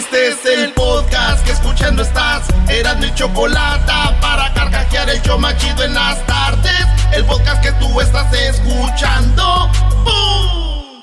Este 0.00 0.28
es 0.28 0.46
el 0.46 0.72
podcast 0.72 1.44
que 1.44 1.52
escuchando 1.52 2.00
estás. 2.00 2.48
Eran 2.70 3.00
mi 3.00 3.14
chocolate 3.14 3.92
para 4.22 4.50
carcajear 4.54 5.10
el 5.10 5.20
yo 5.20 5.36
machido 5.36 5.84
en 5.84 5.92
las 5.92 6.24
tardes. 6.24 6.86
El 7.12 7.22
podcast 7.26 7.62
que 7.62 7.70
tú 7.72 8.00
estás 8.00 8.32
escuchando. 8.32 9.70
¡Bum! 10.02 11.02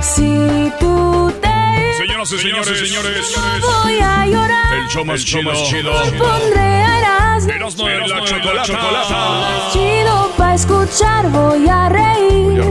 Si 0.00 0.72
tú 0.80 1.30
te 1.42 1.98
Señoras 1.98 2.32
y 2.32 2.38
señores, 2.38 2.88
señores, 2.88 3.26
voy 3.60 4.00
a 4.00 4.24
llorar. 4.24 4.72
el 4.72 4.88
show 4.88 5.04
más 5.04 5.22
chido, 5.22 5.52
Pondré 6.16 6.80
Erasmo 7.50 7.86
de 7.86 8.54
la 8.54 8.62
chocolata. 8.62 9.70
chido 9.74 10.32
pa' 10.38 10.39
escuchar, 10.60 11.30
voy 11.30 11.68
a 11.68 11.88
reír. 11.88 12.62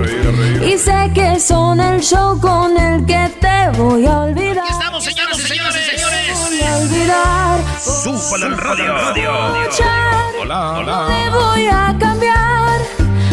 Y 0.63 0.77
sé 0.77 1.11
que 1.13 1.39
son 1.39 1.79
el 1.79 2.01
show 2.01 2.39
con 2.39 2.77
el 2.77 3.05
que 3.05 3.31
te 3.41 3.77
voy 3.77 4.05
a 4.05 4.21
olvidar. 4.21 4.65
Aquí 4.65 4.73
estamos, 4.73 5.03
señoras 5.03 5.39
y 5.39 5.41
señores, 5.41 5.85
señores. 5.85 6.39
Voy 6.45 6.61
a 6.61 6.77
olvidar. 6.77 7.59
Súbale 7.79 8.45
al 8.45 8.57
radio. 8.57 9.63
Escuchar. 9.63 10.23
Hola, 10.41 10.71
hola. 10.77 11.07
Me 11.07 11.29
voy 11.31 11.65
a 11.65 11.95
cambiar 11.99 12.79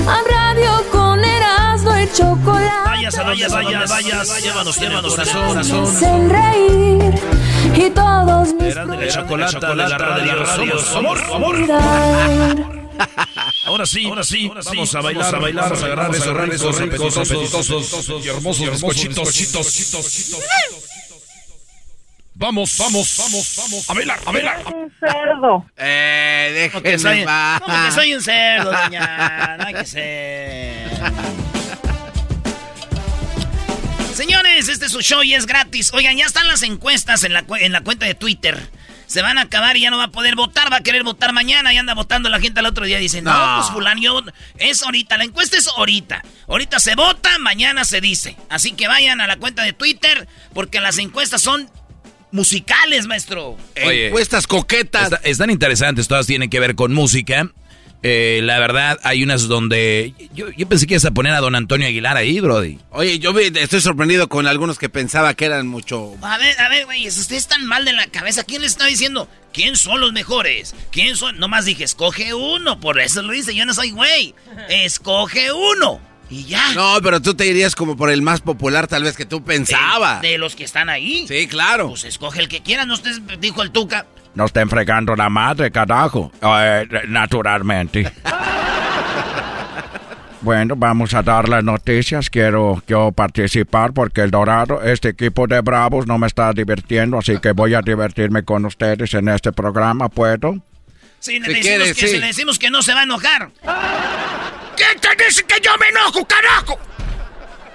a 0.08 0.16
radio 0.36 0.72
con 0.90 1.22
Erasmo 1.22 1.98
y 1.98 2.10
chocolate. 2.12 2.86
Vayas 2.86 3.18
a 3.18 3.22
vayas, 3.24 3.52
vayas, 3.52 3.90
vayas. 3.90 4.42
Llévanos, 4.42 4.80
llévanos, 4.80 5.14
corazón. 5.14 5.58
hacen 5.58 6.30
reír 6.30 7.14
y 7.74 7.90
todos 7.90 8.54
mis 8.54 8.74
Eran 8.74 8.88
de 8.88 8.96
la 8.96 9.08
chocolata, 9.08 9.68
de 9.68 9.76
la 9.76 9.98
radio. 9.98 10.78
Somos 10.78 11.20
amor, 11.34 12.85
amor. 13.04 13.18
olvidar. 13.18 13.54
Ahora 13.66 13.86
sí, 13.86 14.06
ahora 14.06 14.24
sí, 14.24 14.48
vamos 14.48 14.94
a 14.94 15.00
bailar, 15.00 15.34
a 15.34 15.38
bailar, 15.38 15.72
a 15.72 15.76
agarrar 15.76 16.14
esos 16.14 16.78
ricos, 16.78 16.78
ricos, 16.80 17.16
apetitosos 17.16 18.24
y 18.24 18.28
hermosos 18.28 18.70
bizcochitos. 18.70 20.42
Vamos, 22.38 22.76
vamos, 22.76 23.14
vamos, 23.16 23.54
vamos. 23.56 23.90
A 23.90 23.94
bailar, 23.94 24.20
a 24.26 24.30
bailar. 24.32 24.62
Un 24.74 24.92
cerdo. 25.00 25.64
Eh, 25.78 26.68
¿Cómo 26.70 26.82
que 26.82 26.98
soy, 26.98 27.20
déjenme 27.20 27.86
que 27.86 27.92
soy 27.92 28.14
un 28.14 28.22
cerdo, 28.22 28.72
doña? 28.72 29.56
No 29.58 29.64
hay 29.66 29.74
que 29.74 29.86
ser. 29.86 30.90
Señores, 34.14 34.68
este 34.68 34.86
es 34.86 34.92
su 34.92 35.00
show 35.02 35.22
y 35.22 35.34
es 35.34 35.46
gratis. 35.46 35.90
Oigan, 35.92 36.16
ya 36.16 36.24
están 36.26 36.46
las 36.48 36.62
encuestas 36.62 37.24
en 37.24 37.32
la, 37.34 37.42
cu- 37.42 37.56
en 37.56 37.72
la 37.72 37.82
cuenta 37.82 38.06
de 38.06 38.14
Twitter. 38.14 38.58
Se 39.06 39.22
van 39.22 39.38
a 39.38 39.42
acabar 39.42 39.76
y 39.76 39.82
ya 39.82 39.90
no 39.90 39.98
va 39.98 40.04
a 40.04 40.10
poder 40.10 40.34
votar, 40.34 40.72
va 40.72 40.78
a 40.78 40.80
querer 40.82 41.02
votar 41.04 41.32
mañana 41.32 41.72
y 41.72 41.76
anda 41.76 41.94
votando 41.94 42.28
la 42.28 42.40
gente 42.40 42.60
al 42.60 42.66
otro 42.66 42.84
día. 42.86 42.98
Dice, 42.98 43.22
no, 43.22 43.32
No. 43.32 43.60
pues 43.62 43.70
fulano, 43.72 44.00
yo- 44.00 44.22
es 44.58 44.82
ahorita, 44.82 45.16
la 45.16 45.24
encuesta 45.24 45.56
es 45.56 45.68
ahorita. 45.68 46.22
Ahorita 46.48 46.80
se 46.80 46.94
vota, 46.96 47.38
mañana 47.38 47.84
se 47.84 48.00
dice. 48.00 48.36
Así 48.48 48.72
que 48.72 48.88
vayan 48.88 49.20
a 49.20 49.26
la 49.26 49.36
cuenta 49.36 49.62
de 49.62 49.72
Twitter 49.72 50.26
porque 50.54 50.80
las 50.80 50.98
encuestas 50.98 51.40
son 51.42 51.70
musicales, 52.32 53.06
maestro. 53.06 53.56
Oye, 53.84 54.08
Encuestas 54.08 54.46
coquetas. 54.46 55.04
Está- 55.12 55.20
están 55.28 55.50
interesantes, 55.50 56.08
todas 56.08 56.26
tienen 56.26 56.50
que 56.50 56.60
ver 56.60 56.74
con 56.74 56.92
música. 56.92 57.48
Eh, 58.02 58.40
la 58.42 58.58
verdad, 58.58 58.98
hay 59.02 59.22
unas 59.22 59.48
donde. 59.48 60.14
Yo, 60.34 60.50
yo 60.50 60.68
pensé 60.68 60.86
que 60.86 60.94
ibas 60.94 61.04
a 61.06 61.10
poner 61.10 61.32
a 61.32 61.40
don 61.40 61.54
Antonio 61.54 61.88
Aguilar 61.88 62.16
ahí, 62.16 62.38
Brody. 62.40 62.78
Oye, 62.90 63.18
yo 63.18 63.36
estoy 63.38 63.80
sorprendido 63.80 64.28
con 64.28 64.46
algunos 64.46 64.78
que 64.78 64.88
pensaba 64.88 65.34
que 65.34 65.46
eran 65.46 65.66
mucho. 65.66 66.14
A 66.22 66.38
ver, 66.38 66.60
a 66.60 66.68
ver, 66.68 66.84
güey, 66.84 67.08
ustedes 67.08 67.32
están 67.42 67.66
mal 67.66 67.84
de 67.84 67.92
la 67.92 68.06
cabeza. 68.06 68.44
¿Quién 68.44 68.62
les 68.62 68.72
está 68.72 68.86
diciendo? 68.86 69.28
¿Quién 69.52 69.76
son 69.76 70.00
los 70.00 70.12
mejores? 70.12 70.74
¿Quién 70.90 71.16
son? 71.16 71.38
Nomás 71.38 71.64
dije, 71.64 71.84
escoge 71.84 72.34
uno, 72.34 72.78
por 72.78 73.00
eso 73.00 73.22
lo 73.22 73.34
hice. 73.34 73.54
Yo 73.54 73.64
no 73.64 73.74
soy 73.74 73.90
güey. 73.90 74.34
Escoge 74.68 75.50
uno. 75.52 76.00
Y 76.28 76.44
ya. 76.44 76.74
No, 76.74 76.98
pero 77.02 77.22
tú 77.22 77.34
te 77.34 77.46
irías 77.46 77.74
como 77.74 77.96
por 77.96 78.10
el 78.10 78.20
más 78.20 78.40
popular, 78.40 78.88
tal 78.88 79.04
vez 79.04 79.16
que 79.16 79.24
tú 79.26 79.44
pensabas. 79.44 80.20
De, 80.22 80.30
de 80.30 80.38
los 80.38 80.56
que 80.56 80.64
están 80.64 80.88
ahí. 80.90 81.24
Sí, 81.28 81.46
claro. 81.46 81.88
Pues 81.88 82.04
escoge 82.04 82.40
el 82.40 82.48
que 82.48 82.62
quieras, 82.62 82.86
no 82.86 82.94
usted 82.94 83.12
dijo 83.40 83.62
el 83.62 83.70
Tuca. 83.70 84.06
No 84.36 84.44
estén 84.44 84.68
fregando 84.68 85.16
la 85.16 85.28
madre, 85.28 85.70
carajo. 85.72 86.30
Eh, 86.42 86.86
naturalmente. 87.08 88.12
Bueno, 90.42 90.76
vamos 90.76 91.14
a 91.14 91.22
dar 91.22 91.48
las 91.48 91.64
noticias. 91.64 92.30
Quiero 92.30 92.80
yo 92.86 93.10
participar 93.10 93.92
porque 93.92 94.20
el 94.20 94.30
Dorado, 94.30 94.80
este 94.82 95.08
equipo 95.08 95.46
de 95.48 95.60
Bravos, 95.60 96.06
no 96.06 96.18
me 96.18 96.26
está 96.28 96.52
divirtiendo, 96.52 97.18
así 97.18 97.38
que 97.38 97.50
voy 97.52 97.74
a 97.74 97.80
divertirme 97.80 98.44
con 98.44 98.64
ustedes 98.66 99.12
en 99.14 99.28
este 99.28 99.50
programa. 99.52 100.08
¿Puedo? 100.08 100.56
Sí, 101.18 101.40
le 101.40 101.46
Si 101.46 101.54
decimos 101.54 101.62
quieres, 101.66 101.94
que 101.96 102.06
sí. 102.06 102.08
si 102.14 102.18
le 102.20 102.26
decimos 102.26 102.58
que 102.58 102.70
no 102.70 102.82
se 102.82 102.92
va 102.94 103.00
a 103.00 103.04
enojar. 103.04 103.48
¿Quién 104.76 105.00
te 105.00 105.24
dice 105.24 105.42
que 105.44 105.56
yo 105.64 105.70
me 105.80 105.88
enojo, 105.88 106.24
carajo? 106.26 106.78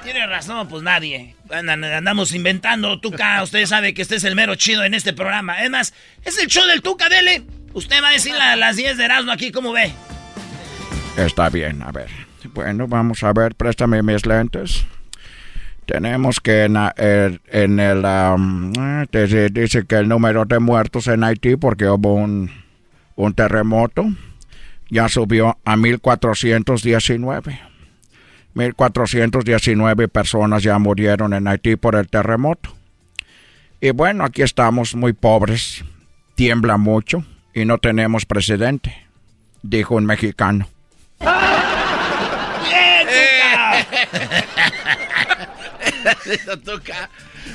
Tiene 0.04 0.26
razón, 0.26 0.68
pues 0.68 0.82
nadie. 0.84 1.36
Andamos 1.52 2.34
inventando, 2.34 3.00
Tuca. 3.00 3.42
Usted 3.44 3.66
sabe 3.68 3.94
que 3.94 4.02
este 4.02 4.16
es 4.16 4.24
el 4.24 4.36
mero 4.36 4.56
chido 4.56 4.84
en 4.84 4.94
este 4.96 5.14
programa. 5.14 5.62
Es 5.64 5.70
más, 5.70 5.94
es 6.24 6.38
el 6.40 6.48
show 6.48 6.66
del 6.68 6.82
Tuca, 6.82 7.08
dele. 7.08 7.44
Usted 7.74 8.02
va 8.04 8.10
a 8.10 8.12
decir 8.12 8.34
las 8.34 8.76
10 8.76 8.98
de 8.98 9.06
Erasmo 9.06 9.32
aquí, 9.32 9.52
¿cómo 9.52 9.72
ve? 9.72 9.92
Está 11.18 11.50
bien, 11.50 11.82
a 11.84 11.92
ver. 11.92 12.10
Bueno, 12.54 12.88
vamos 12.88 13.22
a 13.24 13.32
ver, 13.32 13.54
préstame 13.56 14.02
mis 14.02 14.26
lentes. 14.26 14.86
Tenemos 15.86 16.40
que 16.40 16.64
en, 16.64 16.74
la- 16.74 16.94
el- 16.98 17.40
se 19.12 19.50
dice 19.50 19.86
que 19.86 19.96
el 19.96 20.08
número 20.08 20.46
de 20.46 20.60
muertos 20.60 21.08
en 21.08 21.24
Haití, 21.24 21.58
porque 21.58 21.88
hubo 21.88 22.16
un, 22.16 22.50
un 23.16 23.34
terremoto, 23.34 24.06
ya 24.90 25.08
subió 25.10 25.58
a 25.64 25.76
1419. 25.78 27.71
1419 28.54 30.08
personas 30.08 30.64
ya 30.64 30.78
murieron 30.80 31.34
en 31.34 31.48
Haití 31.48 31.76
por 31.76 31.96
el 31.96 32.08
terremoto. 32.08 32.74
Y 33.80 33.92
bueno, 33.92 34.24
aquí 34.26 34.42
estamos 34.42 34.96
muy 34.96 35.14
pobres, 35.14 35.84
tiembla 36.36 36.78
mucho 36.78 37.24
y 37.54 37.66
no 37.66 37.78
tenemos 37.78 38.26
presidente, 38.26 39.08
dijo 39.64 39.96
un 39.96 40.06
mexicano. 40.06 40.68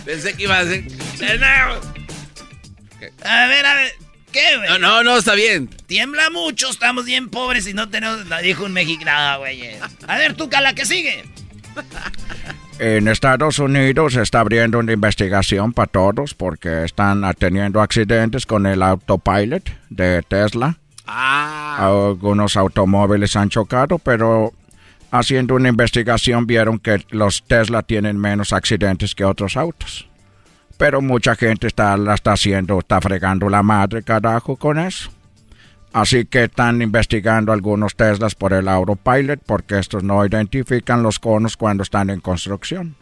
Pensé 0.04 0.36
que 0.36 0.42
iba 0.44 0.58
a 0.58 0.64
ser. 0.64 0.84
A 3.24 3.46
ver, 3.46 3.66
a 3.66 3.74
ver. 3.74 4.05
¿Qué, 4.36 4.56
güey? 4.58 4.68
No, 4.68 4.78
no, 4.78 5.02
no, 5.02 5.16
está 5.16 5.34
bien. 5.34 5.70
Tiembla 5.86 6.28
mucho, 6.28 6.68
estamos 6.68 7.06
bien 7.06 7.30
pobres 7.30 7.66
y 7.66 7.72
no 7.72 7.88
tenemos... 7.88 8.26
no, 8.26 8.36
Dijo 8.42 8.64
un 8.64 8.72
mexicano, 8.74 9.38
güey. 9.38 9.62
A 10.06 10.18
ver, 10.18 10.34
Tuca, 10.34 10.60
la 10.60 10.74
que 10.74 10.84
sigue. 10.84 11.24
En 12.78 13.08
Estados 13.08 13.58
Unidos 13.58 14.12
se 14.12 14.20
está 14.20 14.40
abriendo 14.40 14.78
una 14.78 14.92
investigación 14.92 15.72
para 15.72 15.90
todos 15.90 16.34
porque 16.34 16.84
están 16.84 17.22
teniendo 17.38 17.80
accidentes 17.80 18.44
con 18.44 18.66
el 18.66 18.82
autopilot 18.82 19.70
de 19.88 20.22
Tesla. 20.28 20.76
Ah. 21.06 21.78
Algunos 21.86 22.58
automóviles 22.58 23.34
han 23.36 23.48
chocado, 23.48 23.98
pero 23.98 24.52
haciendo 25.10 25.54
una 25.54 25.70
investigación 25.70 26.46
vieron 26.46 26.78
que 26.78 27.02
los 27.08 27.42
Tesla 27.44 27.82
tienen 27.82 28.18
menos 28.18 28.52
accidentes 28.52 29.14
que 29.14 29.24
otros 29.24 29.56
autos. 29.56 30.06
Pero 30.78 31.00
mucha 31.00 31.34
gente 31.34 31.66
está, 31.66 31.96
la 31.96 32.14
está 32.14 32.32
haciendo, 32.32 32.78
está 32.78 33.00
fregando 33.00 33.48
la 33.48 33.62
madre, 33.62 34.02
carajo, 34.02 34.56
con 34.56 34.78
eso. 34.78 35.10
Así 35.92 36.26
que 36.26 36.44
están 36.44 36.82
investigando 36.82 37.52
algunos 37.52 37.96
Teslas 37.96 38.34
por 38.34 38.52
el 38.52 38.68
autopilot 38.68 39.40
porque 39.46 39.78
estos 39.78 40.02
no 40.04 40.24
identifican 40.26 41.02
los 41.02 41.18
conos 41.18 41.56
cuando 41.56 41.82
están 41.82 42.10
en 42.10 42.20
construcción. 42.20 42.96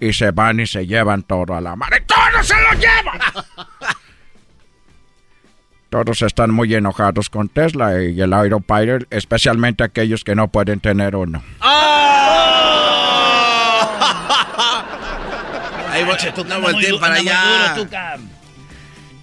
Y 0.00 0.14
se 0.14 0.30
van 0.30 0.60
y 0.60 0.66
se 0.66 0.86
llevan 0.86 1.22
todo 1.22 1.54
a 1.54 1.60
la 1.60 1.76
madre. 1.76 2.00
¡Todos 2.06 2.46
se 2.46 2.54
lo 2.54 2.72
llevan! 2.72 3.20
Todos 5.90 6.22
están 6.22 6.52
muy 6.52 6.72
enojados 6.74 7.28
con 7.28 7.48
Tesla 7.48 8.00
y 8.00 8.18
el 8.18 8.32
autopilot, 8.32 9.06
especialmente 9.10 9.84
aquellos 9.84 10.24
que 10.24 10.34
no 10.34 10.48
pueden 10.48 10.80
tener 10.80 11.16
uno. 11.16 11.42
Ahí 16.00 16.44
no 16.48 16.60
volteen 16.60 17.00
para 17.00 17.14
allá. 17.14 17.74
duro. 17.76 17.90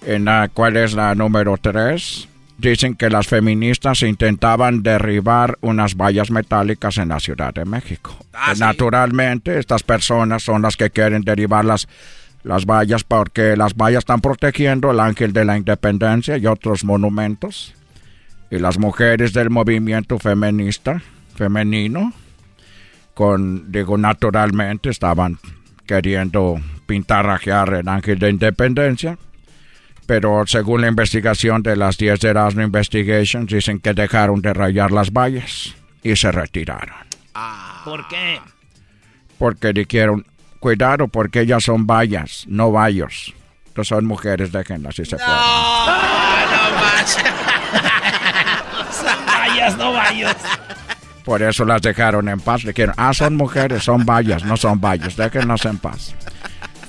En 0.06 0.24
la, 0.24 0.48
¿Cuál 0.52 0.76
es 0.76 0.94
la 0.94 1.14
número 1.14 1.56
3? 1.56 2.28
Dicen 2.58 2.96
que 2.96 3.08
las 3.08 3.28
feministas 3.28 4.02
intentaban 4.02 4.82
derribar 4.82 5.58
unas 5.60 5.96
vallas 5.96 6.30
metálicas 6.30 6.98
en 6.98 7.08
la 7.08 7.20
Ciudad 7.20 7.54
de 7.54 7.64
México. 7.64 8.16
Ah, 8.32 8.54
sí. 8.54 8.60
Naturalmente, 8.60 9.58
estas 9.58 9.82
personas 9.82 10.42
son 10.42 10.62
las 10.62 10.76
que 10.76 10.90
quieren 10.90 11.22
derribar 11.22 11.64
las, 11.64 11.86
las 12.42 12.66
vallas 12.66 13.04
porque 13.04 13.56
las 13.56 13.76
vallas 13.76 14.00
están 14.00 14.20
protegiendo 14.20 14.90
el 14.90 14.98
ángel 14.98 15.32
de 15.32 15.44
la 15.44 15.56
independencia 15.56 16.36
y 16.36 16.46
otros 16.46 16.84
monumentos. 16.84 17.74
Y 18.50 18.58
las 18.58 18.78
mujeres 18.78 19.32
del 19.32 19.50
movimiento 19.50 20.18
feminista, 20.18 21.02
femenino, 21.36 22.12
con, 23.14 23.70
digo, 23.70 23.98
naturalmente 23.98 24.90
estaban 24.90 25.38
queriendo 25.88 26.60
pintarrajear 26.86 27.74
el 27.74 27.88
ángel 27.88 28.18
de 28.18 28.30
independencia. 28.30 29.18
Pero 30.06 30.44
según 30.46 30.82
la 30.82 30.88
investigación 30.88 31.62
de 31.62 31.76
las 31.76 31.98
10 31.98 32.20
de 32.20 32.28
Erasmo 32.28 32.62
Investigations, 32.62 33.50
dicen 33.50 33.80
que 33.80 33.94
dejaron 33.94 34.40
de 34.40 34.54
rayar 34.54 34.92
las 34.92 35.10
vallas 35.10 35.74
y 36.02 36.14
se 36.14 36.30
retiraron. 36.30 36.94
¿Por 37.84 38.06
qué? 38.08 38.40
Porque 39.38 39.72
dijeron, 39.72 40.24
cuidado 40.60 41.08
porque 41.08 41.40
ellas 41.40 41.64
son 41.64 41.86
vallas, 41.86 42.44
no 42.48 42.70
vallos. 42.70 43.34
No 43.74 43.84
son 43.84 44.06
mujeres, 44.06 44.52
déjenlas 44.52 44.96
si 44.96 45.04
se 45.04 45.16
pueden. 45.16 45.30
no 45.32 46.80
más. 46.80 47.18
Vayas, 49.26 49.76
no 49.76 49.92
vayas. 49.92 50.36
Por 51.28 51.42
eso 51.42 51.66
las 51.66 51.82
dejaron 51.82 52.26
en 52.30 52.40
paz. 52.40 52.62
Dijeron, 52.64 52.94
ah, 52.96 53.12
son 53.12 53.36
mujeres, 53.36 53.82
son 53.82 54.06
vallas, 54.06 54.46
no 54.46 54.56
son 54.56 54.80
vallos, 54.80 55.14
déjenlas 55.14 55.62
en 55.66 55.76
paz. 55.76 56.14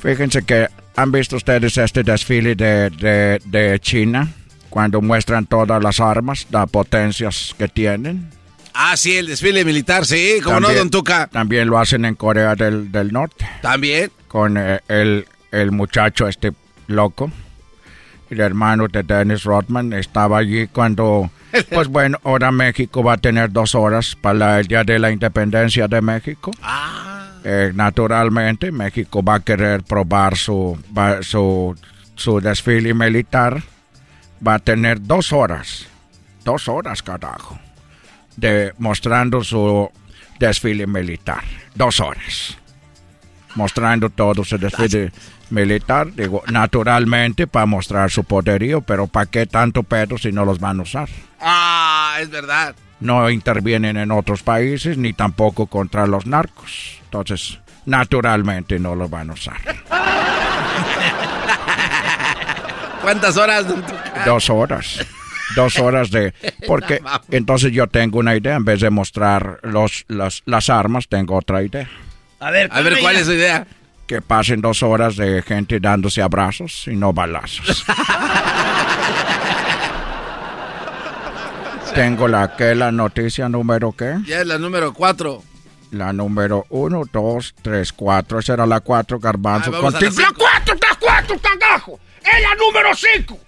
Fíjense 0.01 0.43
que 0.43 0.69
han 0.95 1.11
visto 1.11 1.35
ustedes 1.35 1.77
este 1.77 2.03
desfile 2.03 2.55
de, 2.55 2.89
de, 2.89 3.41
de 3.43 3.77
China, 3.81 4.29
cuando 4.69 5.01
muestran 5.01 5.45
todas 5.45 5.83
las 5.83 5.99
armas, 5.99 6.47
las 6.51 6.69
potencias 6.69 7.53
que 7.57 7.67
tienen. 7.67 8.29
Ah, 8.73 8.95
sí, 8.95 9.17
el 9.17 9.27
desfile 9.27 9.65
militar, 9.65 10.05
sí, 10.05 10.39
como 10.41 10.61
no, 10.61 10.69
Don 10.73 10.89
Tuca. 10.89 11.27
También 11.27 11.67
lo 11.67 11.77
hacen 11.77 12.05
en 12.05 12.15
Corea 12.15 12.55
del, 12.55 12.93
del 12.93 13.11
Norte. 13.11 13.45
También. 13.61 14.09
Con 14.29 14.55
eh, 14.55 14.79
el, 14.87 15.27
el 15.51 15.73
muchacho 15.73 16.29
este 16.29 16.53
loco. 16.87 17.29
El 18.29 18.39
hermano 18.39 18.87
de 18.87 19.03
Dennis 19.03 19.43
Rodman 19.43 19.91
estaba 19.91 20.37
allí 20.37 20.67
cuando, 20.67 21.29
pues 21.69 21.87
bueno, 21.87 22.19
ahora 22.23 22.51
México 22.51 23.03
va 23.03 23.13
a 23.13 23.17
tener 23.17 23.51
dos 23.51 23.75
horas 23.75 24.15
para 24.19 24.59
el 24.59 24.67
Día 24.67 24.83
de 24.83 24.99
la 24.99 25.11
Independencia 25.11 25.87
de 25.87 26.01
México. 26.01 26.51
Ah. 26.61 27.31
Eh, 27.43 27.71
naturalmente, 27.73 28.71
México 28.71 29.23
va 29.23 29.35
a 29.35 29.39
querer 29.39 29.83
probar 29.83 30.35
su, 30.37 30.77
va- 30.95 31.23
su, 31.23 31.75
su 32.15 32.39
desfile 32.41 32.93
militar. 32.93 33.61
Va 34.45 34.55
a 34.55 34.59
tener 34.59 35.01
dos 35.01 35.33
horas, 35.33 35.85
dos 36.45 36.67
horas, 36.69 37.01
carajo, 37.03 37.59
de 38.37 38.73
mostrando 38.77 39.43
su 39.43 39.89
desfile 40.39 40.87
militar. 40.87 41.43
Dos 41.75 41.99
horas. 41.99 42.57
Mostrando 43.55 44.09
todo 44.09 44.43
su 44.45 44.57
desfile 44.57 45.11
militar, 45.49 46.13
digo, 46.13 46.43
naturalmente 46.51 47.47
para 47.47 47.65
mostrar 47.65 48.11
su 48.11 48.23
poderío, 48.23 48.81
pero 48.81 49.07
¿para 49.07 49.25
qué 49.25 49.45
tanto 49.45 49.83
pedo 49.83 50.17
si 50.17 50.31
no 50.31 50.45
los 50.45 50.59
van 50.59 50.79
a 50.79 50.83
usar? 50.83 51.09
Ah, 51.41 52.17
es 52.19 52.29
verdad. 52.29 52.75
no 52.99 53.29
intervienen 53.29 53.97
en 53.97 54.11
otros 54.11 54.43
países 54.43 54.97
ni 54.97 55.13
tampoco 55.13 55.67
contra 55.67 56.05
los 56.05 56.25
narcos. 56.25 56.99
Entonces, 57.05 57.59
naturalmente 57.85 58.77
no 58.79 58.95
lo 58.95 59.07
van 59.09 59.29
a 59.29 59.33
usar. 59.33 59.57
¿Cuántas 63.01 63.37
horas? 63.37 63.65
Dos 64.25 64.49
horas. 64.49 65.05
Dos 65.55 65.79
horas 65.79 66.11
de... 66.11 66.33
Porque 66.67 67.01
entonces 67.31 67.71
yo 67.71 67.87
tengo 67.87 68.19
una 68.19 68.35
idea. 68.35 68.55
En 68.55 68.65
vez 68.65 68.81
de 68.81 68.89
mostrar 68.89 69.59
los, 69.63 70.05
las, 70.07 70.43
las 70.45 70.69
armas, 70.69 71.07
tengo 71.07 71.35
otra 71.37 71.63
idea. 71.63 71.89
A 72.39 72.51
ver, 72.51 72.69
A 72.71 72.81
ver, 72.81 72.99
¿cuál 72.99 73.15
es 73.15 73.25
su 73.25 73.33
idea? 73.33 73.65
Que 74.05 74.21
pasen 74.21 74.61
dos 74.61 74.83
horas 74.83 75.15
de 75.15 75.41
gente 75.41 75.79
dándose 75.79 76.21
abrazos 76.21 76.87
y 76.87 76.95
no 76.95 77.13
balazos. 77.13 77.85
tengo 81.93 82.27
la 82.27 82.55
que 82.55 82.75
la 82.75 82.91
noticia 82.91 83.49
número 83.49 83.91
qué? 83.91 84.17
Ya 84.25 84.41
es 84.41 84.47
la 84.47 84.57
número 84.57 84.93
cuatro. 84.93 85.43
La 85.91 86.13
número 86.13 86.65
uno, 86.69 87.03
dos, 87.11 87.55
tres, 87.61 87.91
cuatro. 87.93 88.39
Esa 88.39 88.53
era 88.53 88.65
la 88.65 88.79
cuatro, 88.79 89.19
garbanzo. 89.19 89.71
Ah, 89.73 89.79
vamos 89.81 89.95
a 89.95 90.01
la 90.01 90.11
cinco. 90.11 90.33
¡Cuatro, 90.37 90.73
está 90.75 90.87
cuatro, 90.99 91.35
cagajo! 91.39 91.99
¡Es 92.21 92.41
la 92.43 92.55
número 92.55 92.89
cinco! 92.95 93.39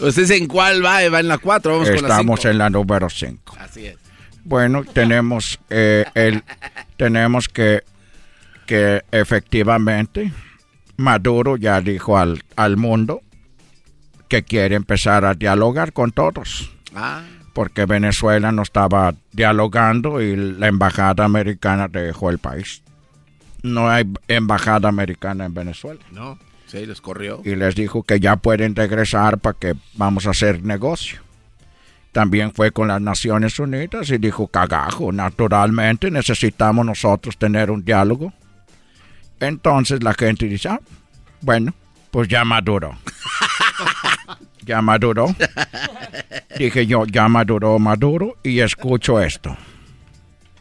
¿Usted 0.00 0.30
en 0.30 0.46
cuál 0.46 0.82
va? 0.84 1.06
Va 1.10 1.20
en 1.20 1.28
la 1.28 1.36
cuatro, 1.38 1.72
vamos 1.72 1.88
con 1.90 2.02
la 2.02 2.08
Estamos 2.08 2.40
cinco. 2.40 2.50
en 2.50 2.58
la 2.58 2.70
número 2.70 3.10
5. 3.10 3.56
Así 3.60 3.86
es. 3.86 3.96
Bueno, 4.44 4.82
tenemos 4.84 5.58
eh, 5.68 6.06
el 6.14 6.42
tenemos 6.96 7.48
que 7.48 7.82
que 8.66 9.02
efectivamente 9.12 10.32
Maduro 10.96 11.56
ya 11.58 11.80
dijo 11.82 12.16
al, 12.16 12.42
al 12.56 12.76
mundo 12.78 13.20
que 14.28 14.42
quiere 14.44 14.76
empezar 14.76 15.24
a 15.26 15.34
dialogar 15.34 15.92
con 15.92 16.12
todos, 16.12 16.70
Ah, 16.94 17.22
porque 17.60 17.84
Venezuela 17.84 18.52
no 18.52 18.62
estaba 18.62 19.14
dialogando 19.32 20.22
y 20.22 20.34
la 20.34 20.66
embajada 20.66 21.26
americana 21.26 21.88
dejó 21.88 22.30
el 22.30 22.38
país. 22.38 22.82
No 23.62 23.90
hay 23.90 24.10
embajada 24.28 24.88
americana 24.88 25.44
en 25.44 25.52
Venezuela. 25.52 26.00
no. 26.10 26.38
Sí, 26.64 26.86
los 26.86 27.02
corrió. 27.02 27.42
y 27.44 27.56
les 27.56 27.74
dijo 27.74 28.02
que 28.02 28.18
ya 28.18 28.36
pueden 28.36 28.74
regresar 28.74 29.36
para 29.36 29.58
que 29.58 29.74
vamos 29.92 30.26
a 30.26 30.30
hacer 30.30 30.62
negocio. 30.62 31.20
También 32.12 32.50
fue 32.54 32.70
con 32.70 32.88
las 32.88 33.02
Naciones 33.02 33.58
Unidas 33.58 34.08
y 34.08 34.16
dijo, 34.16 34.46
cagajo, 34.46 35.12
naturalmente 35.12 36.10
necesitamos 36.10 36.86
nosotros 36.86 37.36
tener 37.36 37.70
un 37.70 37.84
diálogo. 37.84 38.32
Entonces 39.38 40.02
la 40.02 40.14
gente 40.14 40.46
dice, 40.46 40.70
ah, 40.70 40.80
bueno, 41.42 41.74
pues 42.10 42.26
ya 42.26 42.42
maduró. 42.42 42.96
ya 44.70 44.80
maduró. 44.82 45.34
Dije 46.58 46.86
yo, 46.86 47.04
ya 47.06 47.28
maduró, 47.28 47.78
maduro, 47.78 48.36
y 48.44 48.60
escucho 48.60 49.20
esto. 49.20 49.56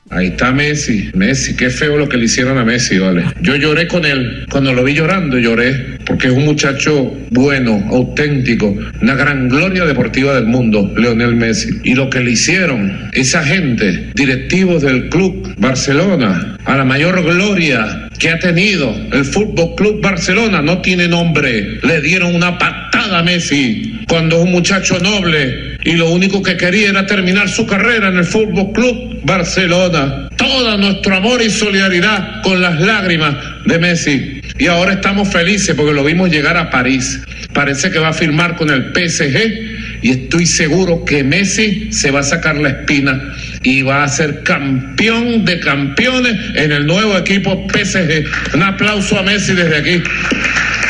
Ahí 0.10 0.28
está 0.28 0.52
Messi. 0.52 1.12
Messi, 1.14 1.56
qué 1.56 1.70
feo 1.70 1.96
lo 1.96 2.10
que 2.10 2.18
le 2.18 2.26
hicieron 2.26 2.58
a 2.58 2.66
Messi, 2.66 2.98
vale. 2.98 3.24
Yo 3.42 3.56
lloré 3.56 3.88
con 3.88 4.06
él. 4.06 4.48
Cuando 4.50 4.74
lo 4.74 4.84
vi 4.84 4.96
llorando, 4.96 5.38
lloré. 5.38 6.00
Porque 6.08 6.30
es 6.30 6.34
un 6.34 6.46
muchacho 6.46 7.14
bueno, 7.30 7.86
auténtico. 7.92 8.76
Una 9.04 9.14
gran 9.14 9.48
gloria 9.50 9.86
deportiva 9.86 10.34
del 10.34 10.48
mundo, 10.48 10.92
Leonel 10.98 11.36
Messi. 11.36 11.70
Y 11.84 11.94
lo 11.94 12.10
que 12.10 12.22
le 12.22 12.32
hicieron 12.32 13.12
esa 13.14 13.44
gente, 13.44 14.10
directivos 14.16 14.82
del 14.82 15.10
club 15.10 15.54
Barcelona, 15.60 16.58
a 16.66 16.76
la 16.76 16.86
mayor 16.86 17.22
gloria 17.22 18.09
que 18.20 18.30
ha 18.30 18.38
tenido 18.38 18.94
el 19.14 19.24
Fútbol 19.24 19.76
Club 19.76 20.02
Barcelona, 20.02 20.62
no 20.62 20.82
tiene 20.82 21.08
nombre. 21.08 21.80
Le 21.82 22.02
dieron 22.02 22.36
una 22.36 22.58
patada 22.58 23.20
a 23.20 23.24
Messi 23.24 24.02
cuando 24.08 24.38
es 24.38 24.44
un 24.44 24.52
muchacho 24.52 25.00
noble 25.00 25.78
y 25.84 25.94
lo 25.94 26.10
único 26.10 26.44
que 26.44 26.58
quería 26.58 26.90
era 26.90 27.06
terminar 27.06 27.48
su 27.48 27.66
carrera 27.66 28.10
en 28.10 28.18
el 28.18 28.26
Fútbol 28.26 28.74
Club 28.74 29.22
Barcelona. 29.24 30.30
Todo 30.36 30.78
nuestro 30.78 31.16
amor 31.16 31.42
y 31.42 31.50
solidaridad 31.50 32.42
con 32.44 32.62
las 32.62 32.80
lágrimas 32.82 33.36
de 33.66 33.80
Messi. 33.80 34.42
Y 34.58 34.68
ahora 34.68 34.94
estamos 34.94 35.30
felices 35.30 35.74
porque 35.76 35.94
lo 35.94 36.04
vimos 36.04 36.30
llegar 36.30 36.58
a 36.58 36.70
París. 36.70 37.22
Parece 37.54 37.90
que 37.90 38.00
va 38.00 38.10
a 38.10 38.14
firmar 38.14 38.58
con 38.58 38.70
el 38.70 38.92
PSG 38.94 40.02
y 40.02 40.12
estoy 40.12 40.46
seguro 40.46 41.06
que 41.06 41.24
Messi 41.24 41.92
se 41.92 42.12
va 42.12 42.20
a 42.20 42.24
sacar 42.24 42.58
la 42.58 42.70
espina 42.70 43.34
y 43.64 43.82
va 43.82 44.04
a 44.04 44.08
ser 44.08 44.44
campeón 44.44 45.46
de 45.46 45.60
campeones 45.60 46.36
en 46.56 46.72
el 46.72 46.86
nuevo 46.86 47.18
equipo 47.18 47.68
PSG. 47.70 48.56
Un 48.56 48.64
aplauso 48.64 49.20
a 49.20 49.24
Messi 49.24 49.54
desde 49.54 49.78
aquí. 49.78 50.04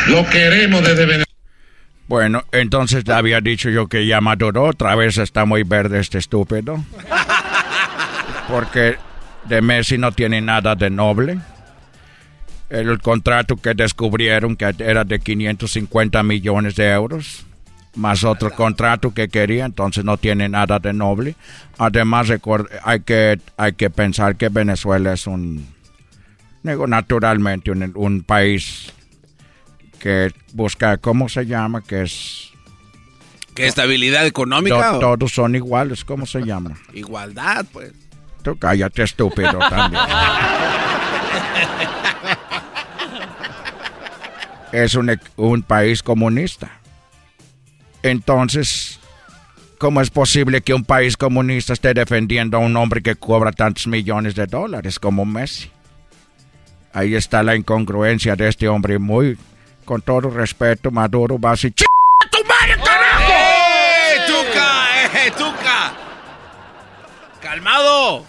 Lo 0.09 0.27
queremos 0.29 0.81
desde 0.81 1.05
Venezuela. 1.05 1.25
Bueno, 2.07 2.43
entonces 2.51 3.07
había 3.09 3.39
dicho 3.39 3.69
yo 3.69 3.87
que 3.87 4.07
ya 4.07 4.19
maduró, 4.19 4.63
otra 4.63 4.95
vez 4.95 5.17
está 5.19 5.45
muy 5.45 5.63
verde 5.63 5.99
este 5.99 6.17
estúpido. 6.17 6.83
Porque 8.47 8.97
de 9.45 9.61
Messi 9.61 9.97
no 9.97 10.11
tiene 10.11 10.41
nada 10.41 10.75
de 10.75 10.89
noble. 10.89 11.37
El 12.69 12.99
contrato 12.99 13.57
que 13.57 13.73
descubrieron 13.73 14.55
que 14.55 14.73
era 14.79 15.03
de 15.03 15.19
550 15.19 16.21
millones 16.23 16.75
de 16.75 16.89
euros, 16.91 17.45
más 17.95 18.23
otro 18.23 18.51
contrato 18.51 19.13
que 19.13 19.29
quería, 19.29 19.65
entonces 19.65 20.03
no 20.05 20.17
tiene 20.17 20.47
nada 20.49 20.79
de 20.79 20.93
noble. 20.93 21.35
Además, 21.77 22.27
hay 22.83 22.99
que, 23.01 23.39
hay 23.57 23.73
que 23.73 23.89
pensar 23.89 24.35
que 24.35 24.49
Venezuela 24.49 25.13
es 25.13 25.27
un, 25.27 25.67
digo, 26.63 26.87
naturalmente, 26.87 27.71
un, 27.71 27.91
un 27.95 28.23
país 28.23 28.93
que 29.99 30.31
busca, 30.53 30.97
¿cómo 30.97 31.29
se 31.29 31.45
llama? 31.45 31.81
Que 31.81 32.03
es... 32.03 32.49
¿Qué 33.53 33.67
estabilidad 33.67 34.25
económica? 34.25 34.93
to- 34.93 34.99
todos 34.99 35.31
son 35.33 35.55
iguales, 35.55 36.05
¿cómo 36.05 36.25
se 36.25 36.41
llama? 36.41 36.77
Igualdad, 36.93 37.65
pues. 37.73 37.91
Tú 38.41 38.57
cállate, 38.57 39.03
estúpido, 39.03 39.59
también. 39.69 40.01
es 44.71 44.95
un, 44.95 45.19
un 45.35 45.63
país 45.63 46.03
comunista. 46.03 46.78
Entonces, 48.03 48.99
¿cómo 49.77 50.01
es 50.01 50.09
posible 50.09 50.61
que 50.61 50.73
un 50.73 50.83
país 50.85 51.17
comunista 51.17 51.73
esté 51.73 51.93
defendiendo 51.93 52.57
a 52.57 52.61
un 52.61 52.75
hombre 52.77 53.01
que 53.01 53.15
cobra 53.15 53.51
tantos 53.51 53.87
millones 53.87 54.35
de 54.35 54.45
dólares 54.45 54.99
como 54.99 55.25
Messi? 55.25 55.71
Ahí 56.93 57.15
está 57.15 57.43
la 57.43 57.55
incongruencia 57.55 58.35
de 58.35 58.47
este 58.47 58.67
hombre 58.67 58.97
muy, 58.99 59.37
con 59.85 60.01
todo 60.01 60.29
respeto, 60.29 60.89
Maduro 60.91 61.39
va 61.39 61.49
a 61.49 61.53
decir, 61.53 61.73
"Ch- 61.75 61.85
¡Tu 62.31 62.37
madre, 62.45 62.75
carajo! 62.83 63.33
¡Eh, 63.33 64.19
Tuca! 64.27 65.25
¡Eh, 65.27 65.31
Tuca! 65.37 65.93
¡Calmado! 67.41 68.25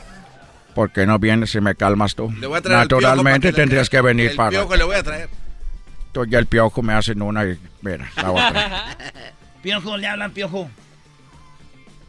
¿por 0.75 0.91
qué 0.93 1.05
no 1.05 1.19
vienes 1.19 1.55
y 1.57 1.61
me 1.61 1.75
calmas 1.75 2.15
tú? 2.15 2.31
Le 2.39 2.47
voy 2.47 2.59
a 2.59 2.63
traer 2.63 2.81
al 2.81 2.89
piojo 2.89 3.01
Naturalmente 3.03 3.53
tendrías 3.53 3.91
que 3.91 4.01
venir 4.01 4.31
el 4.31 4.37
para... 4.37 4.51
piojo 4.51 4.77
le 4.77 4.85
voy 4.85 4.97
a 4.97 5.03
traer. 5.03 5.29
Tú 6.13 6.25
y 6.25 6.35
el 6.35 6.47
piojo 6.47 6.81
me 6.83 6.93
hacen 6.95 7.21
una 7.21 7.45
y 7.45 7.59
mira, 7.83 8.09
la 8.17 8.31
otra. 8.31 8.97
Piojo, 9.63 9.97
le 9.97 10.07
hablan, 10.07 10.31
piojo. 10.33 10.71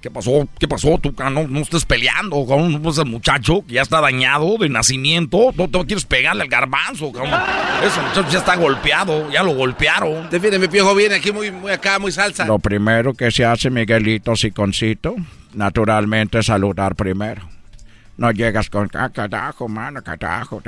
¿Qué 0.02 0.10
pasó? 0.10 0.48
¿Qué 0.60 0.68
pasó? 0.68 0.98
Tú 0.98 1.14
no, 1.32 1.48
no 1.48 1.60
estés 1.60 1.86
peleando 1.86 2.44
con 2.48 2.84
ese 2.88 3.06
muchacho 3.06 3.64
que 3.68 3.76
ya 3.76 3.84
está 3.84 4.02
dañado 4.02 4.58
de 4.58 4.68
nacimiento. 4.68 5.52
No 5.56 5.70
te 5.70 5.86
quieres 5.86 6.06
pegarle 6.06 6.42
al 6.42 6.48
garbanzo, 6.48 7.12
cabrón. 7.12 7.40
Ese 7.86 8.02
muchacho 8.02 8.28
ya 8.32 8.40
está 8.40 8.56
golpeado, 8.56 9.30
ya 9.30 9.44
lo 9.44 9.54
golpearon. 9.54 10.28
mi 10.32 10.68
piojo 10.68 10.96
viene 10.96 11.16
aquí 11.16 11.32
muy, 11.32 11.52
muy 11.52 11.72
acá, 11.72 12.00
muy 12.00 12.12
salsa. 12.12 12.46
Lo 12.46 12.58
primero 12.58 13.14
que 13.14 13.30
se 13.30 13.46
hace, 13.46 13.70
Miguelito 13.70 14.36
Siconcito, 14.36 15.16
naturalmente 15.54 16.42
saludar 16.42 16.96
primero. 16.96 17.48
No 18.18 18.32
llegas 18.32 18.72
con 18.72 18.90
ah, 18.96 19.10
carajo, 19.10 19.68
mano, 19.68 20.02
carajo. 20.04 20.62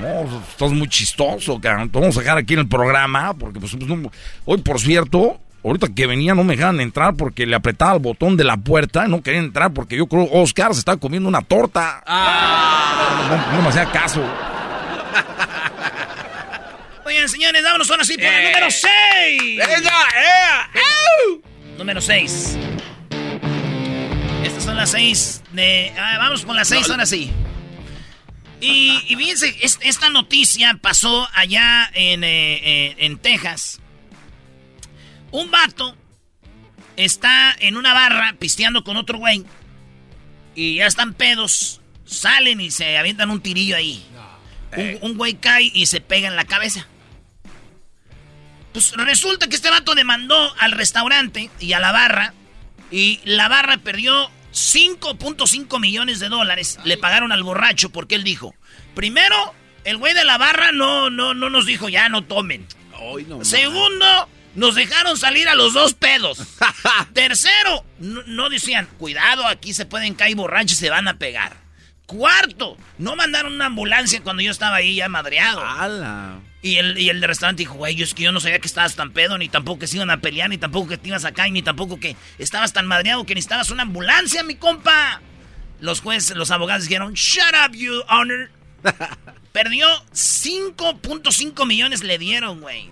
No, 0.00 0.42
estás 0.48 0.72
muy 0.72 0.88
chistoso, 0.88 1.60
cabrón. 1.60 1.90
Te 1.90 1.98
vamos 1.98 2.16
a 2.16 2.20
dejar 2.20 2.38
aquí 2.38 2.54
en 2.54 2.60
el 2.60 2.68
programa, 2.68 3.34
porque 3.34 3.60
pues, 3.60 3.76
hoy, 4.44 4.58
por 4.58 4.80
cierto, 4.80 5.40
ahorita 5.64 5.88
que 5.94 6.06
venía 6.06 6.34
no 6.34 6.44
me 6.44 6.56
dejaban 6.56 6.80
entrar 6.80 7.14
porque 7.14 7.46
le 7.46 7.56
apretaba 7.56 7.94
el 7.94 8.00
botón 8.00 8.36
de 8.36 8.44
la 8.44 8.56
puerta 8.56 9.06
y 9.06 9.10
no 9.10 9.22
quería 9.22 9.40
entrar 9.40 9.72
porque 9.72 9.96
yo 9.96 10.06
creo 10.06 10.28
Oscar 10.32 10.72
se 10.72 10.80
estaba 10.80 10.98
comiendo 10.98 11.28
una 11.28 11.42
torta. 11.42 12.02
Ah. 12.06 13.50
No, 13.52 13.62
me 13.62 13.68
hacía 13.68 13.86
caso. 13.90 14.22
Oigan, 17.04 17.28
señores, 17.28 17.62
vámonos 17.62 17.90
ahora 17.90 18.04
sí 18.04 18.14
por 18.14 18.24
el 18.24 18.44
número 18.44 18.70
6. 18.70 18.88
¡Venga! 19.58 19.90
Eh. 20.16 21.40
Número 21.76 22.00
6. 22.00 22.58
Estas 24.44 24.64
son 24.64 24.76
las 24.76 24.90
6 24.90 25.42
de... 25.52 25.92
Ah, 25.98 26.16
vamos 26.18 26.44
con 26.44 26.56
las 26.56 26.68
6 26.68 26.90
ahora 26.90 27.06
sí. 27.06 27.32
Y, 28.60 29.14
fíjense, 29.16 29.56
esta 29.62 30.10
noticia 30.10 30.78
pasó 30.80 31.28
allá 31.32 31.90
en, 31.94 32.24
eh, 32.24 32.60
eh, 32.62 32.94
en 32.98 33.18
Texas. 33.18 33.80
Un 35.30 35.50
vato 35.50 35.96
está 36.96 37.56
en 37.60 37.76
una 37.76 37.94
barra 37.94 38.34
pisteando 38.38 38.84
con 38.84 38.96
otro 38.96 39.18
güey. 39.18 39.44
Y 40.54 40.76
ya 40.76 40.86
están 40.86 41.14
pedos. 41.14 41.80
Salen 42.04 42.60
y 42.60 42.70
se 42.70 42.98
avientan 42.98 43.30
un 43.30 43.40
tirillo 43.40 43.76
ahí. 43.76 44.04
Un, 45.00 45.16
güey 45.16 45.34
cae 45.34 45.70
y 45.72 45.86
se 45.86 46.00
pega 46.00 46.28
en 46.28 46.36
la 46.36 46.44
cabeza. 46.44 46.86
Pues 48.72 48.92
resulta 48.92 49.48
que 49.48 49.56
este 49.56 49.70
vato 49.70 49.94
demandó 49.94 50.54
al 50.58 50.72
restaurante 50.72 51.50
y 51.58 51.72
a 51.72 51.80
la 51.80 51.92
barra. 51.92 52.34
Y 52.90 53.20
la 53.24 53.48
barra 53.48 53.78
perdió 53.78 54.30
5.5 54.52 55.80
millones 55.80 56.20
de 56.20 56.28
dólares 56.28 56.78
le 56.84 56.96
pagaron 56.96 57.32
al 57.32 57.42
borracho 57.42 57.90
porque 57.90 58.14
él 58.16 58.24
dijo, 58.24 58.54
primero, 58.94 59.54
el 59.84 59.96
güey 59.96 60.14
de 60.14 60.24
la 60.24 60.38
barra 60.38 60.72
no, 60.72 61.10
no, 61.10 61.34
no 61.34 61.50
nos 61.50 61.66
dijo 61.66 61.88
ya 61.88 62.08
no 62.08 62.24
tomen. 62.24 62.66
Segundo, 63.42 64.28
nos 64.54 64.74
dejaron 64.74 65.16
salir 65.16 65.48
a 65.48 65.54
los 65.54 65.72
dos 65.72 65.94
pedos. 65.94 66.38
Tercero, 67.14 67.84
no, 67.98 68.48
decían, 68.48 68.88
cuidado, 68.98 69.46
aquí 69.46 69.72
se 69.72 69.86
pueden 69.86 70.14
caer 70.14 70.36
borrachos 70.36 70.72
y 70.72 70.80
se 70.80 70.90
van 70.90 71.08
a 71.08 71.18
pegar. 71.18 71.56
Cuarto, 72.06 72.76
no 72.98 73.14
mandaron 73.14 73.54
una 73.54 73.66
ambulancia 73.66 74.20
cuando 74.22 74.42
yo 74.42 74.50
estaba 74.50 74.76
ahí 74.76 74.96
ya 74.96 75.08
madreado. 75.08 75.62
Y 76.62 76.76
el, 76.76 76.98
y 76.98 77.08
el 77.08 77.20
de 77.20 77.26
restaurante 77.26 77.62
dijo, 77.62 77.74
güey, 77.74 78.00
es 78.00 78.12
que 78.12 78.24
yo 78.24 78.32
no 78.32 78.40
sabía 78.40 78.58
que 78.58 78.66
estabas 78.66 78.94
tan 78.94 79.12
pedo, 79.12 79.38
ni 79.38 79.48
tampoco 79.48 79.80
que 79.80 79.86
se 79.86 79.96
iban 79.96 80.10
a 80.10 80.20
pelear, 80.20 80.50
ni 80.50 80.58
tampoco 80.58 80.88
que 80.88 80.98
te 80.98 81.08
ibas 81.08 81.24
a 81.24 81.32
caer, 81.32 81.52
ni 81.52 81.62
tampoco 81.62 81.98
que 81.98 82.16
estabas 82.38 82.72
tan 82.72 82.86
madreado 82.86 83.24
que 83.24 83.34
necesitabas 83.34 83.70
una 83.70 83.82
ambulancia, 83.82 84.42
mi 84.42 84.56
compa. 84.56 85.22
Los 85.80 86.02
jueces, 86.02 86.36
los 86.36 86.50
abogados 86.50 86.84
dijeron, 86.84 87.14
shut 87.14 87.54
up, 87.66 87.74
you 87.74 88.02
honor. 88.08 88.50
Perdió 89.52 89.88
5.5 90.12 91.66
millones 91.66 92.04
le 92.04 92.18
dieron, 92.18 92.60
güey. 92.60 92.90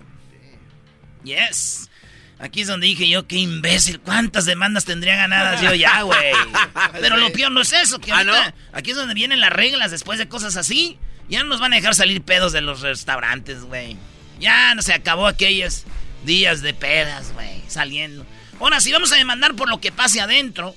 Yes. 1.25 1.91
Aquí 2.39 2.63
es 2.63 2.69
donde 2.69 2.87
dije 2.87 3.09
yo, 3.09 3.27
qué 3.27 3.37
imbécil, 3.37 4.01
¿cuántas 4.01 4.45
demandas 4.45 4.85
tendría 4.85 5.17
ganadas 5.17 5.61
yo 5.61 5.75
ya, 5.75 6.03
güey? 6.03 6.33
Pero 7.01 7.17
lo 7.17 7.33
peor 7.33 7.51
no 7.51 7.61
es 7.61 7.73
eso, 7.73 7.99
que 7.99 8.13
¿Ah, 8.13 8.55
aquí 8.73 8.93
es 8.93 8.97
donde 8.97 9.15
vienen 9.15 9.41
las 9.41 9.51
reglas 9.51 9.91
después 9.91 10.19
de 10.19 10.29
cosas 10.29 10.57
así. 10.57 10.99
Ya 11.28 11.42
no 11.42 11.50
nos 11.50 11.61
van 11.61 11.73
a 11.73 11.76
dejar 11.76 11.94
salir 11.94 12.23
pedos 12.23 12.52
de 12.52 12.61
los 12.61 12.80
restaurantes, 12.80 13.62
güey. 13.62 13.97
Ya 14.40 14.75
no 14.75 14.82
se 14.82 14.94
acabó 14.94 15.26
aquellos 15.26 15.85
días 16.25 16.62
de 16.62 16.75
pedas, 16.75 17.32
güey, 17.35 17.62
saliendo. 17.68 18.25
Ahora, 18.61 18.80
si 18.80 18.92
vamos 18.92 19.12
a 19.12 19.16
demandar 19.16 19.54
por 19.54 19.68
lo 19.68 19.80
que 19.80 19.92
pase 19.92 20.20
adentro, 20.20 20.75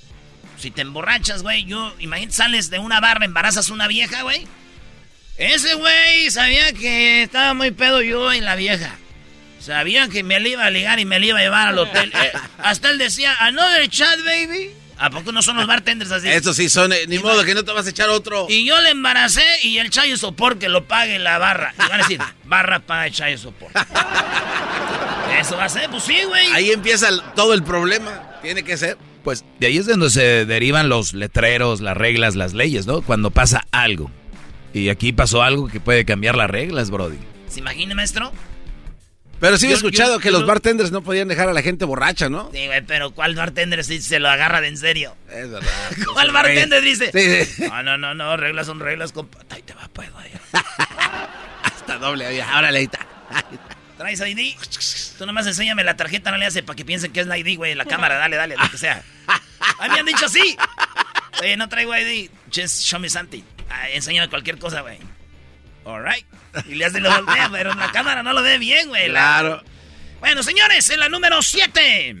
si 0.58 0.70
te 0.70 0.82
emborrachas, 0.82 1.42
güey, 1.42 1.64
yo, 1.64 1.94
imagínate, 1.98 2.34
sales 2.34 2.70
de 2.70 2.78
una 2.78 3.00
barra, 3.00 3.24
embarazas 3.24 3.68
a 3.68 3.72
una 3.72 3.88
vieja, 3.88 4.22
güey. 4.22 4.46
Ese 5.36 5.74
güey 5.74 6.30
sabía 6.30 6.72
que 6.72 7.22
estaba 7.22 7.54
muy 7.54 7.70
pedo 7.70 8.02
yo 8.02 8.32
y 8.32 8.40
la 8.40 8.54
vieja. 8.54 8.96
Sabía 9.58 10.08
que 10.08 10.22
me 10.22 10.38
le 10.40 10.50
iba 10.50 10.64
a 10.66 10.70
ligar 10.70 11.00
y 11.00 11.04
me 11.04 11.18
le 11.18 11.28
iba 11.28 11.38
a 11.38 11.42
llevar 11.42 11.68
al 11.68 11.78
hotel. 11.78 12.12
Eh, 12.22 12.32
hasta 12.58 12.90
él 12.90 12.98
decía, 12.98 13.34
another 13.40 13.88
chat, 13.88 14.18
baby. 14.24 14.70
¿A 15.02 15.10
poco 15.10 15.32
no 15.32 15.42
son 15.42 15.56
los 15.56 15.66
bartenders 15.66 16.12
así? 16.12 16.28
Eso 16.28 16.54
sí 16.54 16.68
son, 16.68 16.92
eh, 16.92 17.06
ni 17.08 17.18
modo 17.18 17.44
que 17.44 17.56
no 17.56 17.64
te 17.64 17.72
vas 17.72 17.84
a 17.88 17.90
echar 17.90 18.08
otro. 18.08 18.46
Y 18.48 18.64
yo 18.64 18.80
le 18.80 18.90
embaracé 18.90 19.42
y 19.64 19.78
el 19.78 19.90
chayo 19.90 20.16
sopor 20.16 20.58
que 20.60 20.68
lo 20.68 20.84
pague 20.84 21.18
la 21.18 21.38
barra. 21.38 21.74
Y 21.74 21.88
van 21.88 21.94
a 21.94 21.96
decir, 21.98 22.20
barra 22.44 22.78
paga 22.78 23.08
el 23.08 23.12
chayo 23.12 23.36
sopor. 23.36 23.72
Eso 25.40 25.56
va 25.56 25.64
a 25.64 25.68
ser, 25.68 25.90
pues 25.90 26.04
sí, 26.04 26.18
güey. 26.28 26.46
Ahí 26.52 26.70
empieza 26.70 27.08
todo 27.34 27.52
el 27.52 27.64
problema. 27.64 28.30
Tiene 28.42 28.62
que 28.62 28.76
ser. 28.76 28.96
Pues 29.24 29.44
de 29.58 29.66
ahí 29.66 29.78
es 29.78 29.86
donde 29.86 30.08
se 30.08 30.46
derivan 30.46 30.88
los 30.88 31.14
letreros, 31.14 31.80
las 31.80 31.96
reglas, 31.96 32.36
las 32.36 32.54
leyes, 32.54 32.86
¿no? 32.86 33.02
Cuando 33.02 33.32
pasa 33.32 33.66
algo. 33.72 34.08
Y 34.72 34.88
aquí 34.88 35.12
pasó 35.12 35.42
algo 35.42 35.66
que 35.66 35.80
puede 35.80 36.04
cambiar 36.04 36.36
las 36.36 36.48
reglas, 36.48 36.92
Brody. 36.92 37.18
¿Se 37.48 37.58
imagina, 37.58 37.96
maestro? 37.96 38.30
Pero 39.42 39.58
sí 39.58 39.66
he 39.66 39.72
escuchado 39.72 40.20
que 40.20 40.30
los 40.30 40.46
bartenders 40.46 40.92
no 40.92 41.02
podían 41.02 41.26
dejar 41.26 41.48
a 41.48 41.52
la 41.52 41.62
gente 41.62 41.84
borracha, 41.84 42.28
¿no? 42.28 42.48
Sí, 42.54 42.64
güey, 42.64 42.80
pero 42.82 43.10
¿cuál 43.10 43.34
bartender 43.34 43.82
si 43.82 44.00
se 44.00 44.20
lo 44.20 44.28
agarra 44.28 44.60
de 44.60 44.68
en 44.68 44.78
serio? 44.78 45.16
Es 45.28 45.50
verdad. 45.50 45.68
¿Cuál 46.12 46.30
bartender 46.30 46.80
dice? 46.80 47.10
Sí, 47.10 47.44
sí. 47.56 47.62
No, 47.68 47.82
no, 47.82 47.98
no, 47.98 48.14
no, 48.14 48.36
reglas 48.36 48.66
son 48.66 48.78
reglas, 48.78 49.10
compa. 49.10 49.40
Ahí 49.50 49.62
te 49.62 49.74
va, 49.74 49.90
pues, 49.92 50.12
güey. 50.12 50.30
Hasta 51.64 51.98
doble, 51.98 52.40
órale, 52.40 52.78
ahí 52.78 52.84
está. 52.84 53.04
¿Traes 53.98 54.20
ID? 54.20 54.54
Tú 55.18 55.26
nomás 55.26 55.44
enséñame 55.48 55.82
la 55.82 55.96
tarjeta, 55.96 56.30
no 56.30 56.36
le 56.36 56.46
hace 56.46 56.62
para 56.62 56.76
que 56.76 56.84
piensen 56.84 57.12
que 57.12 57.18
es 57.18 57.26
la 57.26 57.36
ID, 57.36 57.56
güey, 57.56 57.74
la 57.74 57.84
cámara, 57.84 58.18
dale, 58.18 58.36
dale, 58.36 58.54
lo 58.56 58.70
que 58.70 58.78
sea. 58.78 59.02
A 59.26 59.88
mí 59.88 59.92
me 59.92 59.98
han 59.98 60.06
dicho 60.06 60.26
así. 60.26 60.56
Oye, 61.40 61.56
no 61.56 61.68
traigo 61.68 61.96
ID. 61.96 62.30
Just 62.54 62.82
show 62.82 63.00
me 63.00 63.10
something. 63.10 63.42
Ah, 63.68 63.90
enséñame 63.90 64.28
cualquier 64.28 64.58
cosa, 64.58 64.82
güey. 64.82 64.98
Alright. 65.84 66.26
Y 66.68 66.74
le 66.74 66.84
hace 66.84 67.00
lo 67.00 67.10
voltea, 67.10 67.48
pero 67.52 67.72
en 67.72 67.78
la 67.78 67.90
cámara 67.92 68.22
no 68.22 68.32
lo 68.32 68.42
ve 68.42 68.58
bien, 68.58 68.88
güey. 68.88 69.08
Claro. 69.08 69.62
Bueno, 70.20 70.42
señores, 70.42 70.88
en 70.90 71.00
la 71.00 71.08
número 71.08 71.42
7. 71.42 72.16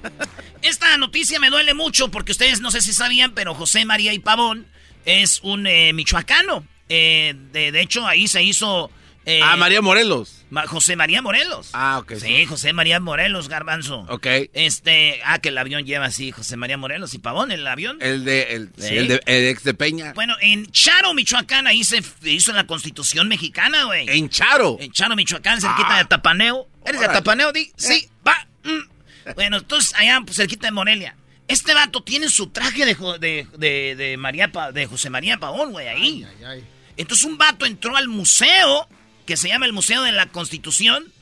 Esta 0.62 0.96
noticia 0.98 1.38
me 1.38 1.50
duele 1.50 1.74
mucho 1.74 2.10
porque 2.10 2.32
ustedes 2.32 2.60
no 2.60 2.70
sé 2.70 2.80
si 2.80 2.92
sabían, 2.92 3.32
pero 3.32 3.54
José 3.54 3.84
María 3.84 4.12
y 4.12 4.18
Pavón 4.18 4.66
es 5.04 5.40
un 5.42 5.66
eh, 5.66 5.92
michoacano. 5.92 6.66
Eh, 6.88 7.34
de, 7.52 7.72
de, 7.72 7.80
hecho, 7.80 8.06
ahí 8.06 8.26
se 8.26 8.42
hizo 8.42 8.90
eh, 9.26 9.40
ah, 9.42 9.56
María 9.56 9.82
Morelos. 9.82 10.44
José 10.68 10.94
María 10.94 11.20
Morelos. 11.20 11.70
Ah, 11.72 11.98
ok. 11.98 12.14
Sí, 12.14 12.46
José 12.46 12.72
María 12.72 13.00
Morelos, 13.00 13.48
Garbanzo. 13.48 14.06
Ok. 14.08 14.24
Este, 14.52 15.20
ah, 15.24 15.40
que 15.40 15.48
el 15.48 15.58
avión 15.58 15.84
lleva 15.84 16.06
así, 16.06 16.30
José 16.30 16.56
María 16.56 16.78
Morelos 16.78 17.12
y 17.12 17.18
Pavón, 17.18 17.50
el 17.50 17.66
avión. 17.66 17.98
El 18.00 18.24
de, 18.24 18.54
el, 18.54 18.70
el, 18.78 19.08
de, 19.08 19.50
ex 19.50 19.64
de 19.64 19.74
Peña. 19.74 20.12
Bueno, 20.14 20.36
en 20.40 20.70
Charo, 20.70 21.12
Michoacán, 21.12 21.66
ahí 21.66 21.82
se 21.82 22.04
hizo 22.22 22.52
la 22.52 22.68
Constitución 22.68 23.26
Mexicana, 23.26 23.84
güey. 23.84 24.08
¿En 24.08 24.28
Charo? 24.28 24.76
En 24.78 24.92
Charo, 24.92 25.16
Michoacán, 25.16 25.60
cerquita 25.60 25.96
ah. 25.96 25.98
de 25.98 26.04
Tapaneo. 26.04 26.68
¿Eres 26.84 27.00
de 27.00 27.08
Tapaneo, 27.08 27.52
Di? 27.52 27.72
Sí, 27.76 27.94
eh. 27.94 28.10
va. 28.24 28.46
Mm. 28.62 29.34
Bueno, 29.34 29.56
entonces 29.56 29.92
allá, 29.96 30.20
pues, 30.24 30.36
cerquita 30.36 30.68
de 30.68 30.72
Morelia. 30.72 31.16
Este 31.48 31.74
vato 31.74 32.00
tiene 32.00 32.28
su 32.28 32.48
traje 32.50 32.86
de, 32.86 32.94
de, 33.18 33.48
de, 33.58 33.96
de 33.96 34.16
María 34.16 34.52
de 34.72 34.86
José 34.86 35.10
María 35.10 35.36
Pavón, 35.38 35.72
güey, 35.72 35.88
ahí. 35.88 36.24
Ay, 36.24 36.36
ay, 36.38 36.44
ay. 36.44 36.64
Entonces 36.96 37.26
un 37.26 37.36
vato 37.36 37.66
entró 37.66 37.96
al 37.96 38.08
museo 38.08 38.88
que 39.26 39.36
se 39.36 39.48
llama 39.48 39.66
el 39.66 39.72
Museo 39.72 40.02
de 40.02 40.12
la 40.12 40.26
Constitución, 40.26 41.12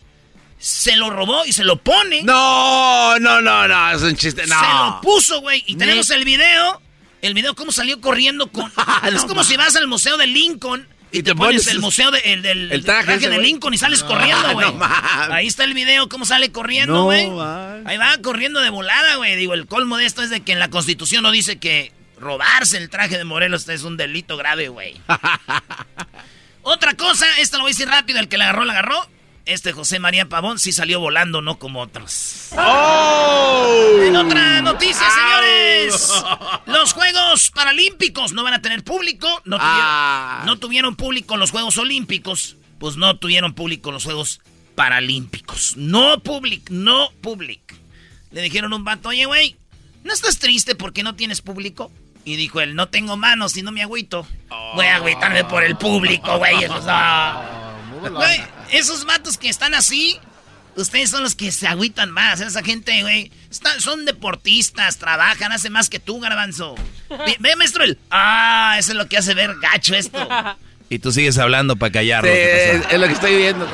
se 0.58 0.96
lo 0.96 1.11
robó 1.11 1.44
y 1.44 1.52
se 1.52 1.64
lo 1.64 1.76
pone. 1.76 2.23
No, 2.23 3.18
no, 3.18 3.40
no, 3.40 3.66
no, 3.66 3.90
es 3.92 4.02
un 4.02 4.16
chiste, 4.16 4.46
no. 4.46 4.58
Se 4.58 4.66
lo 4.66 5.00
puso, 5.02 5.40
güey. 5.40 5.64
Y 5.66 5.76
tenemos 5.76 6.11
el 6.11 6.25
video. 6.25 6.80
El 7.23 7.32
video 7.32 7.54
cómo 7.54 7.73
salió 7.73 8.00
corriendo 8.02 8.52
con... 8.52 8.70
Ah, 8.76 9.08
es 9.12 9.25
como 9.25 9.44
si 9.44 9.56
vas 9.56 9.75
al 9.76 9.88
Museo 9.88 10.18
de 10.18 10.26
Lincoln 10.26 10.87
y, 11.11 11.23
te, 11.23 11.34
pones, 11.34 11.68
el 11.68 11.78
museo 11.78 12.11
de, 12.11 12.18
el, 12.18 12.42
del 12.42 12.84
traje, 12.84 13.18
de 13.18 13.38
Lincoln 13.38 13.73
y 13.73 13.78
sales 13.78 14.02
corriendo, 14.02 14.52
güey. 14.52 14.66
Ahí 15.30 15.46
está 15.46 15.62
el 15.62 15.73
video, 15.73 16.08
cómo 16.08 16.25
sale 16.25 16.50
corriendo, 16.50 17.04
güey. 17.04 17.26
Ahí 17.84 17.96
va 17.96 18.18
corriendo 18.20 18.61
de 18.61 18.70
volada, 18.70 19.14
güey. 19.16 19.37
Digo, 19.37 19.54
el 19.54 19.66
colmo 19.66 19.96
de 19.96 20.06
esto 20.06 20.23
es 20.23 20.30
de 20.30 20.40
que 20.40 20.52
en 20.52 20.58
la 20.58 20.70
Constitución 20.70 21.23
no 21.23 21.30
dice 21.30 21.58
que 21.58 21.92
robarse 22.18 22.78
el 22.78 22.90
traje 22.90 23.16
de 23.16 23.25
Morelos 23.25 23.68
es 23.68 23.84
un 23.84 23.96
delito 23.96 24.37
grave, 24.37 24.68
güey. 24.68 25.00
Otra 26.64 26.94
cosa, 26.94 27.26
esta 27.38 27.56
lo 27.56 27.64
voy 27.64 27.71
a 27.71 27.75
decir 27.75 27.88
rápido, 27.88 28.18
el 28.18 28.28
que 28.28 28.38
la 28.38 28.44
agarró, 28.44 28.64
la 28.64 28.73
agarró. 28.73 29.09
Este 29.47 29.73
José 29.73 29.99
María 29.99 30.28
Pavón 30.28 30.59
sí 30.59 30.73
salió 30.73 31.00
volando, 31.00 31.42
no 31.42 31.59
como 31.59 31.83
otros. 31.83 32.49
¡Oh! 32.56 33.99
En 34.02 34.16
otra 34.16 34.62
noticia, 34.62 35.06
señores. 35.11 36.11
Los 36.66 36.94
Juegos 36.94 37.50
Paralímpicos 37.50 38.33
no 38.33 38.42
van 38.42 38.54
a 38.54 38.62
tener 38.62 38.83
público. 38.83 39.28
No 39.44 39.59
tuvieron, 39.59 39.80
ah. 39.83 40.42
no 40.47 40.59
tuvieron 40.59 40.97
público 40.97 41.37
los 41.37 41.50
Juegos 41.50 41.76
Olímpicos 41.76 42.56
pues 42.85 42.99
no 42.99 43.16
tuvieron 43.16 43.54
público 43.54 43.92
los 43.92 44.04
Juegos 44.04 44.40
Paralímpicos. 44.75 45.75
No 45.78 46.23
public, 46.23 46.68
no 46.68 47.11
public. 47.23 47.75
Le 48.30 48.42
dijeron 48.42 48.75
a 48.75 48.76
un 48.76 48.85
vato, 48.85 49.09
oye, 49.09 49.25
güey, 49.25 49.56
¿no 50.02 50.12
estás 50.12 50.38
triste 50.38 50.75
porque 50.75 51.02
no 51.02 51.14
tienes 51.14 51.40
público? 51.40 51.90
Y 52.25 52.37
dijo 52.37 52.61
él, 52.61 52.75
no 52.75 52.88
tengo 52.88 53.16
manos 53.16 53.57
y 53.57 53.62
no 53.62 53.71
me 53.71 53.83
agüito. 53.83 54.26
Voy 54.75 54.87
a 54.87 54.97
agüitarme 54.97 55.45
por 55.45 55.62
el 55.62 55.76
público, 55.76 56.38
güey. 56.38 56.57
Güey, 58.11 58.43
esos 58.71 59.04
vatos 59.04 59.37
que 59.37 59.49
están 59.49 59.75
así, 59.75 60.19
ustedes 60.75 61.11
son 61.11 61.23
los 61.23 61.35
que 61.35 61.52
se 61.52 61.66
agüitan 61.69 62.11
más. 62.11 62.40
Esa 62.40 62.62
gente, 62.62 63.02
güey, 63.02 63.31
son 63.78 64.04
deportistas, 64.07 64.97
trabajan, 64.99 65.52
hacen 65.52 65.73
más 65.73 65.90
que 65.90 65.99
tú, 65.99 66.19
garbanzo. 66.19 66.75
Ve, 67.40 67.57
maestro, 67.57 67.85
el... 67.85 67.99
Ah, 68.11 68.76
eso 68.78 68.93
es 68.93 68.97
lo 68.97 69.07
que 69.07 69.19
hace 69.19 69.35
ver 69.35 69.54
gacho 69.61 69.95
esto. 69.95 70.26
Y 70.88 70.99
tú 70.99 71.12
sigues 71.12 71.38
hablando 71.38 71.76
para 71.76 71.93
callarlo. 71.93 72.31
Sí, 72.31 72.38
es 72.90 72.99
lo 72.99 73.07
que 73.07 73.12
estoy 73.12 73.37
viendo. 73.37 73.69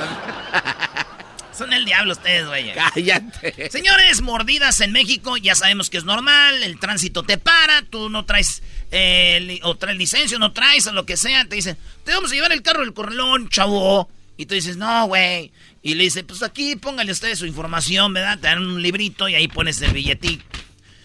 Son 1.60 1.74
el 1.74 1.84
diablo 1.84 2.12
ustedes, 2.12 2.46
güey. 2.46 2.72
Cállate. 2.72 3.68
Señores, 3.70 4.22
mordidas 4.22 4.80
en 4.80 4.92
México, 4.92 5.36
ya 5.36 5.54
sabemos 5.54 5.90
que 5.90 5.98
es 5.98 6.04
normal, 6.04 6.62
el 6.62 6.80
tránsito 6.80 7.22
te 7.22 7.36
para, 7.36 7.82
tú 7.82 8.08
no 8.08 8.24
traes, 8.24 8.62
eh, 8.90 9.60
o 9.62 9.74
traes 9.74 9.98
licencia, 9.98 10.38
no 10.38 10.54
traes, 10.54 10.86
o 10.86 10.92
lo 10.94 11.04
que 11.04 11.18
sea, 11.18 11.44
te 11.44 11.56
dicen, 11.56 11.76
te 12.02 12.14
vamos 12.14 12.32
a 12.32 12.34
llevar 12.34 12.52
el 12.52 12.62
carro 12.62 12.80
del 12.80 12.94
correlón, 12.94 13.50
chavo. 13.50 14.08
Y 14.38 14.46
tú 14.46 14.54
dices, 14.54 14.78
no, 14.78 15.04
güey. 15.08 15.52
Y 15.82 15.96
le 15.96 16.04
dice, 16.04 16.24
pues 16.24 16.42
aquí 16.42 16.76
póngale 16.76 17.12
ustedes 17.12 17.38
su 17.38 17.44
información, 17.44 18.14
¿verdad? 18.14 18.38
Te 18.38 18.46
dan 18.46 18.66
un 18.66 18.80
librito 18.80 19.28
y 19.28 19.34
ahí 19.34 19.46
pones 19.46 19.82
el 19.82 19.92
billetito. 19.92 20.42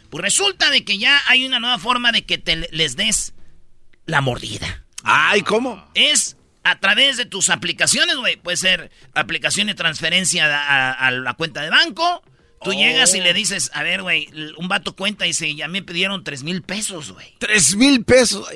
Pues 0.10 0.22
resulta 0.22 0.70
de 0.70 0.86
que 0.86 0.98
ya 0.98 1.22
hay 1.28 1.46
una 1.46 1.60
nueva 1.60 1.80
forma 1.80 2.14
de 2.14 2.24
que 2.24 2.38
te 2.38 2.70
les 2.72 2.96
des 2.96 3.34
la 4.06 4.22
mordida. 4.22 4.86
Ay, 5.04 5.42
¿cómo? 5.42 5.86
Es 5.96 6.38
a 6.66 6.80
través 6.80 7.16
de 7.16 7.26
tus 7.26 7.50
aplicaciones, 7.50 8.18
güey. 8.18 8.38
Puede 8.38 8.58
ser 8.58 8.92
aplicación 9.14 9.68
de 9.68 9.76
transferencia 9.76 10.46
a, 11.00 11.12
la 11.12 11.34
cuenta 11.36 11.62
de 11.62 11.70
banco. 11.70 12.24
Tú 12.64 12.74
llegas 12.74 13.14
y 13.14 13.22
le 13.22 13.30
oh. 13.30 13.34
dices, 13.34 13.70
a 13.76 13.84
ver, 13.84 14.02
güey, 14.02 14.28
un 14.58 14.68
vato 14.68 14.96
cuenta 14.96 15.26
y 15.26 15.30
dice, 15.30 15.54
ya 15.54 15.68
me 15.68 15.84
pidieron 15.84 16.24
tres 16.24 16.42
mil 16.42 16.64
pesos, 16.64 17.12
güey. 17.12 17.36
¿Tres 17.38 17.76
mil 17.76 18.04
pesos? 18.04 18.48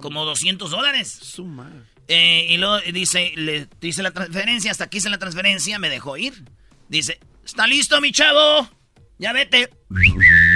Como 0.00 0.24
200 0.24 0.70
dólares. 0.70 1.18
Suma. 1.20 1.70
Eh, 2.08 2.46
y 2.48 2.56
luego 2.56 2.80
dice, 2.92 3.34
le 3.36 3.68
dice 3.78 4.02
la 4.02 4.12
transferencia, 4.12 4.70
hasta 4.70 4.84
aquí 4.84 4.96
hice 4.96 5.10
la 5.10 5.18
transferencia, 5.18 5.78
me 5.78 5.90
dejó 5.90 6.16
ir. 6.16 6.42
Dice, 6.88 7.20
¿está 7.44 7.66
listo, 7.66 8.00
mi 8.00 8.10
chavo? 8.10 8.70
Ya 9.18 9.32
vete. 9.32 9.70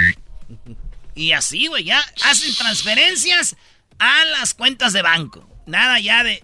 Y 1.17 1.31
así, 1.31 1.67
güey, 1.67 1.85
ya 1.85 2.03
hacen 2.25 2.53
transferencias 2.55 3.55
a 3.99 4.25
las 4.25 4.53
cuentas 4.53 4.91
de 4.91 5.01
banco. 5.01 5.47
Nada 5.65 5.97
ya 6.01 6.25
de, 6.25 6.43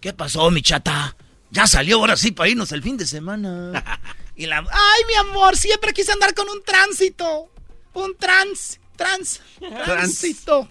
¿Qué 0.00 0.12
pasó, 0.12 0.50
mi 0.50 0.62
chata? 0.62 1.16
Ya 1.50 1.66
salió 1.66 1.96
ahora 1.96 2.16
sí 2.16 2.32
para 2.32 2.50
irnos 2.50 2.72
el 2.72 2.82
fin 2.82 2.96
de 2.96 3.06
semana. 3.06 4.00
y 4.36 4.46
la... 4.46 4.58
Ay, 4.58 5.02
mi 5.06 5.14
amor, 5.14 5.56
siempre 5.56 5.92
quise 5.92 6.12
andar 6.12 6.34
con 6.34 6.48
un 6.48 6.62
tránsito. 6.62 7.50
Un 7.94 8.16
trans, 8.16 8.80
trans, 8.96 9.40
tránsito. 9.84 10.68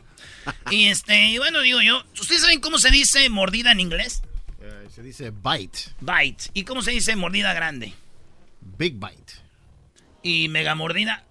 y 0.69 0.88
este, 0.88 1.38
bueno, 1.39 1.62
digo 1.62 1.81
yo, 1.81 2.03
¿ustedes 2.19 2.41
saben 2.41 2.62
cómo 2.62 2.77
se 2.77 2.89
dice 2.89 3.27
mordida 3.29 3.71
en 3.71 3.79
inglés? 3.79 4.21
Eh, 4.62 4.88
se 4.93 5.01
dice 5.01 5.31
bite. 5.31 5.79
Bite. 6.00 6.45
¿Y 6.53 6.63
cómo 6.63 6.81
se 6.81 6.91
dice 6.91 7.15
mordida 7.15 7.53
grande? 7.53 7.93
Big 8.77 8.93
bite. 8.93 9.33
¿Y 10.24 10.47
mega 10.50 10.75
mordida? 10.75 11.25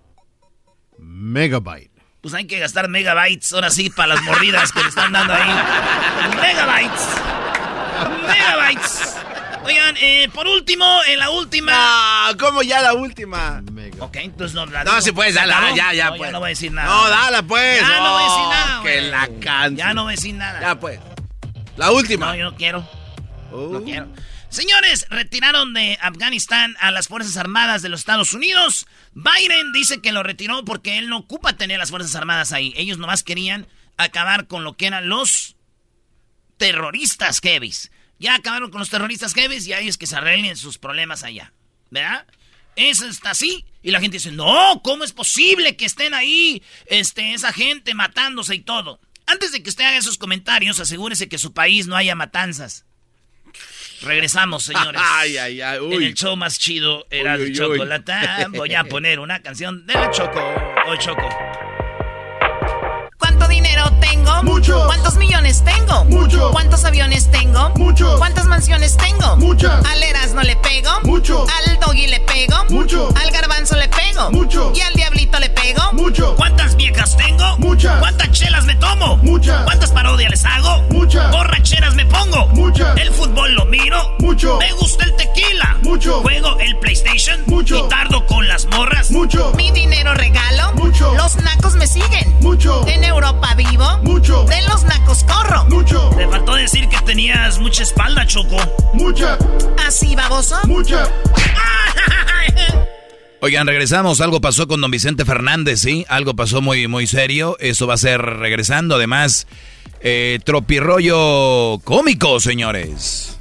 Megabyte 0.98 1.95
pues 2.26 2.34
hay 2.34 2.48
que 2.48 2.58
gastar 2.58 2.88
megabytes 2.88 3.52
ahora 3.52 3.70
sí 3.70 3.88
para 3.88 4.16
las 4.16 4.22
mordidas 4.24 4.72
que 4.72 4.82
le 4.82 4.88
están 4.88 5.12
dando 5.12 5.32
ahí. 5.32 5.48
Megabytes. 6.40 7.06
Megabytes. 8.26 9.16
Oigan, 9.62 9.94
eh, 10.00 10.28
por 10.34 10.48
último, 10.48 10.84
en 11.06 11.20
la 11.20 11.30
última. 11.30 12.32
No, 12.32 12.36
¿cómo 12.36 12.62
ya 12.62 12.82
la 12.82 12.94
última? 12.94 13.62
Ok, 14.00 14.16
entonces 14.16 14.56
no 14.56 14.66
la 14.66 14.82
No, 14.82 15.00
si 15.00 15.12
puedes, 15.12 15.36
dala, 15.36 15.72
ya, 15.76 15.92
ya, 15.92 16.10
no, 16.10 16.16
pues. 16.16 16.32
no 16.32 16.40
voy 16.40 16.46
a 16.46 16.48
decir 16.48 16.72
nada. 16.72 16.88
No, 16.88 17.08
dala, 17.08 17.42
pues. 17.44 17.80
Ya 17.80 18.00
no, 18.00 18.12
voy 18.12 18.22
a 18.22 18.26
decir 18.26 18.48
nada. 18.48 18.82
Que 18.82 19.00
la 19.02 19.28
canción. 19.40 19.76
Ya 19.76 19.94
no 19.94 20.02
voy 20.02 20.12
a 20.12 20.16
decir 20.16 20.34
nada. 20.34 20.60
Ya, 20.60 20.80
pues. 20.80 20.98
La 21.76 21.92
última. 21.92 22.26
No, 22.26 22.34
yo 22.34 22.44
no 22.50 22.56
quiero. 22.56 22.88
No 23.52 23.58
uh. 23.58 23.84
quiero. 23.84 24.08
Señores, 24.48 25.06
retiraron 25.10 25.74
de 25.74 25.98
Afganistán 26.00 26.76
a 26.80 26.90
las 26.90 27.08
Fuerzas 27.08 27.36
Armadas 27.36 27.82
de 27.82 27.88
los 27.88 28.00
Estados 28.00 28.32
Unidos. 28.32 28.86
Biden 29.12 29.72
dice 29.72 30.00
que 30.00 30.12
lo 30.12 30.22
retiró 30.22 30.64
porque 30.64 30.98
él 30.98 31.08
no 31.08 31.18
ocupa 31.18 31.56
tener 31.56 31.78
las 31.78 31.90
Fuerzas 31.90 32.14
Armadas 32.14 32.52
ahí. 32.52 32.72
Ellos 32.76 32.98
nomás 32.98 33.22
querían 33.22 33.66
acabar 33.96 34.46
con 34.46 34.64
lo 34.64 34.76
que 34.76 34.86
eran 34.86 35.08
los 35.08 35.56
terroristas 36.56 37.40
heavies. 37.40 37.90
Ya 38.18 38.34
acabaron 38.34 38.70
con 38.70 38.78
los 38.78 38.88
terroristas 38.88 39.34
heavies 39.34 39.66
y 39.66 39.72
ahí 39.74 39.88
es 39.88 39.98
que 39.98 40.06
se 40.06 40.16
arreglen 40.16 40.56
sus 40.56 40.78
problemas 40.78 41.22
allá. 41.22 41.52
¿Verdad? 41.90 42.26
Eso 42.76 43.06
está 43.06 43.30
así. 43.30 43.64
Y 43.82 43.90
la 43.90 44.00
gente 44.00 44.16
dice, 44.16 44.32
no, 44.32 44.80
¿cómo 44.82 45.04
es 45.04 45.12
posible 45.12 45.76
que 45.76 45.84
estén 45.84 46.14
ahí 46.14 46.62
este, 46.86 47.34
esa 47.34 47.52
gente 47.52 47.94
matándose 47.94 48.54
y 48.54 48.60
todo? 48.60 49.00
Antes 49.26 49.52
de 49.52 49.62
que 49.62 49.70
usted 49.70 49.84
haga 49.84 49.98
esos 49.98 50.18
comentarios, 50.18 50.80
asegúrese 50.80 51.28
que 51.28 51.36
su 51.36 51.52
país 51.52 51.86
no 51.86 51.96
haya 51.96 52.14
matanzas. 52.14 52.85
Regresamos, 54.06 54.64
señores. 54.64 55.00
Ay, 55.12 55.36
ay, 55.36 55.60
ay. 55.60 55.78
En 55.92 56.02
el 56.02 56.14
show 56.14 56.36
más 56.36 56.58
chido 56.58 57.06
era 57.10 57.34
el 57.34 57.52
chocolate. 57.52 58.12
Voy 58.50 58.74
a 58.74 58.84
poner 58.84 59.18
una 59.20 59.42
canción 59.42 59.86
de 59.86 59.94
la 59.94 60.10
Choco. 60.10 60.40
O 60.86 60.96
Choco. 60.96 61.28
¿Cuánto 63.56 63.68
dinero 63.68 63.90
tengo? 64.00 64.42
Mucho. 64.42 64.84
¿Cuántos 64.86 65.16
millones 65.16 65.64
tengo? 65.64 66.04
Mucho. 66.04 66.50
¿Cuántos 66.50 66.84
aviones 66.84 67.30
tengo? 67.30 67.70
Mucho. 67.76 68.18
¿Cuántas 68.18 68.44
mansiones 68.44 68.96
tengo? 68.98 69.36
Muchas. 69.36 69.82
Al 69.86 70.00
no 70.34 70.42
le 70.42 70.56
pego? 70.56 70.90
Mucho. 71.04 71.46
Al 71.48 71.78
Doggy 71.80 72.06
le 72.08 72.20
pego? 72.20 72.64
Mucho. 72.68 73.08
Al 73.16 73.30
Garbanzo 73.30 73.76
le 73.76 73.88
pego? 73.88 74.30
Mucho. 74.30 74.72
¿Y 74.74 74.82
al 74.82 74.92
Diablito 74.92 75.38
le 75.38 75.48
pego? 75.48 75.92
Mucho. 75.94 76.34
¿Cuántas 76.36 76.76
viejas 76.76 77.16
tengo? 77.16 77.56
Muchas. 77.56 77.98
¿Cuántas 78.00 78.30
chelas 78.32 78.66
me 78.66 78.74
tomo? 78.74 79.16
Muchas. 79.18 79.62
¿Cuántas 79.62 79.90
parodias 79.92 80.30
les 80.30 80.44
hago? 80.44 80.82
Muchas. 80.90 81.30
¿Borracheras 81.30 81.94
me 81.94 82.04
pongo? 82.04 82.48
Muchas. 82.48 82.98
¿El 82.98 83.10
fútbol 83.12 83.54
lo 83.54 83.64
miro? 83.64 84.14
Mucho. 84.18 84.58
¿Me 84.58 84.70
gusta 84.72 85.04
el 85.04 85.16
tequila? 85.16 85.78
Mucho. 85.82 86.20
¿Juego 86.20 86.58
el 86.60 86.76
PlayStation? 86.78 87.40
Mucho. 87.46 87.78
¿Y 87.78 87.88
tardo 87.88 88.26
con 88.26 88.46
las 88.48 88.66
morras? 88.66 89.10
Mucho. 89.10 89.52
¿Mi 89.56 89.70
dinero 89.70 90.12
regalo? 90.12 90.74
Mucho. 90.74 91.14
¿Los 91.14 91.35
nacos 91.46 91.76
me 91.76 91.86
siguen? 91.86 92.34
Mucho. 92.40 92.86
¿En 92.86 93.04
Europa 93.04 93.54
vivo? 93.54 93.98
Mucho. 94.02 94.44
¿De 94.44 94.60
los 94.62 94.84
nacos 94.84 95.24
corro? 95.24 95.64
Mucho. 95.66 96.10
Te 96.16 96.26
faltó 96.28 96.54
decir 96.54 96.88
que 96.88 96.98
tenías 97.02 97.58
mucha 97.58 97.84
espalda, 97.84 98.26
Choco. 98.26 98.56
Mucha. 98.94 99.38
¿Así, 99.86 100.16
baboso? 100.16 100.56
Mucha. 100.66 101.04
Oigan, 103.40 103.66
regresamos. 103.66 104.20
Algo 104.20 104.40
pasó 104.40 104.66
con 104.66 104.80
don 104.80 104.90
Vicente 104.90 105.24
Fernández, 105.24 105.80
¿sí? 105.80 106.04
Algo 106.08 106.34
pasó 106.34 106.60
muy, 106.60 106.88
muy 106.88 107.06
serio. 107.06 107.56
Eso 107.60 107.86
va 107.86 107.94
a 107.94 107.98
ser 107.98 108.20
regresando. 108.20 108.96
Además, 108.96 109.46
eh, 110.00 110.40
tropirollo 110.44 111.78
cómico, 111.84 112.40
señores. 112.40 113.35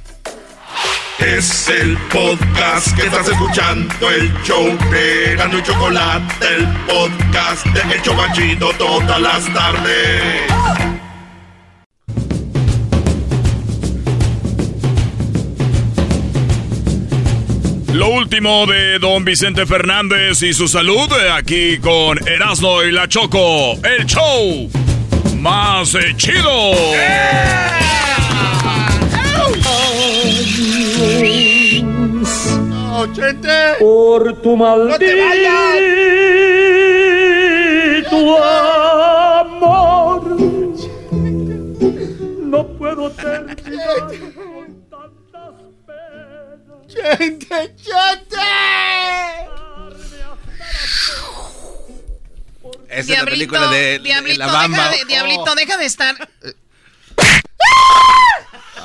Es 1.18 1.68
el 1.68 1.96
podcast 2.12 2.94
que 2.94 3.06
estás 3.06 3.26
escuchando, 3.28 4.10
el 4.10 4.30
show 4.42 4.66
de 4.90 5.34
Gano 5.36 5.58
y 5.58 5.62
Chocolate, 5.62 6.46
el 6.46 6.66
podcast 6.86 7.66
de 7.66 7.94
El 7.94 8.02
Chocachito 8.02 8.70
todas 8.76 9.20
las 9.20 9.44
tardes. 9.52 10.42
Lo 17.94 18.08
último 18.10 18.66
de 18.66 18.98
don 18.98 19.24
Vicente 19.24 19.64
Fernández 19.64 20.42
y 20.42 20.52
su 20.52 20.68
salud 20.68 21.10
eh, 21.12 21.30
aquí 21.32 21.78
con 21.78 22.18
Erasmo 22.28 22.82
y 22.82 22.92
la 22.92 23.08
Choco, 23.08 23.72
el 23.82 24.04
show 24.04 24.68
más 25.40 25.94
eh, 25.94 26.14
Por 33.78 34.42
tu 34.42 34.56
maldito 34.56 35.06
amor, 38.44 40.36
no 42.42 42.66
puedo 42.76 43.10
terminar. 43.12 44.10
¡Chente, 46.86 47.74
chente! 47.76 48.36
Esa 52.88 53.12
es 53.12 53.18
la 53.18 53.24
película 53.24 53.70
de, 53.70 53.98
Diablito, 53.98 54.38
la 54.38 54.46
Bamba. 54.46 54.90
Deja 54.90 54.90
de, 54.90 55.04
Diablito, 55.06 55.54
deja 55.54 55.76
de 55.78 55.84
estar. 55.86 56.28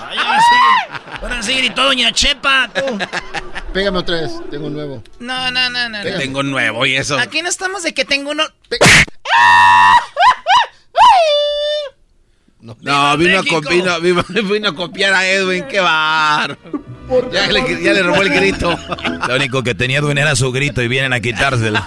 Ay, 0.09 0.17
ahora 0.17 0.39
sí. 0.39 1.19
Ahora 1.21 1.43
sí 1.43 1.53
gritó 1.55 1.83
Doña 1.83 2.11
Chepa. 2.11 2.69
Tú. 2.73 2.97
Pégame 3.73 3.99
otra 3.99 4.21
vez, 4.21 4.31
tengo 4.49 4.67
un 4.67 4.73
nuevo. 4.73 5.03
No, 5.19 5.51
no, 5.51 5.69
no, 5.69 5.89
no. 5.89 6.01
Que 6.01 6.11
tengo 6.11 6.39
un 6.39 6.51
nuevo 6.51 6.85
y 6.85 6.95
eso. 6.95 7.17
Aquí 7.17 7.41
no 7.41 7.49
estamos 7.49 7.83
de 7.83 7.93
que 7.93 8.05
tengo 8.05 8.31
uno. 8.31 8.43
No, 12.59 12.77
no, 12.81 13.11
No, 13.11 13.17
vino 13.17 13.39
a, 13.39 13.41
vino, 13.99 14.23
vino, 14.43 14.69
a 14.69 14.75
copiar 14.75 15.13
a 15.13 15.27
Edwin, 15.27 15.65
qué 15.67 15.79
bar. 15.79 16.57
Ya 17.31 17.47
le, 17.47 17.83
ya 17.83 17.93
le 17.93 18.03
robó 18.03 18.21
el 18.21 18.29
grito. 18.29 18.77
Lo 19.27 19.35
único 19.35 19.63
que 19.63 19.73
tenía 19.73 19.97
Edwin 19.99 20.17
era 20.17 20.35
su 20.35 20.51
grito 20.51 20.81
y 20.81 20.87
vienen 20.87 21.11
a 21.13 21.19
quitárselo. 21.19 21.83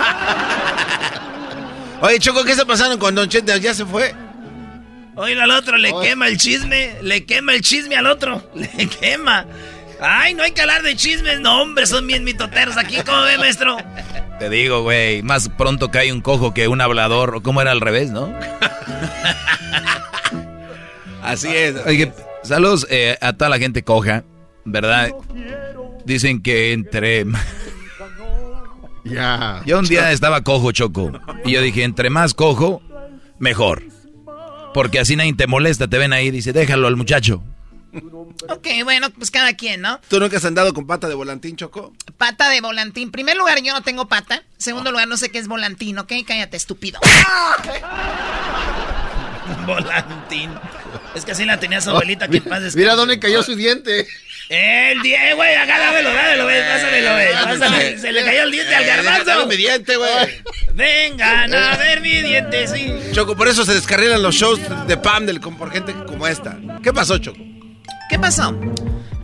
Oye, 2.01 2.19
Choco, 2.19 2.45
¿qué 2.45 2.55
se 2.55 2.67
pasaron 2.67 2.99
con 2.99 3.15
Don 3.15 3.29
Chente? 3.29 3.59
¿Ya 3.61 3.73
se 3.73 3.87
fue? 3.87 4.15
Oye, 5.17 5.41
al 5.41 5.51
otro 5.51 5.77
le 5.77 5.93
quema 6.03 6.29
el 6.29 6.37
chisme, 6.37 6.97
le 7.03 7.25
quema 7.25 7.55
el 7.55 7.61
chisme 7.61 7.97
al 7.97 8.07
otro, 8.07 8.43
le 8.55 8.69
quema. 8.89 9.47
Ay, 10.01 10.35
no 10.35 10.43
hay 10.43 10.53
que 10.53 10.61
hablar 10.61 10.83
de 10.83 10.97
chismes, 10.97 11.41
no, 11.41 11.63
hombre, 11.63 11.87
son 11.87 12.07
bien 12.07 12.25
mitoteros 12.25 12.77
aquí, 12.77 12.97
¿cómo 13.07 13.23
ve, 13.23 13.39
maestro? 13.39 13.77
Te 14.39 14.51
digo, 14.51 14.83
güey, 14.83 15.23
más 15.23 15.49
pronto 15.49 15.91
cae 15.91 16.13
un 16.13 16.21
cojo 16.21 16.53
que 16.53 16.67
un 16.69 16.81
hablador, 16.81 17.37
o 17.37 17.43
cómo 17.43 17.63
era 17.63 17.71
al 17.71 17.81
revés, 17.81 18.11
¿no? 18.11 18.35
Así 21.23 21.49
es. 21.49 21.77
Oye, 21.87 22.13
saludos 22.43 22.87
eh, 22.91 23.17
a 23.21 23.33
toda 23.33 23.49
la 23.49 23.59
gente 23.59 23.83
coja, 23.83 24.25
¿verdad? 24.65 25.11
Dicen 26.05 26.43
que 26.43 26.73
entre... 26.73 27.25
Ya. 29.05 29.63
Yo 29.67 29.79
un 29.79 29.87
día 29.87 30.11
estaba 30.13 30.43
cojo, 30.43 30.73
Choco, 30.73 31.13
y 31.45 31.53
yo 31.53 31.61
dije, 31.63 31.85
entre 31.85 32.11
más 32.11 32.35
cojo, 32.35 32.83
mejor. 33.39 33.83
Porque 34.75 34.99
así 34.99 35.17
nadie 35.17 35.33
te 35.33 35.47
molesta, 35.47 35.89
te 35.89 35.99
ven 35.99 36.13
ahí, 36.13 36.31
dice, 36.31 36.53
déjalo 36.53 36.89
al 36.89 36.97
muchacho. 36.97 37.43
Ok, 38.49 38.67
bueno, 38.83 39.09
pues 39.11 39.31
cada 39.31 39.55
quien, 39.55 39.81
¿no? 39.81 40.01
¿Tú 40.09 40.19
nunca 40.19 40.37
has 40.37 40.45
andado 40.45 40.75
con 40.75 40.87
pata 40.87 41.09
de 41.09 41.15
volantín, 41.15 41.57
Choco? 41.57 41.93
Pata 42.19 42.51
de 42.51 42.61
volantín. 42.61 43.13
primer 43.13 43.37
lugar, 43.37 43.63
yo 43.63 43.73
no 43.73 43.83
tengo 43.83 44.09
pata. 44.09 44.43
Segundo 44.59 44.91
lugar, 44.91 45.07
no 45.07 45.17
sé 45.17 45.31
qué 45.31 45.39
es 45.39 45.47
volantín, 45.47 45.99
¿ok? 45.99 46.13
Cállate, 46.27 46.57
estúpido. 46.57 46.99
volantín. 49.67 50.51
Es 51.15 51.25
que 51.25 51.33
así 51.33 51.45
la 51.45 51.61
tenía 51.61 51.81
su 51.81 51.91
abuelita 51.91 52.27
que 52.27 52.41
paz 52.41 52.75
Mira 52.75 52.97
dónde 52.97 53.21
cayó 53.21 53.43
su 53.43 53.55
diente. 53.55 54.09
El 54.49 55.03
diente, 55.03 55.35
güey, 55.35 55.55
acá 55.55 55.79
dámelo, 55.79 56.13
dámelo, 56.13 56.45
güey, 56.45 56.61
pásamelo, 56.69 57.13
güey. 57.13 57.99
Se 57.99 58.13
le 58.13 58.25
cayó 58.25 58.43
el 58.43 58.51
diente 58.51 58.75
al 58.75 58.85
eh, 58.85 58.87
garbanzo. 58.87 59.47
mi 59.47 59.57
diente, 59.57 59.97
güey. 59.97 60.11
Vengan 60.75 61.55
a 61.55 61.77
ver 61.77 62.01
mi 62.01 62.21
diente, 62.21 62.67
sí. 62.69 62.93
Choco, 63.13 63.37
por 63.37 63.49
eso 63.49 63.65
se 63.65 63.75
descarrilan 63.75 64.23
los 64.23 64.35
shows 64.35 64.61
de 64.87 64.97
Pam 64.97 65.25
del, 65.27 65.41
por 65.41 65.71
gente 65.71 65.95
como 66.07 66.27
esta. 66.27 66.59
¿Qué 66.83 66.93
pasó, 66.93 67.19
Choco? 67.19 67.39
¿Qué 68.11 68.19
pasó? 68.19 68.53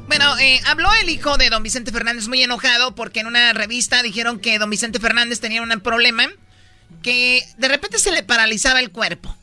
Bueno, 0.06 0.38
eh, 0.38 0.60
habló 0.66 0.88
el 1.02 1.08
hijo 1.08 1.36
de 1.36 1.50
don 1.50 1.62
Vicente 1.62 1.92
Fernández 1.92 2.26
muy 2.26 2.42
enojado 2.42 2.94
porque 2.94 3.20
en 3.20 3.26
una 3.26 3.52
revista 3.52 4.02
dijeron 4.02 4.40
que 4.40 4.58
don 4.58 4.70
Vicente 4.70 4.98
Fernández 4.98 5.38
tenía 5.38 5.62
un 5.62 5.80
problema 5.80 6.28
que 7.02 7.44
de 7.58 7.68
repente 7.68 7.98
se 7.98 8.10
le 8.10 8.22
paralizaba 8.22 8.80
el 8.80 8.90
cuerpo. 8.90 9.36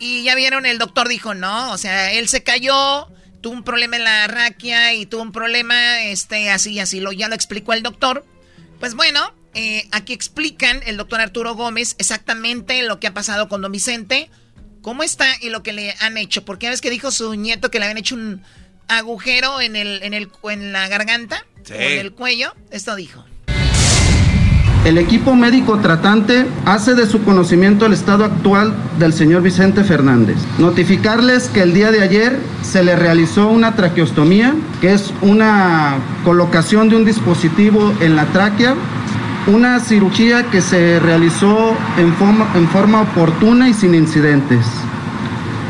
Y 0.00 0.22
ya 0.24 0.34
vieron, 0.34 0.66
el 0.66 0.78
doctor 0.78 1.08
dijo, 1.08 1.34
no, 1.34 1.72
o 1.72 1.78
sea, 1.78 2.12
él 2.12 2.28
se 2.28 2.42
cayó, 2.42 3.08
tuvo 3.48 3.56
un 3.56 3.64
problema 3.64 3.96
en 3.96 4.04
la 4.04 4.26
raquia 4.26 4.92
y 4.92 5.06
tuvo 5.06 5.22
un 5.22 5.32
problema, 5.32 6.02
este, 6.02 6.50
así, 6.50 6.78
así, 6.80 7.00
lo, 7.00 7.12
ya 7.12 7.28
lo 7.28 7.34
explicó 7.34 7.72
el 7.72 7.82
doctor. 7.82 8.26
Pues 8.78 8.94
bueno, 8.94 9.32
eh, 9.54 9.88
aquí 9.90 10.12
explican 10.12 10.82
el 10.84 10.98
doctor 10.98 11.22
Arturo 11.22 11.54
Gómez 11.54 11.94
exactamente 11.96 12.82
lo 12.82 13.00
que 13.00 13.06
ha 13.06 13.14
pasado 13.14 13.48
con 13.48 13.62
don 13.62 13.72
Vicente, 13.72 14.28
cómo 14.82 15.02
está 15.02 15.26
y 15.40 15.48
lo 15.48 15.62
que 15.62 15.72
le 15.72 15.94
han 16.00 16.18
hecho. 16.18 16.44
Porque 16.44 16.68
ves 16.68 16.82
que 16.82 16.90
dijo 16.90 17.10
su 17.10 17.36
nieto 17.36 17.70
que 17.70 17.78
le 17.78 17.86
habían 17.86 17.96
hecho 17.96 18.16
un 18.16 18.42
agujero 18.86 19.62
en, 19.62 19.76
el, 19.76 20.02
en, 20.02 20.12
el, 20.12 20.30
en 20.50 20.72
la 20.72 20.86
garganta, 20.88 21.46
en 21.70 21.98
el 22.00 22.12
cuello. 22.12 22.54
Esto 22.70 22.96
dijo. 22.96 23.24
El 24.88 24.96
equipo 24.96 25.34
médico 25.34 25.76
tratante 25.80 26.46
hace 26.64 26.94
de 26.94 27.04
su 27.04 27.22
conocimiento 27.22 27.84
el 27.84 27.92
estado 27.92 28.24
actual 28.24 28.72
del 28.98 29.12
señor 29.12 29.42
Vicente 29.42 29.84
Fernández. 29.84 30.38
Notificarles 30.58 31.48
que 31.48 31.60
el 31.60 31.74
día 31.74 31.90
de 31.90 32.00
ayer 32.00 32.38
se 32.62 32.82
le 32.82 32.96
realizó 32.96 33.48
una 33.48 33.76
traqueostomía, 33.76 34.54
que 34.80 34.94
es 34.94 35.12
una 35.20 35.96
colocación 36.24 36.88
de 36.88 36.96
un 36.96 37.04
dispositivo 37.04 37.92
en 38.00 38.16
la 38.16 38.24
tráquea, 38.32 38.76
una 39.46 39.78
cirugía 39.80 40.44
que 40.44 40.62
se 40.62 40.98
realizó 41.00 41.74
en 41.98 42.14
forma, 42.14 42.46
en 42.54 42.66
forma 42.68 43.02
oportuna 43.02 43.68
y 43.68 43.74
sin 43.74 43.94
incidentes. 43.94 44.64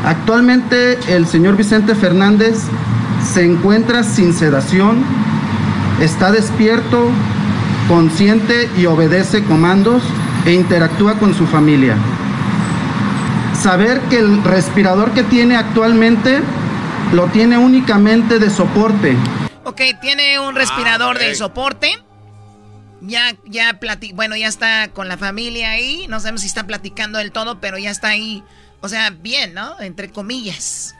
Actualmente 0.05 0.97
el 1.09 1.27
señor 1.27 1.57
Vicente 1.57 1.93
Fernández 1.93 2.55
se 3.33 3.43
encuentra 3.43 4.03
sin 4.03 4.33
sedación, 4.33 5.03
está 5.99 6.31
despierto, 6.31 7.11
consciente 7.89 8.69
y 8.77 8.85
obedece 8.85 9.43
comandos 9.43 10.03
e 10.45 10.53
interactúa 10.53 11.17
con 11.17 11.33
su 11.33 11.47
familia. 11.47 11.97
Saber 13.59 13.99
que 14.09 14.19
el 14.19 14.43
respirador 14.43 15.11
que 15.11 15.23
tiene 15.23 15.57
actualmente 15.57 16.39
lo 17.11 17.25
tiene 17.27 17.57
únicamente 17.57 18.37
de 18.37 18.49
soporte. 18.51 19.17
Ok, 19.65 19.81
tiene 19.99 20.39
un 20.39 20.55
respirador 20.55 21.17
de 21.17 21.33
soporte. 21.33 21.97
Ya, 23.01 23.35
ya 23.45 23.79
bueno, 24.13 24.35
ya 24.35 24.47
está 24.47 24.89
con 24.89 25.07
la 25.07 25.17
familia 25.17 25.71
ahí. 25.71 26.05
No 26.09 26.19
sabemos 26.19 26.41
si 26.41 26.47
está 26.47 26.67
platicando 26.67 27.17
del 27.17 27.31
todo, 27.31 27.59
pero 27.59 27.77
ya 27.79 27.89
está 27.89 28.09
ahí. 28.09 28.43
O 28.81 28.87
sea, 28.87 29.09
bien, 29.09 29.53
¿no? 29.55 29.79
Entre 29.81 30.11
comillas. 30.11 30.95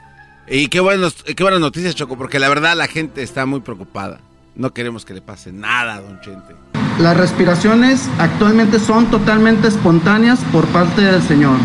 Y 0.48 0.66
qué, 0.66 0.80
buenos, 0.80 1.22
qué 1.22 1.42
buenas 1.42 1.60
noticias, 1.60 1.94
Choco, 1.94 2.18
porque 2.18 2.40
la 2.40 2.48
verdad 2.48 2.76
la 2.76 2.88
gente 2.88 3.22
está 3.22 3.46
muy 3.46 3.60
preocupada. 3.60 4.20
No 4.56 4.74
queremos 4.74 5.04
que 5.04 5.14
le 5.14 5.22
pase 5.22 5.52
nada 5.52 5.94
a 5.94 6.00
don 6.00 6.20
Chente. 6.20 6.69
Las 6.98 7.16
respiraciones 7.16 8.08
actualmente 8.18 8.78
son 8.78 9.06
totalmente 9.06 9.68
espontáneas 9.68 10.40
por 10.52 10.66
parte 10.66 11.02
del 11.02 11.22
Señor. 11.22 11.56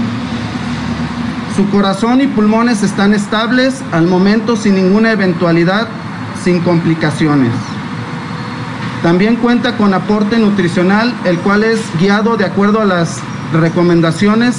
Su 1.56 1.70
corazón 1.70 2.22
y 2.22 2.28
pulmones 2.28 2.84
están 2.84 3.14
estables 3.14 3.82
al 3.92 4.08
momento 4.08 4.56
sin 4.56 4.76
ninguna 4.76 5.12
eventualidad, 5.12 5.88
sin 6.44 6.60
complicaciones. 6.60 7.52
También 9.04 9.36
cuenta 9.36 9.78
con 9.78 9.94
aporte 9.94 10.38
nutricional, 10.38 11.14
el 11.26 11.38
cual 11.40 11.64
es 11.64 11.80
guiado 12.00 12.38
de 12.38 12.46
acuerdo 12.46 12.82
a 12.82 12.86
las 12.86 13.20
recomendaciones 13.54 14.58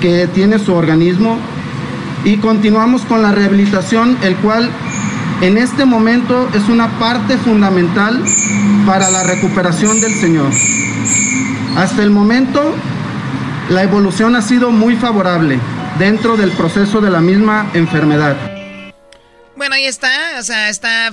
que 0.00 0.26
tiene 0.28 0.58
su 0.58 0.72
organismo. 0.72 1.36
Y 2.24 2.38
continuamos 2.38 3.02
con 3.02 3.22
la 3.22 3.32
rehabilitación, 3.32 4.16
el 4.22 4.36
cual 4.36 4.70
en 5.42 5.58
este 5.58 5.84
momento 5.84 6.48
es 6.54 6.68
una 6.68 6.98
parte 6.98 7.36
fundamental 7.36 8.22
para 8.86 9.10
la 9.10 9.22
recuperación 9.24 10.00
del 10.00 10.12
Señor. 10.12 10.50
Hasta 11.76 12.02
el 12.02 12.10
momento, 12.10 12.74
la 13.68 13.82
evolución 13.82 14.34
ha 14.34 14.42
sido 14.42 14.70
muy 14.70 14.96
favorable 14.96 15.58
dentro 15.98 16.36
del 16.36 16.52
proceso 16.52 17.00
de 17.00 17.10
la 17.10 17.20
misma 17.20 17.70
enfermedad. 17.74 18.36
Bueno, 19.56 19.74
ahí 19.74 19.84
está, 19.84 20.38
o 20.38 20.42
sea, 20.42 20.68
está, 20.68 21.10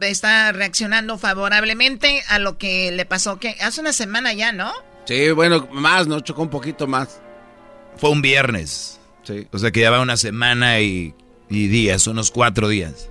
está 0.00 0.52
reaccionando 0.52 1.18
favorablemente 1.18 2.22
a 2.28 2.38
lo 2.38 2.58
que 2.58 2.90
le 2.92 3.06
pasó, 3.06 3.38
que 3.38 3.56
hace 3.60 3.80
una 3.80 3.92
semana 3.92 4.32
ya, 4.32 4.52
¿no? 4.52 4.72
Sí, 5.06 5.30
bueno, 5.30 5.68
más, 5.72 6.06
¿no? 6.06 6.20
Chocó 6.20 6.42
un 6.42 6.50
poquito 6.50 6.86
más. 6.86 7.20
Fue 7.96 8.10
un 8.10 8.22
viernes. 8.22 9.00
Sí. 9.22 9.46
O 9.52 9.58
sea 9.58 9.70
que 9.70 9.80
ya 9.80 9.90
va 9.90 10.00
una 10.00 10.16
semana 10.16 10.80
y, 10.80 11.14
y 11.48 11.68
días, 11.68 12.06
unos 12.06 12.30
cuatro 12.30 12.68
días. 12.68 13.08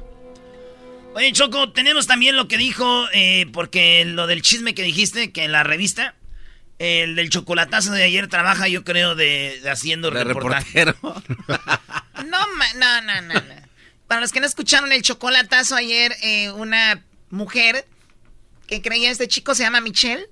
Oye, 1.15 1.34
Choco, 1.34 1.72
tenemos 1.72 2.08
también 2.08 2.36
lo 2.36 2.48
que 2.48 2.58
dijo, 2.58 3.08
eh, 3.13 3.48
porque 3.52 4.06
lo 4.06 4.28
del 4.28 4.41
chisme 4.41 4.76
que 4.76 4.84
dijiste, 4.84 5.32
que 5.32 5.43
en 5.43 5.52
la 5.52 5.63
revista, 5.63 6.15
el 6.78 7.15
del 7.15 7.30
chocolatazo 7.30 7.91
de 7.91 8.04
ayer 8.04 8.28
trabaja, 8.28 8.67
yo 8.67 8.84
creo, 8.84 9.15
de, 9.15 9.60
haciendo 9.69 10.12
de 10.12 10.24
reportero. 10.24 10.95
no, 11.04 12.45
no, 12.76 13.02
no, 13.02 13.22
no, 13.22 13.34
Para 14.08 14.22
los 14.22 14.32
que 14.32 14.39
no 14.39 14.45
escucharon 14.45 14.91
el 14.91 15.02
chocolatazo 15.02 15.76
ayer, 15.76 16.15
eh, 16.22 16.52
una 16.52 17.04
mujer 17.32 17.86
que 18.67 18.82
creía 18.82 19.10
este 19.10 19.28
chico 19.28 19.56
se 19.56 19.63
llama 19.63 19.82
Michelle, 19.82 20.28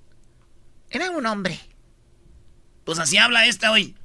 era 0.91 1.09
un 1.09 1.25
hombre. 1.25 1.59
Pues 2.85 2.99
así 2.99 3.17
habla 3.17 3.47
esta 3.47 3.71
hoy. 3.71 3.95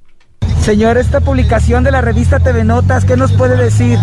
Señor, 0.65 0.97
esta 0.97 1.21
publicación 1.21 1.83
de 1.83 1.91
la 1.91 2.01
revista 2.01 2.39
TV 2.39 2.63
Notas, 2.63 3.05
¿qué 3.05 3.15
nos 3.15 3.31
puede 3.31 3.57
decir? 3.57 3.99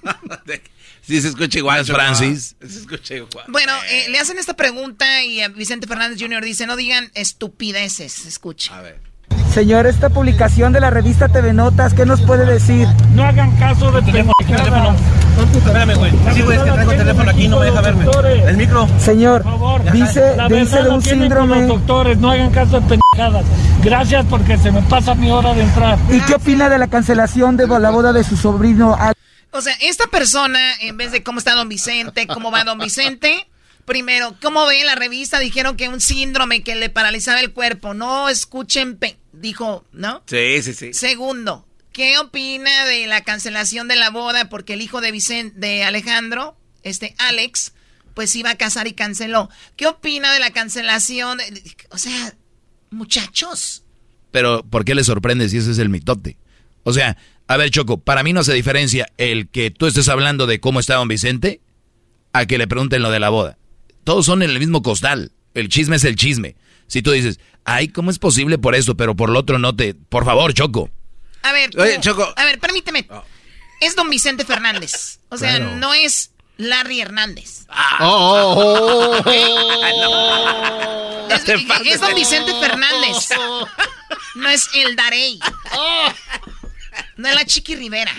Sí, 1.10 1.20
se 1.20 1.26
escucha 1.26 1.58
igual, 1.58 1.84
Francis. 1.84 2.54
Se 2.60 2.78
escucha 2.78 3.16
igual. 3.16 3.44
Bueno, 3.48 3.72
eh, 3.90 4.06
le 4.10 4.20
hacen 4.20 4.38
esta 4.38 4.54
pregunta 4.54 5.24
y 5.24 5.40
Vicente 5.56 5.88
Fernández 5.88 6.20
Jr. 6.20 6.44
dice, 6.44 6.68
no 6.68 6.76
digan 6.76 7.10
estupideces, 7.14 8.26
escucha. 8.26 8.78
A 8.78 8.82
ver. 8.82 9.00
Señor, 9.52 9.88
esta 9.88 10.10
publicación 10.10 10.72
de 10.72 10.78
la 10.78 10.90
revista 10.90 11.26
TV 11.26 11.52
Notas, 11.52 11.94
¿qué 11.94 12.06
nos 12.06 12.20
puede 12.20 12.46
decir? 12.46 12.86
No 13.12 13.24
hagan 13.24 13.50
caso 13.56 13.90
de 13.90 14.02
teléfono. 14.02 14.34
teléfono. 14.38 14.94
Espérame, 15.52 15.94
güey. 15.96 16.12
Sí, 16.32 16.42
güey, 16.42 16.58
es 16.58 16.62
que 16.62 16.70
traigo 16.70 16.92
el 16.92 16.98
teléfono 16.98 17.30
aquí, 17.32 17.48
no 17.48 17.58
me 17.58 17.66
deja 17.66 17.80
verme. 17.80 18.06
El 18.46 18.56
micro. 18.56 18.88
Señor, 19.00 19.44
dice, 19.92 20.36
dice 20.48 20.82
de 20.84 20.90
un 20.90 21.02
síndrome. 21.02 21.66
Los 21.66 21.68
doctores, 21.80 22.18
no 22.18 22.30
hagan 22.30 22.52
caso 22.52 22.80
de 22.80 22.86
pendejadas. 22.86 23.44
Gracias 23.82 24.24
porque 24.30 24.56
se 24.58 24.70
me 24.70 24.82
pasa 24.82 25.16
mi 25.16 25.28
hora 25.28 25.54
de 25.54 25.62
entrar. 25.62 25.98
¿Y 26.08 26.20
qué 26.20 26.34
opina 26.34 26.68
de 26.68 26.78
la 26.78 26.86
cancelación 26.86 27.56
de 27.56 27.66
la 27.66 27.90
boda 27.90 28.12
de 28.12 28.22
su 28.22 28.36
sobrino? 28.36 28.96
O 29.52 29.60
sea, 29.62 29.74
esta 29.80 30.06
persona, 30.06 30.74
en 30.80 30.96
vez 30.96 31.12
de 31.12 31.22
cómo 31.22 31.38
está 31.38 31.54
don 31.54 31.68
Vicente, 31.68 32.26
cómo 32.26 32.50
va 32.50 32.64
don 32.64 32.78
Vicente, 32.78 33.48
primero, 33.84 34.36
¿cómo 34.40 34.66
ve 34.66 34.84
la 34.84 34.94
revista? 34.94 35.40
Dijeron 35.40 35.76
que 35.76 35.88
un 35.88 36.00
síndrome 36.00 36.62
que 36.62 36.76
le 36.76 36.90
paralizaba 36.90 37.40
el 37.40 37.52
cuerpo. 37.52 37.94
No 37.94 38.28
escuchen, 38.28 38.98
dijo, 39.32 39.84
¿no? 39.92 40.22
Sí, 40.26 40.62
sí, 40.62 40.74
sí. 40.74 40.92
Segundo, 40.92 41.66
¿qué 41.92 42.18
opina 42.18 42.84
de 42.84 43.06
la 43.06 43.22
cancelación 43.22 43.88
de 43.88 43.96
la 43.96 44.10
boda? 44.10 44.48
Porque 44.48 44.74
el 44.74 44.82
hijo 44.82 45.00
de 45.00 45.10
Vicente, 45.10 45.58
de 45.58 45.82
Alejandro, 45.82 46.56
este 46.84 47.14
Alex, 47.18 47.72
pues 48.14 48.34
iba 48.36 48.50
a 48.50 48.56
casar 48.56 48.86
y 48.86 48.92
canceló. 48.92 49.50
¿Qué 49.76 49.86
opina 49.86 50.32
de 50.32 50.40
la 50.40 50.52
cancelación? 50.52 51.38
O 51.90 51.98
sea, 51.98 52.34
muchachos. 52.90 53.82
Pero, 54.30 54.62
¿por 54.62 54.84
qué 54.84 54.94
le 54.94 55.02
sorprende 55.02 55.48
si 55.48 55.56
ese 55.56 55.72
es 55.72 55.78
el 55.78 55.88
mitote? 55.88 56.36
O 56.84 56.92
sea, 56.92 57.16
a 57.50 57.56
ver, 57.56 57.72
Choco, 57.72 57.98
para 57.98 58.22
mí 58.22 58.32
no 58.32 58.38
hace 58.38 58.54
diferencia 58.54 59.08
el 59.18 59.48
que 59.48 59.72
tú 59.72 59.86
estés 59.86 60.08
hablando 60.08 60.46
de 60.46 60.60
cómo 60.60 60.78
está 60.78 60.94
don 60.94 61.08
Vicente 61.08 61.60
a 62.32 62.46
que 62.46 62.58
le 62.58 62.68
pregunten 62.68 63.02
lo 63.02 63.10
de 63.10 63.18
la 63.18 63.28
boda. 63.28 63.58
Todos 64.04 64.24
son 64.24 64.44
en 64.44 64.50
el 64.50 64.60
mismo 64.60 64.84
costal. 64.84 65.32
El 65.54 65.68
chisme 65.68 65.96
es 65.96 66.04
el 66.04 66.14
chisme. 66.14 66.54
Si 66.86 67.02
tú 67.02 67.10
dices, 67.10 67.40
ay, 67.64 67.88
¿cómo 67.88 68.12
es 68.12 68.20
posible 68.20 68.58
por 68.58 68.76
eso, 68.76 68.96
pero 68.96 69.16
por 69.16 69.30
lo 69.30 69.40
otro 69.40 69.58
no 69.58 69.74
te... 69.74 69.94
Por 69.94 70.24
favor, 70.24 70.54
Choco. 70.54 70.90
A 71.42 71.50
ver, 71.50 71.70
Choco. 71.98 72.32
A 72.36 72.44
ver, 72.44 72.60
permíteme. 72.60 73.04
Oh. 73.10 73.24
Es 73.80 73.96
don 73.96 74.08
Vicente 74.10 74.44
Fernández. 74.44 75.18
O 75.28 75.36
sea, 75.36 75.58
no 75.58 75.92
es 75.92 76.30
Larry 76.56 77.00
Hernández. 77.00 77.66
Ah. 77.68 77.98
Oh, 78.02 79.22
oh, 79.26 79.28
es, 81.34 81.48
es, 81.48 82.00
don 82.00 82.14
Vicente 82.14 82.52
Fernández. 82.60 83.28
No 84.36 84.48
es 84.48 84.68
el 84.72 84.94
Darey. 84.94 85.40
No 87.16 87.28
es 87.28 87.34
la 87.34 87.44
Chiqui 87.44 87.76
Rivera. 87.76 88.12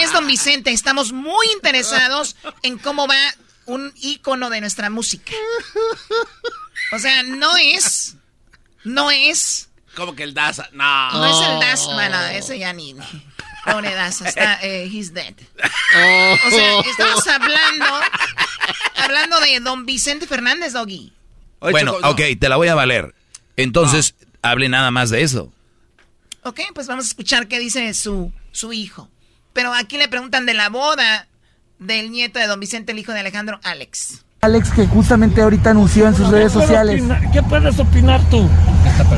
es 0.00 0.12
don 0.12 0.26
Vicente. 0.26 0.70
Estamos 0.70 1.12
muy 1.12 1.46
interesados 1.54 2.36
en 2.62 2.78
cómo 2.78 3.06
va 3.06 3.16
un 3.66 3.92
ícono 3.96 4.50
de 4.50 4.60
nuestra 4.60 4.90
música. 4.90 5.32
O 6.92 6.98
sea, 6.98 7.22
no 7.22 7.56
es. 7.56 8.16
No 8.84 9.10
es. 9.10 9.68
Como 9.94 10.14
que 10.14 10.22
el 10.22 10.34
Daza. 10.34 10.68
No. 10.72 11.10
No 11.12 11.26
es 11.26 11.48
el 11.48 11.60
Daza. 11.60 11.94
Bueno, 11.94 12.20
ese 12.26 12.58
ya 12.58 12.72
ni. 12.72 12.94
Pobre 13.64 13.94
Daza. 13.94 14.28
Está. 14.28 14.60
Eh, 14.62 14.88
he's 14.92 15.12
dead. 15.12 15.34
O 16.46 16.50
sea, 16.50 16.80
estamos 16.80 17.26
hablando. 17.26 17.86
Hablando 18.96 19.40
de 19.40 19.60
don 19.60 19.86
Vicente 19.86 20.26
Fernández, 20.26 20.72
Doggy. 20.72 21.12
Bueno, 21.60 21.96
ok, 22.02 22.20
te 22.38 22.48
la 22.48 22.56
voy 22.56 22.68
a 22.68 22.74
valer. 22.74 23.14
Entonces, 23.56 24.14
hable 24.42 24.68
nada 24.68 24.90
más 24.90 25.10
de 25.10 25.22
eso. 25.22 25.52
Ok, 26.46 26.60
pues 26.76 26.86
vamos 26.86 27.06
a 27.06 27.08
escuchar 27.08 27.48
qué 27.48 27.58
dice 27.58 27.92
su, 27.92 28.30
su 28.52 28.72
hijo. 28.72 29.08
Pero 29.52 29.74
aquí 29.74 29.98
le 29.98 30.06
preguntan 30.06 30.46
de 30.46 30.54
la 30.54 30.68
boda 30.68 31.26
del 31.80 32.12
nieto 32.12 32.38
de 32.38 32.46
don 32.46 32.60
Vicente, 32.60 32.92
el 32.92 33.00
hijo 33.00 33.10
de 33.10 33.18
Alejandro, 33.18 33.58
Alex. 33.64 34.24
Alex, 34.42 34.70
que 34.70 34.86
justamente 34.86 35.42
ahorita 35.42 35.70
anunció 35.70 36.06
en 36.06 36.14
sus 36.14 36.28
redes 36.28 36.52
sociales. 36.52 37.02
¿Qué 37.32 37.42
puedes 37.42 37.76
opinar 37.80 38.20
tú? 38.30 38.48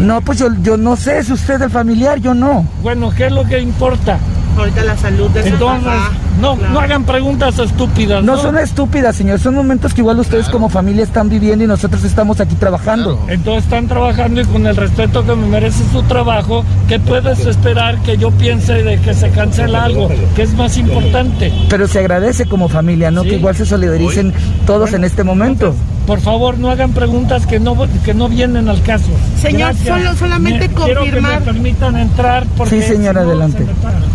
No, 0.01 0.23
pues 0.23 0.39
yo, 0.39 0.49
yo 0.63 0.79
no 0.79 0.97
sé, 0.97 1.23
si 1.23 1.35
usted 1.35 1.57
es 1.57 1.61
el 1.61 1.71
familiar, 1.71 2.19
yo 2.19 2.33
no. 2.33 2.67
Bueno, 2.81 3.13
¿qué 3.15 3.27
es 3.27 3.33
lo 3.33 3.45
que 3.45 3.61
importa? 3.61 4.19
Ahorita 4.59 4.85
la 4.85 4.97
salud 4.97 5.31
de 5.31 5.49
Entonces, 5.49 5.93
no, 6.41 6.57
no 6.57 6.81
hagan 6.81 7.05
preguntas 7.05 7.59
estúpidas. 7.59 8.23
No, 8.23 8.37
son 8.37 8.59
estúpidas, 8.59 9.17
señor. 9.17 9.39
Son 9.41 9.55
momentos 9.55 9.95
que 9.95 10.01
igual 10.01 10.19
ustedes 10.21 10.49
como 10.49 10.69
familia 10.69 11.05
están 11.05 11.29
viviendo 11.29 11.65
y 11.65 11.67
nosotros 11.67 12.05
estamos 12.05 12.41
aquí 12.41 12.55
trabajando. 12.55 13.19
Entonces 13.29 13.65
están 13.65 13.89
trabajando 13.89 14.41
y 14.41 14.45
con 14.45 14.67
el 14.67 14.77
respeto 14.77 15.25
que 15.25 15.35
me 15.35 15.47
merece 15.47 15.83
su 15.93 16.03
trabajo, 16.03 16.65
¿qué 16.89 16.99
puedes 16.99 17.41
esperar 17.47 17.99
que 18.03 18.17
yo 18.17 18.31
piense 18.31 18.83
de 18.83 19.01
que 19.01 19.15
se 19.15 19.31
cancela 19.31 19.85
algo? 19.85 20.09
que 20.35 20.43
es 20.43 20.55
más 20.55 20.77
importante? 20.77 21.53
Pero 21.69 21.89
se 21.89 21.99
agradece 21.99 22.47
como 22.47 22.69
familia, 22.69 23.11
¿no? 23.11 23.23
Que 23.23 23.37
igual 23.37 23.57
se 23.57 23.67
solidaricen 23.67 24.33
todos 24.67 24.93
en 24.93 25.05
este 25.05 25.25
momento. 25.25 25.75
Por 26.09 26.21
favor, 26.21 26.59
no 26.59 26.71
hagan 26.71 26.93
preguntas 26.93 27.47
que 27.47 27.61
no, 27.61 27.77
que 28.03 28.15
no 28.15 28.31
vienen 28.31 28.71
al 28.71 28.81
caso. 28.83 29.11
Señor, 29.43 29.75
solo, 29.75 30.15
solamente 30.15 30.71
confirmar. 30.71 31.03
Quiero 31.03 31.13
que 31.13 31.21
me 31.21 31.53
permitan 31.53 31.97
entrar. 31.99 32.47
sí, 32.67 32.81
señor, 32.81 33.19
adelante. 33.19 33.67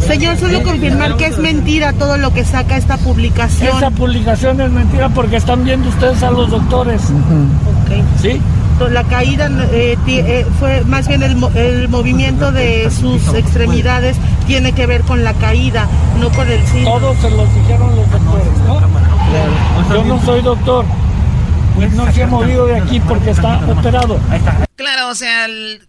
Señor, 0.08 0.33
solo 0.38 0.64
confirmar 0.64 1.18
que 1.18 1.26
es 1.26 1.38
mentira 1.38 1.94
todo 1.94 2.18
lo 2.18 2.34
que 2.34 2.44
saca 2.46 2.78
esta 2.78 2.98
publicación. 2.98 3.78
Esa 3.78 3.92
publicación 3.92 4.60
es 4.62 4.72
mentira 4.72 5.10
porque 5.10 5.38
están 5.38 5.64
viendo 5.64 5.90
ustedes 5.90 6.22
a 6.24 6.32
los 6.32 6.50
doctores. 6.50 7.02
¿Sí? 8.22 8.42
La 8.90 9.04
caída 9.04 9.50
eh, 9.72 9.98
eh, 10.08 10.46
fue 10.60 10.84
más 10.84 11.08
bien 11.08 11.24
el, 11.24 11.38
el, 11.56 11.88
movimiento 11.90 12.52
de 12.52 12.90
sus 12.92 13.34
extremidades 13.34 14.18
tiene 14.46 14.74
que 14.74 14.88
ver 14.88 15.02
con 15.02 15.24
la 15.24 15.34
caída, 15.36 15.88
no 16.20 16.30
con 16.32 16.50
el 16.50 16.66
sí. 16.68 16.84
Todos 16.84 17.18
se 17.18 17.30
los 17.30 17.54
dijeron 17.56 17.96
los 17.96 18.12
doctores, 18.12 18.48
¿no? 18.68 19.94
Yo 19.94 20.04
no 20.04 20.22
soy 20.26 20.42
doctor. 20.42 20.86
Pues 21.76 21.92
no 21.94 22.12
se 22.12 22.24
ha 22.24 22.28
movido 22.28 22.66
de 22.68 22.78
aquí 22.78 23.00
porque 23.00 23.32
está 23.32 23.60
operado. 23.68 24.20
Claro, 24.76 25.10
o 25.10 25.16
sea, 25.16 25.48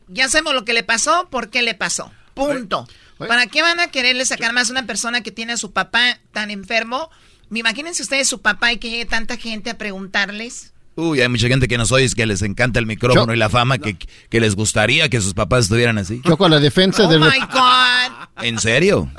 ya 0.08 0.28
sabemos 0.28 0.54
lo 0.54 0.64
que 0.64 0.72
le 0.72 0.82
pasó, 0.82 1.26
por 1.30 1.50
qué 1.50 1.62
le 1.62 1.74
pasó. 1.74 2.10
Punto. 2.34 2.86
¿Para 3.26 3.46
qué 3.46 3.62
van 3.62 3.80
a 3.80 3.88
quererle 3.88 4.24
sacar 4.24 4.52
más 4.52 4.68
a 4.68 4.72
una 4.72 4.86
persona 4.86 5.22
que 5.22 5.32
tiene 5.32 5.52
a 5.52 5.56
su 5.56 5.72
papá 5.72 6.18
tan 6.32 6.50
enfermo? 6.50 7.10
Imagínense 7.50 8.02
ustedes 8.02 8.28
su 8.28 8.40
papá 8.40 8.72
y 8.72 8.78
que 8.78 8.90
llegue 8.90 9.06
tanta 9.06 9.36
gente 9.36 9.70
a 9.70 9.78
preguntarles. 9.78 10.72
Uy, 10.96 11.20
hay 11.20 11.28
mucha 11.28 11.48
gente 11.48 11.66
que 11.66 11.76
nos 11.76 11.90
oye 11.90 12.08
que 12.14 12.24
les 12.24 12.42
encanta 12.42 12.78
el 12.78 12.86
micrófono 12.86 13.34
y 13.34 13.36
la 13.36 13.48
fama, 13.48 13.78
que, 13.78 13.96
que, 13.96 14.40
les 14.40 14.54
gustaría 14.54 15.08
que 15.08 15.20
sus 15.20 15.34
papás 15.34 15.64
estuvieran 15.64 15.98
así. 15.98 16.20
Yo 16.24 16.36
con 16.36 16.52
la 16.52 16.60
defensa 16.60 17.06
oh 17.06 17.10
de... 17.10 17.18
my 17.18 17.40
God. 17.52 18.44
¿En 18.44 18.58
serio? 18.60 19.10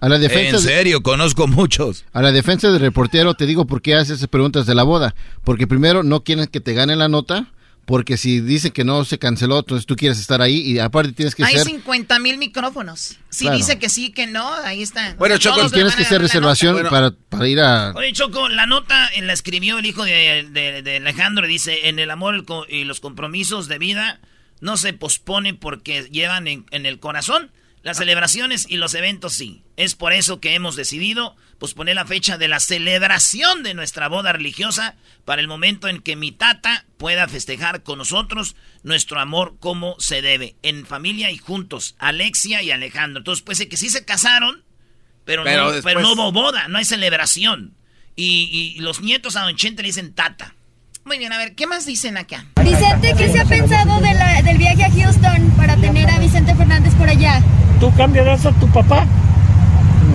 A 0.00 0.08
la 0.08 0.18
defensa 0.18 0.56
en 0.56 0.62
serio, 0.62 1.02
conozco 1.02 1.46
muchos. 1.46 2.04
A 2.12 2.22
la 2.22 2.32
defensa 2.32 2.70
del 2.70 2.80
reportero 2.80 3.34
te 3.34 3.46
digo 3.46 3.66
por 3.66 3.82
qué 3.82 3.94
haces 3.94 4.18
esas 4.18 4.28
preguntas 4.28 4.64
de 4.64 4.74
la 4.74 4.84
boda. 4.84 5.14
Porque 5.44 5.66
primero 5.66 6.02
no 6.02 6.24
quieren 6.24 6.46
que 6.46 6.60
te 6.60 6.72
gane 6.72 6.96
la 6.96 7.08
nota 7.08 7.52
porque 7.88 8.18
si 8.18 8.40
dice 8.40 8.70
que 8.70 8.84
no 8.84 9.02
se 9.06 9.18
canceló, 9.18 9.60
entonces 9.60 9.86
tú 9.86 9.96
quieres 9.96 10.20
estar 10.20 10.42
ahí 10.42 10.58
y 10.60 10.78
aparte 10.78 11.12
tienes 11.12 11.34
que 11.34 11.42
Hay 11.42 11.52
ser... 11.52 11.60
Hay 11.66 11.72
50 11.72 12.18
mil 12.18 12.36
micrófonos. 12.36 13.16
Si 13.30 13.48
dice 13.48 13.78
que 13.78 13.88
sí, 13.88 14.10
que 14.10 14.26
no, 14.26 14.46
ahí 14.52 14.82
está. 14.82 15.14
Bueno, 15.14 15.38
Choco, 15.38 15.70
tienes 15.70 15.96
que 15.96 16.02
hacer 16.02 16.20
reservación 16.20 16.86
para, 16.90 17.12
para, 17.12 17.48
ir 17.48 17.60
a... 17.60 17.92
Oye, 17.96 18.12
Choco, 18.12 18.50
la 18.50 18.66
nota 18.66 19.08
la 19.22 19.32
escribió 19.32 19.78
el 19.78 19.86
hijo 19.86 20.04
de, 20.04 20.46
de, 20.84 20.96
Alejandro 20.98 21.46
y 21.46 21.48
dice, 21.48 21.88
en 21.88 21.98
el 21.98 22.10
amor 22.10 22.44
y 22.68 22.84
los 22.84 23.00
compromisos 23.00 23.68
de 23.68 23.78
vida 23.78 24.20
no 24.60 24.76
se 24.76 24.92
pospone 24.92 25.54
porque 25.54 26.02
llevan 26.10 26.46
en, 26.46 26.66
en 26.70 26.84
el 26.84 27.00
corazón. 27.00 27.50
Las 27.82 27.98
celebraciones 27.98 28.66
y 28.68 28.76
los 28.76 28.94
eventos 28.94 29.32
sí. 29.32 29.62
Es 29.76 29.94
por 29.94 30.12
eso 30.12 30.40
que 30.40 30.54
hemos 30.54 30.76
decidido 30.76 31.36
posponer 31.58 31.94
la 31.94 32.04
fecha 32.04 32.38
de 32.38 32.48
la 32.48 32.60
celebración 32.60 33.62
de 33.62 33.74
nuestra 33.74 34.08
boda 34.08 34.32
religiosa 34.32 34.96
para 35.24 35.40
el 35.40 35.48
momento 35.48 35.88
en 35.88 36.00
que 36.00 36.16
mi 36.16 36.32
tata 36.32 36.86
pueda 36.96 37.28
festejar 37.28 37.82
con 37.82 37.98
nosotros 37.98 38.56
nuestro 38.82 39.20
amor 39.20 39.56
como 39.60 39.96
se 39.98 40.22
debe, 40.22 40.56
en 40.62 40.86
familia 40.86 41.30
y 41.30 41.38
juntos, 41.38 41.94
Alexia 41.98 42.62
y 42.62 42.70
Alejandro. 42.70 43.18
Entonces 43.18 43.42
puede 43.42 43.56
ser 43.56 43.68
que 43.68 43.76
sí 43.76 43.90
se 43.90 44.04
casaron, 44.04 44.64
pero, 45.24 45.44
no, 45.44 45.72
pero 45.82 46.00
no 46.00 46.12
hubo 46.12 46.32
boda, 46.32 46.68
no 46.68 46.78
hay 46.78 46.84
celebración. 46.84 47.74
Y, 48.16 48.76
los 48.80 49.00
nietos 49.00 49.36
a 49.36 49.42
Don 49.42 49.54
Chente 49.54 49.82
le 49.82 49.88
dicen 49.88 50.12
tata. 50.12 50.54
Muy 51.04 51.18
bien, 51.18 51.32
a 51.32 51.38
ver, 51.38 51.54
¿qué 51.54 51.66
más 51.66 51.86
dicen 51.86 52.16
acá? 52.16 52.46
Vicente, 52.62 53.14
¿qué 53.16 53.28
se 53.28 53.38
ha 53.38 53.44
pensado 53.44 54.00
del 54.00 54.58
viaje 54.58 54.84
a 54.84 54.90
Houston 54.90 55.50
para 55.56 55.76
tener 55.76 56.10
a 56.10 56.18
Vicente 56.18 56.54
Fernández 56.54 56.94
por 56.96 57.08
allá? 57.08 57.42
¿Tú 57.80 57.92
cambiarás 57.94 58.44
a 58.44 58.52
tu 58.52 58.66
papá? 58.68 59.04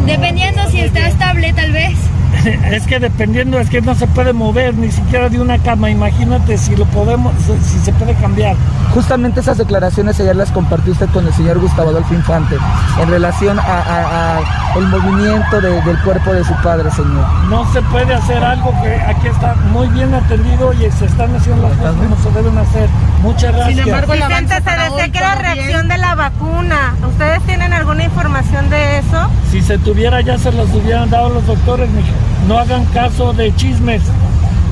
Dependiendo 0.05 0.61
si 0.69 0.79
está 0.81 1.07
estable, 1.07 1.53
tal 1.53 1.71
vez. 1.71 1.97
Es 2.71 2.87
que 2.87 2.99
dependiendo, 2.99 3.59
es 3.59 3.69
que 3.69 3.81
no 3.81 3.95
se 3.95 4.07
puede 4.07 4.33
mover 4.33 4.73
ni 4.75 4.91
siquiera 4.91 5.29
de 5.29 5.39
una 5.39 5.57
cama. 5.59 5.89
Imagínate 5.89 6.57
si 6.57 6.75
lo 6.75 6.85
podemos, 6.85 7.33
si 7.43 7.79
se 7.79 7.93
puede 7.93 8.13
cambiar. 8.15 8.55
Justamente 8.93 9.39
esas 9.39 9.57
declaraciones 9.57 10.19
ayer 10.19 10.35
las 10.35 10.51
compartió 10.51 10.91
usted 10.93 11.09
con 11.09 11.25
el 11.25 11.33
señor 11.33 11.59
Gustavo 11.59 11.89
Adolfo 11.89 12.13
Infante 12.13 12.55
en 13.01 13.09
relación 13.09 13.59
a, 13.59 14.39
el 14.75 14.87
movimiento 14.87 15.61
del 15.61 15.97
cuerpo 16.03 16.33
de 16.33 16.43
su 16.43 16.53
padre, 16.61 16.89
señor. 16.91 17.25
No 17.49 17.71
se 17.71 17.81
puede 17.83 18.13
hacer 18.13 18.43
algo 18.43 18.73
que 18.81 18.95
aquí 18.95 19.27
está 19.27 19.55
muy 19.71 19.87
bien 19.89 20.13
atendido 20.13 20.73
y 20.73 20.91
se 20.91 21.05
están 21.05 21.35
haciendo 21.35 21.69
las 21.69 21.77
cosas 21.77 21.95
como 21.95 22.17
se 22.17 22.31
deben 22.31 22.57
hacer. 22.57 22.89
Muchas 23.21 23.55
gracias. 23.55 23.77
Sin 23.77 23.87
embargo, 23.87 24.13
Vicente, 24.13 24.55
se 24.55 24.91
decía 24.91 25.09
que 25.11 25.19
la 25.19 25.35
reacción 25.35 25.87
de 25.87 25.97
la 25.97 26.15
vacuna. 26.15 26.95
¿Ustedes 27.07 27.41
tienen 27.43 27.73
alguna 27.73 28.03
información 28.03 28.69
de 28.69 28.99
eso? 28.99 29.29
Si 29.51 29.61
se 29.61 29.77
tuviera 29.77 30.21
ya 30.21 30.37
se 30.37 30.51
las 30.51 30.67
hubieran 30.73 31.09
dado 31.09 31.29
los 31.29 31.45
doctores, 31.45 31.89
mija. 31.91 32.11
No 32.47 32.59
hagan 32.59 32.85
caso 32.85 33.33
de 33.33 33.55
chismes. 33.55 34.01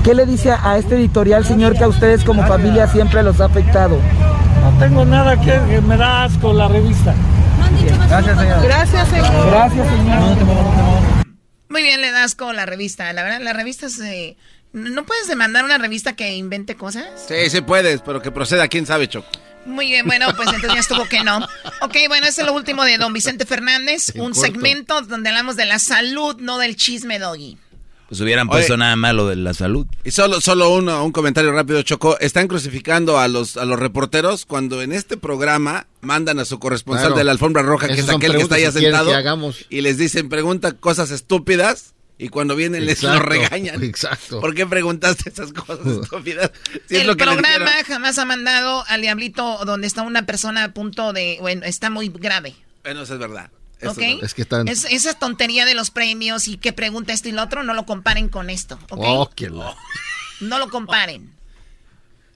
¿Qué 0.04 0.16
le 0.16 0.26
dice 0.26 0.52
a 0.52 0.78
este 0.78 0.96
editorial, 0.96 1.46
señor, 1.46 1.78
que 1.78 1.84
a 1.84 1.88
ustedes 1.88 2.24
como 2.24 2.46
familia 2.48 2.88
siempre 2.88 3.22
los 3.22 3.40
ha 3.40 3.46
afectado? 3.46 4.00
No 4.62 4.80
tengo 4.80 5.06
nada 5.06 5.40
que, 5.40 5.82
me 5.82 5.96
da 5.96 6.24
asco 6.24 6.54
la 6.54 6.68
revista. 6.68 7.14
Gracias, 8.10 8.40
señor. 8.40 8.64
Gracias, 8.64 9.08
señor. 9.08 9.52
Gracias, 9.52 9.88
señor. 9.88 10.38
Muy 11.70 11.84
bien, 11.84 12.02
le 12.02 12.12
das 12.12 12.36
con 12.36 12.56
la 12.56 12.66
revista. 12.66 13.14
La 13.14 13.24
verdad, 13.24 13.40
la 13.42 13.54
revista 13.54 13.90
se... 13.90 14.38
¿No 14.74 15.06
puedes 15.06 15.28
demandar 15.28 15.66
una 15.66 15.78
revista 15.78 16.14
que 16.14 16.36
invente 16.36 16.76
cosas? 16.76 17.06
Sí, 17.28 17.50
sí 17.50 17.62
puedes, 17.62 18.02
pero 18.02 18.22
que 18.22 18.32
proceda, 18.32 18.68
quién 18.68 18.86
sabe, 18.86 19.08
Choco. 19.08 19.28
Muy 19.66 19.88
bien, 19.88 20.06
bueno, 20.06 20.28
pues 20.36 20.48
entonces 20.50 20.74
ya 20.74 20.80
estuvo 20.80 21.06
que 21.06 21.24
no. 21.24 21.38
Ok, 21.82 21.96
bueno, 22.08 22.28
este 22.28 22.42
es 22.42 22.48
lo 22.48 22.54
último 22.54 22.84
de 22.84 22.98
don 22.98 23.14
Vicente 23.14 23.46
Fernández, 23.46 24.12
un 24.16 24.34
segmento 24.36 25.02
donde 25.02 25.30
hablamos 25.30 25.56
de 25.56 25.66
la 25.66 25.80
salud, 25.80 26.36
no 26.40 26.58
del 26.58 26.76
chisme, 26.76 27.20
Doggy. 27.20 27.58
Pues 28.10 28.20
hubieran 28.20 28.50
puesto 28.50 28.76
nada 28.76 28.98
malo 28.98 29.28
de 29.30 29.38
la 29.38 29.54
salud. 29.54 29.88
Y 30.04 30.12
solo, 30.12 30.42
solo 30.42 30.70
uno, 30.74 31.06
un 31.06 31.14
comentario 31.14 31.54
rápido, 31.54 31.82
Choco. 31.82 32.20
Están 32.20 32.50
crucificando 32.50 33.18
a 33.18 33.30
los, 33.30 33.56
a 33.56 33.64
los 33.64 33.80
reporteros 33.80 34.46
cuando 34.46 34.82
en 34.82 34.92
este 34.92 35.16
programa 35.16 35.88
mandan 36.02 36.38
a 36.40 36.44
su 36.44 36.60
corresponsal 36.60 37.06
Claro. 37.06 37.18
de 37.18 37.24
la 37.24 37.32
alfombra 37.32 37.62
roja, 37.64 37.88
que 37.88 38.02
es 38.02 38.10
aquel 38.10 38.34
que 38.36 38.42
está 38.42 38.56
ahí 38.56 38.70
sentado, 38.70 39.10
que 39.10 39.66
y 39.70 39.80
les 39.80 39.98
dicen, 39.98 40.28
pregunta 40.28 40.74
cosas 40.74 41.10
estúpidas, 41.12 41.94
y 42.24 42.30
cuando 42.30 42.56
vienen 42.56 42.86
les 42.86 43.02
lo 43.02 43.18
regañan. 43.20 43.84
exacto. 43.84 44.40
¿Por 44.42 44.54
qué 44.54 44.68
preguntaste 44.68 45.30
esas 45.30 45.52
cosas 45.54 45.86
estúpidas? 45.88 46.52
Si 46.88 46.96
es 46.96 47.02
el 47.02 47.08
lo 47.08 47.18
que 47.18 47.26
les 47.26 47.34
programa 47.36 47.72
jamás 47.88 48.18
ha 48.20 48.26
mandado 48.26 48.86
al 48.88 49.02
diablito 49.02 49.60
donde 49.66 49.88
está 49.88 50.04
una 50.04 50.26
persona 50.26 50.66
a 50.66 50.72
punto 50.74 51.14
de... 51.14 51.38
Bueno, 51.42 51.64
está 51.66 51.90
muy 51.90 52.10
grave. 52.10 52.54
Bueno, 52.84 53.02
eso 53.02 53.14
es 53.16 53.20
verdad. 53.20 53.50
Eso 53.80 53.92
¿Ok? 53.94 54.02
es 54.22 54.34
que 54.36 54.44
están... 54.44 54.68
Es- 54.68 54.86
esa 54.86 55.14
tontería 55.16 55.66
de 55.66 55.74
los 55.74 55.90
premios 55.90 56.48
y 56.48 56.58
que 56.58 56.74
pregunta 56.74 57.12
esto 57.14 57.30
y 57.30 57.32
lo 57.32 57.42
otro, 57.42 57.64
no 57.64 57.74
lo 57.74 57.86
comparen 57.88 58.30
con 58.30 58.52
esto, 58.52 58.78
¿ok? 58.92 59.04
Oh, 59.04 59.30
qué 59.36 59.50
la- 59.50 59.76
No 60.42 60.60
lo 60.60 60.70
comparen. 60.70 61.32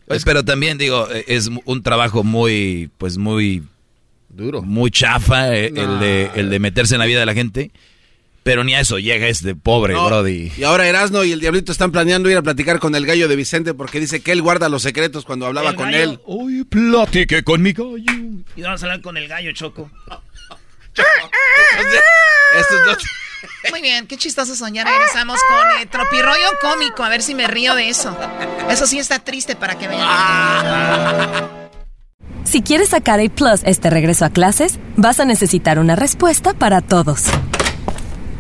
Pues, 0.08 0.24
pero 0.24 0.44
también 0.46 0.78
digo, 0.78 1.08
eh, 1.12 1.26
es 1.28 1.50
un 1.66 1.84
trabajo 1.84 2.24
muy, 2.24 2.90
pues 2.98 3.18
muy 3.18 3.64
duro, 4.30 4.62
muy 4.62 4.92
chafa 4.92 5.56
eh, 5.56 5.68
el 5.76 6.00
de 6.00 6.32
el 6.36 6.50
de 6.50 6.60
meterse 6.60 6.96
en 6.96 7.00
la 7.00 7.06
vida 7.06 7.20
de 7.20 7.26
la 7.26 7.34
gente. 7.34 7.72
Pero 8.46 8.64
ni 8.64 8.76
a 8.76 8.80
eso 8.82 9.00
llega 9.00 9.28
este 9.28 9.56
pobre 9.56 9.96
No, 9.96 10.06
Brody. 10.06 10.52
Y 10.56 10.64
ahora 10.66 10.88
Erasno 10.88 11.24
y 11.24 11.32
el 11.32 11.40
Diablito 11.40 11.72
están 11.72 11.92
planeando 11.92 12.30
ir 12.30 12.38
a 12.38 12.44
platicar 12.44 12.78
con 12.80 12.94
el 12.94 13.04
gallo 13.08 13.28
de 13.28 13.36
Vicente 13.36 13.74
porque 13.74 14.00
dice 14.00 14.20
que 14.22 14.32
él 14.32 14.44
guarda 14.44 14.70
los 14.70 14.84
secretos 14.84 15.26
cuando 15.26 15.48
hablaba 15.48 15.72
El 15.72 15.76
con 15.76 15.90
gallo. 15.92 16.04
él. 16.12 16.20
Oye, 16.26 16.64
platique 16.66 17.44
con 17.44 17.64
mi 17.64 17.74
gallo. 17.74 17.98
Y 18.56 18.62
vamos 18.62 18.84
a 18.84 18.86
hablar 18.86 19.02
con 19.02 19.18
el 19.18 19.28
gallo, 19.28 19.52
Choco. 19.54 19.90
Estos 22.60 22.86
dos- 22.86 23.04
Muy 23.72 23.82
bien, 23.82 24.06
qué 24.06 24.16
chistoso 24.16 24.56
soñar. 24.56 24.86
Regresamos 24.88 25.40
con 25.42 25.82
eh, 25.82 25.88
tropirollo 25.88 26.46
cómico, 26.62 27.04
a 27.04 27.10
ver 27.10 27.24
si 27.24 27.34
me 27.34 27.48
río 27.48 27.74
de 27.74 27.90
eso. 27.90 28.16
Eso 28.70 28.86
sí 28.86 29.00
está 29.00 29.18
triste 29.18 29.56
para 29.56 29.76
que 29.80 29.88
vean. 29.88 31.50
Si 32.44 32.62
quieres 32.62 32.90
sacar 32.90 33.20
A 33.20 33.28
Plus 33.30 33.62
este 33.64 33.90
regreso 33.90 34.24
a 34.24 34.30
clases, 34.30 34.78
vas 34.98 35.20
a 35.20 35.26
necesitar 35.26 35.80
una 35.80 35.96
respuesta 35.96 36.54
para 36.54 36.82
todos. 36.82 37.24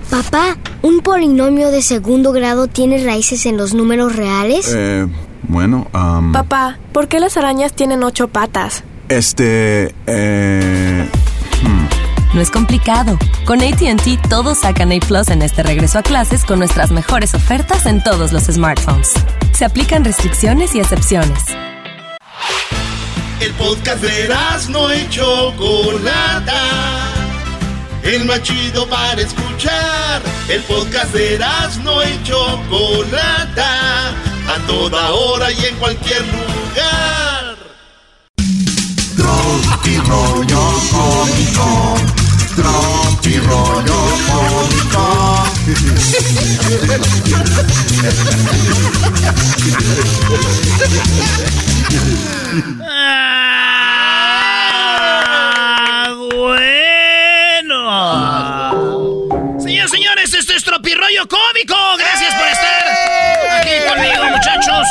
Papá, 0.09 0.57
¿un 0.81 1.01
polinomio 1.01 1.71
de 1.71 1.81
segundo 1.81 2.31
grado 2.31 2.67
tiene 2.67 3.03
raíces 3.03 3.45
en 3.45 3.57
los 3.57 3.73
números 3.73 4.15
reales? 4.15 4.71
Eh, 4.73 5.07
bueno, 5.47 5.87
am, 5.93 6.31
Papá, 6.31 6.77
¿por 6.93 7.07
qué 7.07 7.19
las 7.19 7.37
arañas 7.37 7.73
tienen 7.73 8.03
ocho 8.03 8.27
patas? 8.27 8.83
este, 9.09 9.93
eh, 10.07 11.09
No 12.33 12.41
es 12.41 12.49
complicado. 12.51 13.17
Con 13.45 13.61
ATT 13.61 14.27
todos 14.29 14.59
sacan 14.59 14.91
A 14.91 14.99
Plus 14.99 15.29
en 15.29 15.41
este 15.41 15.63
regreso 15.63 15.99
a 15.99 16.03
clases 16.03 16.43
con 16.43 16.59
nuestras 16.59 16.91
mejores 16.91 17.33
ofertas 17.33 17.85
en 17.85 18.03
todos 18.03 18.31
los 18.33 18.43
smartphones. 18.43 19.13
Se 19.53 19.63
aplican 19.65 20.03
restricciones 20.03 20.75
y 20.75 20.79
excepciones. 20.79 21.39
El 23.39 23.53
podcast 23.53 24.01
de 24.01 24.29
no 24.69 24.93
y 24.93 25.07
Chocolata. 25.09 26.53
El 28.05 28.23
más 28.25 28.41
chido 28.43 28.87
para 28.87 29.19
escuchar. 29.19 30.21
El 30.47 30.61
podcast 30.63 31.11
de 31.11 31.39
no 31.83 32.03
y 32.03 32.23
Chocolata. 32.23 34.09
A 34.47 34.59
toda 34.67 35.11
hora 35.11 35.51
y 35.51 35.65
en 35.65 35.75
cualquier 35.77 36.21
lugar. 36.21 37.57
Tropi 39.17 39.97
rollo 39.97 40.73
cómico. 40.91 41.95
Tropi 42.55 43.39
rollo 43.39 43.97
cómico. 44.27 45.05
Cómico. 61.27 61.75
Gracias 61.97 62.33
por 62.35 62.47
estar 62.47 62.87
aquí 63.59 63.71
conmigo, 63.87 64.23
muchachos. 64.25 64.87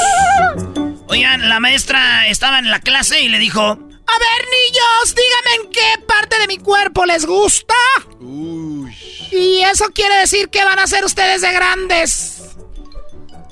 Oigan, 1.09 1.49
la 1.49 1.61
maestra 1.61 2.27
estaba 2.29 2.59
en 2.59 2.71
la 2.71 2.81
clase 2.81 3.21
y 3.21 3.29
le 3.29 3.39
dijo... 3.39 3.63
A 3.63 4.19
ver, 4.19 4.49
niños, 4.49 5.15
díganme 5.15 5.55
en 5.65 5.71
qué 5.71 5.99
parte 6.07 6.39
de 6.39 6.47
mi 6.47 6.59
cuerpo 6.59 7.05
les 7.05 7.27
gusta. 7.27 7.75
Y 8.21 9.61
eso 9.63 9.87
quiere 9.95 10.17
decir 10.17 10.49
que 10.51 10.65
van 10.65 10.79
a 10.79 10.87
ser 10.87 11.05
ustedes 11.05 11.41
de 11.41 11.53
grandes. 11.53 12.43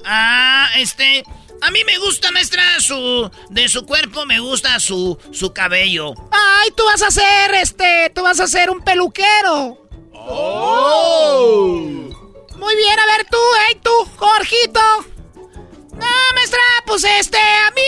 Ah, 0.05 0.69
este... 0.77 1.25
A 1.63 1.71
mí 1.71 1.85
me 1.85 1.99
gusta, 1.99 2.31
maestra, 2.33 2.63
su... 2.81 3.31
De 3.51 3.69
su 3.69 3.87
cuerpo 3.87 4.27
me 4.27 4.41
gusta 4.41 4.81
su... 4.81 5.17
Su 5.31 5.53
cabello. 5.53 6.15
Ay, 6.33 6.71
tú 6.77 6.85
vas 6.85 7.03
a 7.03 7.11
ser, 7.11 7.55
este, 7.55 8.11
tú 8.15 8.23
vas 8.23 8.41
a 8.41 8.49
ser 8.49 8.71
un 8.71 8.83
peluquero. 8.83 9.79
Oh. 10.13 12.13
Muy 12.63 12.77
bien, 12.77 12.97
a 12.97 13.07
ver 13.07 13.27
tú, 13.29 13.39
hey 13.67 13.81
tú, 13.83 13.91
Jorgito. 14.17 14.81
No, 15.95 16.07
maestra, 16.37 16.61
pues 16.87 17.03
este, 17.03 17.37
a 17.37 17.73
mí 17.73 17.83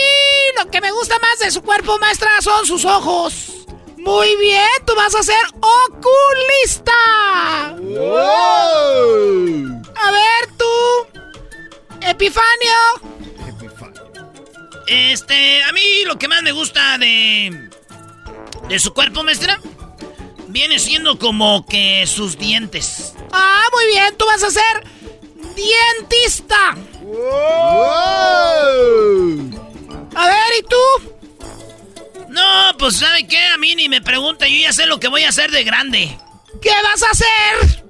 lo 0.57 0.69
que 0.69 0.81
me 0.81 0.91
gusta 0.91 1.17
más 1.19 1.39
de 1.39 1.49
su 1.49 1.61
cuerpo, 1.61 1.97
maestra, 1.97 2.41
son 2.41 2.65
sus 2.65 2.83
ojos. 2.83 3.53
Muy 3.97 4.35
bien, 4.35 4.67
tú 4.85 4.93
vas 4.93 5.15
a 5.15 5.23
ser 5.23 5.41
oculista. 5.61 6.91
A 9.95 10.11
ver 10.11 10.49
tú, 10.57 10.65
Epifanio. 12.01 12.75
Este, 14.87 15.63
a 15.63 15.71
mí 15.71 16.03
lo 16.05 16.19
que 16.19 16.27
más 16.27 16.43
me 16.43 16.51
gusta 16.51 16.97
de... 16.97 17.69
De 18.67 18.79
su 18.79 18.93
cuerpo, 18.93 19.23
maestra... 19.23 19.57
Viene 20.49 20.79
siendo 20.79 21.17
como 21.17 21.65
que 21.65 22.05
sus 22.07 22.37
dientes. 22.37 23.14
Ah, 23.37 23.67
muy 23.73 23.87
bien, 23.87 24.15
tú 24.17 24.25
vas 24.25 24.41
a 24.43 24.49
ser 24.49 24.83
dientista. 25.55 26.71
A 30.15 30.27
ver, 30.27 30.53
¿y 30.57 30.63
tú? 30.63 30.77
No, 32.29 32.77
pues 32.79 32.97
¿sabe 32.97 33.27
qué? 33.27 33.39
A 33.53 33.57
mí 33.57 33.75
ni 33.75 33.89
me 33.89 34.01
pregunta, 34.01 34.47
yo 34.47 34.57
ya 34.57 34.71
sé 34.71 34.85
lo 34.85 35.01
que 35.01 35.09
voy 35.09 35.23
a 35.23 35.29
hacer 35.29 35.51
de 35.51 35.65
grande. 35.65 36.17
¿Qué 36.61 36.71
vas 36.81 37.03
a 37.03 37.09
hacer? 37.11 37.83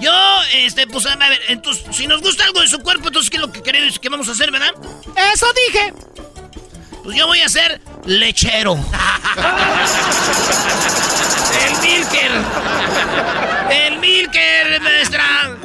Yo, 0.00 0.12
este, 0.54 0.86
pues 0.86 1.06
a 1.06 1.16
ver, 1.16 1.40
entonces, 1.48 1.84
si 1.90 2.06
nos 2.06 2.22
gusta 2.22 2.44
algo 2.44 2.60
de 2.60 2.68
su 2.68 2.78
cuerpo, 2.78 3.08
entonces, 3.08 3.30
¿qué 3.30 3.38
es 3.38 3.40
lo 3.40 3.50
que 3.50 3.62
queremos 3.62 3.98
que 3.98 4.08
vamos 4.08 4.28
a 4.28 4.32
hacer, 4.32 4.52
verdad? 4.52 4.72
Eso 5.34 5.46
dije. 5.66 5.92
Pues 7.08 7.16
yo 7.16 7.26
voy 7.26 7.40
a 7.40 7.48
ser 7.48 7.80
lechero. 8.04 8.74
El 11.64 11.78
Milker. 11.80 12.32
El 13.70 13.98
Milker, 13.98 14.78
maestra. 14.82 15.56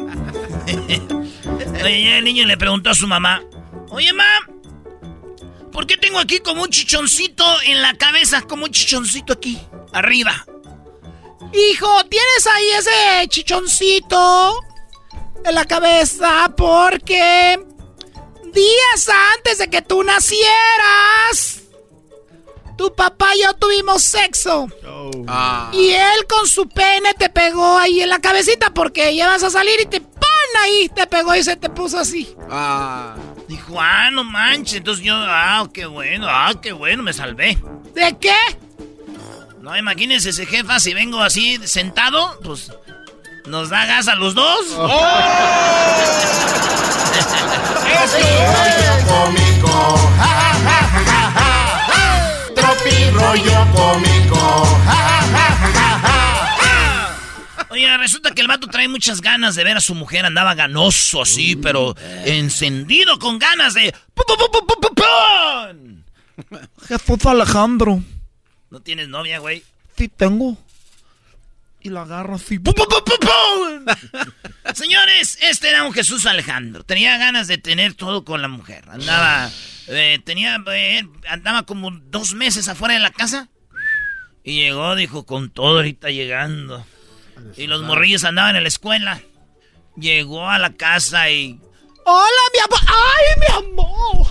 Oye, 1.83 2.17
el 2.17 2.23
niño 2.23 2.45
le 2.45 2.55
preguntó 2.55 2.91
a 2.91 2.95
su 2.95 3.07
mamá. 3.07 3.43
Oye, 3.89 4.13
ma, 4.13 4.23
¿por 5.73 5.85
qué 5.85 5.97
tengo 5.97 6.17
aquí 6.19 6.39
como 6.39 6.63
un 6.63 6.69
chichoncito 6.69 7.43
en 7.63 7.81
la 7.81 7.93
cabeza? 7.95 8.43
Como 8.43 8.63
un 8.63 8.71
chichoncito 8.71 9.33
aquí, 9.33 9.59
arriba. 9.91 10.45
Hijo, 11.51 12.05
tienes 12.05 12.47
ahí 12.55 12.69
ese 12.79 13.27
chichoncito 13.27 14.61
en 15.43 15.55
la 15.55 15.65
cabeza 15.65 16.53
porque 16.55 17.59
días 18.53 19.09
antes 19.35 19.57
de 19.57 19.69
que 19.69 19.81
tú 19.81 20.03
nacieras, 20.03 21.63
tu 22.77 22.93
papá 22.95 23.35
y 23.35 23.43
yo 23.43 23.53
tuvimos 23.53 24.03
sexo. 24.03 24.67
Y 25.73 25.89
él 25.89 26.27
con 26.27 26.47
su 26.47 26.67
pene 26.67 27.13
te 27.13 27.29
pegó 27.29 27.77
ahí 27.77 28.01
en 28.01 28.09
la 28.09 28.19
cabecita 28.19 28.73
porque 28.73 29.15
ya 29.15 29.27
vas 29.27 29.43
a 29.43 29.49
salir 29.49 29.79
y 29.81 29.85
te 29.85 30.01
pon 30.01 30.21
ahí, 30.61 30.89
te 30.93 31.07
pegó 31.07 31.35
y 31.35 31.43
se 31.43 31.55
te 31.55 31.69
puso 31.69 31.99
así. 31.99 32.35
Ah. 32.49 33.15
Dijo, 33.47 33.79
ah, 33.79 34.09
no 34.11 34.23
manches. 34.23 34.75
Entonces 34.75 35.03
yo, 35.03 35.15
ah, 35.15 35.67
qué 35.73 35.85
bueno, 35.85 36.27
ah, 36.29 36.53
qué 36.61 36.71
bueno, 36.71 37.03
me 37.03 37.13
salvé. 37.13 37.57
¿De 37.93 38.17
qué? 38.19 38.35
No, 39.59 39.77
imagínense 39.77 40.29
ese 40.29 40.45
jefa, 40.45 40.79
si 40.79 40.93
vengo 40.93 41.21
así 41.21 41.57
sentado, 41.65 42.37
pues 42.43 42.71
nos 43.45 43.69
da 43.69 43.85
gas 43.85 44.07
a 44.07 44.15
los 44.15 44.35
dos. 44.35 44.65
rollo 48.13 48.93
cómico. 49.07 49.73
Ja, 50.17 50.33
ja, 50.65 50.79
ja, 50.93 51.21
ja, 51.37 51.55
ja. 51.89 52.03
Tropi 52.55 52.95
rollo 53.11 53.59
cómico. 53.73 54.43
Ja, 54.85 54.99
ja, 55.33 55.47
ja, 55.63 55.99
ja. 55.99 57.65
Oye, 57.69 57.97
resulta 57.97 58.31
que 58.31 58.41
el 58.41 58.47
vato 58.47 58.67
trae 58.67 58.87
muchas 58.87 59.21
ganas 59.21 59.55
de 59.55 59.63
ver 59.63 59.77
a 59.77 59.81
su 59.81 59.95
mujer, 59.95 60.25
andaba 60.25 60.53
ganoso 60.53 61.21
así, 61.23 61.55
pero 61.55 61.95
encendido 62.25 63.17
con 63.17 63.39
ganas 63.39 63.73
de... 63.73 63.93
Jesús 66.87 67.25
Alejandro. 67.25 68.01
¿No 68.69 68.79
tienes 68.79 69.07
novia, 69.07 69.39
güey? 69.39 69.63
Sí 69.97 70.07
tengo. 70.07 70.57
Y 71.83 71.89
la 71.89 72.03
agarra 72.03 72.35
así. 72.35 72.57
¡pum, 72.59 72.73
pum, 72.73 72.85
pum, 72.89 73.03
pum, 73.05 73.85
pum! 73.85 74.33
Señores, 74.73 75.37
este 75.41 75.69
era 75.69 75.83
un 75.83 75.93
Jesús 75.93 76.25
Alejandro. 76.25 76.83
Tenía 76.83 77.17
ganas 77.17 77.47
de 77.47 77.57
tener 77.57 77.93
todo 77.93 78.23
con 78.23 78.41
la 78.41 78.47
mujer. 78.47 78.85
Andaba, 78.89 79.51
eh, 79.87 80.19
tenía, 80.23 80.63
eh, 80.71 81.03
andaba 81.27 81.63
como 81.63 81.91
dos 81.91 82.33
meses 82.33 82.67
afuera 82.69 82.93
de 82.93 83.01
la 83.01 83.11
casa. 83.11 83.49
Y 84.43 84.61
llegó, 84.61 84.95
dijo, 84.95 85.25
con 85.25 85.49
todo 85.51 85.77
ahorita 85.77 86.09
llegando. 86.09 86.85
Y 87.57 87.67
los 87.67 87.83
morrillos 87.83 88.23
andaban 88.23 88.55
en 88.55 88.63
la 88.63 88.69
escuela. 88.69 89.21
Llegó 89.95 90.49
a 90.49 90.59
la 90.59 90.73
casa 90.73 91.29
y... 91.29 91.59
Hola, 92.05 92.43
mi 92.53 92.59
amor. 92.59 92.79
Ay, 92.87 93.25
mi 93.39 93.47
amor. 93.69 94.27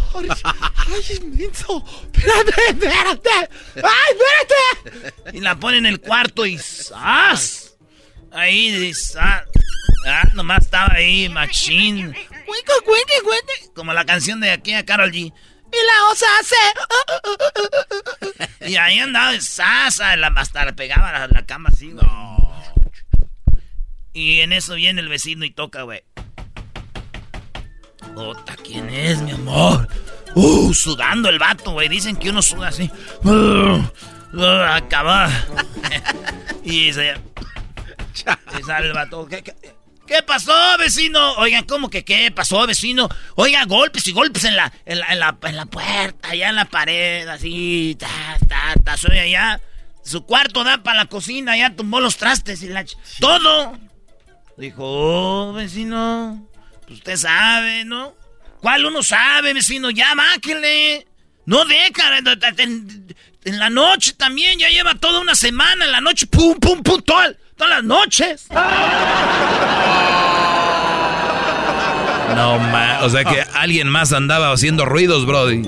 Ay, 0.75 1.17
inmenso. 1.23 1.85
Espérate, 2.13 2.51
espérate. 2.69 3.31
Ay, 3.77 4.13
espérate. 4.13 5.37
Y 5.37 5.41
la 5.41 5.57
pone 5.57 5.79
en 5.79 5.87
el 5.87 6.01
cuarto 6.01 6.45
y 6.47 6.59
¡zas! 6.59 7.77
Ahí, 8.31 8.93
¡zas! 8.95 9.45
Ah, 10.07 10.29
nomás 10.35 10.65
estaba 10.65 10.95
ahí, 10.95 11.29
machín. 11.29 12.13
Cuico, 12.13 12.73
cuique, 12.85 13.21
cuique. 13.23 13.73
Como 13.75 13.93
la 13.93 14.05
canción 14.05 14.41
de 14.41 14.51
aquí 14.51 14.75
a 14.75 14.85
Carol 14.85 15.11
G. 15.13 15.33
Y 15.73 15.77
la 15.87 16.11
osa 16.11 16.27
hace. 16.41 16.57
Y 18.69 18.77
ahí 18.77 18.99
andaba 18.99 19.41
sasa, 19.41 20.17
la, 20.17 20.29
hasta 20.37 20.67
le 20.67 20.73
pegaba 20.75 21.13
la, 21.13 21.29
la 21.29 21.47
cama 21.47 21.71
así, 21.73 21.93
güey. 21.93 22.07
Y 24.13 24.41
en 24.41 24.53
eso 24.53 24.75
viene 24.75 25.01
el 25.01 25.09
vecino 25.09 25.47
y 25.47 25.51
toca, 25.51 25.83
güey. 25.83 26.05
Ota, 28.17 28.57
¿quién 28.57 28.89
es, 28.91 29.21
mi 29.23 29.33
amor? 29.33 29.89
Uh, 30.35 30.73
sudando 30.75 31.29
el 31.29 31.39
vato, 31.39 31.73
güey. 31.73 31.89
Dicen 31.89 32.17
que 32.17 32.31
uno 32.31 32.43
suda 32.43 32.69
así. 32.69 32.91
Uh, 33.25 33.81
uh, 34.35 34.63
acaba. 34.71 35.31
y 36.65 36.93
se... 36.93 37.15
y 38.59 38.63
sale 38.63 38.87
el 38.89 38.93
vato. 38.93 39.27
¿Qué, 39.27 39.43
qué, 39.43 39.55
qué 40.07 40.23
pasó, 40.23 40.53
vecino? 40.79 41.35
Oigan, 41.35 41.65
¿cómo 41.65 41.91
que 41.91 42.05
qué 42.05 42.31
pasó, 42.31 42.67
vecino? 42.67 43.09
Oiga, 43.35 43.65
golpes 43.65 44.07
y 44.09 44.13
golpes 44.13 44.45
en 44.45 44.57
la, 44.57 44.73
en 44.87 45.01
la, 45.01 45.07
en 45.13 45.19
la, 45.21 45.37
en 45.43 45.57
la 45.57 45.67
puerta, 45.67 46.29
allá 46.31 46.49
en 46.51 46.57
la 46.57 46.65
pared, 46.67 47.29
así, 47.29 47.97
ta, 47.99 48.09
ta, 48.49 48.75
ta, 48.83 48.97
soy 48.97 49.19
allá. 49.19 49.61
Su 50.05 50.25
cuarto 50.27 50.65
da 50.65 50.83
para 50.83 50.99
la 50.99 51.07
cocina, 51.07 51.57
ya 51.57 51.75
tumbó 51.77 52.01
los 52.01 52.17
trastes 52.17 52.63
y 52.63 52.69
la... 52.69 52.85
ch- 52.85 52.97
Todo. 53.21 53.79
Dijo, 54.57 54.83
oh, 54.85 55.53
vecino, 55.53 56.47
pues 56.93 56.99
usted 56.99 57.29
sabe, 57.29 57.85
¿no? 57.85 58.15
¿Cuál 58.61 58.85
uno 58.85 59.03
sabe, 59.03 59.55
vecino? 59.55 59.91
Ya, 59.91 60.15
máquele. 60.15 61.07
No 61.47 61.65
deja, 61.65 62.19
en, 62.59 63.17
en 63.45 63.59
la 63.59 63.71
noche 63.71 64.13
también, 64.13 64.59
ya 64.59 64.69
lleva 64.69 64.95
toda 64.95 65.21
una 65.21 65.35
semana, 65.35 65.85
en 65.85 65.93
la 65.93 66.01
noche, 66.01 66.27
pum, 66.27 66.59
pum, 66.61 66.83
pum, 66.83 67.01
todas, 67.03 67.35
todas 67.57 67.71
las 67.71 67.85
noches. 67.85 68.47
No, 72.37 72.59
ma. 72.59 73.01
O 73.03 73.11
sea 73.11 73.25
que 73.25 73.45
alguien 73.55 73.89
más 73.89 74.13
andaba 74.13 74.53
haciendo 74.53 74.85
ruidos, 74.85 75.27
Brody. 75.27 75.63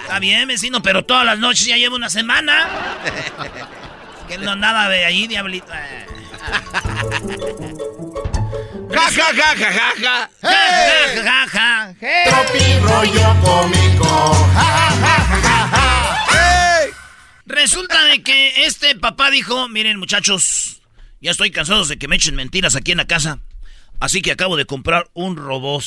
Está 0.00 0.18
bien, 0.18 0.48
vecino, 0.48 0.82
pero 0.82 1.04
todas 1.04 1.24
las 1.24 1.38
noches 1.38 1.66
ya 1.66 1.76
lleva 1.76 1.96
una 1.96 2.10
semana. 2.10 2.68
Que 4.26 4.34
él 4.34 4.44
no 4.44 4.50
andaba 4.50 4.88
de 4.88 5.04
ahí, 5.04 5.28
diablito. 5.28 5.72
Ja, 8.90 9.10
ja, 9.10 9.32
ja, 9.32 9.54
ja, 9.54 9.70
ja, 9.72 9.94
ja. 9.98 10.30
Ja, 10.42 10.50
ja, 10.50 11.22
ja, 11.22 11.46
ja. 11.52 11.94
Tropi 12.24 12.78
rollo 12.80 13.36
cómico. 13.42 14.34
Ja, 14.54 14.62
ja, 14.62 14.90
ja, 15.00 15.16
ja, 15.28 15.40
ja, 15.42 15.68
ja. 15.70 16.96
Resulta 17.46 18.04
de 18.04 18.22
que 18.22 18.64
este 18.66 18.94
papá 18.96 19.30
dijo, 19.30 19.68
miren 19.68 19.98
muchachos, 19.98 20.80
ya 21.20 21.30
estoy 21.30 21.50
cansado 21.50 21.84
de 21.84 21.96
que 21.96 22.08
me 22.08 22.16
echen 22.16 22.36
mentiras 22.36 22.76
aquí 22.76 22.92
en 22.92 22.98
la 22.98 23.06
casa. 23.06 23.38
Así 23.98 24.22
que 24.22 24.32
acabo 24.32 24.56
de 24.56 24.66
comprar 24.66 25.08
un 25.14 25.36
robot. 25.36 25.84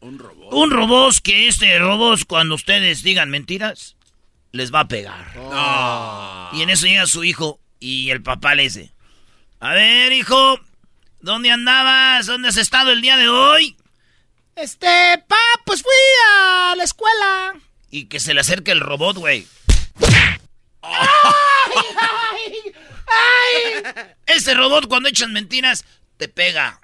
Un 0.00 0.18
robot. 0.18 0.52
Un 0.52 0.70
robot 0.70 1.20
que 1.22 1.48
este 1.48 1.78
robot 1.78 2.24
cuando 2.26 2.54
ustedes 2.54 3.02
digan 3.02 3.30
mentiras, 3.30 3.96
les 4.50 4.72
va 4.72 4.80
a 4.80 4.88
pegar. 4.88 5.32
Y 6.52 6.62
en 6.62 6.70
eso 6.70 6.86
llega 6.86 7.06
su 7.06 7.24
hijo 7.24 7.60
y 7.80 8.10
el 8.10 8.22
papá 8.22 8.54
le 8.54 8.64
dice, 8.64 8.92
a 9.60 9.72
ver 9.72 10.12
hijo, 10.12 10.60
¿dónde 11.22 11.50
andabas? 11.50 12.26
¿Dónde 12.26 12.48
has 12.48 12.56
estado 12.56 12.92
el 12.92 13.00
día 13.00 13.16
de 13.16 13.28
hoy? 13.28 13.76
Este, 14.54 15.24
pa, 15.26 15.38
pues 15.64 15.82
fui 15.82 15.90
a 16.28 16.74
la 16.76 16.84
escuela. 16.84 17.54
Y 17.90 18.06
que 18.06 18.20
se 18.20 18.34
le 18.34 18.40
acerque 18.40 18.72
el 18.72 18.80
robot, 18.80 19.16
güey. 19.16 19.46
¡Ay, 20.82 20.92
ay, 22.00 22.74
ay! 23.06 23.94
Ese 24.26 24.54
robot 24.54 24.88
cuando 24.88 25.08
echan 25.08 25.32
mentiras, 25.32 25.84
te 26.18 26.28
pega. 26.28 26.80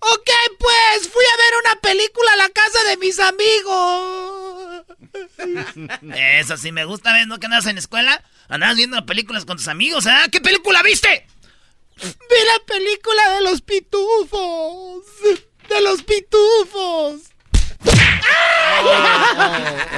Ok, 0.00 0.30
pues 0.58 1.08
fui 1.08 1.24
a 1.24 1.36
ver 1.36 1.54
una 1.64 1.80
película 1.80 2.32
a 2.32 2.36
la 2.36 2.48
casa 2.50 2.84
de 2.88 2.96
mis 2.98 3.18
amigos. 3.18 4.84
Eso 6.14 6.56
sí 6.56 6.70
me 6.70 6.84
gusta, 6.84 7.12
¿ves? 7.12 7.26
¿No 7.26 7.40
que 7.40 7.46
andas 7.46 7.66
en 7.66 7.74
la 7.74 7.80
escuela? 7.80 8.22
Andabas 8.48 8.76
viendo 8.76 9.04
películas 9.06 9.44
con 9.44 9.56
tus 9.56 9.66
amigos, 9.68 10.06
¿ah? 10.06 10.26
¿Qué 10.30 10.40
película 10.40 10.82
viste? 10.82 11.26
Vi 12.00 12.44
la 12.46 12.64
película 12.66 13.30
de 13.34 13.40
los 13.42 13.62
pitufos. 13.62 15.04
De 15.68 15.80
los 15.82 16.02
pitufos. 16.02 17.22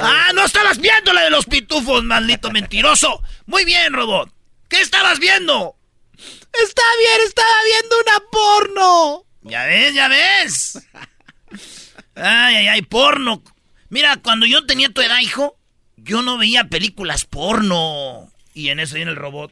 ¡Ah, 0.01 0.31
no 0.33 0.45
estabas 0.45 0.79
viendo 0.79 1.13
la 1.13 1.23
de 1.23 1.29
los 1.29 1.45
pitufos, 1.45 2.03
maldito 2.03 2.51
mentiroso! 2.51 3.21
Muy 3.45 3.65
bien, 3.65 3.93
robot. 3.93 4.31
¿Qué 4.67 4.81
estabas 4.81 5.19
viendo? 5.19 5.75
Está 6.17 6.83
bien, 6.99 7.21
estaba 7.25 7.55
viendo 7.65 7.95
una 7.99 8.19
porno. 8.31 9.25
Ya 9.43 9.65
ves, 9.65 9.93
ya 9.93 10.07
ves. 10.07 10.79
Ay, 12.15 12.55
ay, 12.55 12.67
ay, 12.67 12.81
porno. 12.83 13.43
Mira, 13.89 14.17
cuando 14.17 14.45
yo 14.45 14.65
tenía 14.65 14.89
tu 14.89 15.01
edad, 15.01 15.19
hijo, 15.19 15.57
yo 15.97 16.21
no 16.21 16.37
veía 16.37 16.65
películas 16.65 17.25
porno. 17.25 18.31
Y 18.53 18.69
en 18.69 18.79
eso 18.79 18.95
viene 18.95 19.11
el 19.11 19.17
robot. 19.17 19.51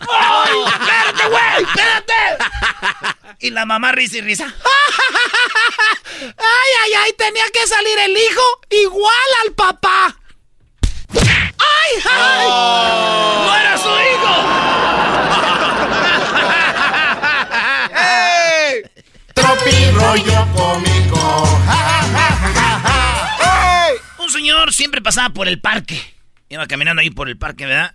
¡Ay, 0.00 0.64
espérate, 0.66 1.28
güey! 1.28 1.64
¡Espérate! 1.64 2.14
Y 3.40 3.50
la 3.50 3.64
mamá 3.64 3.92
risa 3.92 4.18
y 4.18 4.20
risa. 4.22 4.52
Ay, 6.20 6.70
ay, 6.82 6.92
ay, 7.04 7.12
tenía 7.18 7.44
que 7.52 7.66
salir 7.66 7.98
el 7.98 8.16
hijo 8.16 8.42
igual 8.70 9.30
al 9.44 9.52
papá. 9.52 10.16
¡Ay, 11.12 12.02
ay! 12.10 12.48
¡No 12.48 13.56
era 13.56 13.78
su 13.78 13.88
hijo! 13.88 14.34
¡Ey! 17.96 18.82
Tropi 19.34 19.90
rollo 19.92 20.46
cómico. 20.54 21.46
Ja, 21.66 21.76
ja, 21.76 22.02
ja, 22.02 22.28
ja, 22.36 22.80
ja, 22.80 22.80
ja. 23.38 23.88
¡Ey! 23.88 23.94
Un 24.18 24.30
señor 24.30 24.72
siempre 24.72 25.00
pasaba 25.02 25.30
por 25.30 25.48
el 25.48 25.60
parque. 25.60 26.14
Iba 26.48 26.66
caminando 26.66 27.00
ahí 27.02 27.10
por 27.10 27.28
el 27.28 27.36
parque, 27.38 27.66
¿verdad? 27.66 27.94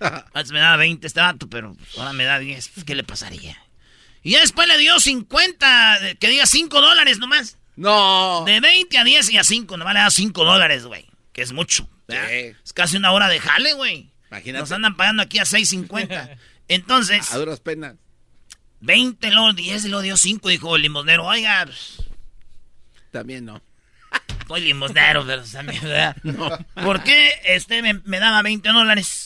Antes 0.00 0.52
me 0.52 0.58
daba 0.60 0.76
20 0.76 1.06
este 1.06 1.20
vato, 1.20 1.48
pero 1.48 1.76
ahora 1.96 2.12
me 2.12 2.24
da 2.24 2.38
10. 2.38 2.68
Pues, 2.68 2.84
¿Qué 2.84 2.94
le 2.94 3.04
pasaría? 3.04 3.56
Y 4.22 4.32
ya 4.32 4.40
después 4.40 4.66
le 4.68 4.76
dio 4.78 4.98
50, 4.98 6.08
eh, 6.10 6.16
que 6.16 6.28
diga 6.28 6.46
5 6.46 6.80
dólares 6.80 7.18
nomás. 7.18 7.56
No. 7.76 8.42
De 8.46 8.60
20 8.60 8.98
a 8.98 9.04
10 9.04 9.30
y 9.30 9.38
a 9.38 9.44
5, 9.44 9.76
nomás 9.76 9.94
le 9.94 10.00
da 10.00 10.10
5 10.10 10.44
dólares, 10.44 10.84
güey. 10.84 11.06
Que 11.32 11.42
es 11.42 11.52
mucho. 11.52 11.88
¿verdad? 12.08 12.32
Es 12.32 12.72
casi 12.72 12.96
una 12.96 13.12
hora 13.12 13.28
de 13.28 13.40
jale, 13.40 13.72
güey. 13.74 14.10
Imagínate. 14.30 14.60
Nos 14.60 14.72
andan 14.72 14.96
pagando 14.96 15.22
aquí 15.22 15.38
a 15.38 15.44
6.50. 15.44 16.36
Entonces, 16.68 17.30
A 17.32 17.38
duras 17.38 17.60
penas. 17.60 17.94
20, 18.80 19.30
luego 19.30 19.52
10 19.52 19.84
y 19.84 19.88
luego 19.88 20.02
dio 20.02 20.16
5, 20.16 20.48
dijo 20.48 20.76
el 20.76 20.82
limosnero. 20.82 21.24
Oiga, 21.24 21.64
pues, 21.64 22.02
También 23.10 23.44
no. 23.44 23.62
soy 24.48 24.60
limosnero, 24.62 25.24
pero 25.26 25.42
también, 25.44 25.82
¿verdad? 25.82 26.16
¿Por 26.74 27.02
qué 27.02 27.30
este 27.44 27.82
me, 27.82 27.94
me 28.04 28.18
daba 28.18 28.42
20 28.42 28.68
dólares? 28.68 29.25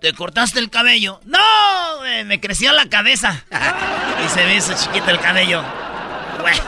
¿te 0.00 0.12
cortaste 0.14 0.58
el 0.58 0.70
cabello? 0.70 1.20
No, 1.24 1.38
güey, 1.98 2.24
me 2.24 2.40
creció 2.40 2.72
la 2.72 2.88
cabeza. 2.88 3.44
y 4.24 4.28
se 4.28 4.44
ve 4.44 4.56
ese 4.56 4.74
chiquito 4.74 5.10
el 5.10 5.20
cabello. 5.20 5.62
Güey. 6.40 6.58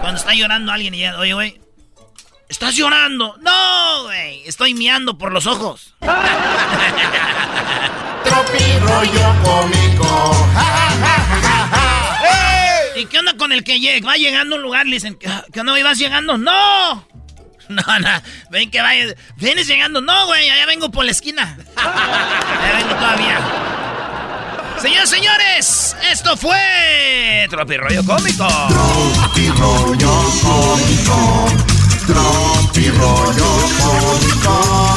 Cuando 0.00 0.18
está 0.18 0.34
llorando 0.34 0.72
alguien 0.72 0.94
y 0.94 1.00
ya, 1.00 1.16
oye, 1.18 1.32
güey, 1.32 1.60
¿estás 2.48 2.74
llorando? 2.74 3.36
No, 3.40 4.02
güey, 4.04 4.42
estoy 4.46 4.74
miando 4.74 5.16
por 5.16 5.32
los 5.32 5.46
ojos. 5.46 5.94
Tropi 8.24 8.78
rollo 8.80 9.34
cómico. 9.44 10.48
¿Y 12.94 13.06
qué 13.06 13.18
onda 13.18 13.36
con 13.36 13.52
el 13.52 13.64
que 13.64 13.80
llega? 13.80 14.06
Va 14.06 14.16
llegando 14.16 14.54
a 14.54 14.58
un 14.58 14.62
lugar 14.62 14.86
le 14.86 14.96
dicen, 14.96 15.18
¿qué 15.18 15.60
onda? 15.60 15.82
¿Vas 15.82 15.98
llegando? 15.98 16.36
¡No! 16.36 17.06
No, 17.86 17.98
no, 17.98 18.22
ven 18.50 18.70
que 18.70 18.80
vaya. 18.80 19.14
¿Vienes 19.36 19.66
llegando? 19.66 20.00
No, 20.00 20.26
güey, 20.26 20.48
allá 20.48 20.66
vengo 20.66 20.90
por 20.90 21.04
la 21.04 21.10
esquina. 21.10 21.56
Allá 21.76 22.72
vengo 22.78 22.94
todavía. 22.94 23.40
Señores, 24.80 25.10
señores, 25.10 25.96
esto 26.10 26.36
fue 26.36 27.46
Tropi 27.48 27.76
Rollo 27.76 28.04
Cómico. 28.04 28.48
Tropi 28.68 29.48
rollo 29.50 30.24
cómico. 30.42 31.46
Tropi 32.06 32.90
rollo 32.90 33.46
cómico. 33.78 34.96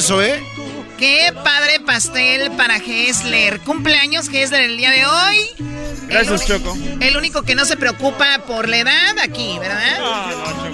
Eso, 0.00 0.22
¿eh? 0.22 0.42
¡Qué 0.98 1.30
padre 1.44 1.78
pastel 1.84 2.50
para 2.52 2.78
Hessler! 2.78 3.60
Cumpleaños 3.60 4.28
Hessler 4.32 4.62
el 4.62 4.78
día 4.78 4.90
de 4.90 5.04
hoy. 5.04 5.36
Gracias, 6.08 6.40
El 6.40 6.46
Choco. 6.46 6.74
El 7.00 7.18
único 7.18 7.42
que 7.42 7.54
no 7.54 7.66
se 7.66 7.76
preocupa 7.76 8.38
por 8.46 8.66
la 8.66 8.78
edad 8.78 9.18
aquí, 9.22 9.58
¿verdad? 9.58 9.98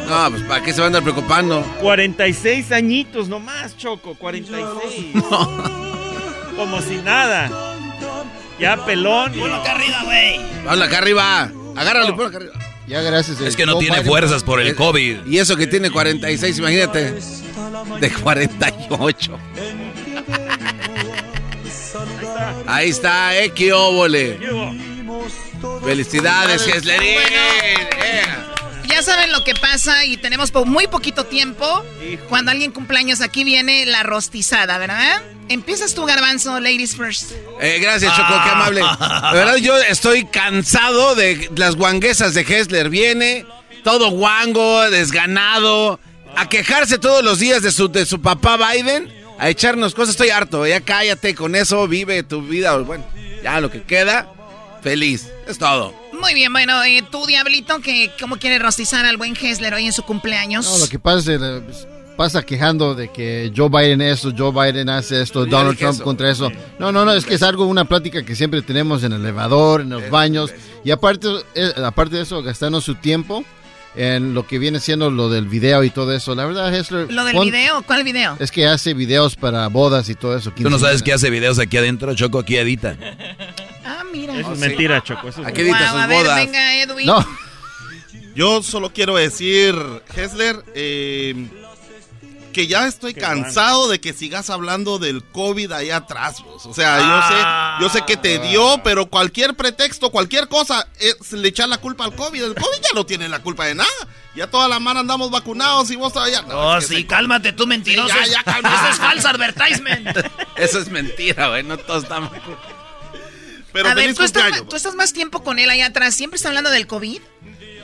No, 0.09 0.31
pues 0.31 0.43
¿para 0.45 0.63
qué 0.63 0.73
se 0.73 0.81
van 0.81 0.95
a 0.95 0.99
andar 0.99 1.03
preocupando? 1.03 1.61
46 1.81 2.71
añitos 2.71 3.29
nomás, 3.29 3.77
Choco. 3.77 4.15
46. 4.15 4.65
Como 6.57 6.81
si 6.83 6.99
nada. 6.99 7.51
Ya 8.61 8.77
pelón. 8.87 9.33
Ponlo 9.33 9.57
acá 9.57 9.73
arriba, 9.73 10.03
güey. 10.05 10.41
Habla 10.69 10.85
acá 10.85 10.99
arriba. 10.99 11.51
Agárralo, 11.75 12.15
ponlo 12.15 12.29
acá 12.29 12.37
arriba. 12.37 12.55
Ya 12.87 13.03
gracias. 13.03 13.41
Es 13.41 13.57
que 13.57 13.67
no 13.67 13.77
tiene 13.79 14.05
fuerzas 14.05 14.45
por 14.45 14.61
el 14.61 14.77
COVID. 14.77 15.27
Y 15.27 15.39
eso 15.39 15.57
que 15.57 15.67
tiene 15.67 15.91
46, 15.91 16.59
imagínate. 16.59 17.15
De 18.01 18.11
48. 18.11 19.39
Ahí 22.67 22.91
está, 22.91 23.37
eh, 23.37 23.51
qué 23.55 23.73
óvole. 23.73 24.39
Felicidades, 25.85 26.67
Heslerín. 26.67 27.19
Ya 28.89 29.03
saben 29.03 29.31
lo 29.33 29.45
que 29.45 29.55
pasa 29.55 30.05
y 30.05 30.17
tenemos 30.17 30.53
muy 30.65 30.87
poquito 30.87 31.25
tiempo. 31.25 31.85
Cuando 32.29 32.51
alguien 32.51 32.73
cumpleaños 32.73 33.21
aquí 33.21 33.45
viene 33.45 33.85
la 33.87 34.03
rostizada, 34.03 34.79
¿verdad? 34.79 35.23
Empiezas 35.49 35.95
tú, 35.95 36.05
Garbanzo, 36.05 36.59
ladies 36.61 36.97
first. 36.97 37.33
Eh, 37.61 37.79
gracias, 37.81 38.17
Choco, 38.17 38.35
qué 38.43 38.51
amable. 38.51 38.81
De 38.81 39.39
verdad, 39.39 39.57
yo 39.57 39.77
estoy 39.77 40.25
cansado 40.27 41.15
de 41.15 41.51
las 41.57 41.77
guanguesas 41.77 42.35
de 42.35 42.41
Hessler. 42.41 42.91
Viene 42.91 43.45
todo 43.85 44.11
guango, 44.11 44.91
desganado, 44.91 46.01
a 46.37 46.49
quejarse 46.49 46.99
todos 46.99 47.25
los 47.25 47.39
días 47.39 47.63
de 47.63 47.73
su, 47.73 47.89
de 47.89 48.07
su 48.07 48.21
papá 48.21 48.57
Biden, 48.57 49.13
a 49.39 49.49
echarnos 49.49 49.95
cosas. 49.95 50.11
Estoy 50.11 50.31
harto, 50.31 50.67
ya 50.67 50.81
cállate 50.81 51.35
con 51.35 51.55
eso, 51.55 51.89
vive 51.89 52.23
tu 52.23 52.43
vida. 52.43 52.77
Bueno, 52.79 53.05
ya 53.43 53.61
lo 53.61 53.71
que 53.71 53.83
queda, 53.83 54.33
feliz. 54.83 55.29
Es 55.49 55.59
todo. 55.59 55.95
Muy 56.21 56.35
bien, 56.35 56.53
bueno, 56.53 56.83
eh, 56.85 57.05
tú, 57.11 57.27
Diablito, 57.27 57.81
que 57.81 58.11
¿cómo 58.21 58.37
quieres 58.37 58.63
rostizar 58.63 59.05
al 59.05 59.17
buen 59.17 59.37
Hessler 59.37 59.75
hoy 59.75 59.87
en 59.87 59.93
su 59.93 60.03
cumpleaños? 60.03 60.67
No, 60.67 60.79
lo 60.79 60.89
que 60.89 60.99
pasa 60.99 61.19
es 61.33 61.39
que 61.39 61.45
eh, 61.45 61.63
pasa 62.17 62.43
quejando 62.43 62.95
de 62.95 63.09
que 63.13 63.53
Joe 63.55 63.69
Biden 63.69 64.01
esto, 64.01 64.33
Joe 64.37 64.51
Biden 64.51 64.89
hace 64.89 65.21
esto, 65.21 65.45
Donald 65.45 65.79
Trump 65.79 65.95
eso. 65.95 66.05
contra 66.05 66.31
eso. 66.31 66.51
No, 66.79 66.91
no, 66.93 67.05
no, 67.05 67.13
es 67.13 67.25
que 67.27 67.35
es 67.35 67.43
algo, 67.43 67.67
una 67.67 67.85
plática 67.85 68.25
que 68.25 68.35
siempre 68.35 68.63
tenemos 68.63 69.05
en 69.05 69.13
el 69.13 69.21
elevador, 69.21 69.83
en 69.83 69.91
los 69.91 70.09
baños. 70.11 70.53
Y 70.85 70.91
aparte, 70.91 71.29
eh, 71.55 71.73
aparte 71.85 72.17
de 72.17 72.23
eso, 72.23 72.43
gastando 72.43 72.81
su 72.81 72.95
tiempo 72.95 73.45
en 73.97 74.35
lo 74.35 74.47
que 74.47 74.59
viene 74.59 74.79
siendo 74.81 75.11
lo 75.11 75.29
del 75.29 75.47
video 75.47 75.83
y 75.85 75.91
todo 75.91 76.13
eso. 76.13 76.35
La 76.35 76.45
verdad, 76.45 76.75
Hessler... 76.75 77.11
¿Lo 77.13 77.25
del 77.25 77.35
pon- 77.35 77.47
video? 77.47 77.83
¿Cuál 77.83 78.05
video? 78.05 78.37
Es 78.39 78.51
que 78.51 78.67
hace 78.67 78.95
videos 78.95 79.37
para 79.37 79.67
bodas 79.69 80.09
y 80.09 80.15
todo 80.15 80.37
eso. 80.37 80.51
Tú 80.53 80.69
no 80.71 80.79
sabes 80.79 81.03
que 81.03 81.13
hace 81.13 81.31
videos 81.31 81.59
aquí 81.59 81.77
adentro, 81.79 82.15
Choco, 82.15 82.39
aquí 82.41 82.57
edita. 82.57 82.97
Ah, 83.85 84.03
mira. 84.13 84.39
Eso 84.39 84.53
es 84.53 84.59
mentira, 84.59 85.03
Choco. 85.03 85.29
Eso 85.29 85.41
es 85.43 85.47
Aquí 85.49 85.63
edita 85.63 85.91
sus 85.91 86.01
a 86.01 86.07
ver, 86.07 86.23
bodas. 86.25 86.37
venga, 86.45 86.77
Edwin. 86.83 87.07
No. 87.07 87.27
Yo 88.35 88.63
solo 88.63 88.93
quiero 88.93 89.17
decir, 89.17 89.75
Hessler, 90.15 90.63
eh, 90.75 91.47
que 92.57 92.67
ya 92.67 92.87
estoy 92.87 93.13
cansado 93.13 93.87
de 93.87 94.01
que 94.01 94.15
sigas 94.15 94.49
hablando 94.49 94.99
del 94.99 95.23
COVID 95.23 95.73
ahí 95.73 95.91
atrás. 95.91 96.43
vos. 96.43 96.65
O 96.65 96.73
sea, 96.73 96.97
Ah. 96.99 97.77
yo 97.79 97.89
sé, 97.91 97.99
yo 97.99 97.99
sé 98.01 98.07
que 98.07 98.17
te 98.17 98.39
dio, 98.39 98.81
pero 98.83 99.11
cualquier 99.11 99.55
pretexto, 99.55 100.11
cualquier 100.11 100.49
cosa, 100.49 100.89
es 100.99 101.33
le 101.33 101.49
echar 101.49 101.69
la 101.69 101.77
culpa 101.77 102.05
al 102.07 102.17
COVID. 102.17 102.43
El 102.43 102.55
COVID 102.55 102.81
ya 102.83 102.89
no 102.95 103.05
tiene 103.05 103.29
la 103.29 103.43
culpa 103.43 103.67
de 103.67 103.75
nada. 103.75 103.91
Ya 104.35 104.47
toda 104.47 104.69
la 104.69 104.81
mano 104.81 105.01
andamos 105.01 105.31
vacunados 105.31 105.91
y 105.91 105.97
vos 105.97 106.15
todavía. 106.15 106.41
No, 106.43 106.55
Oh, 106.59 106.79
es 106.79 106.87
que 106.87 106.97
sí, 106.97 107.05
cálmate 107.05 107.53
tú, 107.53 107.67
mentiroso. 107.67 108.09
Sí, 108.25 108.31
ya. 108.31 108.41
Eso 108.41 108.89
es 108.91 108.97
falso 108.97 109.29
advertisement. 109.29 110.17
Eso 110.57 110.79
es 110.79 110.89
mentira, 110.89 111.49
güey. 111.49 111.63
No 111.63 111.77
todos 111.77 112.05
estamos. 112.05 112.31
Pero 113.73 113.91
a 113.91 113.95
ver, 113.95 114.15
¿tú 114.15 114.23
estás, 114.23 114.67
tú 114.67 114.77
estás 114.77 114.95
más 114.95 115.13
tiempo 115.13 115.43
con 115.43 115.59
él 115.59 115.69
allá 115.69 115.87
atrás. 115.87 116.15
¿Siempre 116.15 116.37
está 116.37 116.49
hablando 116.49 116.71
del 116.71 116.87
COVID? 116.87 117.21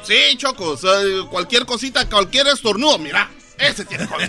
Sí, 0.04 0.36
Choco, 0.38 0.70
o 0.70 0.76
sea, 0.78 0.90
cualquier 1.30 1.66
cosita, 1.66 2.08
cualquier 2.08 2.46
estornudo, 2.48 2.98
mira. 2.98 3.30
Ese 3.58 3.84
tiene 3.84 4.06
COVID. 4.06 4.28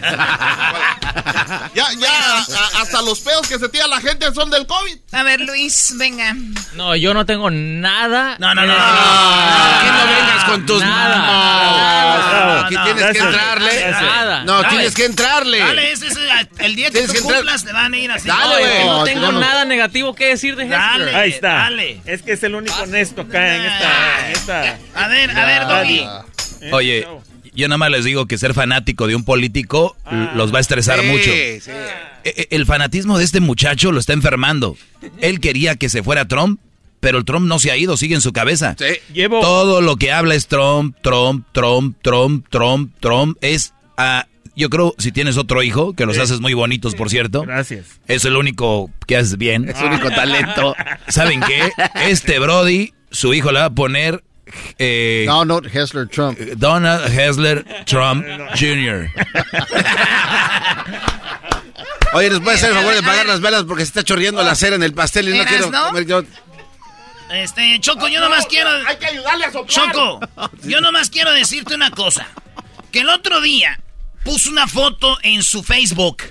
ya, 1.74 1.86
ya, 2.00 2.38
a- 2.38 2.82
hasta 2.82 3.02
los 3.02 3.20
pedos 3.22 3.48
que 3.48 3.58
se 3.58 3.68
tira 3.70 3.88
la 3.88 4.00
gente 4.00 4.32
son 4.34 4.50
del 4.50 4.68
COVID. 4.68 4.98
A 5.12 5.24
ver, 5.24 5.42
Luis, 5.42 5.94
venga. 5.98 6.36
No, 6.76 6.96
yo 6.96 7.14
no 7.14 7.26
tengo 7.26 7.50
nada. 7.50 8.36
No, 8.40 8.54
no, 8.54 8.66
no. 8.66 8.74
Aquí 8.74 9.88
no 9.88 10.06
vengas 10.16 10.44
con 10.46 10.66
tus 10.66 10.82
Nada. 10.84 11.18
No, 11.18 12.60
Aquí 12.66 12.76
no, 12.76 12.84
tienes 12.86 13.12
que 13.12 13.18
entrarle. 13.20 13.92
Nada. 13.92 14.44
No, 14.44 14.64
tienes 14.70 14.94
que 14.94 15.06
entrarle. 15.06 15.60
Dale, 15.60 15.92
ese 15.92 16.08
es 16.08 16.18
el 16.60 16.76
día 16.76 16.92
que 16.92 17.08
tú 17.08 17.14
cumplas, 17.24 17.64
te 17.66 17.74
van 17.74 17.94
a 17.94 17.98
ir 17.98 18.12
así. 18.12 18.28
Dale, 18.28 18.44
No, 18.44 18.50
güey. 18.60 18.86
no 18.86 18.98
No, 19.00 19.04
tengo 19.04 19.32
nada 19.32 19.66
negativo 19.66 20.14
que 20.16 20.28
decir 20.30 20.56
de 20.56 20.68
Dale. 20.68 21.16
Ahí 21.16 21.32
está. 21.32 21.54
Dale. 21.54 22.02
Es 22.06 22.22
que 22.22 22.34
es 22.34 22.44
el 22.44 22.56
único 22.56 22.76
honesto 22.82 23.22
acá 23.22 23.56
en 23.56 23.62
esta. 23.66 24.26
En 24.28 24.32
esta 24.34 24.78
A 24.96 25.08
ver, 25.08 25.32
a 25.38 25.46
ver, 25.46 25.68
Doggy. 25.68 26.08
Oye, 26.72 27.00
este. 27.00 27.33
Yo 27.56 27.68
nada 27.68 27.78
más 27.78 27.92
les 27.92 28.04
digo 28.06 28.26
que 28.28 28.38
ser 28.38 28.54
fanático 28.54 29.08
de 29.08 29.16
un 29.16 29.24
político 29.24 29.96
l- 30.12 30.30
los 30.36 30.54
va 30.54 30.58
a 30.58 30.62
estresar 30.62 31.00
Sí, 31.02 31.06
mucho. 31.08 31.24
sí. 31.26 31.72
E- 32.26 32.34
e- 32.38 32.48
El 32.52 32.66
fanatismo 32.66 33.18
de 33.18 33.24
este 33.26 33.40
muchacho 33.40 33.92
lo 33.92 34.00
está 34.00 34.14
enfermando. 34.14 34.78
Él 35.22 35.40
quería 35.40 35.76
que 35.76 35.90
se 35.90 36.04
fuera 36.04 36.28
Trump, 36.28 36.60
pero 37.00 37.18
el 37.18 37.26
Trump 37.26 37.48
no 37.48 37.60
se 37.60 37.72
ha 37.72 37.78
ido, 37.78 37.98
sigue 37.98 38.16
en 38.16 38.22
su 38.22 38.32
cabeza. 38.34 38.76
Sí. 38.80 38.86
Llevo. 39.14 39.42
Todo 39.42 39.82
lo 39.82 39.98
que 39.98 40.12
habla 40.12 40.36
es 40.36 40.48
Trump, 40.48 40.96
Trump, 41.02 41.46
Trump, 41.52 41.98
Trump, 42.02 42.46
Trump, 42.50 42.94
Trump. 43.00 43.38
Es, 43.42 43.74
ah, 43.98 44.26
Yo 44.56 44.70
creo, 44.70 44.94
si 45.00 45.12
tienes 45.12 45.38
otro 45.38 45.64
hijo, 45.64 45.94
que 45.94 46.06
los 46.06 46.20
haces 46.20 46.40
muy 46.40 46.54
bonitos, 46.54 46.94
por 46.94 47.10
cierto. 47.10 47.42
Gracias. 47.42 47.88
Es 48.08 48.24
el 48.24 48.36
único 48.38 48.92
que 49.08 49.18
haces 49.18 49.38
bien. 49.40 49.68
Es 49.68 49.78
su 49.80 49.84
único 49.86 50.12
talento. 50.12 50.76
¿Saben 51.08 51.42
qué? 51.42 51.72
Este 52.08 52.38
Brody, 52.38 52.94
su 53.10 53.34
hijo 53.34 53.52
le 53.52 53.60
va 53.60 53.66
a 53.66 53.70
poner... 53.74 54.24
Eh, 54.78 55.26
Donald 55.28 55.68
Hessler 55.74 56.08
Trump. 56.08 56.38
Donald 56.58 57.06
Hessler 57.18 57.64
Trump 57.86 58.26
Jr. 58.60 59.10
Oye, 62.14 62.30
¿nos 62.30 62.42
puede 62.42 62.58
hacer 62.58 62.70
el 62.70 62.76
favor 62.76 62.94
de 62.94 63.02
pagar 63.04 63.26
las 63.26 63.42
velas 63.42 63.64
porque 63.64 63.84
se 63.84 63.90
está 63.90 64.04
chorreando 64.04 64.44
la 64.44 64.56
cera 64.56 64.76
en 64.76 64.84
el 64.84 64.94
pastel 64.94 65.30
y 65.30 65.32
no 65.32 65.38
¿Eras, 65.38 65.48
quiero 65.48 65.72
no? 65.72 65.88
comer 65.88 66.06
yo? 66.06 66.24
Este, 67.32 67.80
Choco, 67.80 68.08
yo 68.08 68.20
nomás 68.20 68.46
quiero. 68.46 68.70
Hay 68.88 68.98
que 68.98 69.08
ayudarle 69.08 69.46
a 69.46 69.52
soplar. 69.52 69.92
Choco, 69.92 70.20
yo 70.64 70.82
nomás 70.82 71.10
quiero 71.10 71.32
decirte 71.32 71.74
una 71.74 71.90
cosa. 71.90 72.28
Que 72.92 73.00
el 73.00 73.10
otro 73.10 73.42
día 73.42 73.80
puso 74.24 74.52
una 74.52 74.68
foto 74.68 75.18
en 75.24 75.42
su 75.42 75.64
Facebook 75.64 76.22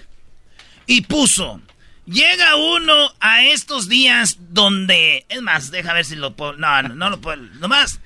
y 0.86 1.00
puso. 1.02 1.60
Llega 2.06 2.54
uno 2.56 3.12
a 3.18 3.44
estos 3.44 3.88
días 3.88 4.36
donde. 4.38 5.26
Es 5.28 5.42
más, 5.42 5.72
deja 5.72 5.92
ver 5.92 6.04
si 6.04 6.14
lo 6.14 6.34
puedo. 6.36 6.52
No, 6.54 6.82
no, 6.82 6.94
no 6.94 7.10
lo 7.10 7.20
puedo. 7.20 7.42
Nomás. 7.58 7.98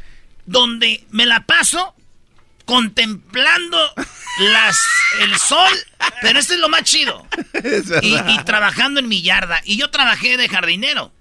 Donde 0.46 1.04
me 1.10 1.26
la 1.26 1.44
paso 1.44 1.94
contemplando 2.64 3.78
las, 4.38 4.76
el 5.20 5.36
sol. 5.38 5.72
Pero 6.20 6.38
este 6.38 6.54
es 6.54 6.60
lo 6.60 6.68
más 6.68 6.82
chido. 6.82 7.26
Y, 8.02 8.16
y 8.16 8.38
trabajando 8.44 9.00
en 9.00 9.08
mi 9.08 9.22
yarda. 9.22 9.60
Y 9.64 9.76
yo 9.76 9.90
trabajé 9.90 10.36
de 10.36 10.48
jardinero. 10.48 11.12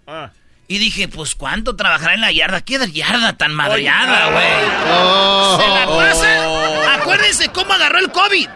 Y 0.68 0.80
dije, 0.80 1.08
pues, 1.08 1.36
¿cuánto 1.36 1.76
trabajará 1.76 2.16
en 2.16 2.22
la 2.22 2.32
yarda? 2.32 2.62
¿Qué 2.62 2.80
yarda 2.92 3.38
tan 3.38 3.54
madreada, 3.54 4.32
güey? 4.32 5.62
Se 5.62 5.68
la 5.70 5.86
pasa. 5.88 6.96
Acuérdense 6.96 7.50
cómo 7.50 7.74
agarró 7.74 8.00
el 8.00 8.12
COVID. 8.12 8.50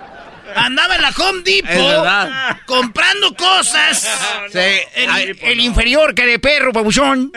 Andaba 0.56 0.96
en 0.96 1.02
la 1.04 1.10
Home 1.10 1.44
Depot 1.44 2.66
comprando 2.66 3.36
cosas. 3.36 4.10
Sí. 4.52 4.60
El, 4.96 5.10
Ay, 5.12 5.38
el 5.42 5.60
inferior 5.60 6.16
que 6.16 6.26
de 6.26 6.40
perro, 6.40 6.74
pabuchón. 6.74 7.32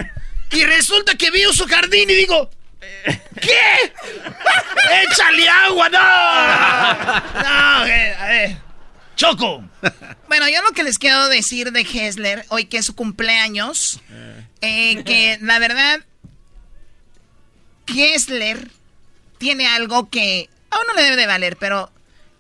Y 0.51 0.65
resulta 0.65 1.15
que 1.15 1.31
vio 1.31 1.53
su 1.53 1.67
jardín 1.67 2.09
y 2.09 2.15
digo, 2.15 2.51
¿qué? 3.41 3.93
¡Échale 5.11 5.49
agua, 5.49 5.89
no! 5.89 5.99
No, 7.43 7.87
eh, 7.87 8.15
a 8.19 8.27
ver. 8.27 8.57
Choco. 9.17 9.65
Bueno, 10.29 10.49
yo 10.49 10.63
lo 10.63 10.71
que 10.73 10.83
les 10.83 10.99
quiero 10.99 11.29
decir 11.29 11.71
de 11.73 11.81
Hessler, 11.83 12.45
hoy 12.49 12.65
que 12.65 12.79
es 12.79 12.87
su 12.87 12.95
cumpleaños, 12.95 14.01
eh, 14.61 15.03
que 15.05 15.39
la 15.43 15.59
verdad, 15.59 16.01
Hessler 17.87 18.71
tiene 19.39 19.67
algo 19.67 20.09
que 20.09 20.49
a 20.71 20.77
uno 20.81 20.95
le 20.95 21.03
debe 21.03 21.17
de 21.17 21.27
valer, 21.27 21.57
pero 21.57 21.93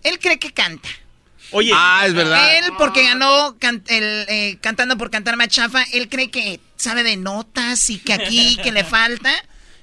él 0.02 0.18
cree 0.18 0.38
que 0.38 0.52
canta. 0.52 0.88
Oye. 1.50 1.72
Ah, 1.74 2.04
es 2.06 2.14
verdad. 2.14 2.56
Él, 2.58 2.72
porque 2.78 3.02
ganó 3.04 3.56
can- 3.58 3.84
el, 3.88 4.24
eh, 4.28 4.58
cantando 4.62 4.96
por 4.96 5.10
cantar 5.10 5.36
machafa, 5.36 5.82
él 5.92 6.08
cree 6.08 6.30
que 6.30 6.60
sabe 6.76 7.02
de 7.02 7.16
notas 7.16 7.90
y 7.90 7.98
que 7.98 8.14
aquí, 8.14 8.56
que 8.62 8.72
le 8.72 8.84
falta. 8.84 9.30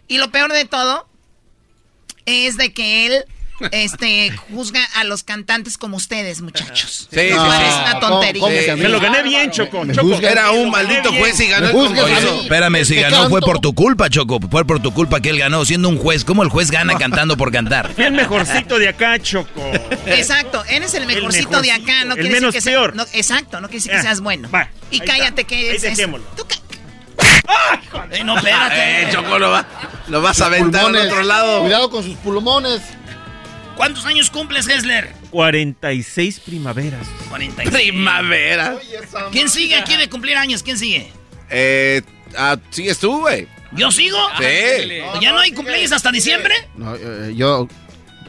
Y 0.10 0.18
lo 0.18 0.30
peor 0.32 0.52
de 0.52 0.66
todo 0.66 1.08
es 2.26 2.58
de 2.58 2.74
que 2.74 3.06
él 3.06 3.26
este, 3.74 4.32
juzga 4.54 4.82
a 4.96 5.04
los 5.04 5.24
cantantes 5.24 5.78
como 5.78 5.98
ustedes, 5.98 6.40
muchachos. 6.42 7.10
Sí, 7.12 7.20
sí. 7.20 7.28
es 7.28 7.34
una 7.36 7.98
¿Cómo- 8.00 8.08
tontería. 8.20 8.42
cómo? 8.72 8.78
Me 8.82 8.88
lo 8.90 9.00
gané 9.02 9.22
bien, 9.22 9.52
Choco. 9.52 9.84
Me 9.84 9.94
Choco. 9.94 10.16
Era 10.22 10.52
un 10.52 10.70
maldito 10.72 11.12
juez 11.12 11.38
y 11.42 11.48
ganó 11.48 11.68
el 11.70 11.76
Oye, 11.76 12.42
espérame, 12.44 12.86
si 12.86 12.96
ganó 12.96 13.30
fue 13.30 13.42
por 13.42 13.60
tu 13.60 13.76
culpa, 13.76 14.10
Choco. 14.10 14.40
Fue 14.50 14.64
por 14.66 14.82
tu 14.82 14.94
culpa 14.94 15.20
que 15.20 15.30
él 15.30 15.40
ganó, 15.40 15.66
siendo 15.66 15.90
un 15.90 15.98
juez. 15.98 16.24
¿Cómo 16.24 16.44
el 16.44 16.50
juez 16.50 16.72
gana 16.72 16.98
cantando 16.98 17.36
por 17.36 17.52
cantar? 17.52 17.94
Fui 17.96 18.06
el 18.06 18.14
mejorcito 18.14 18.80
de 18.80 18.88
acá, 18.88 19.20
Choco. 19.20 19.62
Exacto, 20.06 20.64
eres 20.70 20.94
el 20.94 21.06
mejorcito 21.06 21.62
de 21.62 21.72
acá, 21.74 22.06
no 22.06 22.14
el 22.16 22.22
quiere 22.22 22.36
menos 22.36 22.54
decir 22.54 22.72
que 22.72 22.78
peor. 22.78 22.96
sea- 22.96 23.04
no, 23.04 23.10
exacto, 23.12 23.60
no 23.62 23.68
quiere 23.68 23.78
decir 23.80 23.92
que 23.92 23.98
Ya, 23.98 24.04
seas 24.04 24.22
bueno. 24.22 24.50
va, 24.50 24.70
y 24.90 25.02
cállate 25.02 25.42
está. 25.42 25.44
que 25.44 25.56
Ahí 25.72 25.76
es. 25.76 25.98
Tú 26.38 26.46
ca- 27.92 28.08
Eh, 28.12 28.24
no, 28.24 28.38
espérate. 28.38 29.04
Eh, 29.04 29.10
Choco, 29.12 29.40
lo, 29.40 29.50
va, 29.52 29.66
lo 30.08 30.22
vas 30.22 30.42
a 30.42 30.48
aventar 30.48 30.86
al 30.86 30.96
otro 30.96 31.24
lado. 31.24 31.62
Cuidado 31.62 31.90
con 31.90 32.04
sus 32.04 32.16
pulmones. 32.18 32.82
¿Cuántos 33.76 34.06
años 34.06 34.30
cumples, 34.30 34.68
Hessler? 34.68 35.14
46 35.32 36.42
primaveras. 36.42 37.08
46. 37.30 37.74
Primavera. 37.92 38.76
¿Quién 39.32 39.50
sigue 39.50 39.76
aquí 39.78 39.96
de 39.96 40.10
cumplir 40.10 40.36
años? 40.38 40.64
¿Quién 40.64 40.78
sigue? 40.78 41.12
Eh, 41.50 42.02
ah, 42.38 42.58
sigues 42.72 43.00
tú, 43.00 43.22
güey. 43.22 43.48
¿Yo 43.72 43.92
sigo? 43.92 44.18
Sí. 44.38 45.00
¿Ya 45.22 45.32
no 45.32 45.40
hay 45.40 45.52
cumpleaños 45.52 45.92
hasta 45.92 46.12
diciembre? 46.12 46.54
No, 46.76 46.96
eh, 46.96 47.34
yo, 47.36 47.68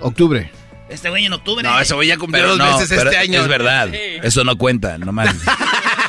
octubre. 0.00 0.50
Este 0.88 1.08
güey 1.08 1.24
en 1.26 1.32
octubre. 1.32 1.62
No, 1.62 1.78
ese 1.80 1.94
güey 1.94 2.08
ya 2.08 2.16
cumplió 2.16 2.46
dos 2.46 2.58
no, 2.58 2.78
veces 2.78 2.90
este 2.90 3.16
año. 3.16 3.40
Es 3.40 3.48
verdad. 3.48 3.88
Eso 3.94 4.44
no 4.44 4.56
cuenta, 4.56 4.98
nomás. 4.98 5.34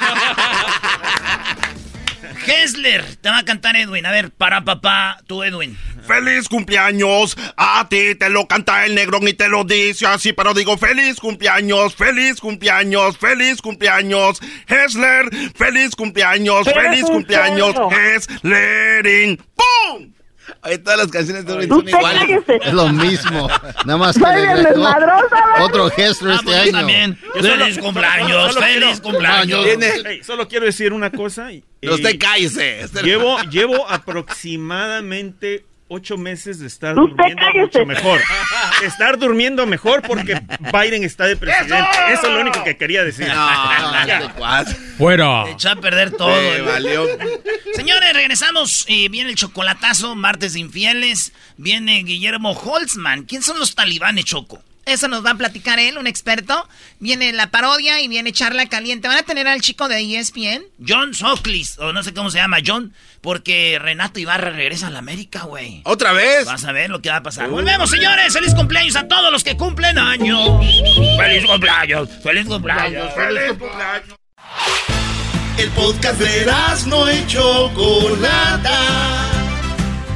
Hessler, 2.81 3.15
te 3.17 3.29
va 3.29 3.39
a 3.39 3.45
cantar 3.45 3.75
Edwin. 3.75 4.05
A 4.05 4.11
ver, 4.11 4.31
para 4.31 4.63
papá, 4.63 5.19
tú 5.27 5.43
Edwin. 5.43 5.77
Feliz 6.07 6.49
cumpleaños, 6.49 7.37
a 7.55 7.87
ti 7.87 8.15
te 8.15 8.29
lo 8.29 8.47
canta 8.47 8.85
el 8.85 8.95
negro 8.95 9.19
y 9.21 9.33
te 9.33 9.49
lo 9.49 9.63
dice 9.63 10.07
así, 10.07 10.33
pero 10.33 10.55
digo 10.55 10.77
feliz 10.77 11.19
cumpleaños, 11.19 11.95
feliz 11.95 12.39
cumpleaños, 12.39 13.17
feliz 13.17 13.61
cumpleaños, 13.61 14.41
Hessler, 14.67 15.29
feliz 15.55 15.95
cumpleaños, 15.95 16.67
feliz 16.73 17.05
cumpleaños, 17.05 17.75
Hesslerin, 17.91 19.37
¡pum! 19.55 20.13
Oye, 20.63 20.77
todas 20.79 20.99
las 20.99 21.07
canciones 21.07 21.45
de 21.45 21.67
son 21.67 21.87
iguales. 21.87 22.43
Es 22.61 22.73
lo 22.73 22.89
mismo. 22.89 23.47
Nada 23.85 23.97
más 23.97 24.15
que 24.17 24.21
le 24.21 24.69
otro 25.61 25.87
Hessler 25.95 26.31
Ah, 26.33 26.35
este 26.35 26.45
pues 26.45 26.57
año. 26.57 26.71
también. 26.71 27.19
Yo 27.35 27.41
solo- 27.41 27.65
Feliz 27.65 27.77
cumpleaños, 27.79 28.53
solo 28.53 28.65
feliz 28.65 28.83
quiero- 28.85 29.01
cumpleaños. 29.01 29.63
Tiene- 29.65 30.09
Ey, 30.09 30.23
solo 30.23 30.47
quiero 30.47 30.65
decir 30.65 30.93
una 30.93 31.09
cosa. 31.11 31.51
y- 31.51 31.63
No, 31.81 31.93
usted 31.95 32.17
cállese. 32.19 32.85
Llevo, 33.03 33.39
llevo 33.49 33.89
aproximadamente 33.89 35.65
ocho 35.93 36.17
meses 36.17 36.59
de 36.59 36.67
estar 36.67 36.97
Usted 36.97 37.15
durmiendo 37.15 37.41
cállese. 37.41 37.59
mucho 37.59 37.85
mejor. 37.85 38.21
Estar 38.83 39.17
durmiendo 39.19 39.65
mejor 39.65 40.01
porque 40.01 40.41
Biden 40.71 41.03
está 41.03 41.25
de 41.25 41.35
presidente. 41.35 41.89
Eso 42.13 42.27
es 42.27 42.33
lo 42.33 42.39
único 42.39 42.63
que 42.63 42.77
quería 42.77 43.03
decir. 43.03 43.27
No. 43.27 43.49
Te 45.45 45.51
echó 45.51 45.69
a 45.69 45.75
perder 45.75 46.11
todo. 46.11 46.31
Eh. 46.39 46.61
valió. 46.61 47.05
Señores, 47.73 48.13
regresamos. 48.13 48.85
viene 48.87 49.29
el 49.29 49.35
chocolatazo, 49.35 50.15
martes 50.15 50.53
de 50.53 50.61
infieles. 50.61 51.33
Viene 51.57 52.03
Guillermo 52.03 52.53
Holtzman. 52.53 53.23
¿Quién 53.23 53.43
son 53.43 53.59
los 53.59 53.75
talibanes, 53.75 54.25
Choco? 54.25 54.63
Eso 54.85 55.07
nos 55.07 55.25
va 55.25 55.31
a 55.31 55.35
platicar 55.35 55.79
él, 55.79 55.97
un 55.97 56.07
experto. 56.07 56.67
Viene 56.99 57.31
la 57.33 57.51
parodia 57.51 58.01
y 58.01 58.07
viene 58.07 58.31
charla 58.31 58.67
caliente. 58.67 59.07
Van 59.07 59.17
a 59.17 59.23
tener 59.23 59.47
al 59.47 59.61
chico 59.61 59.87
de 59.87 60.01
ESPN. 60.01 60.63
John 60.85 61.13
Soclis, 61.13 61.77
o 61.79 61.93
no 61.93 62.03
sé 62.03 62.13
cómo 62.13 62.31
se 62.31 62.39
llama, 62.39 62.57
John, 62.65 62.93
porque 63.21 63.77
Renato 63.79 64.19
Ibarra 64.19 64.49
regresa 64.49 64.87
a 64.87 64.89
la 64.89 64.99
América, 64.99 65.43
güey. 65.43 65.81
¿Otra 65.85 66.13
vez? 66.13 66.45
Vas 66.45 66.65
a 66.65 66.71
ver 66.71 66.89
lo 66.89 67.01
que 67.01 67.09
va 67.09 67.17
a 67.17 67.23
pasar. 67.23 67.49
Volvemos, 67.49 67.89
señores. 67.89 68.33
Feliz 68.33 68.55
cumpleaños 68.55 68.95
a 68.95 69.07
todos 69.07 69.31
los 69.31 69.43
que 69.43 69.55
cumplen 69.55 69.97
años. 69.97 70.65
Feliz 71.17 71.45
cumpleaños, 71.45 72.09
feliz 72.23 72.45
cumpleaños, 72.45 73.13
feliz 73.13 73.49
cumpleaños. 73.49 74.15
El 75.57 75.69
podcast 75.71 76.19
de 76.19 76.51
no 76.87 77.11
y 77.11 77.27
Chocolata. 77.27 79.40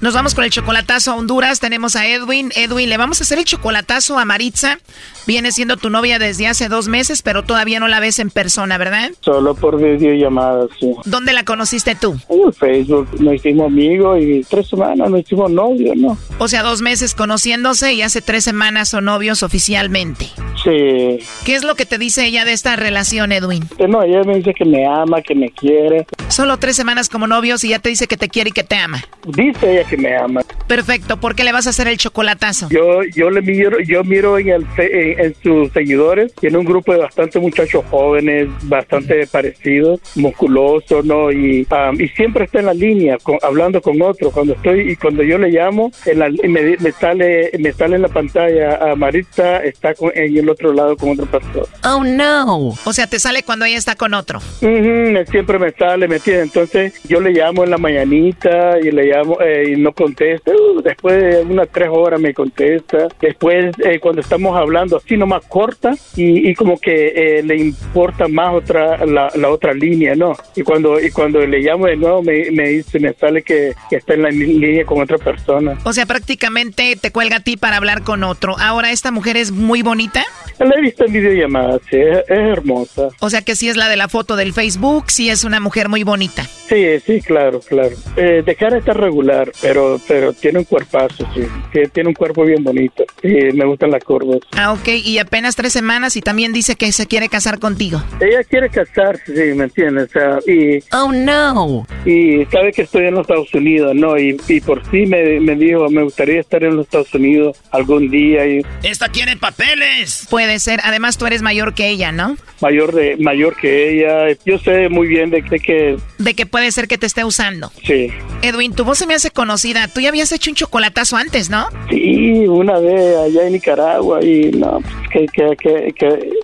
Nos 0.00 0.14
vamos 0.14 0.34
con 0.34 0.44
el 0.44 0.50
chocolatazo 0.50 1.10
a 1.10 1.14
Honduras. 1.16 1.60
Tenemos 1.60 1.94
a 1.94 2.06
Edwin. 2.06 2.50
Edwin, 2.56 2.88
le 2.88 2.96
vamos 2.96 3.20
a 3.20 3.24
hacer 3.24 3.38
el 3.38 3.44
chocolatazo 3.44 4.18
a 4.18 4.24
Maritza. 4.24 4.78
Viene 5.26 5.52
siendo 5.52 5.76
tu 5.76 5.90
novia 5.90 6.18
desde 6.18 6.46
hace 6.46 6.68
dos 6.68 6.88
meses, 6.88 7.20
pero 7.20 7.44
todavía 7.44 7.80
no 7.80 7.86
la 7.86 8.00
ves 8.00 8.18
en 8.18 8.30
persona, 8.30 8.78
¿verdad? 8.78 9.10
Solo 9.20 9.54
por 9.54 9.76
videollamada, 9.76 10.66
sí. 10.80 10.94
¿Dónde 11.04 11.34
la 11.34 11.44
conociste 11.44 11.94
tú? 11.94 12.18
En 12.30 12.50
Facebook 12.52 13.08
nos 13.20 13.34
hicimos 13.34 13.66
amigos 13.66 14.20
y 14.22 14.42
tres 14.48 14.68
semanas 14.68 15.10
nos 15.10 15.20
hicimos 15.20 15.50
novios, 15.50 15.94
¿no? 15.96 16.16
O 16.38 16.48
sea, 16.48 16.62
dos 16.62 16.80
meses 16.80 17.14
conociéndose 17.14 17.92
y 17.92 18.00
hace 18.00 18.22
tres 18.22 18.42
semanas 18.42 18.88
son 18.88 19.04
novios 19.04 19.42
oficialmente. 19.42 20.30
Sí. 20.64 21.18
¿Qué 21.44 21.54
es 21.54 21.62
lo 21.62 21.74
que 21.74 21.84
te 21.84 21.98
dice 21.98 22.24
ella 22.24 22.46
de 22.46 22.52
esta 22.52 22.74
relación, 22.76 23.32
Edwin? 23.32 23.64
Eh, 23.78 23.86
No, 23.86 24.02
ella 24.02 24.22
me 24.24 24.36
dice 24.36 24.54
que 24.54 24.64
me 24.64 24.86
ama, 24.86 25.20
que 25.20 25.34
me 25.34 25.50
quiere. 25.50 26.06
Solo 26.28 26.56
tres 26.58 26.76
semanas 26.76 27.10
como 27.10 27.26
novios 27.26 27.62
y 27.64 27.68
ya 27.68 27.78
te 27.80 27.90
dice 27.90 28.06
que 28.08 28.16
te 28.16 28.28
quiere 28.28 28.50
y 28.50 28.52
que 28.52 28.64
te 28.64 28.76
ama. 28.76 29.02
Dice 29.26 29.72
ella 29.72 29.89
que 29.90 29.96
me 29.96 30.16
ama. 30.16 30.42
Perfecto, 30.66 31.18
¿por 31.18 31.34
qué 31.34 31.42
le 31.44 31.52
vas 31.52 31.66
a 31.66 31.70
hacer 31.70 31.88
el 31.88 31.96
chocolatazo? 31.98 32.68
Yo, 32.70 33.02
yo 33.14 33.28
le 33.30 33.42
miro, 33.42 33.78
yo 33.80 34.04
miro 34.04 34.38
en, 34.38 34.48
el, 34.50 34.66
fe- 34.68 35.12
en, 35.12 35.20
en 35.26 35.34
sus 35.42 35.70
seguidores, 35.72 36.32
tiene 36.36 36.56
un 36.58 36.64
grupo 36.64 36.92
de 36.92 37.00
bastantes 37.00 37.42
muchachos 37.42 37.84
jóvenes, 37.90 38.48
bastante 38.62 39.26
parecidos, 39.26 40.00
musculosos, 40.14 41.04
¿no? 41.04 41.30
Y, 41.32 41.66
um, 41.70 42.00
y 42.00 42.08
siempre 42.08 42.44
está 42.44 42.60
en 42.60 42.66
la 42.66 42.74
línea, 42.74 43.18
con- 43.22 43.38
hablando 43.42 43.80
con 43.82 44.00
otro. 44.00 44.30
Cuando 44.30 44.52
estoy 44.54 44.92
y 44.92 44.96
cuando 44.96 45.22
yo 45.22 45.38
le 45.38 45.48
llamo, 45.50 45.90
en 46.06 46.18
la- 46.20 46.30
me, 46.30 46.76
me 46.78 46.92
sale, 46.92 47.50
me 47.58 47.72
sale 47.72 47.96
en 47.96 48.02
la 48.02 48.08
pantalla 48.08 48.76
a 48.92 48.94
Maritza 48.94 49.58
está 49.64 49.94
con- 49.94 50.12
en 50.14 50.36
el 50.36 50.48
otro 50.48 50.72
lado 50.72 50.96
con 50.96 51.10
otro 51.10 51.26
pastor. 51.26 51.68
Oh 51.84 52.04
no. 52.04 52.68
O 52.84 52.92
sea, 52.92 53.06
te 53.08 53.18
sale 53.18 53.42
cuando 53.42 53.64
ella 53.64 53.78
está 53.78 53.96
con 53.96 54.14
otro. 54.14 54.38
Ujú, 54.38 55.30
siempre 55.30 55.58
me 55.58 55.72
sale, 55.72 56.06
¿me 56.06 56.16
entiendes? 56.16 56.44
Entonces 56.44 57.00
yo 57.08 57.20
le 57.20 57.30
llamo 57.32 57.64
en 57.64 57.70
la 57.70 57.78
mañanita 57.78 58.78
y 58.80 58.90
le 58.90 59.06
llamo 59.06 59.38
eh, 59.40 59.72
y 59.72 59.79
no 59.80 59.92
contesta. 59.92 60.52
Uh, 60.52 60.80
después 60.82 61.20
de 61.20 61.42
unas 61.42 61.68
tres 61.70 61.88
horas 61.90 62.20
me 62.20 62.32
contesta. 62.34 63.08
Después 63.20 63.74
eh, 63.84 63.98
cuando 63.98 64.20
estamos 64.20 64.56
hablando 64.56 64.96
así 64.96 65.16
nomás 65.16 65.44
corta 65.46 65.94
y, 66.16 66.50
y 66.50 66.54
como 66.54 66.78
que 66.78 67.08
eh, 67.08 67.42
le 67.42 67.56
importa 67.56 68.28
más 68.28 68.54
otra 68.54 69.04
la, 69.06 69.30
la 69.34 69.50
otra 69.50 69.72
línea, 69.72 70.14
¿no? 70.14 70.34
Y 70.54 70.62
cuando 70.62 71.00
y 71.00 71.10
cuando 71.10 71.40
le 71.46 71.60
llamo 71.60 71.86
de 71.86 71.96
nuevo 71.96 72.22
me, 72.22 72.50
me 72.50 72.68
dice, 72.68 72.98
me 73.00 73.12
sale 73.14 73.42
que, 73.42 73.74
que 73.88 73.96
está 73.96 74.14
en 74.14 74.22
la 74.22 74.30
línea 74.30 74.84
con 74.84 75.00
otra 75.00 75.18
persona. 75.18 75.78
O 75.84 75.92
sea, 75.92 76.06
prácticamente 76.06 76.96
te 77.00 77.10
cuelga 77.10 77.36
a 77.36 77.40
ti 77.40 77.56
para 77.56 77.76
hablar 77.76 78.02
con 78.02 78.24
otro. 78.24 78.56
Ahora, 78.58 78.90
¿esta 78.90 79.10
mujer 79.10 79.36
es 79.36 79.50
muy 79.50 79.82
bonita? 79.82 80.24
La 80.58 80.74
he 80.76 80.80
visto 80.82 81.06
en 81.06 81.12
videollamadas, 81.12 81.80
sí, 81.88 81.96
es, 81.96 82.18
es 82.18 82.28
hermosa. 82.28 83.08
O 83.20 83.30
sea, 83.30 83.42
que 83.42 83.56
sí 83.56 83.68
es 83.68 83.76
la 83.76 83.88
de 83.88 83.96
la 83.96 84.08
foto 84.08 84.36
del 84.36 84.52
Facebook, 84.52 85.04
sí 85.08 85.30
es 85.30 85.44
una 85.44 85.58
mujer 85.58 85.88
muy 85.88 86.02
bonita. 86.02 86.44
Sí, 86.68 87.00
sí, 87.04 87.20
claro, 87.22 87.60
claro. 87.60 87.96
Eh, 88.16 88.42
de 88.44 88.54
cara 88.56 88.78
está 88.78 88.92
regular, 88.92 89.50
pero 89.62 89.69
pero 90.08 90.32
tiene 90.32 90.58
un 90.60 90.64
cuerpazo, 90.64 91.26
sí. 91.34 91.42
Que 91.72 91.88
tiene 91.88 92.08
un 92.08 92.14
cuerpo 92.14 92.44
bien 92.44 92.62
bonito. 92.64 93.04
Y 93.22 93.54
me 93.56 93.64
gustan 93.64 93.90
las 93.90 94.02
curvas. 94.04 94.40
Ah, 94.52 94.72
ok, 94.72 94.88
y 95.04 95.18
apenas 95.18 95.56
tres 95.56 95.72
semanas 95.72 96.16
y 96.16 96.20
también 96.22 96.52
dice 96.52 96.74
que 96.76 96.90
se 96.92 97.06
quiere 97.06 97.28
casar 97.28 97.58
contigo. 97.58 98.02
Ella 98.20 98.42
quiere 98.44 98.68
casarse, 98.70 99.24
sí, 99.26 99.54
¿me 99.56 99.64
entiendes? 99.64 100.08
O 100.08 100.12
sea, 100.12 100.38
y, 100.46 100.82
oh, 100.92 101.12
no. 101.12 101.86
Y 102.04 102.44
sabe 102.46 102.72
que 102.72 102.82
estoy 102.82 103.06
en 103.06 103.14
los 103.14 103.22
Estados 103.22 103.52
Unidos, 103.54 103.94
¿no? 103.94 104.18
Y, 104.18 104.36
y 104.48 104.60
por 104.60 104.82
sí 104.90 105.06
me, 105.06 105.40
me 105.40 105.54
dijo, 105.56 105.88
me 105.90 106.02
gustaría 106.02 106.40
estar 106.40 106.62
en 106.64 106.76
los 106.76 106.86
Estados 106.86 107.12
Unidos 107.14 107.56
algún 107.70 108.10
día. 108.10 108.46
Y 108.46 108.62
Esta 108.82 109.08
tiene 109.08 109.36
papeles. 109.36 110.26
Puede 110.30 110.58
ser. 110.58 110.80
Además, 110.84 111.18
tú 111.18 111.26
eres 111.26 111.42
mayor 111.42 111.74
que 111.74 111.88
ella, 111.88 112.12
¿no? 112.12 112.36
mayor 112.60 112.92
de 112.94 113.16
mayor 113.16 113.56
que 113.56 113.90
ella. 113.90 114.36
Yo 114.44 114.58
sé 114.58 114.88
muy 114.90 115.08
bien 115.08 115.30
de, 115.30 115.40
de 115.42 115.58
que, 115.60 115.96
De 116.18 116.34
que 116.34 116.44
puede 116.46 116.70
ser 116.72 116.88
que 116.88 116.98
te 116.98 117.06
esté 117.06 117.24
usando. 117.24 117.72
sí. 117.84 118.08
Edwin, 118.42 118.74
tu 118.74 118.84
voz 118.84 118.96
se 118.98 119.06
me 119.06 119.12
hace 119.14 119.30
conocida. 119.60 119.88
Tú 119.88 120.00
ya 120.00 120.08
habías 120.08 120.32
hecho 120.32 120.50
un 120.50 120.56
chocolatazo 120.56 121.16
antes, 121.16 121.50
¿no? 121.50 121.66
Sí, 121.90 122.46
una 122.48 122.78
vez 122.78 123.16
allá 123.16 123.46
en 123.46 123.52
Nicaragua 123.52 124.24
y 124.24 124.50
no, 124.52 124.80
pues, 125.12 125.30
que, 125.32 125.56
que, 125.56 125.56
que, 125.56 125.92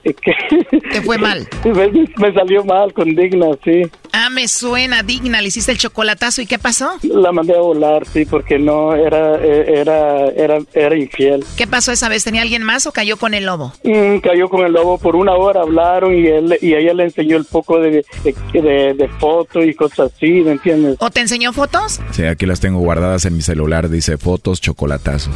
que, 0.04 0.14
que- 0.14 0.80
Te 0.92 1.02
fue 1.02 1.18
mal. 1.26 1.46
me, 1.64 1.90
me 2.16 2.32
salió 2.34 2.64
mal 2.64 2.92
con 2.92 3.14
Digna, 3.14 3.46
sí. 3.64 3.82
Me 4.30 4.48
suena 4.48 5.02
digna. 5.02 5.40
Le 5.40 5.48
hiciste 5.48 5.72
el 5.72 5.78
chocolatazo 5.78 6.42
y 6.42 6.46
¿qué 6.46 6.58
pasó? 6.58 6.90
La 7.02 7.32
mandé 7.32 7.54
a 7.54 7.60
volar, 7.60 8.06
sí, 8.06 8.24
porque 8.24 8.58
no, 8.58 8.94
era, 8.94 9.36
eh, 9.36 9.80
era, 9.80 10.26
era, 10.28 10.58
era 10.74 10.96
infiel. 10.96 11.44
¿Qué 11.56 11.66
pasó 11.66 11.92
esa 11.92 12.08
vez? 12.08 12.24
¿Tenía 12.24 12.42
alguien 12.42 12.62
más 12.62 12.86
o 12.86 12.92
cayó 12.92 13.16
con 13.16 13.34
el 13.34 13.46
lobo? 13.46 13.72
Mm, 13.84 14.18
cayó 14.18 14.48
con 14.48 14.66
el 14.66 14.72
lobo 14.72 14.98
por 14.98 15.16
una 15.16 15.34
hora, 15.34 15.62
hablaron 15.62 16.14
y 16.14 16.26
él 16.26 16.58
y 16.60 16.74
ella 16.74 16.92
le 16.94 17.04
enseñó 17.04 17.36
el 17.36 17.44
poco 17.44 17.78
de, 17.80 18.04
de, 18.24 18.34
de, 18.52 18.94
de 18.94 19.08
fotos 19.20 19.64
y 19.64 19.74
cosas 19.74 20.12
así, 20.14 20.26
¿me 20.42 20.52
entiendes? 20.52 20.96
¿O 21.00 21.10
te 21.10 21.20
enseñó 21.20 21.52
fotos? 21.52 22.00
Sí, 22.10 22.24
aquí 22.24 22.46
las 22.46 22.60
tengo 22.60 22.80
guardadas 22.80 23.24
en 23.24 23.36
mi 23.36 23.42
celular, 23.42 23.88
dice 23.88 24.18
fotos, 24.18 24.60
chocolatazos. 24.60 25.34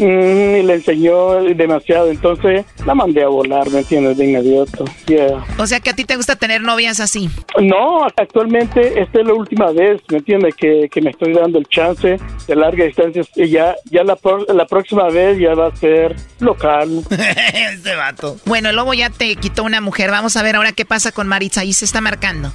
Mm, 0.00 0.56
y 0.56 0.62
le 0.62 0.74
enseñó 0.74 1.42
demasiado, 1.42 2.08
entonces 2.08 2.64
la 2.86 2.94
mandé 2.94 3.24
a 3.24 3.28
volar, 3.28 3.68
¿me 3.70 3.80
entiendes? 3.80 4.16
De 4.16 4.26
inmediato. 4.26 4.84
Yeah. 5.06 5.44
O 5.58 5.66
sea 5.66 5.80
que 5.80 5.90
a 5.90 5.92
ti 5.94 6.04
te 6.04 6.14
gusta 6.14 6.36
tener 6.36 6.60
novias 6.62 7.00
así. 7.00 7.28
No, 7.60 8.04
actualmente 8.16 9.00
esta 9.00 9.20
es 9.20 9.26
la 9.26 9.34
última 9.34 9.72
vez, 9.72 10.00
¿me 10.08 10.18
entiendes? 10.18 10.54
Que, 10.54 10.88
que 10.88 11.00
me 11.02 11.10
estoy 11.10 11.32
dando 11.32 11.58
el 11.58 11.66
chance 11.66 12.16
de 12.46 12.56
larga 12.56 12.84
distancia. 12.84 13.24
Y 13.34 13.48
ya, 13.48 13.74
ya 13.90 14.04
la, 14.04 14.14
pro- 14.14 14.46
la 14.54 14.66
próxima 14.66 15.08
vez 15.08 15.36
ya 15.40 15.54
va 15.54 15.66
a 15.66 15.74
ser 15.76 16.14
local. 16.38 17.02
este 17.10 17.96
vato. 17.96 18.36
Bueno, 18.46 18.68
el 18.70 18.76
lobo 18.76 18.94
ya 18.94 19.10
te 19.10 19.34
quitó 19.34 19.64
una 19.64 19.80
mujer. 19.80 20.12
Vamos 20.12 20.36
a 20.36 20.44
ver 20.44 20.54
ahora 20.56 20.70
qué 20.72 20.84
pasa 20.84 21.10
con 21.10 21.26
Maritza. 21.26 21.62
Ahí 21.62 21.72
se 21.72 21.84
está 21.84 22.00
marcando. 22.00 22.52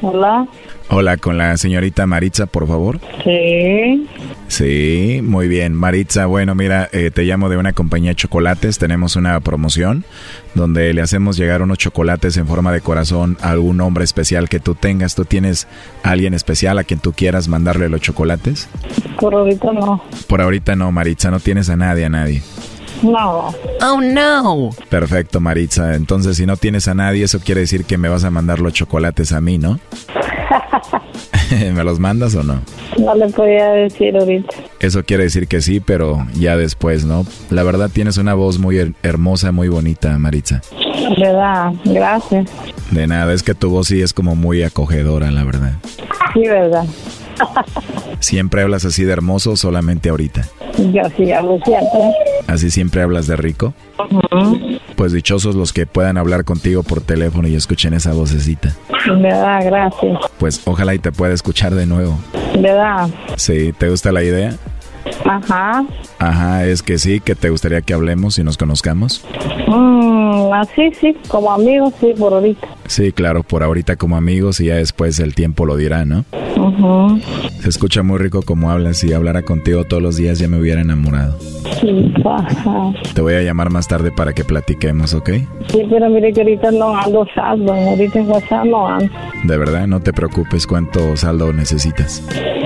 Hola. 0.00 0.46
Hola, 0.90 1.18
con 1.18 1.36
la 1.36 1.56
señorita 1.58 2.06
Maritza, 2.06 2.46
por 2.46 2.66
favor. 2.66 2.98
Sí. 3.22 4.08
Sí, 4.48 5.20
muy 5.22 5.46
bien. 5.46 5.74
Maritza, 5.74 6.24
bueno, 6.24 6.54
mira, 6.54 6.88
eh, 6.92 7.10
te 7.10 7.24
llamo 7.24 7.50
de 7.50 7.58
una 7.58 7.74
compañía 7.74 8.12
de 8.12 8.16
chocolates. 8.16 8.78
Tenemos 8.78 9.14
una 9.14 9.38
promoción 9.40 10.04
donde 10.54 10.94
le 10.94 11.02
hacemos 11.02 11.36
llegar 11.36 11.60
unos 11.60 11.76
chocolates 11.76 12.38
en 12.38 12.46
forma 12.46 12.72
de 12.72 12.80
corazón 12.80 13.36
a 13.42 13.50
algún 13.50 13.82
hombre 13.82 14.04
especial 14.04 14.48
que 14.48 14.60
tú 14.60 14.74
tengas. 14.74 15.14
¿Tú 15.14 15.26
tienes 15.26 15.68
a 16.02 16.10
alguien 16.12 16.32
especial 16.32 16.78
a 16.78 16.84
quien 16.84 17.00
tú 17.00 17.12
quieras 17.12 17.48
mandarle 17.48 17.90
los 17.90 18.00
chocolates? 18.00 18.68
Por 19.20 19.34
ahorita 19.34 19.72
no. 19.72 20.02
Por 20.26 20.40
ahorita 20.40 20.74
no, 20.74 20.90
Maritza, 20.90 21.30
no 21.30 21.40
tienes 21.40 21.68
a 21.68 21.76
nadie, 21.76 22.06
a 22.06 22.08
nadie. 22.08 22.42
No. 23.02 23.54
Oh, 23.82 24.00
no. 24.00 24.70
Perfecto, 24.88 25.40
Maritza. 25.40 25.94
Entonces, 25.94 26.36
si 26.36 26.46
no 26.46 26.56
tienes 26.56 26.88
a 26.88 26.94
nadie, 26.94 27.24
eso 27.24 27.38
quiere 27.40 27.60
decir 27.62 27.84
que 27.84 27.96
me 27.98 28.08
vas 28.08 28.24
a 28.24 28.30
mandar 28.30 28.58
los 28.60 28.72
chocolates 28.72 29.32
a 29.32 29.40
mí, 29.40 29.58
¿no? 29.58 29.78
¿Me 31.74 31.84
los 31.84 31.98
mandas 31.98 32.34
o 32.34 32.42
no? 32.42 32.60
No 32.98 33.14
le 33.14 33.28
podía 33.28 33.70
decir 33.70 34.16
ahorita. 34.16 34.48
Eso 34.80 35.04
quiere 35.04 35.24
decir 35.24 35.48
que 35.48 35.60
sí, 35.62 35.80
pero 35.80 36.26
ya 36.34 36.56
después, 36.56 37.04
¿no? 37.04 37.24
La 37.50 37.62
verdad 37.62 37.90
tienes 37.92 38.16
una 38.18 38.34
voz 38.34 38.58
muy 38.58 38.76
her- 38.76 38.94
hermosa, 39.02 39.52
muy 39.52 39.68
bonita, 39.68 40.18
Maritza. 40.18 40.60
¿Verdad? 41.18 41.72
Gracias. 41.84 42.50
De 42.90 43.06
nada, 43.06 43.32
es 43.32 43.42
que 43.42 43.54
tu 43.54 43.70
voz 43.70 43.88
sí 43.88 44.02
es 44.02 44.12
como 44.12 44.34
muy 44.34 44.62
acogedora, 44.62 45.30
la 45.30 45.44
verdad. 45.44 45.72
Sí, 46.34 46.40
¿verdad? 46.46 46.84
¿Siempre 48.20 48.62
hablas 48.62 48.84
así 48.84 49.04
de 49.04 49.12
hermoso 49.12 49.52
o 49.52 49.56
solamente 49.56 50.08
ahorita? 50.08 50.46
Yo 50.76 51.02
sí 51.16 51.32
hablo 51.32 51.58
siempre. 51.64 52.00
¿Así 52.46 52.70
siempre 52.70 53.02
hablas 53.02 53.26
de 53.26 53.36
rico? 53.36 53.74
Pues 54.96 55.12
dichosos 55.12 55.54
los 55.54 55.72
que 55.72 55.86
puedan 55.86 56.16
hablar 56.16 56.44
contigo 56.44 56.82
por 56.82 57.00
teléfono 57.00 57.48
y 57.48 57.54
escuchen 57.54 57.94
esa 57.94 58.12
vocecita. 58.12 58.74
¿Verdad? 59.06 59.60
Gracias. 59.64 60.18
Pues 60.38 60.62
ojalá 60.64 60.94
y 60.94 60.98
te 60.98 61.12
pueda 61.12 61.34
escuchar 61.34 61.74
de 61.74 61.86
nuevo. 61.86 62.18
¿Verdad? 62.58 63.08
Sí, 63.36 63.72
¿te 63.76 63.88
gusta 63.88 64.12
la 64.12 64.22
idea? 64.22 64.54
Ajá. 65.24 65.84
Ajá, 66.18 66.66
es 66.66 66.82
que 66.82 66.98
sí, 66.98 67.20
que 67.20 67.34
te 67.34 67.50
gustaría 67.50 67.80
que 67.82 67.94
hablemos 67.94 68.38
y 68.38 68.44
nos 68.44 68.56
conozcamos. 68.56 69.24
Mm, 69.66 70.52
así 70.52 70.90
sí, 70.98 71.16
como 71.28 71.52
amigos, 71.52 71.94
sí, 72.00 72.14
por 72.18 72.32
ahorita. 72.32 72.66
Sí, 72.86 73.12
claro, 73.12 73.42
por 73.42 73.62
ahorita 73.62 73.96
como 73.96 74.16
amigos 74.16 74.60
y 74.60 74.66
ya 74.66 74.76
después 74.76 75.18
el 75.20 75.34
tiempo 75.34 75.66
lo 75.66 75.76
dirá, 75.76 76.04
¿no? 76.04 76.24
Ujú. 76.56 77.20
Se 77.60 77.68
escucha 77.68 78.02
muy 78.02 78.18
rico 78.18 78.42
como 78.42 78.70
hablas. 78.70 78.98
Si 78.98 79.12
hablara 79.12 79.42
contigo 79.42 79.84
todos 79.84 80.02
los 80.02 80.16
días 80.16 80.38
ya 80.38 80.48
me 80.48 80.58
hubiera 80.58 80.80
enamorado. 80.80 81.38
Sí, 81.80 82.12
ajá. 82.24 82.92
Te 83.14 83.20
voy 83.20 83.34
a 83.34 83.42
llamar 83.42 83.70
más 83.70 83.86
tarde 83.86 84.10
para 84.10 84.32
que 84.32 84.42
platiquemos, 84.44 85.14
¿ok? 85.14 85.30
Sí, 85.68 85.82
pero 85.88 86.08
mire 86.08 86.32
que 86.32 86.40
ahorita 86.40 86.70
no 86.72 86.96
ando 86.96 87.26
saldo. 87.34 87.72
Ahorita 87.72 88.18
en 88.18 88.28
WhatsApp 88.30 88.64
no 88.64 88.88
ando. 88.88 89.12
De 89.44 89.56
verdad, 89.56 89.86
no 89.86 90.00
te 90.00 90.12
preocupes 90.12 90.66
cuánto 90.66 91.16
saldo 91.16 91.52
necesitas. 91.52 92.22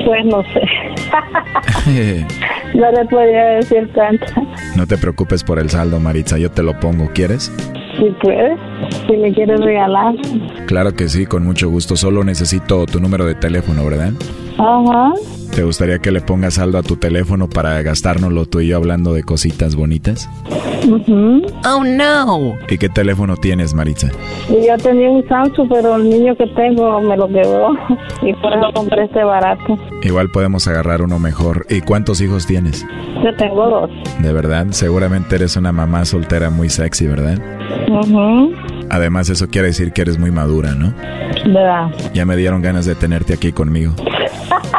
Pues 0.07 0.25
no 0.25 0.43
sé. 0.45 0.63
no 2.75 2.91
le 2.91 3.05
podría 3.07 3.45
decir 3.57 3.91
tanto. 3.95 4.27
no 4.77 4.87
te 4.87 4.97
preocupes 4.97 5.45
por 5.45 5.59
el 5.59 5.71
saldo, 5.71 6.01
Maritza, 6.01 6.39
yo 6.39 6.51
te 6.51 6.63
lo 6.63 6.79
pongo, 6.79 7.11
¿quieres? 7.13 7.53
Si 7.99 8.11
puedes, 8.23 8.59
si 9.07 9.17
me 9.17 9.33
quieres 9.33 9.61
regalar. 9.61 10.15
Claro 10.67 10.95
que 10.95 11.09
sí, 11.09 11.27
con 11.27 11.45
mucho 11.45 11.69
gusto. 11.69 11.97
Solo 11.97 12.25
necesito 12.25 12.87
tu 12.87 13.01
número 13.01 13.27
de 13.27 13.35
teléfono, 13.35 13.85
¿verdad? 13.85 14.13
Ajá. 14.59 15.13
¿Te 15.55 15.65
gustaría 15.65 15.99
que 15.99 16.11
le 16.11 16.23
pongas 16.23 16.55
saldo 16.55 16.79
a 16.79 16.83
tu 16.83 16.97
teléfono 16.97 17.47
para 17.49 17.83
gastárnoslo 17.83 18.47
tú 18.47 18.61
y 18.61 18.69
yo 18.69 18.77
hablando 18.79 19.13
de 19.13 19.23
cositas 19.23 19.77
bonitas? 19.77 20.31
Ujú. 20.87 21.43
Oh, 21.67 21.85
no. 21.85 22.55
¿Y 22.71 22.79
qué 22.79 22.89
teléfono 22.89 23.37
tienes, 23.37 23.75
Maritza? 23.75 24.09
Yo 24.49 24.77
tenía 24.83 25.11
un 25.11 25.27
Samsung, 25.29 25.69
pero 25.69 25.97
el 25.97 26.09
niño 26.09 26.35
que 26.37 26.47
tengo 26.49 27.01
me 27.03 27.17
lo 27.17 27.29
quedó. 27.29 27.69
Y 28.23 28.33
por 28.35 28.53
eso 28.53 28.71
compré 28.73 29.05
este 29.05 29.25
barato. 29.25 29.77
Igual 30.03 30.29
podemos 30.31 30.69
agarrar 30.69 31.03
uno 31.03 31.19
mejor. 31.19 31.67
¿Y 31.69 31.81
cuántos 31.81 32.21
hijos 32.21 32.47
tienes? 32.47 32.87
Yo 33.25 33.35
tengo 33.37 33.69
dos. 33.69 33.91
De 34.21 34.33
verdad, 34.33 34.67
seguramente 34.71 35.35
eres 35.35 35.57
una 35.57 35.73
mamá 35.73 36.05
soltera 36.05 36.49
muy 36.49 36.69
sexy, 36.71 37.09
¿verdad? 37.09 37.39
Ujú. 37.89 38.53
Además, 38.93 39.31
eso 39.31 39.49
quiere 39.49 39.69
decir 39.69 39.95
que 39.95 40.03
eres 40.03 40.19
muy 40.19 40.31
madura, 40.31 40.75
¿no? 40.75 40.93
¿Verdad? 41.47 41.91
Ya 42.13 42.27
me 42.27 42.37
dieron 42.37 42.61
ganas 42.61 42.85
de 42.85 42.95
tenerte 42.95 43.33
aquí 43.33 43.51
conmigo. 43.51 43.95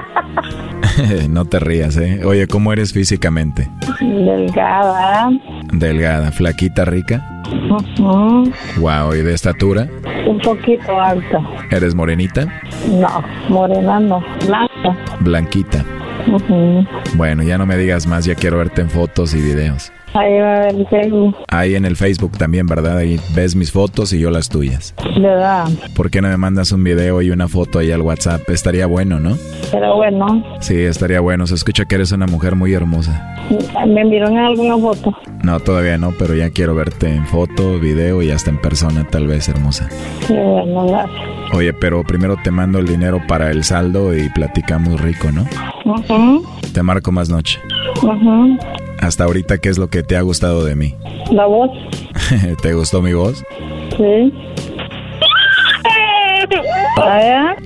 no 1.30 1.46
te 1.46 1.60
rías, 1.60 1.98
¿eh? 1.98 2.22
Oye, 2.24 2.46
¿cómo 2.46 2.72
eres 2.72 2.94
físicamente? 2.94 3.72
Delgada. 4.00 5.32
Delgada, 5.72 6.32
flaquita, 6.32 6.86
rica. 6.86 7.42
Ujú. 7.72 8.54
Wow, 8.78 9.16
¿y 9.16 9.24
de 9.24 9.34
estatura? 9.34 9.88
Un 10.28 10.38
poquito 10.38 11.02
alta. 11.02 11.40
¿Eres 11.72 11.96
morenita? 11.96 12.46
No, 12.88 13.24
morena 13.50 14.00
no. 14.00 14.24
Blanca. 14.46 14.96
Blanquita. 15.22 15.84
Ujú. 16.28 16.86
Bueno, 17.16 17.42
ya 17.42 17.58
no 17.58 17.66
me 17.66 17.78
digas 17.78 18.06
más, 18.06 18.26
ya 18.26 18.36
quiero 18.36 18.60
verte 18.60 18.82
en 18.82 18.92
fotos 18.92 19.34
y 19.34 19.42
videos. 19.42 19.92
Ahí 20.16 20.40
va 20.40 20.56
a 20.56 20.60
ver 20.60 20.76
el 20.76 20.88
Facebook. 20.88 21.36
Ahí 21.50 21.76
en 21.76 21.86
el 21.86 21.96
Facebook 21.96 22.38
también, 22.38 22.68
¿verdad? 22.68 22.98
Ahí 22.98 23.20
ves 23.36 23.56
mis 23.56 23.72
fotos 23.72 24.14
y 24.14 24.20
yo 24.20 24.30
las 24.30 24.48
tuyas. 24.50 24.94
¿Verdad? 25.20 25.68
¿Por 25.96 26.12
qué 26.12 26.22
no 26.22 26.28
me 26.28 26.38
mandas 26.38 26.72
un 26.72 26.84
video 26.84 27.22
y 27.22 27.32
una 27.32 27.48
foto 27.48 27.80
ahí 27.80 27.92
al 27.92 28.02
WhatsApp? 28.02 28.48
Estaría 28.50 28.86
bueno, 28.86 29.20
¿no? 29.20 29.36
Pero 29.72 29.96
bueno, 29.96 30.44
Sí, 30.60 30.80
estaría 30.82 31.20
bueno. 31.20 31.48
Se 31.48 31.56
escucha 31.56 31.86
que 31.86 31.96
eres 31.96 32.12
una 32.12 32.28
mujer 32.28 32.56
muy 32.56 32.74
hermosa. 32.74 33.36
me 33.88 34.02
enviaron 34.02 34.38
alguna 34.38 34.78
foto. 34.78 35.18
No, 35.44 35.60
todavía 35.60 35.98
no, 35.98 36.14
pero 36.18 36.36
ya 36.36 36.50
quiero 36.52 36.76
verte 36.76 37.08
en 37.10 37.26
foto, 37.26 37.80
video 37.80 38.22
y 38.22 38.30
hasta 38.32 38.50
en 38.52 38.60
persona, 38.62 39.06
tal 39.10 39.28
vez, 39.28 39.50
hermosa. 39.50 39.90
Sí, 40.28 40.34
bueno, 40.36 40.86
gracias. 40.88 41.22
Oye, 41.54 41.74
pero 41.74 42.04
primero 42.04 42.36
te 42.44 42.52
mando 42.52 42.80
el 42.80 42.88
dinero 42.88 43.20
para 43.28 43.50
el 43.52 43.64
saldo 43.64 44.16
y 44.16 44.30
platicamos 44.30 45.02
rico, 45.02 45.32
¿no? 45.32 45.46
Ujú, 45.86 46.46
Te 46.72 46.82
marco 46.84 47.12
más 47.12 47.30
noche. 47.30 47.60
ujú. 48.02 48.58
Hasta 49.04 49.26
ahorita, 49.26 49.58
¿qué 49.58 49.68
es 49.68 49.78
lo 49.78 49.90
que 49.90 50.02
te 50.02 50.16
ha 50.16 50.22
gustado 50.22 50.64
de 50.64 50.76
mí? 50.76 50.96
La 51.30 51.46
voz, 51.46 51.70
¿Te 52.62 52.74
gustó 52.74 53.02
mi 53.02 53.14
voz? 53.14 53.44
sí. 53.98 54.34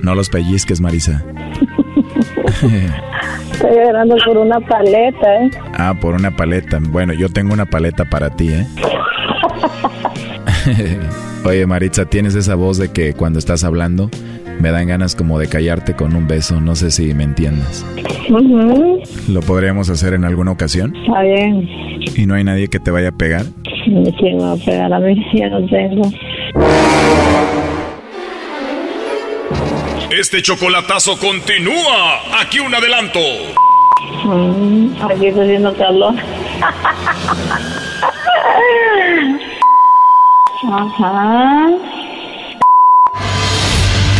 No 0.02 0.14
los 0.14 0.28
pellizques, 0.30 0.80
Marisa. 0.80 1.22
estoy 3.52 3.70
llorando 3.70 4.16
por 4.24 4.38
una 4.38 4.58
paleta, 4.58 5.44
¿eh? 5.44 5.50
ah, 5.74 5.94
por 6.00 6.14
una 6.14 6.34
paleta. 6.34 6.78
Bueno, 6.80 7.12
yo 7.12 7.28
tengo 7.28 7.52
una 7.52 7.66
paleta 7.66 8.04
para 8.04 8.30
ti, 8.30 8.48
¿eh? 8.48 8.66
Oye, 11.44 11.66
Maritza, 11.66 12.06
tienes 12.06 12.34
esa 12.34 12.54
voz 12.56 12.78
de 12.78 12.90
que 12.90 13.14
cuando 13.14 13.38
estás 13.38 13.64
hablando 13.64 14.10
me 14.60 14.70
dan 14.70 14.88
ganas 14.88 15.14
como 15.14 15.38
de 15.38 15.48
callarte 15.48 15.94
con 15.94 16.14
un 16.14 16.26
beso. 16.26 16.60
No 16.60 16.74
sé 16.74 16.90
si 16.90 17.14
me 17.14 17.24
entiendes. 17.24 17.84
¿Lo 19.28 19.40
podríamos 19.40 19.88
hacer 19.90 20.14
en 20.14 20.24
alguna 20.24 20.50
ocasión? 20.52 20.94
Está 20.96 21.22
bien. 21.22 21.68
¿Y 22.16 22.26
no 22.26 22.34
hay 22.34 22.44
nadie 22.44 22.68
que 22.68 22.78
te 22.80 22.90
vaya 22.90 23.08
a 23.08 23.12
pegar? 23.12 23.44
¿Quién 23.84 24.36
me 24.36 24.42
va 24.42 24.52
a 24.52 24.56
pegar 24.56 24.92
a 24.92 24.98
mí? 25.00 25.24
Ya 25.34 25.48
no 25.48 25.64
tengo. 25.66 26.10
Este 30.10 30.42
chocolatazo 30.42 31.18
continúa. 31.18 32.40
Aquí 32.40 32.58
un 32.60 32.74
adelanto. 32.74 33.20
Mm, 34.24 34.88
aquí 35.02 35.26
está 35.26 35.42
haciendo 35.42 35.74
calor. 35.74 36.14
Ajá. 40.70 41.68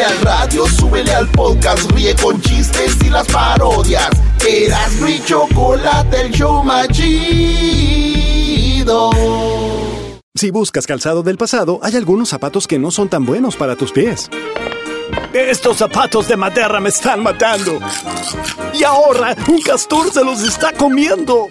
Súbele 0.00 0.16
al 0.16 0.20
radio, 0.22 0.66
súbele 0.66 1.12
al 1.12 1.28
podcast, 1.28 1.90
ríe 1.92 2.14
con 2.14 2.40
chistes 2.40 2.96
y 3.04 3.10
las 3.10 3.26
parodias. 3.26 4.08
Eras 4.48 4.92
mi 5.02 5.22
chocolate, 5.22 6.22
el 6.22 6.32
show 6.32 6.64
más 6.64 6.88
chido. 6.88 8.00
Si 10.34 10.50
buscas 10.50 10.86
calzado 10.86 11.22
del 11.22 11.36
pasado, 11.36 11.80
hay 11.82 11.96
algunos 11.96 12.30
zapatos 12.30 12.66
que 12.66 12.78
no 12.78 12.90
son 12.90 13.10
tan 13.10 13.26
buenos 13.26 13.56
para 13.56 13.76
tus 13.76 13.92
pies. 13.92 14.30
Estos 15.34 15.76
zapatos 15.76 16.28
de 16.28 16.36
madera 16.38 16.80
me 16.80 16.88
están 16.88 17.22
matando. 17.22 17.78
Y 18.72 18.82
ahora 18.84 19.36
un 19.48 19.60
castor 19.60 20.10
se 20.10 20.24
los 20.24 20.42
está 20.42 20.72
comiendo. 20.72 21.48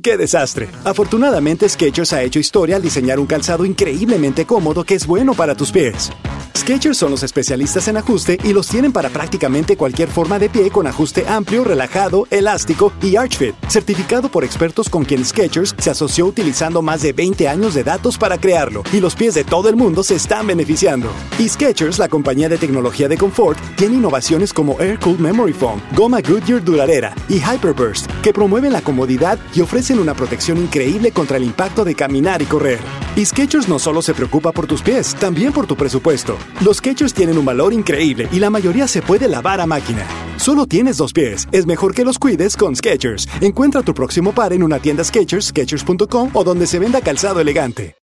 ¡Qué 0.00 0.16
desastre! 0.16 0.68
Afortunadamente, 0.84 1.68
Skechers 1.68 2.12
ha 2.12 2.22
hecho 2.22 2.38
historia 2.38 2.76
al 2.76 2.82
diseñar 2.82 3.18
un 3.18 3.26
calzado 3.26 3.64
increíblemente 3.64 4.46
cómodo 4.46 4.84
que 4.84 4.94
es 4.94 5.08
bueno 5.08 5.34
para 5.34 5.56
tus 5.56 5.72
pies. 5.72 6.12
Skechers 6.56 6.96
son 6.96 7.10
los 7.10 7.22
especialistas 7.22 7.88
en 7.88 7.96
ajuste 7.96 8.38
y 8.44 8.52
los 8.52 8.68
tienen 8.68 8.92
para 8.92 9.10
prácticamente 9.10 9.76
cualquier 9.76 10.08
forma 10.08 10.38
de 10.38 10.48
pie 10.48 10.70
con 10.70 10.86
ajuste 10.86 11.26
amplio, 11.26 11.64
relajado, 11.64 12.26
elástico 12.30 12.92
y 13.02 13.16
Arch 13.16 13.36
Fit, 13.36 13.54
certificado 13.68 14.30
por 14.30 14.44
expertos 14.44 14.88
con 14.88 15.04
quien 15.04 15.24
Skechers 15.24 15.74
se 15.76 15.90
asoció 15.90 16.26
utilizando 16.26 16.80
más 16.80 17.02
de 17.02 17.12
20 17.12 17.48
años 17.48 17.74
de 17.74 17.82
datos 17.82 18.16
para 18.16 18.38
crearlo 18.38 18.84
y 18.92 19.00
los 19.00 19.16
pies 19.16 19.34
de 19.34 19.42
todo 19.42 19.68
el 19.68 19.76
mundo 19.76 20.04
se 20.04 20.14
están 20.14 20.46
beneficiando. 20.46 21.10
Y 21.38 21.48
Skechers, 21.48 21.98
la 21.98 22.08
compañía 22.08 22.48
de 22.48 22.56
tecnología 22.56 23.08
de 23.08 23.18
confort, 23.18 23.58
tiene 23.76 23.96
innovaciones 23.96 24.52
como 24.52 24.80
Air 24.80 25.00
Cooled 25.00 25.18
Memory 25.20 25.52
Foam, 25.52 25.80
goma 25.94 26.20
Goodyear 26.20 26.64
duradera 26.64 27.14
y 27.28 27.40
Hyperburst, 27.40 28.06
que 28.22 28.32
promueven 28.32 28.72
la 28.72 28.80
comodidad 28.80 29.38
y 29.54 29.60
ofrecen 29.60 29.98
una 29.98 30.14
protección 30.14 30.58
increíble 30.58 31.10
contra 31.10 31.36
el 31.36 31.44
impacto 31.44 31.84
de 31.84 31.96
caminar 31.96 32.40
y 32.42 32.46
correr. 32.46 32.80
Y 33.16 33.24
Skechers 33.24 33.68
no 33.68 33.78
solo 33.78 34.02
se 34.02 34.14
preocupa 34.14 34.52
por 34.52 34.66
tus 34.66 34.82
pies, 34.82 35.14
también 35.16 35.52
por 35.52 35.66
tu 35.66 35.76
presupuesto. 35.76 36.38
Los 36.64 36.78
Skechers 36.78 37.14
tienen 37.14 37.38
un 37.38 37.44
valor 37.44 37.72
increíble 37.72 38.28
y 38.32 38.38
la 38.38 38.50
mayoría 38.50 38.88
se 38.88 39.02
puede 39.02 39.28
lavar 39.28 39.60
a 39.60 39.66
máquina. 39.66 40.06
Solo 40.36 40.66
tienes 40.66 40.96
dos 40.96 41.12
pies, 41.12 41.48
es 41.52 41.66
mejor 41.66 41.94
que 41.94 42.04
los 42.04 42.18
cuides 42.18 42.56
con 42.56 42.74
Skechers. 42.76 43.28
Encuentra 43.40 43.82
tu 43.82 43.94
próximo 43.94 44.32
par 44.32 44.52
en 44.52 44.62
una 44.62 44.78
tienda 44.78 45.04
Skechers, 45.04 45.46
Skechers.com 45.46 46.30
o 46.32 46.44
donde 46.44 46.66
se 46.66 46.78
venda 46.78 47.00
calzado 47.00 47.40
elegante. 47.40 47.96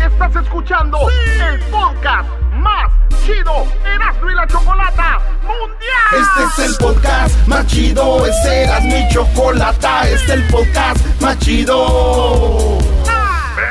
Estás 0.00 0.44
escuchando 0.44 0.98
el 1.10 1.60
podcast 1.70 2.28
más 2.54 2.90
chido, 3.24 3.66
Erasmo 3.84 4.30
y 4.30 4.34
la 4.34 4.46
chocolata 4.46 5.18
mundial. 5.42 6.12
Este 6.12 6.62
es 6.62 6.70
el 6.70 6.76
podcast 6.76 7.46
más 7.46 7.66
chido, 7.66 8.26
este 8.26 8.62
eras 8.62 8.84
mi 8.84 9.08
chocolata, 9.12 10.08
este 10.08 10.14
es 10.14 10.30
el 10.30 10.46
podcast 10.48 11.20
más 11.20 11.38
chido. 11.38 12.78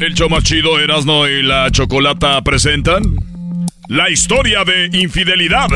El 0.00 0.12
show 0.14 0.28
más 0.28 0.42
chido 0.42 0.80
Erasno 0.80 1.28
y 1.28 1.42
la 1.42 1.70
Chocolata 1.70 2.42
presentan 2.42 3.02
la 3.88 4.10
historia 4.10 4.64
de 4.64 4.90
infidelidad 4.92 5.68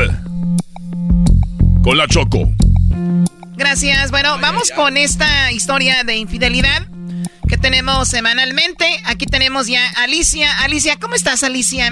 con 1.81 1.97
la 1.97 2.05
Choco. 2.05 2.49
Gracias. 3.55 4.11
Bueno, 4.11 4.37
vamos 4.41 4.71
con 4.71 4.97
esta 4.97 5.51
historia 5.53 6.03
de 6.03 6.17
infidelidad 6.17 6.87
que 7.47 7.57
tenemos 7.57 8.09
semanalmente. 8.09 8.85
Aquí 9.05 9.25
tenemos 9.25 9.67
ya 9.67 9.87
a 9.95 10.03
Alicia. 10.03 10.51
Alicia, 10.63 10.97
¿cómo 10.99 11.15
estás, 11.15 11.43
Alicia? 11.43 11.91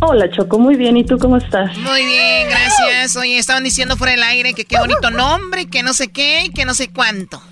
Hola, 0.00 0.30
Choco, 0.30 0.58
muy 0.58 0.76
bien. 0.76 0.96
¿Y 0.96 1.04
tú 1.04 1.18
cómo 1.18 1.36
estás? 1.36 1.76
Muy 1.76 2.06
bien, 2.06 2.48
gracias. 2.48 3.16
Oye, 3.16 3.36
estaban 3.36 3.64
diciendo 3.64 3.98
fuera 3.98 4.12
del 4.12 4.22
aire 4.22 4.54
que 4.54 4.64
qué 4.64 4.78
bonito 4.78 5.10
nombre, 5.10 5.66
que 5.66 5.82
no 5.82 5.92
sé 5.92 6.08
qué, 6.08 6.46
y 6.46 6.50
que 6.50 6.64
no 6.64 6.72
sé 6.72 6.90
cuánto. 6.90 7.42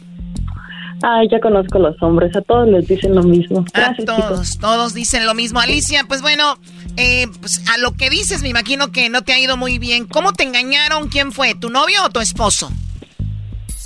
Ay, 1.03 1.29
ya 1.31 1.39
conozco 1.41 1.79
los 1.79 2.01
hombres. 2.03 2.35
A 2.35 2.43
todos 2.43 2.69
les 2.69 2.87
dicen 2.89 3.15
lo 3.15 3.23
mismo. 3.23 3.65
A 3.75 3.95
todos, 4.05 4.59
todos 4.59 4.95
dicen 4.95 5.27
lo 5.27 5.35
mismo. 5.35 5.61
Alicia, 5.61 6.05
pues 6.09 6.23
bueno, 6.23 6.59
eh, 6.97 7.27
pues 7.41 7.63
a 7.73 7.79
lo 7.79 7.93
que 7.93 8.11
dices, 8.11 8.43
me 8.43 8.49
imagino 8.49 8.91
que 8.91 9.09
no 9.09 9.23
te 9.23 9.33
ha 9.33 9.39
ido 9.39 9.57
muy 9.57 9.79
bien. 9.79 10.07
¿Cómo 10.07 10.33
te 10.33 10.43
engañaron? 10.43 11.09
¿Quién 11.09 11.33
fue? 11.33 11.55
¿Tu 11.55 11.71
novio 11.71 12.05
o 12.05 12.11
tu 12.11 12.21
esposo? 12.21 12.71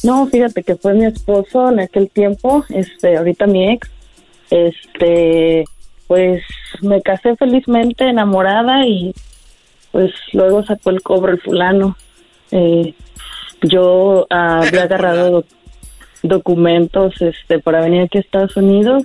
No, 0.03 0.27
fíjate 0.27 0.63
que 0.63 0.77
fue 0.77 0.95
mi 0.95 1.05
esposo 1.05 1.71
en 1.71 1.81
aquel 1.81 2.11
tiempo, 2.11 2.65
este, 2.71 3.17
ahorita 3.17 3.47
mi 3.47 3.73
ex, 3.73 3.89
este, 4.51 5.65
pues 6.09 6.43
me 6.81 7.01
casé 7.03 7.37
felizmente 7.37 8.09
enamorada 8.09 8.85
y 8.85 9.15
pues 9.93 10.13
luego 10.33 10.65
sacó 10.65 10.91
el 10.91 11.03
cobro 11.03 11.33
el 11.33 11.41
fulano. 11.41 11.97
Eh, 12.51 12.95
yo 13.63 14.27
ah, 14.31 14.63
había 14.67 14.83
agarrado 14.83 15.45
documentos 16.23 17.21
este 17.21 17.59
para 17.59 17.81
venir 17.81 18.03
aquí 18.03 18.19
a 18.19 18.21
Estados 18.21 18.57
Unidos. 18.57 19.05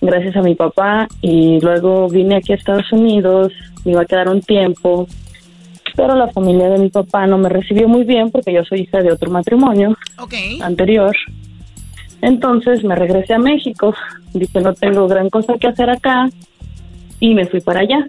Gracias 0.00 0.36
a 0.36 0.42
mi 0.42 0.54
papá. 0.54 1.08
Y 1.20 1.60
luego 1.60 2.08
vine 2.08 2.36
aquí 2.36 2.52
a 2.52 2.56
Estados 2.56 2.90
Unidos, 2.92 3.52
me 3.84 3.92
iba 3.92 4.02
a 4.02 4.06
quedar 4.06 4.28
un 4.28 4.40
tiempo, 4.40 5.06
pero 5.94 6.14
la 6.14 6.28
familia 6.28 6.68
de 6.68 6.78
mi 6.78 6.90
papá 6.90 7.26
no 7.26 7.38
me 7.38 7.48
recibió 7.48 7.88
muy 7.88 8.04
bien 8.04 8.30
porque 8.30 8.52
yo 8.52 8.64
soy 8.64 8.82
hija 8.82 9.02
de 9.02 9.12
otro 9.12 9.30
matrimonio 9.30 9.96
anterior. 10.60 11.16
Entonces 12.22 12.84
me 12.84 12.94
regresé 12.94 13.34
a 13.34 13.38
México, 13.38 13.94
dije 14.32 14.60
no 14.60 14.74
tengo 14.74 15.06
gran 15.08 15.30
cosa 15.30 15.54
que 15.58 15.68
hacer 15.68 15.90
acá 15.90 16.28
y 17.20 17.34
me 17.34 17.46
fui 17.46 17.60
para 17.60 17.80
allá. 17.80 18.06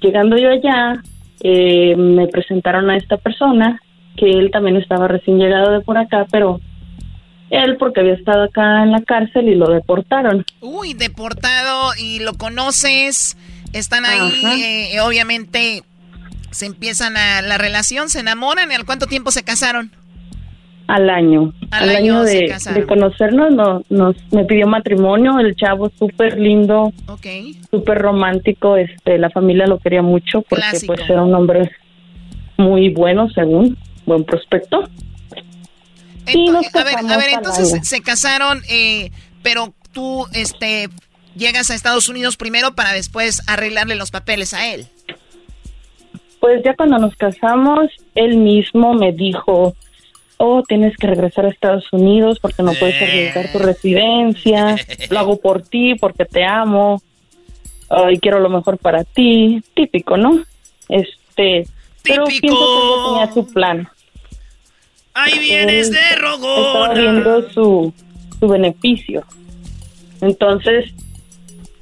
Llegando 0.00 0.36
yo 0.36 0.50
allá, 0.50 1.02
eh, 1.40 1.96
me 1.96 2.26
presentaron 2.26 2.90
a 2.90 2.96
esta 2.96 3.16
persona, 3.16 3.80
que 4.16 4.30
él 4.30 4.50
también 4.50 4.76
estaba 4.76 5.08
recién 5.08 5.38
llegado 5.38 5.72
de 5.72 5.80
por 5.80 5.96
acá, 5.96 6.26
pero 6.30 6.60
él 7.54 7.76
porque 7.78 8.00
había 8.00 8.14
estado 8.14 8.44
acá 8.44 8.82
en 8.82 8.92
la 8.92 9.02
cárcel 9.02 9.48
y 9.48 9.54
lo 9.54 9.70
deportaron. 9.70 10.44
Uy, 10.60 10.94
deportado 10.94 11.90
y 11.98 12.20
lo 12.20 12.34
conoces, 12.34 13.36
están 13.72 14.04
ahí, 14.04 14.92
eh, 14.92 15.00
obviamente 15.00 15.82
se 16.50 16.66
empiezan 16.66 17.16
a 17.16 17.42
la 17.42 17.58
relación, 17.58 18.08
se 18.08 18.20
enamoran, 18.20 18.70
¿y 18.70 18.74
al 18.74 18.84
cuánto 18.84 19.06
tiempo 19.06 19.30
se 19.30 19.42
casaron? 19.42 19.90
Al 20.86 21.08
año. 21.08 21.52
Al, 21.70 21.88
año, 21.88 22.22
de, 22.22 22.54
de, 22.74 22.86
conocernos 22.86 23.52
no, 23.52 23.82
nos 23.88 24.16
me 24.32 24.44
pidió 24.44 24.66
matrimonio, 24.66 25.38
el 25.38 25.56
chavo 25.56 25.90
súper 25.98 26.38
lindo, 26.38 26.92
okay. 27.08 27.58
súper 27.70 27.98
romántico, 27.98 28.76
este, 28.76 29.16
la 29.18 29.30
familia 29.30 29.66
lo 29.66 29.78
quería 29.78 30.02
mucho 30.02 30.42
porque 30.42 30.78
pues 30.86 31.00
era 31.08 31.22
un 31.22 31.34
hombre 31.34 31.70
muy 32.58 32.90
bueno 32.90 33.30
según, 33.30 33.78
buen 34.04 34.24
prospecto 34.24 34.84
a 36.26 36.84
ver, 36.84 36.96
a 36.96 37.16
ver, 37.16 37.28
entonces 37.30 37.86
se 37.86 38.00
casaron, 38.00 38.62
eh, 38.68 39.10
pero 39.42 39.74
tú 39.92 40.26
este, 40.32 40.88
llegas 41.36 41.70
a 41.70 41.74
Estados 41.74 42.08
Unidos 42.08 42.36
primero 42.36 42.74
para 42.74 42.92
después 42.92 43.42
arreglarle 43.48 43.94
los 43.94 44.10
papeles 44.10 44.54
a 44.54 44.72
él. 44.72 44.86
Pues 46.40 46.62
ya 46.64 46.74
cuando 46.74 46.98
nos 46.98 47.16
casamos, 47.16 47.90
él 48.14 48.36
mismo 48.36 48.92
me 48.94 49.12
dijo, 49.12 49.74
oh, 50.36 50.62
tienes 50.66 50.96
que 50.96 51.06
regresar 51.06 51.46
a 51.46 51.48
Estados 51.50 51.90
Unidos 51.92 52.38
porque 52.40 52.62
no 52.62 52.72
puedes 52.74 53.00
arriesgar 53.00 53.50
tu 53.52 53.58
residencia, 53.58 54.76
lo 55.10 55.18
hago 55.18 55.40
por 55.40 55.62
ti 55.62 55.94
porque 55.94 56.24
te 56.24 56.44
amo, 56.44 57.00
y 58.10 58.18
quiero 58.18 58.40
lo 58.40 58.48
mejor 58.48 58.78
para 58.78 59.04
ti, 59.04 59.62
típico, 59.74 60.16
¿no? 60.16 60.42
Este, 60.88 61.66
pero 62.02 62.24
pienso 62.24 62.40
que 62.40 62.46
él 62.48 63.04
tenía 63.08 63.32
su 63.32 63.52
plan. 63.52 63.88
Ahí 65.14 65.38
vienes 65.38 65.90
de 65.90 66.16
Rogona. 66.16 66.92
Estaba 66.92 66.94
viendo 66.94 67.50
su, 67.50 67.94
su 68.38 68.48
beneficio. 68.48 69.24
Entonces, 70.20 70.92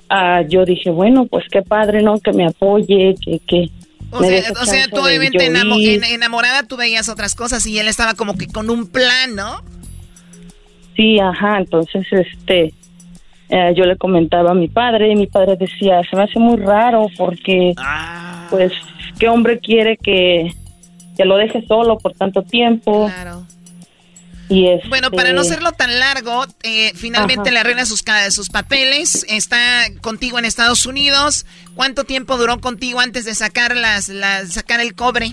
ah, 0.08 0.42
yo 0.48 0.64
dije, 0.64 0.90
bueno, 0.90 1.26
pues 1.26 1.44
qué 1.50 1.62
padre, 1.62 2.02
¿no? 2.02 2.18
Que 2.20 2.32
me 2.32 2.46
apoye, 2.46 3.14
que... 3.24 3.40
que 3.40 3.70
o 4.10 4.22
sea, 4.22 4.52
o 4.60 4.66
sea, 4.66 4.88
tú 4.88 5.00
obviamente 5.00 5.46
enamorada 5.46 6.64
tú 6.64 6.76
veías 6.76 7.08
otras 7.08 7.34
cosas 7.34 7.66
y 7.66 7.78
él 7.78 7.88
estaba 7.88 8.12
como 8.12 8.36
que 8.36 8.46
con 8.46 8.68
un 8.68 8.86
plan, 8.86 9.34
¿no? 9.34 9.62
Sí, 10.94 11.18
ajá, 11.18 11.56
entonces 11.56 12.06
este 12.10 12.74
eh, 13.48 13.72
yo 13.74 13.86
le 13.86 13.96
comentaba 13.96 14.50
a 14.50 14.54
mi 14.54 14.68
padre 14.68 15.10
y 15.10 15.16
mi 15.16 15.26
padre 15.26 15.56
decía, 15.56 16.02
se 16.10 16.14
me 16.14 16.24
hace 16.24 16.38
muy 16.38 16.58
raro 16.58 17.06
porque 17.16 17.72
ah. 17.78 18.48
pues 18.50 18.72
qué 19.18 19.28
hombre 19.28 19.60
quiere 19.60 19.96
que 19.96 20.54
que 21.16 21.24
lo 21.24 21.36
deje 21.36 21.64
solo 21.66 21.98
por 21.98 22.14
tanto 22.14 22.42
tiempo. 22.42 23.06
Claro. 23.06 23.46
Y 24.48 24.68
este... 24.68 24.88
Bueno, 24.88 25.10
para 25.10 25.32
no 25.32 25.40
hacerlo 25.40 25.72
tan 25.72 25.98
largo, 25.98 26.44
eh, 26.62 26.92
finalmente 26.94 27.50
le 27.50 27.58
arregla 27.58 27.86
sus, 27.86 28.04
sus 28.30 28.50
papeles, 28.50 29.24
está 29.28 29.84
contigo 30.00 30.38
en 30.38 30.44
Estados 30.44 30.84
Unidos. 30.84 31.46
¿Cuánto 31.74 32.04
tiempo 32.04 32.36
duró 32.36 32.60
contigo 32.60 33.00
antes 33.00 33.24
de 33.24 33.34
sacar, 33.34 33.76
las, 33.76 34.08
las, 34.08 34.52
sacar 34.52 34.80
el 34.80 34.94
cobre? 34.94 35.32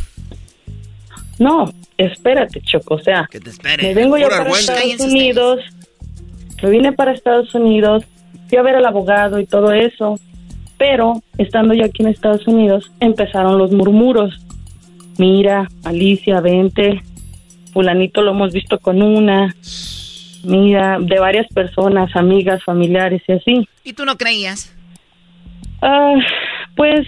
No, 1.37 1.73
espérate, 1.97 2.61
Choco, 2.61 2.95
o 2.95 2.99
sea, 2.99 3.27
que 3.29 3.39
te 3.39 3.49
espere. 3.49 3.83
me 3.83 3.93
vengo 3.93 4.17
yo 4.17 4.29
para 4.29 4.49
Estados 4.51 4.99
Unidos, 4.99 5.59
me 6.61 6.69
vine 6.69 6.91
para 6.91 7.13
Estados 7.13 7.53
Unidos, 7.55 8.03
fui 8.49 8.57
a 8.57 8.61
ver 8.61 8.75
al 8.75 8.85
abogado 8.85 9.39
y 9.39 9.45
todo 9.45 9.71
eso, 9.71 10.19
pero 10.77 11.21
estando 11.37 11.73
yo 11.73 11.85
aquí 11.85 12.03
en 12.03 12.09
Estados 12.09 12.45
Unidos 12.45 12.91
empezaron 12.99 13.57
los 13.57 13.71
murmuros 13.71 14.39
mira, 15.19 15.67
Alicia, 15.83 16.41
vente, 16.41 17.01
fulanito 17.73 18.21
lo 18.21 18.31
hemos 18.31 18.53
visto 18.53 18.79
con 18.79 19.01
una, 19.01 19.53
mira, 20.43 20.97
de 20.99 21.19
varias 21.19 21.47
personas, 21.53 22.15
amigas, 22.15 22.63
familiares 22.63 23.21
y 23.27 23.33
así. 23.33 23.69
¿Y 23.83 23.93
tú 23.93 24.05
no 24.05 24.17
creías? 24.17 24.75
Ah, 25.81 26.15
pues 26.75 27.05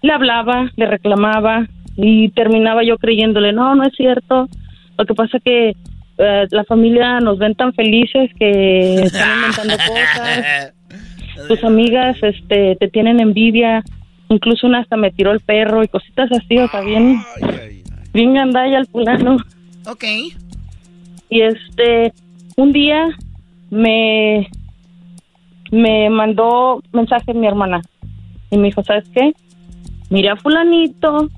le 0.00 0.12
hablaba, 0.12 0.70
le 0.76 0.86
reclamaba 0.86 1.66
y 1.96 2.30
terminaba 2.30 2.82
yo 2.84 2.96
creyéndole, 2.98 3.52
no, 3.52 3.74
no 3.74 3.84
es 3.84 3.94
cierto. 3.94 4.48
Lo 4.96 5.04
que 5.04 5.14
pasa 5.14 5.38
que 5.40 5.76
eh, 6.18 6.46
la 6.50 6.64
familia 6.64 7.20
nos 7.20 7.38
ven 7.38 7.54
tan 7.54 7.72
felices 7.74 8.30
que 8.38 8.94
están 9.02 9.38
inventando 9.38 9.74
cosas. 9.88 10.74
Tus 11.48 11.64
amigas 11.64 12.16
este, 12.22 12.76
te 12.76 12.88
tienen 12.88 13.20
envidia 13.20 13.82
Incluso 14.32 14.66
una 14.66 14.80
hasta 14.80 14.96
me 14.96 15.10
tiró 15.10 15.30
el 15.30 15.40
perro 15.40 15.84
y 15.84 15.88
cositas 15.88 16.32
así, 16.32 16.56
o 16.56 16.66
sea, 16.66 16.80
bien, 16.80 17.20
bien 18.14 18.32
gandalla 18.32 18.78
el 18.78 18.86
fulano. 18.86 19.36
Ok. 19.86 20.04
Y 21.28 21.42
este, 21.42 22.14
un 22.56 22.72
día 22.72 23.10
me, 23.68 24.48
me 25.70 26.08
mandó 26.08 26.82
mensaje 26.94 27.34
mi 27.34 27.46
hermana 27.46 27.82
y 28.50 28.56
me 28.56 28.68
dijo, 28.68 28.82
¿sabes 28.82 29.04
qué? 29.10 29.34
Miré 30.08 30.30
a 30.30 30.36
fulanito, 30.36 31.28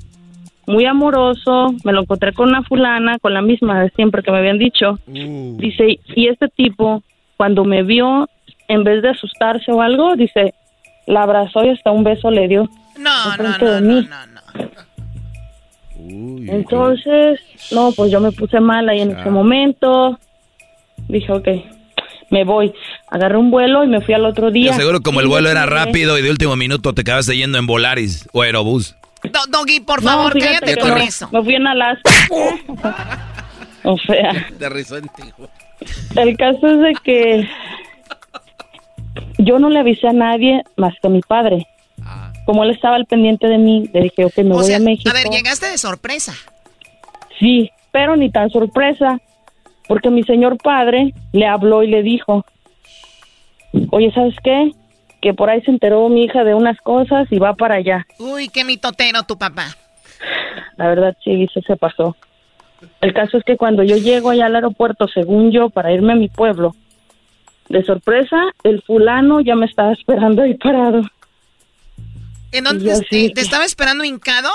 muy 0.68 0.84
amoroso, 0.84 1.74
me 1.82 1.92
lo 1.92 2.02
encontré 2.02 2.32
con 2.32 2.50
una 2.50 2.62
fulana, 2.62 3.18
con 3.18 3.34
la 3.34 3.42
misma 3.42 3.82
de 3.82 3.90
siempre 3.90 4.22
que 4.22 4.30
me 4.30 4.38
habían 4.38 4.58
dicho. 4.58 5.00
Uh. 5.08 5.56
Dice, 5.56 5.98
y 6.14 6.28
este 6.28 6.46
tipo, 6.46 7.02
cuando 7.36 7.64
me 7.64 7.82
vio, 7.82 8.28
en 8.68 8.84
vez 8.84 9.02
de 9.02 9.08
asustarse 9.08 9.72
o 9.72 9.82
algo, 9.82 10.14
dice, 10.14 10.54
la 11.08 11.24
abrazó 11.24 11.64
y 11.64 11.70
hasta 11.70 11.90
un 11.90 12.04
beso 12.04 12.30
le 12.30 12.46
dio. 12.46 12.68
No, 12.96 13.36
no, 13.36 13.58
no, 13.58 13.80
no, 13.80 14.02
no, 14.02 14.40
Entonces, 16.52 17.40
no, 17.72 17.92
pues 17.92 18.10
yo 18.12 18.20
me 18.20 18.32
puse 18.32 18.60
mal 18.60 18.88
ahí 18.88 19.00
en 19.00 19.18
ese 19.18 19.30
momento. 19.30 20.18
Dije, 21.08 21.32
ok, 21.32 21.48
me 22.30 22.44
voy. 22.44 22.72
Agarré 23.10 23.36
un 23.36 23.50
vuelo 23.50 23.84
y 23.84 23.88
me 23.88 24.00
fui 24.00 24.14
al 24.14 24.24
otro 24.24 24.50
día. 24.50 24.72
Yo 24.72 24.76
seguro 24.76 25.00
como 25.00 25.20
el 25.20 25.26
vuelo 25.26 25.50
era 25.50 25.66
rápido 25.66 26.18
y 26.18 26.22
de 26.22 26.30
último 26.30 26.56
minuto 26.56 26.92
te 26.92 27.04
quedaste 27.04 27.36
yendo 27.36 27.58
en 27.58 27.66
Volaris 27.66 28.28
o 28.32 28.42
Aerobús. 28.42 28.96
Doggy, 29.48 29.80
por 29.80 30.02
favor, 30.02 30.38
cállate 30.38 30.76
con 30.76 30.98
eso. 30.98 31.28
Me 31.32 31.42
fui 31.42 31.54
en 31.54 31.66
Alaska. 31.66 32.10
o 33.84 33.98
sea. 33.98 34.46
Te 34.58 34.68
rizó 34.68 34.98
en 34.98 35.10
El 36.16 36.36
caso 36.36 36.66
es 36.68 36.80
de 36.80 36.94
que 37.02 37.48
yo 39.38 39.58
no 39.58 39.70
le 39.70 39.80
avisé 39.80 40.08
a 40.08 40.12
nadie 40.12 40.62
más 40.76 40.94
que 41.00 41.06
a 41.06 41.10
mi 41.10 41.20
padre 41.20 41.66
como 42.44 42.64
él 42.64 42.70
estaba 42.70 42.96
al 42.96 43.06
pendiente 43.06 43.46
de 43.46 43.58
mí, 43.58 43.88
le 43.92 44.02
dije, 44.02 44.24
ok, 44.24 44.36
me 44.38 44.54
voy 44.54 44.72
a 44.72 44.78
México. 44.78 45.10
A 45.10 45.14
ver, 45.14 45.28
llegaste 45.28 45.66
de 45.66 45.78
sorpresa. 45.78 46.34
Sí, 47.38 47.70
pero 47.92 48.16
ni 48.16 48.30
tan 48.30 48.50
sorpresa, 48.50 49.18
porque 49.88 50.10
mi 50.10 50.22
señor 50.22 50.58
padre 50.58 51.12
le 51.32 51.46
habló 51.46 51.82
y 51.82 51.88
le 51.88 52.02
dijo, 52.02 52.44
oye, 53.90 54.12
¿sabes 54.12 54.34
qué? 54.42 54.70
Que 55.20 55.34
por 55.34 55.50
ahí 55.50 55.62
se 55.62 55.70
enteró 55.70 56.08
mi 56.08 56.24
hija 56.24 56.44
de 56.44 56.54
unas 56.54 56.78
cosas 56.80 57.26
y 57.30 57.38
va 57.38 57.54
para 57.54 57.76
allá. 57.76 58.06
Uy, 58.18 58.48
qué 58.48 58.64
mitotero 58.64 59.22
tu 59.22 59.38
papá. 59.38 59.76
La 60.76 60.88
verdad, 60.88 61.16
sí, 61.24 61.46
se, 61.52 61.62
se 61.62 61.76
pasó. 61.76 62.16
El 63.00 63.14
caso 63.14 63.38
es 63.38 63.44
que 63.44 63.56
cuando 63.56 63.82
yo 63.82 63.96
llego 63.96 64.30
allá 64.30 64.46
al 64.46 64.54
aeropuerto, 64.56 65.08
según 65.08 65.50
yo, 65.50 65.70
para 65.70 65.92
irme 65.92 66.12
a 66.12 66.16
mi 66.16 66.28
pueblo, 66.28 66.74
de 67.68 67.82
sorpresa, 67.84 68.36
el 68.62 68.82
fulano 68.82 69.40
ya 69.40 69.54
me 69.54 69.66
estaba 69.66 69.92
esperando 69.92 70.42
ahí 70.42 70.54
parado. 70.54 71.02
¿En 72.54 72.62
dónde 72.62 73.00
te, 73.10 73.40
estaba 73.40 73.64
esperando 73.64 74.04
hincado? 74.04 74.48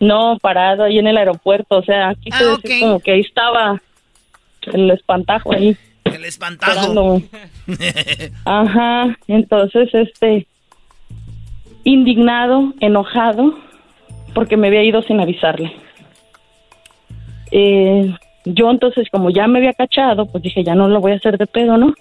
No, 0.00 0.36
parado 0.42 0.82
ahí 0.82 0.98
en 0.98 1.06
el 1.06 1.16
aeropuerto, 1.16 1.78
o 1.78 1.82
sea, 1.82 2.08
aquí 2.08 2.28
ah, 2.32 2.58
como 2.80 3.00
que 3.00 3.12
ahí 3.12 3.20
estaba 3.20 3.80
el 4.72 4.90
espantajo 4.90 5.52
ahí. 5.54 5.76
El 6.04 6.24
espantajo. 6.24 7.22
Ajá, 8.44 9.16
entonces 9.28 9.88
este 9.94 10.46
indignado, 11.84 12.74
enojado, 12.80 13.56
porque 14.34 14.56
me 14.56 14.66
había 14.66 14.82
ido 14.82 15.02
sin 15.02 15.20
avisarle. 15.20 15.72
Eh, 17.52 18.12
yo 18.44 18.70
entonces, 18.72 19.08
como 19.10 19.30
ya 19.30 19.46
me 19.46 19.60
había 19.60 19.72
cachado, 19.72 20.26
pues 20.26 20.42
dije, 20.42 20.64
ya 20.64 20.74
no 20.74 20.88
lo 20.88 21.00
voy 21.00 21.12
a 21.12 21.16
hacer 21.16 21.38
de 21.38 21.46
pedo, 21.46 21.76
¿no? 21.76 21.94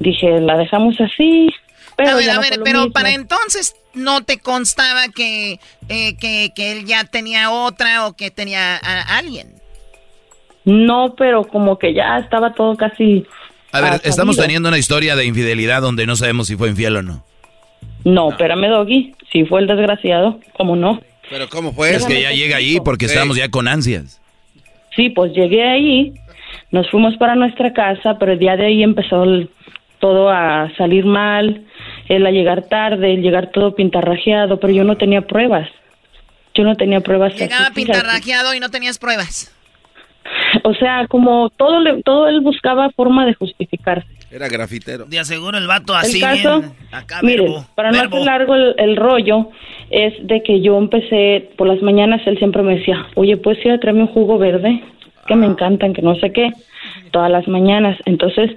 Dije, 0.00 0.40
la 0.40 0.56
dejamos 0.56 1.00
así, 1.00 1.50
pero 1.98 2.10
a 2.12 2.14
ver, 2.14 2.30
a 2.30 2.38
ver, 2.40 2.60
pero 2.64 2.90
para 2.90 3.10
entonces 3.12 3.76
no 3.92 4.22
te 4.24 4.38
constaba 4.38 5.08
que, 5.14 5.60
eh, 5.88 6.16
que, 6.16 6.52
que, 6.54 6.72
él 6.72 6.86
ya 6.86 7.04
tenía 7.04 7.50
otra 7.50 8.06
o 8.06 8.16
que 8.16 8.30
tenía 8.30 8.76
a 8.76 9.18
alguien. 9.18 9.48
No, 10.64 11.14
pero 11.16 11.44
como 11.44 11.78
que 11.78 11.92
ya 11.94 12.18
estaba 12.18 12.52
todo 12.54 12.76
casi... 12.76 13.26
A 13.72 13.80
ver, 13.80 14.00
estamos 14.04 14.36
teniendo 14.36 14.68
una 14.68 14.78
historia 14.78 15.16
de 15.16 15.26
infidelidad 15.26 15.82
donde 15.82 16.06
no 16.06 16.16
sabemos 16.16 16.46
si 16.46 16.56
fue 16.56 16.68
infiel 16.68 16.96
o 16.96 17.02
no. 17.02 17.24
No, 18.04 18.30
espérame, 18.30 18.68
Doggy. 18.68 19.14
Si 19.32 19.44
fue 19.44 19.60
el 19.60 19.66
desgraciado, 19.66 20.40
¿cómo 20.56 20.76
no? 20.76 21.02
Pero 21.28 21.48
¿cómo 21.48 21.72
fue? 21.72 21.94
Es 21.94 22.06
que 22.06 22.22
ya 22.22 22.30
llega 22.30 22.56
ahí 22.56 22.78
porque 22.82 23.06
estamos 23.06 23.36
ya 23.36 23.50
con 23.50 23.68
ansias. 23.68 24.20
Sí, 24.96 25.10
pues 25.10 25.32
llegué 25.32 25.68
ahí, 25.68 26.14
nos 26.70 26.90
fuimos 26.90 27.16
para 27.16 27.34
nuestra 27.34 27.72
casa, 27.72 28.16
pero 28.18 28.32
el 28.32 28.38
día 28.38 28.56
de 28.56 28.66
ahí 28.66 28.82
empezó 28.82 29.24
el- 29.24 29.50
todo 30.00 30.30
a 30.30 30.70
salir 30.76 31.04
mal, 31.04 31.64
él 32.08 32.26
a 32.26 32.30
llegar 32.30 32.62
tarde, 32.68 33.14
el 33.14 33.22
llegar 33.22 33.50
todo 33.52 33.74
pintarrajeado, 33.74 34.58
pero 34.60 34.72
yo 34.72 34.84
no 34.84 34.96
tenía 34.96 35.22
pruebas. 35.22 35.68
Yo 36.54 36.64
no 36.64 36.74
tenía 36.76 37.00
pruebas. 37.00 37.34
Llegaba 37.34 37.70
pintarrajeado 37.74 38.54
y 38.54 38.60
no 38.60 38.68
tenías 38.70 38.98
pruebas. 38.98 39.54
O 40.64 40.74
sea, 40.74 41.06
como 41.08 41.50
todo, 41.50 41.80
le- 41.80 42.02
todo 42.02 42.28
él 42.28 42.40
buscaba 42.40 42.90
forma 42.90 43.24
de 43.26 43.34
justificarse. 43.34 44.06
Era 44.30 44.46
grafitero. 44.48 45.06
De 45.06 45.18
aseguro 45.18 45.56
el 45.56 45.66
vato 45.66 45.94
así 45.94 46.16
el 46.18 46.22
caso, 46.22 46.60
bien. 46.60 46.72
Acá, 46.92 47.20
miren, 47.22 47.46
verbo, 47.46 47.66
para 47.74 47.90
no 47.92 47.98
hacer 47.98 48.20
largo 48.20 48.54
el, 48.54 48.74
el 48.76 48.96
rollo, 48.96 49.48
es 49.90 50.12
de 50.26 50.42
que 50.42 50.60
yo 50.60 50.76
empecé, 50.76 51.50
por 51.56 51.66
las 51.66 51.80
mañanas 51.80 52.20
él 52.26 52.36
siempre 52.38 52.62
me 52.62 52.76
decía, 52.78 53.06
oye, 53.14 53.38
¿puedes 53.38 53.64
ir 53.64 53.72
a 53.72 53.78
traerme 53.78 54.02
un 54.02 54.08
jugo 54.08 54.36
verde? 54.36 54.82
Que 55.28 55.36
me 55.36 55.46
encantan, 55.46 55.92
que 55.92 56.02
no 56.02 56.14
sé 56.16 56.32
qué, 56.32 56.50
todas 57.12 57.30
las 57.30 57.46
mañanas. 57.46 57.96
Entonces, 58.06 58.50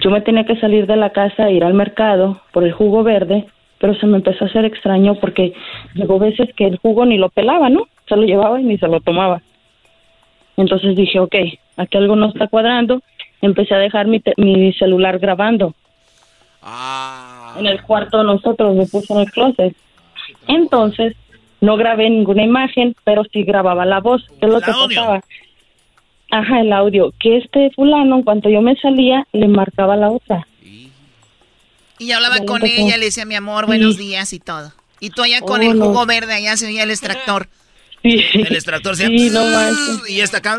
yo 0.00 0.10
me 0.10 0.20
tenía 0.22 0.44
que 0.44 0.56
salir 0.56 0.86
de 0.86 0.96
la 0.96 1.10
casa 1.10 1.48
e 1.48 1.54
ir 1.54 1.64
al 1.64 1.74
mercado 1.74 2.40
por 2.52 2.64
el 2.64 2.72
jugo 2.72 3.02
verde, 3.02 3.44
pero 3.78 3.94
se 3.96 4.06
me 4.06 4.18
empezó 4.18 4.44
a 4.44 4.48
hacer 4.48 4.64
extraño 4.64 5.16
porque 5.16 5.52
llegó 5.94 6.18
veces 6.20 6.48
que 6.54 6.66
el 6.66 6.78
jugo 6.78 7.04
ni 7.04 7.18
lo 7.18 7.28
pelaba, 7.28 7.68
¿no? 7.68 7.88
Se 8.08 8.16
lo 8.16 8.22
llevaba 8.22 8.60
y 8.60 8.64
ni 8.64 8.78
se 8.78 8.86
lo 8.86 9.00
tomaba. 9.00 9.42
Entonces 10.56 10.94
dije, 10.96 11.18
ok, 11.18 11.34
aquí 11.76 11.96
algo 11.98 12.14
no 12.14 12.26
está 12.28 12.46
cuadrando. 12.46 13.02
Empecé 13.40 13.74
a 13.74 13.78
dejar 13.78 14.06
mi, 14.06 14.20
te- 14.20 14.34
mi 14.36 14.72
celular 14.74 15.18
grabando. 15.18 15.74
En 17.58 17.66
el 17.66 17.82
cuarto 17.82 18.18
de 18.18 18.24
nosotros, 18.24 18.76
me 18.76 18.86
puse 18.86 19.12
en 19.12 19.18
el 19.20 19.30
closet. 19.32 19.74
Entonces, 20.46 21.16
no 21.60 21.76
grabé 21.76 22.08
ninguna 22.10 22.44
imagen, 22.44 22.94
pero 23.04 23.24
sí 23.32 23.42
grababa 23.42 23.84
la 23.84 24.00
voz. 24.00 24.22
¿Qué 24.38 24.46
es 24.46 24.52
lo 24.52 24.60
que 24.60 24.70
pasaba? 24.94 25.20
Ajá, 26.32 26.60
el 26.60 26.72
audio. 26.72 27.12
Que 27.20 27.36
este 27.38 27.70
fulano, 27.76 28.16
en 28.16 28.22
cuanto 28.22 28.48
yo 28.48 28.60
me 28.62 28.74
salía, 28.76 29.26
le 29.32 29.48
marcaba 29.48 29.96
la 29.96 30.10
otra. 30.10 30.46
Y 31.98 32.08
yo 32.08 32.16
hablaba 32.16 32.38
con 32.46 32.64
ella, 32.64 32.96
le 32.96 33.04
decía, 33.06 33.24
mi 33.26 33.34
amor, 33.34 33.66
buenos 33.66 33.96
días 33.98 34.32
y 34.32 34.40
todo. 34.40 34.72
Y 34.98 35.10
tú 35.10 35.22
allá 35.22 35.40
con 35.42 35.60
Oh, 35.60 35.70
el 35.70 35.78
no. 35.78 35.86
jugo 35.86 36.06
verde, 36.06 36.32
allá 36.34 36.56
se 36.56 36.66
oía 36.66 36.84
el 36.84 36.90
extractor. 36.90 37.48
El 38.02 38.46
extractor 38.56 38.96
se 38.96 39.06
Sí, 39.08 39.30
no 39.30 39.44
manches. 39.44 40.08
Y 40.10 40.20
esta 40.22 40.38
acá. 40.38 40.58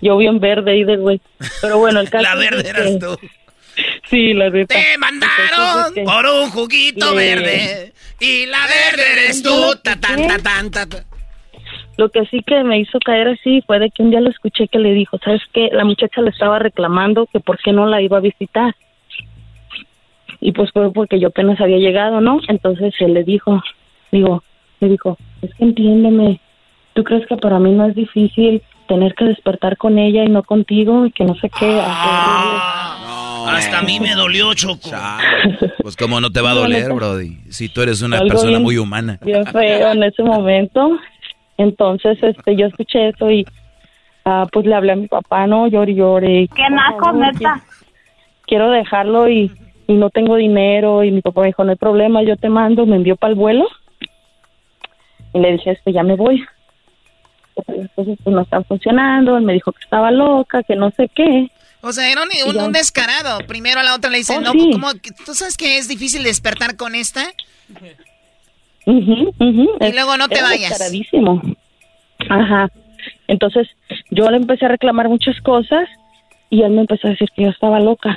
Yo 0.00 0.16
bien 0.16 0.40
verde 0.40 0.72
ahí 0.72 0.84
de 0.84 0.96
güey. 0.96 1.20
Pero 1.60 1.78
bueno, 1.78 2.00
el 2.00 2.08
caso 2.10 2.22
La 2.22 2.32
es 2.32 2.38
verde 2.38 2.62
que- 2.62 2.68
eras 2.70 2.98
tú. 2.98 3.18
Sí, 4.08 4.32
la 4.32 4.48
neta. 4.48 4.74
Te 4.74 4.96
mandaron 4.98 5.94
por 6.06 6.24
un 6.26 6.50
juguito 6.50 7.14
verde. 7.14 7.92
Y 8.18 8.46
la 8.46 8.66
verde 8.66 9.12
eres 9.12 9.42
tú. 9.42 9.74
Ta, 9.82 9.96
tan, 10.00 10.26
ta, 10.26 10.38
tan, 10.38 10.70
ta, 10.70 10.86
ta. 10.86 11.04
Lo 11.96 12.10
que 12.10 12.26
sí 12.26 12.42
que 12.42 12.62
me 12.62 12.78
hizo 12.78 12.98
caer 13.00 13.28
así 13.28 13.62
fue 13.66 13.78
de 13.78 13.90
que 13.90 14.02
un 14.02 14.10
día 14.10 14.20
lo 14.20 14.28
escuché 14.30 14.68
que 14.68 14.78
le 14.78 14.92
dijo, 14.92 15.18
¿sabes 15.24 15.40
qué? 15.52 15.70
La 15.72 15.84
muchacha 15.84 16.20
le 16.20 16.30
estaba 16.30 16.58
reclamando 16.58 17.26
que 17.26 17.40
por 17.40 17.58
qué 17.58 17.72
no 17.72 17.86
la 17.86 18.02
iba 18.02 18.18
a 18.18 18.20
visitar. 18.20 18.74
Y 20.40 20.52
pues 20.52 20.70
fue 20.72 20.92
porque 20.92 21.18
yo 21.18 21.28
apenas 21.28 21.58
había 21.60 21.78
llegado, 21.78 22.20
¿no? 22.20 22.40
Entonces 22.48 22.94
él 23.00 23.14
le 23.14 23.24
dijo, 23.24 23.62
digo, 24.12 24.42
le 24.80 24.88
dijo, 24.90 25.16
es 25.40 25.54
que 25.54 25.64
entiéndeme, 25.64 26.38
¿tú 26.92 27.02
crees 27.02 27.26
que 27.26 27.36
para 27.36 27.58
mí 27.58 27.72
no 27.72 27.86
es 27.86 27.94
difícil 27.94 28.60
tener 28.88 29.14
que 29.14 29.24
despertar 29.24 29.78
con 29.78 29.98
ella 29.98 30.22
y 30.24 30.28
no 30.28 30.42
contigo 30.42 31.06
y 31.06 31.12
que 31.12 31.24
no 31.24 31.34
sé 31.36 31.48
qué? 31.58 31.80
Hasta 33.48 33.78
a 33.78 33.82
mí 33.82 34.00
me 34.00 34.14
dolió, 34.14 34.52
Choco. 34.54 34.90
Pues 35.82 35.96
cómo 35.96 36.20
no 36.20 36.30
te 36.30 36.40
va 36.40 36.50
a 36.50 36.54
doler, 36.54 36.92
Brody. 36.92 37.38
Si 37.50 37.68
tú 37.68 37.80
eres 37.80 38.02
una 38.02 38.18
Algo 38.18 38.28
persona 38.28 38.50
bien- 38.50 38.62
muy 38.62 38.76
humana. 38.76 39.18
bien 39.22 39.46
feo 39.46 39.92
en 39.92 40.02
ese 40.02 40.22
momento. 40.22 40.98
Entonces, 41.58 42.18
este, 42.22 42.56
yo 42.56 42.66
escuché 42.66 43.08
eso 43.08 43.30
y 43.30 43.46
ah, 44.24 44.46
pues 44.52 44.66
le 44.66 44.74
hablé 44.74 44.92
a 44.92 44.96
mi 44.96 45.08
papá, 45.08 45.46
¿no? 45.46 45.66
Lloré, 45.68 45.94
lloré. 45.94 46.48
Qué 46.54 46.68
naco, 46.70 47.12
neta. 47.12 47.62
Quiero 48.46 48.70
dejarlo 48.70 49.28
y, 49.28 49.50
y 49.86 49.94
no 49.94 50.10
tengo 50.10 50.36
dinero. 50.36 51.02
Y 51.04 51.10
mi 51.10 51.22
papá 51.22 51.40
me 51.42 51.46
dijo, 51.48 51.64
no 51.64 51.70
hay 51.70 51.76
problema, 51.76 52.22
yo 52.22 52.36
te 52.36 52.48
mando. 52.48 52.84
Me 52.86 52.96
envió 52.96 53.16
para 53.16 53.32
el 53.32 53.38
vuelo. 53.38 53.66
Y 55.32 55.38
le 55.40 55.52
dije, 55.52 55.72
este, 55.72 55.92
ya 55.92 56.02
me 56.02 56.14
voy. 56.16 56.44
Entonces, 57.56 58.18
pues 58.22 58.34
no 58.34 58.42
están 58.42 58.64
funcionando. 58.64 59.36
Él 59.38 59.44
me 59.44 59.54
dijo 59.54 59.72
que 59.72 59.82
estaba 59.82 60.10
loca, 60.10 60.62
que 60.62 60.76
no 60.76 60.90
sé 60.90 61.08
qué. 61.14 61.50
O 61.80 61.92
sea, 61.92 62.10
era 62.10 62.22
un, 62.22 62.56
un- 62.64 62.72
descarado. 62.72 63.38
Primero 63.46 63.80
a 63.80 63.82
la 63.82 63.94
otra 63.94 64.10
le 64.10 64.18
dice, 64.18 64.36
Oh, 64.36 64.40
no, 64.40 64.52
sí. 64.52 64.70
¿cómo? 64.72 64.88
¿Tú 65.24 65.34
sabes 65.34 65.56
que 65.56 65.78
es 65.78 65.88
difícil 65.88 66.22
despertar 66.22 66.76
con 66.76 66.94
esta? 66.94 67.22
Ujú, 68.86 69.34
ujú. 69.38 69.68
Y 69.80 69.92
luego 69.92 70.16
no 70.16 70.28
te 70.28 70.36
era 70.38 70.44
vayas. 70.48 70.70
descaradísimo. 70.70 71.42
Ajá. 72.30 72.70
Entonces, 73.28 73.68
yo 74.10 74.30
le 74.30 74.36
empecé 74.38 74.64
a 74.64 74.68
reclamar 74.68 75.08
muchas 75.08 75.40
cosas 75.42 75.88
y 76.50 76.62
él 76.62 76.70
me 76.72 76.80
empezó 76.82 77.08
a 77.08 77.10
decir 77.10 77.28
que 77.34 77.42
yo 77.44 77.50
estaba 77.50 77.80
loca. 77.80 78.16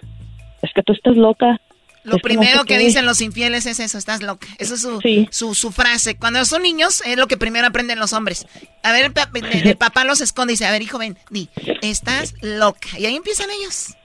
Es 0.61 0.71
que 0.73 0.83
tú 0.83 0.93
estás 0.93 1.15
loca. 1.15 1.59
Lo 2.03 2.15
Es 2.15 2.21
primero 2.21 2.63
que 2.63 2.77
dicen 2.77 3.05
los 3.05 3.19
infieles 3.21 3.65
es 3.65 3.79
eso, 3.79 3.97
estás 3.97 4.21
loca. 4.21 4.47
Eso 4.57 4.75
es 4.75 4.81
su, 4.81 5.01
su, 5.31 5.53
su 5.53 5.71
frase. 5.71 6.17
Cuando 6.17 6.43
son 6.45 6.63
niños 6.63 7.01
es 7.05 7.17
lo 7.17 7.27
que 7.27 7.35
primero 7.37 7.67
aprenden 7.67 7.99
los 7.99 8.13
hombres. 8.13 8.47
A 8.83 8.91
ver, 8.93 9.05
el, 9.05 9.11
pa- 9.13 9.29
el- 9.33 9.67
el 9.67 9.75
papá 9.77 10.05
los 10.05 10.21
esconde 10.21 10.53
y 10.53 10.55
dice, 10.55 10.65
a 10.65 10.71
ver, 10.71 10.81
hijo, 10.81 10.97
ven, 10.97 11.17
di, 11.29 11.49
estás 11.81 12.35
loca. 12.41 12.87
Y 12.97 13.05
ahí 13.05 13.15
empiezan 13.15 13.49
ellos. 13.59 13.95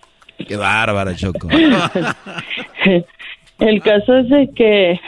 Qué 0.48 0.56
bárbara, 0.56 1.14
Choco. 1.14 1.48
El 3.60 3.80
caso 3.82 4.16
es 4.18 4.28
de 4.28 4.50
que 4.54 5.00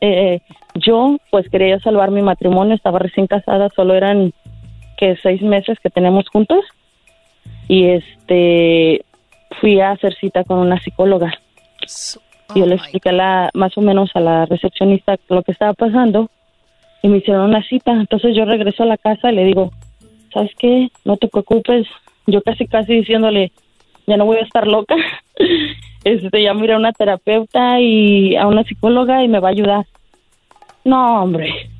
eh, 0.00 0.40
yo, 0.74 1.18
pues, 1.30 1.48
quería 1.48 1.78
salvar 1.80 2.10
mi 2.10 2.22
matrimonio. 2.22 2.74
Estaba 2.74 2.98
recién 2.98 3.26
casada, 3.26 3.68
solo 3.74 3.94
eran 3.94 4.32
que 4.96 5.16
seis 5.22 5.42
meses 5.42 5.78
que 5.80 5.90
tenemos 5.90 6.28
juntos. 6.28 6.64
Y 7.68 7.86
este, 7.86 9.04
fui 9.60 9.80
a 9.80 9.92
hacer 9.92 10.14
cita 10.14 10.44
con 10.44 10.58
una 10.58 10.80
psicóloga. 10.80 11.32
Oh 12.50 12.54
Yo 12.54 12.66
le 12.66 12.76
expliqué 12.76 13.10
a 13.10 13.12
la, 13.12 13.50
más 13.54 13.76
o 13.76 13.80
menos 13.80 14.10
a 14.14 14.20
la 14.20 14.46
recepcionista 14.46 15.16
lo 15.28 15.42
que 15.42 15.52
estaba 15.52 15.72
pasando 15.72 16.30
y 17.02 17.08
me 17.08 17.18
hicieron 17.18 17.48
una 17.48 17.62
cita. 17.62 17.92
Entonces 17.92 18.36
yo 18.36 18.44
regreso 18.44 18.82
a 18.82 18.86
la 18.86 18.96
casa 18.96 19.30
y 19.30 19.36
le 19.36 19.44
digo, 19.44 19.70
¿sabes 20.32 20.52
qué? 20.58 20.88
No 21.04 21.16
te 21.16 21.28
preocupes. 21.28 21.86
Yo 22.26 22.42
casi, 22.42 22.66
casi 22.66 22.94
diciéndole, 22.94 23.52
ya 24.06 24.16
no 24.16 24.26
voy 24.26 24.38
a 24.38 24.44
estar 24.44 24.66
loca. 24.66 24.96
Este, 26.04 26.42
ya 26.42 26.52
miré 26.52 26.72
a 26.72 26.78
una 26.78 26.90
terapeuta 26.90 27.78
y 27.78 28.34
a 28.34 28.48
una 28.48 28.64
psicóloga 28.64 29.22
y 29.22 29.28
me 29.28 29.38
va 29.38 29.50
a 29.50 29.52
ayudar. 29.52 29.86
No, 30.84 31.22
hombre. 31.22 31.70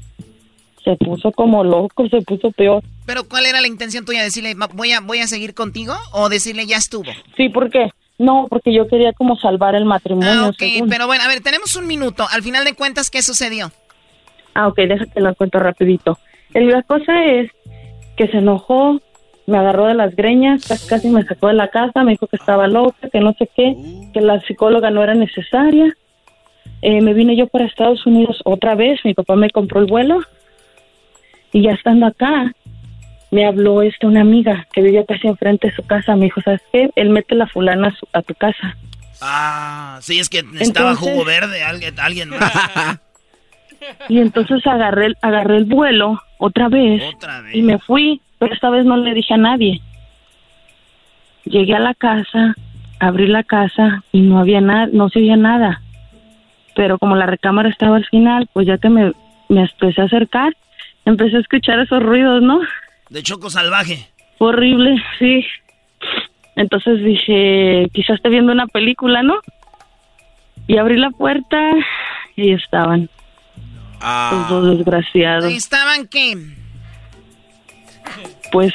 Se 0.84 0.96
puso 0.96 1.30
como 1.32 1.62
loco, 1.62 2.08
se 2.08 2.20
puso 2.22 2.50
peor. 2.50 2.82
Pero 3.06 3.28
¿cuál 3.28 3.46
era 3.46 3.60
la 3.60 3.68
intención 3.68 4.04
tuya? 4.04 4.22
¿Decirle, 4.22 4.54
"Ma- 4.54 4.68
voy 4.72 4.92
a, 4.92 5.00
voy 5.00 5.18
a 5.18 5.26
seguir 5.28 5.54
contigo? 5.54 5.94
¿O 6.12 6.28
decirle, 6.28 6.66
ya 6.66 6.76
estuvo? 6.76 7.10
Sí, 7.36 7.48
¿por 7.48 7.70
qué? 7.70 7.90
No, 8.18 8.46
porque 8.48 8.72
yo 8.74 8.86
quería 8.88 9.12
como 9.12 9.36
salvar 9.36 9.74
el 9.74 9.84
matrimonio. 9.84 10.30
Ah, 10.32 10.48
ok, 10.48 10.56
según. 10.58 10.88
pero 10.88 11.06
bueno, 11.06 11.24
a 11.24 11.28
ver, 11.28 11.40
tenemos 11.40 11.74
un 11.76 11.86
minuto. 11.86 12.26
Al 12.30 12.42
final 12.42 12.64
de 12.64 12.74
cuentas, 12.74 13.10
¿qué 13.10 13.22
sucedió? 13.22 13.72
Ah, 14.54 14.68
ok, 14.68 14.76
déjate 14.76 15.20
lo 15.20 15.34
cuento 15.34 15.58
rapidito. 15.58 16.18
La 16.52 16.82
cosa 16.82 17.24
es 17.24 17.50
que 18.16 18.28
se 18.28 18.38
enojó, 18.38 19.00
me 19.46 19.58
agarró 19.58 19.86
de 19.86 19.94
las 19.94 20.14
greñas, 20.14 20.64
casi, 20.66 20.86
casi 20.86 21.08
me 21.08 21.24
sacó 21.24 21.48
de 21.48 21.54
la 21.54 21.68
casa, 21.68 22.04
me 22.04 22.12
dijo 22.12 22.26
que 22.26 22.36
estaba 22.36 22.68
loca, 22.68 23.08
que 23.10 23.20
no 23.20 23.32
sé 23.38 23.48
qué, 23.56 23.74
que 24.12 24.20
la 24.20 24.40
psicóloga 24.42 24.90
no 24.90 25.02
era 25.02 25.14
necesaria. 25.14 25.92
Eh, 26.82 27.00
me 27.00 27.14
vine 27.14 27.36
yo 27.36 27.46
para 27.46 27.64
Estados 27.64 28.04
Unidos 28.06 28.40
otra 28.44 28.74
vez, 28.74 29.00
mi 29.04 29.14
papá 29.14 29.36
me 29.36 29.50
compró 29.50 29.80
el 29.80 29.86
vuelo 29.86 30.20
y 31.52 31.62
ya 31.62 31.72
estando 31.72 32.06
acá, 32.06 32.52
me 33.30 33.46
habló 33.46 33.82
este 33.82 34.06
una 34.06 34.20
amiga 34.22 34.66
que 34.72 34.82
vivía 34.82 35.04
casi 35.06 35.28
enfrente 35.28 35.68
de 35.68 35.74
su 35.76 35.82
casa, 35.84 36.16
me 36.16 36.24
dijo, 36.24 36.40
¿sabes 36.42 36.60
qué? 36.72 36.90
Él 36.96 37.10
mete 37.10 37.34
la 37.34 37.46
fulana 37.46 37.88
a, 37.88 37.92
su- 37.96 38.08
a 38.12 38.22
tu 38.22 38.34
casa. 38.34 38.76
Ah, 39.20 39.98
sí, 40.02 40.18
es 40.18 40.28
que 40.28 40.40
Entonces- 40.40 40.98
jugo 40.98 41.24
verde, 41.24 41.62
alguien, 41.62 41.98
alguien 42.00 42.30
más. 42.30 42.52
Y 44.08 44.18
entonces 44.18 44.64
agarré, 44.64 45.06
el- 45.06 45.16
agarré 45.22 45.56
el 45.56 45.64
vuelo 45.64 46.20
otra 46.38 46.68
vez, 46.68 47.02
y 47.52 47.62
me 47.62 47.78
fui, 47.80 48.20
pero 48.38 48.54
esta 48.54 48.70
vez 48.70 48.84
no 48.84 48.96
le 48.96 49.12
dije 49.12 49.34
a 49.34 49.38
nadie. 49.38 49.80
Llegué 51.44 51.74
a 51.74 51.80
la 51.80 51.94
casa, 51.94 52.54
abrí 53.00 53.26
la 53.26 53.42
casa 53.42 54.04
y 54.12 54.20
no 54.20 54.38
había 54.38 54.60
nada, 54.60 54.88
no 54.92 55.08
se 55.08 55.18
oía 55.18 55.36
nada. 55.36 55.82
Pero 56.74 56.98
como 56.98 57.16
la 57.16 57.26
recámara 57.26 57.68
estaba 57.68 57.96
al 57.96 58.06
final, 58.06 58.48
pues 58.52 58.66
ya 58.66 58.78
que 58.78 58.88
me, 58.88 59.12
me 59.48 59.62
empecé 59.62 60.00
a 60.00 60.04
acercar, 60.04 60.56
empecé 61.04 61.36
a 61.36 61.40
escuchar 61.40 61.78
esos 61.80 62.02
ruidos, 62.02 62.42
¿no? 62.42 62.60
De 63.10 63.22
choco 63.22 63.50
salvaje. 63.50 64.08
Horrible, 64.38 65.02
sí. 65.18 65.44
Entonces 66.56 67.02
dije, 67.04 67.88
quizás 67.92 68.16
esté 68.16 68.28
viendo 68.28 68.52
una 68.52 68.66
película, 68.66 69.22
¿no? 69.22 69.34
Y 70.66 70.78
abrí 70.78 70.96
la 70.96 71.10
puerta 71.10 71.58
y 72.36 72.52
estaban. 72.52 73.08
Los 74.02 74.48
dos 74.48 74.76
desgraciados. 74.78 75.52
¿Estaban 75.52 76.08
qué? 76.08 76.34
Pues 78.50 78.72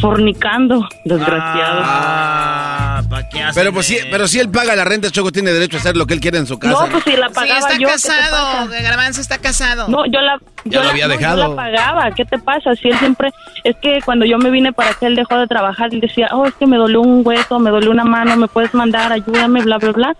fornicando, 0.00 0.88
desgraciado. 1.04 1.82
Ah, 1.84 2.83
¿para 3.14 3.28
qué 3.28 3.42
hacen 3.42 3.54
Pero 3.62 3.72
pues 3.72 3.86
sí, 3.86 3.96
eso? 3.96 4.06
pero 4.10 4.26
si 4.28 4.40
él 4.40 4.50
paga 4.50 4.74
la 4.76 4.84
renta, 4.84 5.10
Choco 5.10 5.30
tiene 5.32 5.52
derecho 5.52 5.76
a 5.76 5.80
hacer 5.80 5.96
lo 5.96 6.06
que 6.06 6.14
él 6.14 6.20
quiere 6.20 6.38
en 6.38 6.46
su 6.46 6.58
casa. 6.58 6.86
No, 6.86 6.90
pues 6.92 7.04
si 7.04 7.16
la 7.16 7.28
Sí, 7.28 7.34
pagaba 7.34 7.58
está 7.60 7.72
yo. 7.74 7.78
¿qué 7.78 7.84
te 7.86 7.90
casado. 8.08 8.68
Garbanzo 8.82 9.20
está 9.20 9.38
casado. 9.38 9.88
No, 9.88 10.04
yo 10.06 10.20
la, 10.20 10.38
Ya 10.64 10.72
yo 10.72 10.78
lo 10.80 10.84
la- 10.86 10.90
había 10.90 11.06
no, 11.08 11.14
yo 11.14 11.18
dejado. 11.18 11.48
la 11.48 11.56
pagaba. 11.56 12.10
¿Qué 12.12 12.24
te 12.24 12.38
pasa? 12.38 12.74
Si 12.74 12.88
él 12.88 12.98
siempre, 12.98 13.30
es 13.64 13.76
que 13.82 14.00
cuando 14.04 14.24
yo 14.24 14.38
me 14.38 14.50
vine 14.50 14.72
para 14.72 14.90
acá, 14.90 15.06
él 15.06 15.14
dejó 15.16 15.36
de 15.38 15.46
trabajar 15.46 15.92
y 15.94 16.00
decía, 16.00 16.28
oh, 16.32 16.46
es 16.46 16.54
que 16.54 16.66
me 16.66 16.76
dolió 16.76 17.00
un 17.00 17.22
hueso, 17.24 17.58
me 17.58 17.70
dolió 17.70 17.90
una 17.90 18.04
mano, 18.04 18.36
me 18.36 18.48
puedes 18.48 18.74
mandar, 18.74 19.12
ayúdame, 19.12 19.62
bla, 19.62 19.78
bla, 19.78 19.92
bla. 19.92 20.16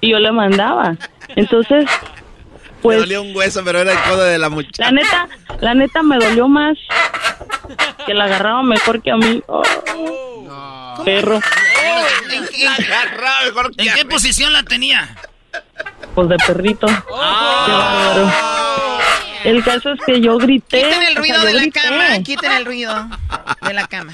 Y 0.00 0.10
yo 0.10 0.18
le 0.18 0.30
mandaba. 0.32 0.96
Entonces, 1.36 1.86
pues, 2.82 2.96
Le 2.96 3.00
dolió 3.02 3.22
un 3.22 3.34
hueso, 3.34 3.62
pero 3.64 3.78
era 3.80 3.92
el 3.92 3.98
codo 4.10 4.24
de 4.24 4.38
la 4.38 4.50
muchacha. 4.50 4.84
la 4.84 4.90
neta, 4.92 5.28
la 5.60 5.74
neta 5.74 6.02
me 6.02 6.18
dolió 6.18 6.46
más 6.48 6.76
que 8.06 8.12
la 8.12 8.24
agarraba 8.24 8.62
mejor 8.62 9.00
que 9.02 9.10
a 9.10 9.16
mí. 9.16 9.42
Oh, 9.46 9.62
Perro. 11.04 11.40
¿En, 12.56 12.74
qué- 12.76 13.82
¿En 13.88 13.94
qué 13.94 14.04
posición 14.04 14.52
la 14.52 14.62
tenía? 14.62 15.16
Pues 16.14 16.28
de 16.28 16.36
perrito. 16.46 16.86
Qué 16.86 16.92
bárbaro. 17.12 18.30
El 19.44 19.62
caso 19.62 19.92
es 19.92 20.00
que 20.06 20.20
yo 20.20 20.38
grité. 20.38 20.82
Quiten 20.82 21.02
el 21.02 21.16
o 21.16 21.20
ruido 21.20 21.36
sea, 21.36 21.44
de 21.44 21.52
la 21.52 21.60
grité. 21.62 21.80
cama. 21.80 22.04
Quiten 22.24 22.52
el 22.52 22.64
ruido 22.64 23.08
de 23.62 23.74
la 23.74 23.86
cama. 23.86 24.12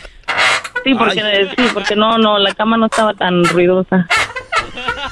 Sí, 0.85 0.95
porque, 0.95 1.49
sí, 1.57 1.65
porque 1.75 1.95
no, 1.97 2.19
no, 2.19 2.39
la 2.39 2.55
cama 2.55 2.77
no 2.77 2.87
estaba 2.87 3.15
tan 3.15 3.45
ruidosa. 3.45 4.07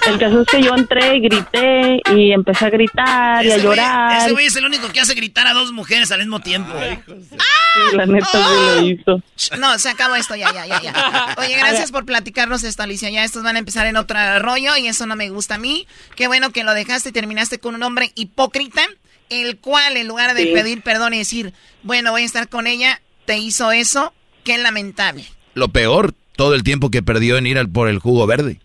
El 0.06 0.18
caso 0.18 0.40
es 0.42 0.46
que 0.48 0.62
yo 0.62 0.74
entré, 0.74 1.18
grité 1.20 2.00
y 2.14 2.32
empecé 2.32 2.66
a 2.66 2.70
gritar 2.70 3.44
y 3.44 3.50
a 3.52 3.56
güey- 3.56 3.62
llorar. 3.62 4.22
Ese 4.22 4.32
güey 4.32 4.46
es 4.46 4.56
el 4.56 4.64
único 4.64 4.88
que 4.92 5.00
hace 5.00 5.14
gritar 5.14 5.46
a 5.46 5.52
dos 5.52 5.72
mujeres 5.72 6.10
al 6.12 6.20
mismo 6.20 6.40
tiempo. 6.40 6.72
Sí, 7.06 7.96
la 7.96 8.06
neta 8.06 8.26
sí 8.32 8.38
lo 8.38 8.86
hizo. 8.86 9.22
No, 9.58 9.78
se 9.78 9.90
acabó 9.90 10.14
esto, 10.14 10.34
ya, 10.36 10.52
ya, 10.52 10.66
ya, 10.66 10.80
ya. 10.80 11.34
Oye, 11.38 11.56
gracias 11.56 11.90
por 11.92 12.04
platicarnos 12.06 12.64
esto, 12.64 12.82
Alicia. 12.82 13.10
Ya 13.10 13.24
estos 13.24 13.42
van 13.42 13.56
a 13.56 13.58
empezar 13.58 13.86
en 13.86 13.96
otro 13.96 14.16
rollo 14.38 14.76
y 14.76 14.86
eso 14.86 15.06
no 15.06 15.16
me 15.16 15.28
gusta 15.30 15.56
a 15.56 15.58
mí. 15.58 15.86
Qué 16.16 16.26
bueno 16.26 16.50
que 16.50 16.64
lo 16.64 16.72
dejaste 16.74 17.10
y 17.10 17.12
terminaste 17.12 17.58
con 17.58 17.74
un 17.74 17.82
hombre 17.82 18.12
hipócrita, 18.14 18.82
el 19.28 19.58
cual 19.58 19.96
en 19.96 20.08
lugar 20.08 20.34
de 20.34 20.44
Sí. 20.44 20.52
pedir 20.54 20.82
perdón 20.82 21.12
y 21.14 21.18
decir, 21.18 21.52
bueno, 21.82 22.12
voy 22.12 22.22
a 22.22 22.26
estar 22.26 22.48
con 22.48 22.66
ella, 22.66 23.00
te 23.26 23.36
hizo 23.36 23.72
eso. 23.72 24.12
Qué 24.44 24.56
lamentable. 24.56 25.24
Lo 25.54 25.68
peor, 25.68 26.14
todo 26.36 26.54
el 26.54 26.62
tiempo 26.62 26.90
que 26.90 27.02
perdió 27.02 27.36
en 27.36 27.46
ir 27.46 27.58
al, 27.58 27.68
por 27.68 27.88
el 27.88 27.98
jugo 27.98 28.26
verde. 28.26 28.60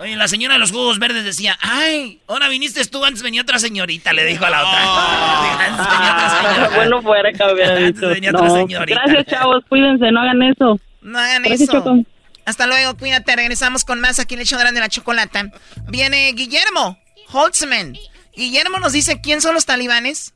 Oye, 0.00 0.16
la 0.16 0.26
señora 0.26 0.54
de 0.54 0.60
los 0.60 0.72
jugos 0.72 0.98
verdes 0.98 1.24
decía, 1.24 1.56
ay, 1.60 2.20
ahora 2.26 2.48
viniste 2.48 2.84
tú, 2.86 3.04
antes 3.04 3.22
venía 3.22 3.42
otra 3.42 3.60
señorita, 3.60 4.12
le 4.12 4.24
dijo 4.24 4.44
a 4.44 4.50
la 4.50 4.60
otra. 4.66 4.82
Antes 5.66 5.86
venía 5.86 6.12
otra 6.12 6.30
señora. 6.30 6.76
bueno 6.76 7.02
fuera 7.02 7.32
que 7.32 7.44
hubiera 7.52 7.76
Antes 7.86 8.00
venía 8.00 8.30
otra 8.30 8.50
señorita. 8.50 9.00
Gracias, 9.04 9.26
chavos, 9.26 9.64
cuídense, 9.68 10.10
no 10.10 10.20
hagan 10.20 10.42
eso. 10.42 10.80
No 11.02 11.18
hagan 11.18 11.42
Gracias, 11.42 11.68
eso. 11.68 11.72
Choco. 11.78 11.98
Hasta 12.44 12.66
luego, 12.66 12.96
cuídate. 12.96 13.36
Regresamos 13.36 13.84
con 13.84 14.00
más 14.00 14.18
aquí 14.18 14.34
en 14.34 14.40
el 14.40 14.48
grande 14.48 14.74
de 14.74 14.80
la 14.80 14.88
chocolata. 14.88 15.52
Viene 15.88 16.32
Guillermo 16.32 16.98
Holtzman. 17.30 17.94
Guillermo 18.34 18.78
nos 18.80 18.92
dice 18.92 19.20
quién 19.20 19.40
son 19.40 19.54
los 19.54 19.66
talibanes, 19.66 20.34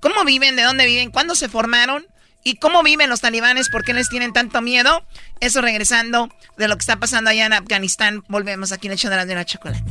cómo 0.00 0.24
viven, 0.24 0.56
de 0.56 0.62
dónde 0.62 0.86
viven, 0.86 1.10
cuándo 1.10 1.34
se 1.34 1.48
formaron 1.48 2.06
y 2.44 2.56
cómo 2.56 2.82
viven 2.82 3.10
los 3.10 3.20
talibanes, 3.20 3.70
por 3.70 3.84
qué 3.84 3.94
les 3.94 4.08
tienen 4.08 4.32
tanto 4.32 4.60
miedo. 4.60 5.04
Eso 5.40 5.62
regresando 5.62 6.28
de 6.56 6.68
lo 6.68 6.76
que 6.76 6.80
está 6.80 6.96
pasando 6.96 7.30
allá 7.30 7.46
en 7.46 7.54
Afganistán. 7.54 8.22
Volvemos 8.28 8.70
aquí 8.70 8.86
en 8.86 8.92
el 8.92 8.98
de 9.26 9.34
la 9.34 9.44
chocolata. 9.44 9.82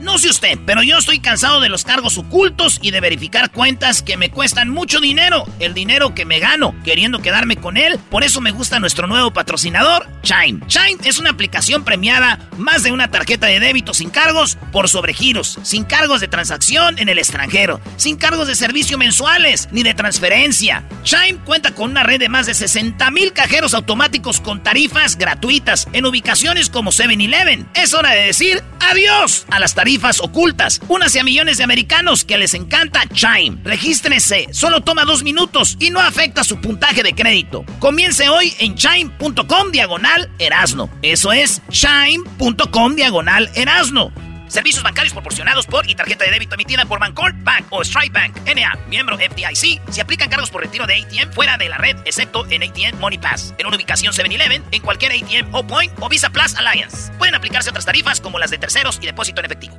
No 0.00 0.16
sé 0.16 0.28
usted, 0.28 0.58
pero 0.64 0.84
yo 0.84 0.96
estoy 0.96 1.18
cansado 1.18 1.60
de 1.60 1.68
los 1.68 1.82
cargos 1.82 2.18
ocultos 2.18 2.78
y 2.80 2.92
de 2.92 3.00
verificar 3.00 3.50
cuentas 3.50 4.00
que 4.00 4.16
me 4.16 4.30
cuestan 4.30 4.68
mucho 4.68 5.00
dinero. 5.00 5.44
El 5.58 5.74
dinero 5.74 6.14
que 6.14 6.24
me 6.24 6.38
gano 6.38 6.72
queriendo 6.84 7.20
quedarme 7.20 7.56
con 7.56 7.76
él. 7.76 7.98
Por 8.08 8.22
eso 8.22 8.40
me 8.40 8.52
gusta 8.52 8.78
nuestro 8.78 9.08
nuevo 9.08 9.32
patrocinador, 9.32 10.06
Chime. 10.22 10.60
Chime 10.68 10.98
es 11.04 11.18
una 11.18 11.30
aplicación 11.30 11.84
premiada, 11.84 12.38
más 12.58 12.84
de 12.84 12.92
una 12.92 13.10
tarjeta 13.10 13.48
de 13.48 13.58
débito 13.58 13.92
sin 13.92 14.10
cargos 14.10 14.56
por 14.70 14.88
sobregiros, 14.88 15.58
sin 15.62 15.82
cargos 15.82 16.20
de 16.20 16.28
transacción 16.28 16.98
en 17.00 17.08
el 17.08 17.18
extranjero, 17.18 17.80
sin 17.96 18.16
cargos 18.16 18.46
de 18.46 18.54
servicio 18.54 18.98
mensuales 18.98 19.68
ni 19.72 19.82
de 19.82 19.94
transferencia. 19.94 20.84
Chime 21.02 21.40
cuenta 21.44 21.74
con 21.74 21.90
una 21.90 22.04
red 22.04 22.20
de 22.20 22.28
más 22.28 22.46
de 22.46 22.54
60 22.54 23.10
mil 23.10 23.32
cajeros 23.32 23.74
automáticos 23.74 24.40
con 24.40 24.62
tarifas 24.62 25.18
gratuitas 25.18 25.88
en 25.92 26.06
ubicaciones 26.06 26.70
como 26.70 26.92
7-Eleven. 26.92 27.66
Es 27.74 27.94
hora 27.94 28.12
de 28.12 28.26
decir 28.26 28.62
adiós 28.80 29.44
a 29.50 29.58
las 29.58 29.74
tarifas 29.74 29.87
ocultas. 30.20 30.80
Únase 30.88 31.20
a 31.20 31.24
millones 31.24 31.56
de 31.58 31.64
americanos 31.64 32.24
que 32.24 32.36
les 32.38 32.54
encanta 32.54 33.08
Chime. 33.12 33.58
Regístrese, 33.64 34.48
solo 34.52 34.82
toma 34.82 35.04
dos 35.04 35.22
minutos 35.22 35.76
y 35.80 35.90
no 35.90 36.00
afecta 36.00 36.44
su 36.44 36.60
puntaje 36.60 37.02
de 37.02 37.14
crédito. 37.14 37.64
Comience 37.78 38.28
hoy 38.28 38.54
en 38.58 38.74
chime.com 38.74 39.70
diagonal 39.72 40.30
erasno. 40.38 40.90
Eso 41.02 41.32
es 41.32 41.62
chime.com 41.70 42.94
diagonal 42.94 43.50
erasno. 43.54 44.27
Servicios 44.48 44.82
bancarios 44.82 45.12
proporcionados 45.12 45.66
por 45.66 45.88
y 45.88 45.94
tarjeta 45.94 46.24
de 46.24 46.30
débito 46.30 46.54
emitida 46.54 46.84
por 46.86 46.98
Bancorp 46.98 47.36
Bank 47.42 47.66
o 47.70 47.82
Strike 47.82 48.12
Bank 48.12 48.36
NA, 48.46 48.76
miembro 48.88 49.16
FDIC. 49.16 49.80
Se 49.90 50.00
aplican 50.00 50.28
cargos 50.28 50.50
por 50.50 50.62
retiro 50.62 50.86
de 50.86 50.94
ATM 50.96 51.32
fuera 51.32 51.56
de 51.56 51.68
la 51.68 51.78
red, 51.78 51.96
excepto 52.04 52.46
en 52.50 52.62
ATM 52.62 52.98
Money 52.98 53.18
Pass. 53.18 53.54
En 53.58 53.66
una 53.66 53.76
ubicación 53.76 54.12
7-Eleven, 54.12 54.64
en 54.70 54.82
cualquier 54.82 55.12
ATM 55.12 55.54
o 55.54 55.66
Point 55.66 55.92
o 56.00 56.08
Visa 56.08 56.30
Plus 56.30 56.54
Alliance. 56.56 57.12
Pueden 57.18 57.34
aplicarse 57.34 57.70
otras 57.70 57.84
tarifas 57.84 58.20
como 58.20 58.38
las 58.38 58.50
de 58.50 58.58
terceros 58.58 58.98
y 59.00 59.06
depósito 59.06 59.40
en 59.40 59.46
efectivo. 59.46 59.78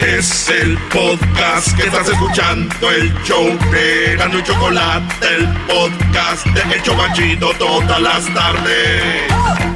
Es 0.00 0.48
el 0.48 0.78
podcast 0.88 1.76
que 1.76 1.82
estás 1.84 2.08
escuchando, 2.08 2.90
el 2.90 3.12
show 3.22 3.46
de 3.70 4.14
y 4.14 4.42
Chocolate, 4.42 5.36
el 5.36 5.46
podcast 5.66 6.46
de 6.46 6.74
El 6.74 6.82
Chobachito 6.82 7.52
todas 7.58 8.00
las 8.00 8.32
tardes. 8.32 9.69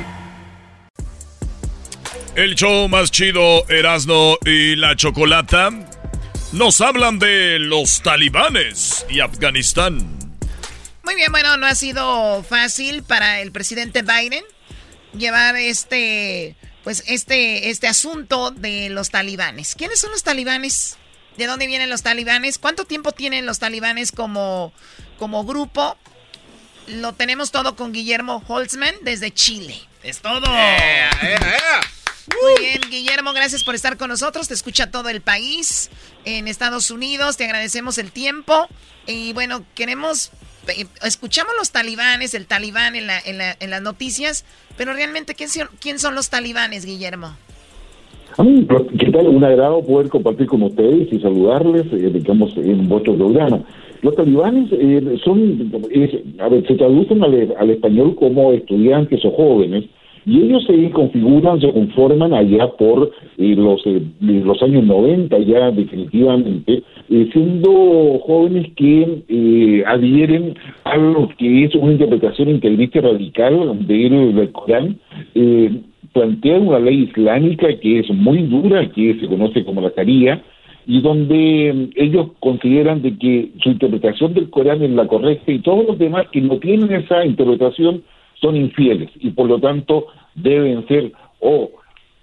El 2.37 2.57
show 2.57 2.89
más 2.89 3.13
chido, 3.13 3.65
Erasno 3.69 4.37
y 4.45 4.75
la 4.75 4.97
Chocolata, 4.97 5.71
nos 6.51 6.81
hablan 6.81 7.21
de 7.21 7.61
los 7.61 8.03
talibanes 8.03 9.07
y 9.09 9.21
Afganistán. 9.21 10.19
Muy 11.05 11.15
bien, 11.15 11.31
bueno, 11.31 11.57
no 11.59 11.67
ha 11.67 11.77
sido 11.77 12.43
fácil 12.43 13.05
para 13.05 13.41
el 13.41 13.53
presidente 13.53 14.03
Biden 14.03 14.43
llevar 15.17 15.55
este, 15.55 16.57
pues 16.83 17.05
este, 17.07 17.71
este 17.71 17.87
asunto 17.87 18.51
de 18.51 18.89
los 18.91 19.11
talibanes. 19.11 19.77
¿Quiénes 19.77 20.01
son 20.01 20.11
los 20.11 20.25
talibanes? 20.25 20.97
¿De 21.37 21.47
dónde 21.47 21.69
vienen 21.69 21.89
los 21.89 22.03
talibanes? 22.03 22.59
¿Cuánto 22.59 22.85
tiempo 22.85 23.13
tienen 23.13 23.47
los 23.47 23.61
talibanes 23.61 24.11
como, 24.11 24.73
como 25.21 25.45
grupo? 25.45 25.97
Lo 26.89 27.13
tenemos 27.13 27.53
todo 27.53 27.77
con 27.77 27.93
Guillermo 27.93 28.43
Holtzman 28.49 28.97
desde 29.03 29.33
Chile. 29.33 29.81
Es 30.03 30.19
todo. 30.19 30.53
Muy 32.29 32.55
bien, 32.65 32.81
Guillermo, 32.91 33.33
gracias 33.35 33.65
por 33.65 33.75
estar 33.75 33.97
con 33.99 34.09
nosotros. 34.09 34.49
Te 34.49 34.55
escucha 34.55 34.91
todo 34.91 35.09
el 35.11 35.21
país 35.21 35.91
en 36.25 36.49
Estados 36.49 36.91
Unidos. 36.91 37.37
Te 37.37 37.45
agradecemos 37.45 37.99
el 37.99 38.13
tiempo. 38.13 38.67
Y 39.07 39.33
bueno, 39.35 39.63
queremos. 39.75 40.31
eh, 40.69 40.87
Escuchamos 41.03 41.53
los 41.59 41.71
talibanes, 41.71 42.33
el 42.35 42.47
talibán 42.47 42.95
en, 42.97 43.07
la- 43.07 43.21
en, 43.21 43.37
la- 43.39 43.57
en 43.61 43.69
las 43.71 43.83
noticias, 43.83 44.47
pero 44.79 44.95
realmente, 44.95 45.35
¿quién 45.35 45.99
son, 45.99 46.15
los 46.15 46.31
talibanes, 46.31 46.87
Guillermo? 46.87 47.37
A 48.39 48.43
mí, 48.43 48.67
¿qué 48.99 49.11
tal? 49.13 49.29
Un 49.29 49.45
agrado 49.45 49.85
poder 49.85 50.09
compartir 50.09 50.47
con 50.47 50.63
ustedes 50.63 51.13
y 51.13 51.21
saludarles, 51.21 51.85
eh, 51.93 52.11
digamos, 52.13 52.57
en 52.57 52.89
vuestro 52.89 53.15
programa. 53.17 53.61
Los 54.01 54.17
talibanes 54.17 54.71
eh, 54.73 55.19
son, 55.23 55.71
a 56.41 56.49
ver, 56.49 56.67
se 56.67 56.75
traducen 56.75 57.23
al 57.23 57.71
español 57.71 58.17
como 58.17 58.53
estudiantes 58.53 59.23
o 59.25 59.31
jóvenes, 59.31 59.85
y 60.27 60.41
ellos 60.43 60.65
se 60.67 60.91
configuran, 60.91 61.61
se 61.61 61.73
conforman 61.73 62.33
allá 62.33 62.69
por 62.79 63.11
eh, 63.39 63.55
los, 63.57 63.83
eh, 63.87 64.03
los 64.21 64.63
años 64.63 64.85
90, 64.85 65.39
ya 65.41 65.71
definitivamente, 65.71 66.83
eh, 67.11 67.29
siendo 67.33 68.19
jóvenes 68.21 68.73
que 68.77 69.23
eh, 69.29 69.85
adhieren 69.87 70.55
a 70.85 70.97
lo 70.97 71.29
que 71.37 71.65
es 71.65 71.75
una 71.75 71.93
interpretación 71.93 72.49
integrista 72.49 73.01
radical 73.01 73.87
del, 73.87 74.35
del 74.35 74.53
Corán. 74.53 74.99
eh, 75.35 75.71
plantean 76.15 76.69
una 76.69 76.79
ley 76.79 77.11
islámica 77.11 77.67
que 77.81 77.99
es 77.99 78.11
muy 78.11 78.43
dura, 78.45 78.89
que 78.93 79.19
se 79.21 79.27
conoce 79.27 79.65
como 79.65 79.81
la 79.81 79.93
Sharia, 79.95 80.43
y 80.87 81.01
donde 81.01 81.69
eh, 81.69 81.91
ellos 81.97 82.29
consideran 82.41 83.03
de 83.03 83.19
que 83.19 83.51
su 83.63 83.71
interpretación 83.71 84.33
del 84.33 84.49
Corán 84.49 84.83
es 84.83 84.91
la 84.91 85.07
correcta 85.07 85.51
y 85.51 85.59
todos 85.59 85.85
los 85.87 85.99
demás 85.99 86.27
que 86.31 86.41
no 86.41 86.59
tienen 86.59 86.93
esa 86.93 87.27
interpretación 87.27 88.03
son 88.45 88.57
infieles 88.57 89.09
y 89.19 89.31
por 89.31 89.49
lo 89.49 89.59
tanto 89.59 90.07
deben 90.35 90.87
ser 90.87 91.13
o 91.41 91.71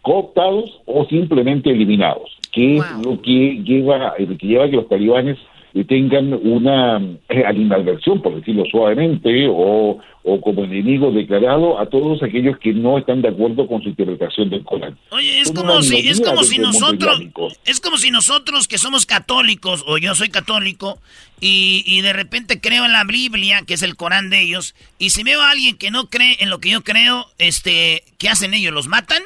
cooptados 0.04 0.82
o 0.86 1.06
simplemente 1.06 1.72
eliminados, 1.72 2.38
que 2.52 2.78
es 2.78 2.84
lo 3.04 3.20
que 3.22 3.64
lleva, 3.64 4.14
que 4.16 4.48
lleva 4.48 4.66
a 4.66 4.70
que 4.70 4.76
los 4.76 4.88
talibanes 4.88 5.40
eh, 5.74 5.84
tengan 5.86 6.34
una 6.34 7.02
eh, 7.30 7.44
animadversión, 7.46 8.22
por 8.22 8.36
decirlo 8.36 8.64
suavemente, 8.70 9.48
o, 9.50 10.00
o 10.24 10.42
como 10.42 10.64
enemigo 10.64 11.12
declarado 11.12 11.80
a 11.80 11.86
todos 11.86 12.22
aquellos 12.24 12.58
que 12.60 12.74
no 12.74 12.98
están 12.98 13.22
de 13.22 13.30
acuerdo 13.30 13.68
con 13.68 13.82
su 13.82 13.90
interpretación 13.90 14.50
del 14.50 14.64
Corán. 14.64 14.98
Oye, 15.12 15.40
es 15.40 15.48
Son 15.48 15.56
como 15.58 15.82
si, 15.82 15.98
es 16.08 16.22
como 16.22 16.44
si 16.44 16.58
nosotros, 16.58 17.22
es 17.66 17.80
como 17.80 17.98
si 17.98 18.12
nosotros 18.12 18.68
que 18.68 18.78
somos 18.78 19.06
católicos, 19.06 19.84
o 19.88 19.98
yo 19.98 20.14
soy 20.16 20.30
católico, 20.30 21.00
y, 21.40 21.84
y 21.86 22.02
de 22.02 22.14
repente 22.14 22.62
creo 22.62 22.86
en 22.86 22.92
la 22.92 23.04
Biblia, 23.04 23.64
que 23.66 23.74
es 23.76 23.84
el 23.84 23.96
Corán 23.96 24.30
de 24.30 24.42
ellos, 24.42 24.76
y 25.00 25.12
si 25.12 25.24
veo 25.24 25.42
a 25.42 25.52
alguien 25.52 25.78
que 25.78 25.92
no 25.92 26.10
cree 26.10 26.38
en 26.40 26.50
lo 26.50 26.60
que 26.60 26.70
yo 26.70 26.84
creo, 26.84 27.26
este, 27.38 28.04
¿qué 28.18 28.30
hacen 28.30 28.54
ellos? 28.54 28.74
¿Los 28.74 28.88
matan? 28.88 29.24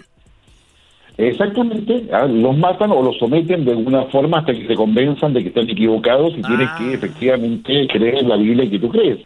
Exactamente, 1.17 2.07
ah, 2.11 2.25
los 2.25 2.57
matan 2.57 2.91
o 2.91 3.01
los 3.01 3.17
someten 3.17 3.63
de 3.63 3.71
alguna 3.71 4.03
forma 4.05 4.39
hasta 4.39 4.53
que 4.53 4.67
se 4.67 4.75
convenzan 4.75 5.33
de 5.33 5.43
que 5.43 5.49
están 5.49 5.69
equivocados 5.69 6.33
y 6.37 6.41
tienes 6.41 6.67
Ah. 6.69 6.75
que 6.77 6.93
efectivamente 6.93 7.87
creer 7.87 8.15
en 8.19 8.29
la 8.29 8.35
Biblia 8.35 8.69
que 8.69 8.79
tú 8.79 8.89
crees. 8.89 9.19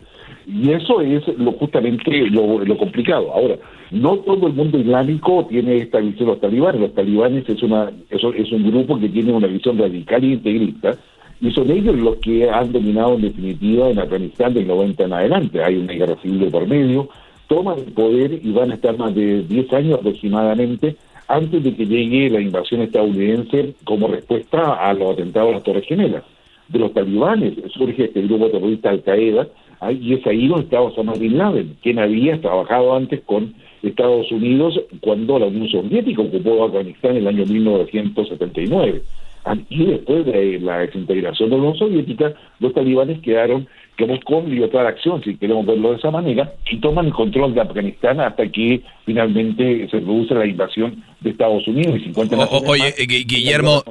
Y 0.45 0.71
eso 0.71 1.01
es 1.01 1.27
lo 1.37 1.51
justamente 1.53 2.29
lo, 2.29 2.63
lo 2.63 2.77
complicado. 2.77 3.31
Ahora, 3.33 3.55
no 3.91 4.17
todo 4.17 4.47
el 4.47 4.53
mundo 4.53 4.79
islámico 4.79 5.45
tiene 5.49 5.77
esta 5.77 5.99
visión 5.99 6.27
de 6.27 6.33
los 6.33 6.41
talibanes. 6.41 6.81
Los 6.81 6.93
talibanes 6.93 7.47
es, 7.49 7.61
una, 7.63 7.91
eso 8.09 8.33
es 8.33 8.51
un 8.51 8.69
grupo 8.71 8.99
que 8.99 9.09
tiene 9.09 9.31
una 9.31 9.47
visión 9.47 9.77
radical 9.77 10.23
e 10.23 10.27
integrista 10.27 10.95
y 11.41 11.51
son 11.51 11.69
ellos 11.71 11.95
los 11.97 12.17
que 12.17 12.49
han 12.49 12.71
dominado 12.71 13.15
en 13.15 13.21
definitiva 13.21 13.89
en 13.89 13.99
Afganistán 13.99 14.53
del 14.53 14.67
90 14.67 15.03
en 15.03 15.13
adelante. 15.13 15.63
Hay 15.63 15.77
una 15.77 15.93
guerra 15.93 16.15
civil 16.21 16.39
de 16.39 16.51
por 16.51 16.67
medio, 16.67 17.09
toman 17.47 17.79
el 17.79 17.93
poder 17.93 18.39
y 18.43 18.51
van 18.51 18.71
a 18.71 18.75
estar 18.75 18.97
más 18.97 19.13
de 19.15 19.43
10 19.43 19.73
años 19.73 19.99
aproximadamente 19.99 20.95
antes 21.29 21.63
de 21.63 21.75
que 21.75 21.85
llegue 21.85 22.29
la 22.29 22.41
invasión 22.41 22.81
estadounidense 22.81 23.75
como 23.83 24.07
respuesta 24.07 24.73
a 24.73 24.93
los 24.93 25.13
atentados 25.13 25.51
a 25.51 25.53
las 25.53 25.63
Torres 25.63 25.85
Gemelas. 25.85 26.23
De 26.67 26.79
los 26.79 26.91
talibanes 26.91 27.53
surge 27.71 28.05
este 28.05 28.23
grupo 28.23 28.49
terrorista 28.49 28.89
Al-Qaeda 28.89 29.47
y 29.91 30.13
es 30.13 30.25
ahí 30.25 30.47
donde 30.47 30.65
está 30.65 30.81
Osama 30.81 31.13
Bin 31.13 31.37
Laden, 31.37 31.77
quien 31.81 31.99
había 31.99 32.41
trabajado 32.41 32.95
antes 32.95 33.21
con 33.21 33.53
Estados 33.83 34.31
Unidos 34.31 34.81
cuando 35.01 35.37
la 35.37 35.45
Unión 35.45 35.69
Soviética 35.69 36.23
ocupó 36.23 36.65
Afganistán 36.65 37.11
en 37.11 37.17
el 37.17 37.27
año 37.27 37.45
1979. 37.45 39.03
Ah, 39.45 39.55
Y 39.69 39.85
después 39.85 40.25
de 40.25 40.59
la 40.59 40.79
desintegración 40.79 41.49
de 41.49 41.55
la 41.55 41.61
Unión 41.61 41.77
Soviética, 41.77 42.33
los 42.59 42.73
talibanes 42.73 43.21
quedaron 43.21 43.67
digamos, 43.99 44.23
con 44.23 44.49
libertad 44.49 44.81
de 44.83 44.87
acción, 44.87 45.21
si 45.23 45.35
queremos 45.35 45.65
verlo 45.65 45.91
de 45.91 45.97
esa 45.97 46.09
manera, 46.09 46.53
y 46.71 46.77
toman 46.79 47.07
el 47.07 47.13
control 47.13 47.53
de 47.53 47.61
Afganistán 47.61 48.19
hasta 48.21 48.49
que 48.49 48.81
finalmente 49.05 49.87
se 49.91 49.99
produce 49.99 50.33
la 50.33 50.45
invasión 50.45 51.03
de 51.19 51.31
Estados 51.31 51.67
Unidos 51.67 51.97
y 51.99 52.05
50 52.05 52.37
O- 52.37 52.63
oye, 52.69 52.93
Gu- 52.97 53.25
Guillermo, 53.27 53.83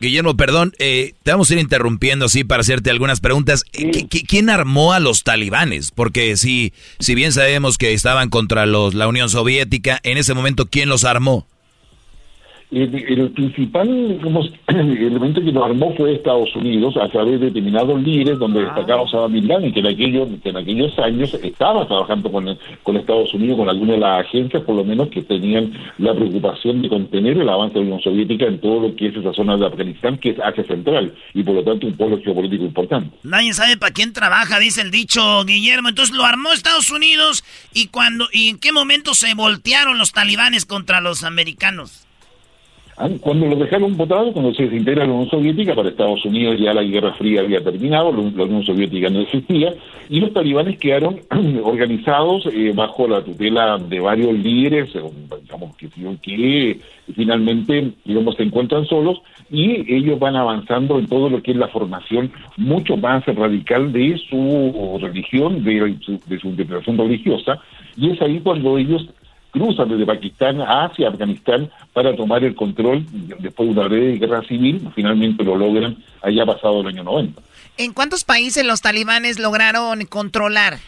Guillermo, 0.00 0.36
perdón, 0.36 0.72
eh, 0.78 1.12
te 1.22 1.30
vamos 1.30 1.50
a 1.50 1.54
ir 1.54 1.60
interrumpiendo 1.60 2.26
así 2.26 2.44
para 2.44 2.60
hacerte 2.60 2.90
algunas 2.90 3.20
preguntas. 3.20 3.64
Eh, 3.72 3.90
¿qui- 3.90 4.08
qui- 4.08 4.24
¿Quién 4.26 4.50
armó 4.50 4.92
a 4.92 5.00
los 5.00 5.24
talibanes? 5.24 5.90
Porque 5.90 6.36
si, 6.36 6.72
si 6.98 7.14
bien 7.14 7.32
sabemos 7.32 7.78
que 7.78 7.92
estaban 7.94 8.28
contra 8.28 8.66
los, 8.66 8.94
la 8.94 9.08
Unión 9.08 9.28
Soviética, 9.30 9.98
en 10.02 10.18
ese 10.18 10.34
momento, 10.34 10.66
¿quién 10.66 10.88
los 10.88 11.04
armó? 11.04 11.46
El, 12.70 12.94
el 12.94 13.30
principal 13.30 13.88
digamos, 14.18 14.52
elemento 14.68 15.40
que 15.40 15.52
lo 15.52 15.64
armó 15.64 15.94
fue 15.96 16.14
Estados 16.14 16.54
Unidos 16.54 16.96
a 16.96 17.08
través 17.08 17.40
de 17.40 17.46
determinados 17.46 18.00
líderes 18.02 18.38
donde 18.38 18.64
destacaba 18.64 19.02
Osama 19.02 19.28
Bin 19.28 19.48
Laden, 19.48 19.72
que 19.72 19.80
en 19.80 19.86
aquellos, 19.86 20.28
que 20.42 20.50
en 20.50 20.56
aquellos 20.56 20.98
años 20.98 21.32
estaba 21.34 21.86
trabajando 21.86 22.30
con, 22.30 22.58
con 22.82 22.96
Estados 22.96 23.32
Unidos, 23.32 23.58
con 23.58 23.68
algunas 23.68 23.96
de 23.96 24.00
las 24.00 24.26
agencias, 24.26 24.62
por 24.64 24.76
lo 24.76 24.84
menos, 24.84 25.08
que 25.08 25.22
tenían 25.22 25.72
la 25.98 26.14
preocupación 26.14 26.82
de 26.82 26.88
contener 26.88 27.38
el 27.38 27.48
avance 27.48 27.74
de 27.74 27.80
la 27.80 27.86
Unión 27.86 28.02
Soviética 28.02 28.46
en 28.46 28.60
todo 28.60 28.80
lo 28.80 28.96
que 28.96 29.08
es 29.08 29.16
esa 29.16 29.32
zona 29.32 29.56
de 29.56 29.66
Afganistán, 29.66 30.18
que 30.18 30.30
es 30.30 30.38
Asia 30.38 30.64
Central, 30.64 31.14
y 31.34 31.42
por 31.42 31.54
lo 31.54 31.64
tanto 31.64 31.86
un 31.86 31.96
pueblo 31.96 32.20
geopolítico 32.22 32.64
importante. 32.64 33.16
Nadie 33.22 33.52
sabe 33.54 33.76
para 33.76 33.92
quién 33.92 34.12
trabaja, 34.12 34.58
dice 34.58 34.82
el 34.82 34.90
dicho 34.90 35.44
Guillermo. 35.44 35.88
Entonces 35.88 36.14
lo 36.14 36.24
armó 36.24 36.52
Estados 36.52 36.90
Unidos 36.90 37.44
y 37.72 37.86
cuando 37.86 38.26
y 38.32 38.48
en 38.48 38.58
qué 38.58 38.72
momento 38.72 39.14
se 39.14 39.34
voltearon 39.34 39.98
los 39.98 40.12
talibanes 40.12 40.66
contra 40.66 41.00
los 41.00 41.24
americanos. 41.24 42.07
Ah, 43.00 43.08
Cuando 43.20 43.46
lo 43.46 43.54
dejaron 43.54 43.96
votado, 43.96 44.32
cuando 44.32 44.52
se 44.52 44.64
desintegra 44.64 45.06
la 45.06 45.12
Unión 45.12 45.30
Soviética, 45.30 45.72
para 45.72 45.88
Estados 45.88 46.24
Unidos 46.24 46.58
ya 46.58 46.74
la 46.74 46.82
Guerra 46.82 47.12
Fría 47.12 47.42
había 47.42 47.62
terminado, 47.62 48.10
la 48.10 48.42
Unión 48.42 48.64
Soviética 48.64 49.08
no 49.08 49.20
existía, 49.20 49.72
y 50.08 50.18
los 50.18 50.32
talibanes 50.32 50.80
quedaron 50.80 51.20
organizados 51.62 52.46
eh, 52.46 52.72
bajo 52.74 53.06
la 53.06 53.22
tutela 53.22 53.78
de 53.78 54.00
varios 54.00 54.36
líderes, 54.36 54.92
eh, 54.96 55.00
digamos, 55.42 55.76
que, 55.76 55.88
que 55.88 56.80
finalmente 57.14 57.92
digamos, 58.04 58.34
se 58.34 58.42
encuentran 58.42 58.84
solos, 58.86 59.22
y 59.48 59.94
ellos 59.94 60.18
van 60.18 60.34
avanzando 60.34 60.98
en 60.98 61.06
todo 61.06 61.30
lo 61.30 61.40
que 61.40 61.52
es 61.52 61.56
la 61.56 61.68
formación 61.68 62.32
mucho 62.56 62.96
más 62.96 63.24
radical 63.26 63.92
de 63.92 64.20
su 64.28 64.98
religión, 65.00 65.62
de 65.62 65.96
de 66.26 66.38
su 66.40 66.48
interpretación 66.48 66.98
religiosa, 66.98 67.60
y 67.96 68.10
es 68.10 68.20
ahí 68.20 68.40
cuando 68.40 68.76
ellos 68.76 69.08
cruzan 69.50 69.88
desde 69.88 70.06
Pakistán 70.06 70.60
hacia 70.60 71.08
Afganistán 71.08 71.70
para 71.92 72.14
tomar 72.14 72.44
el 72.44 72.54
control 72.54 73.04
después 73.38 73.68
de 73.68 73.72
una 73.72 73.88
breve 73.88 74.18
guerra 74.18 74.42
civil, 74.42 74.88
finalmente 74.94 75.42
lo 75.44 75.56
logran 75.56 75.96
allá 76.22 76.46
pasado 76.46 76.80
el 76.80 76.88
año 76.88 77.04
90. 77.04 77.40
¿En 77.78 77.92
cuántos 77.92 78.24
países 78.24 78.64
los 78.64 78.80
talibanes 78.80 79.38
lograron 79.38 80.04
controlar? 80.06 80.78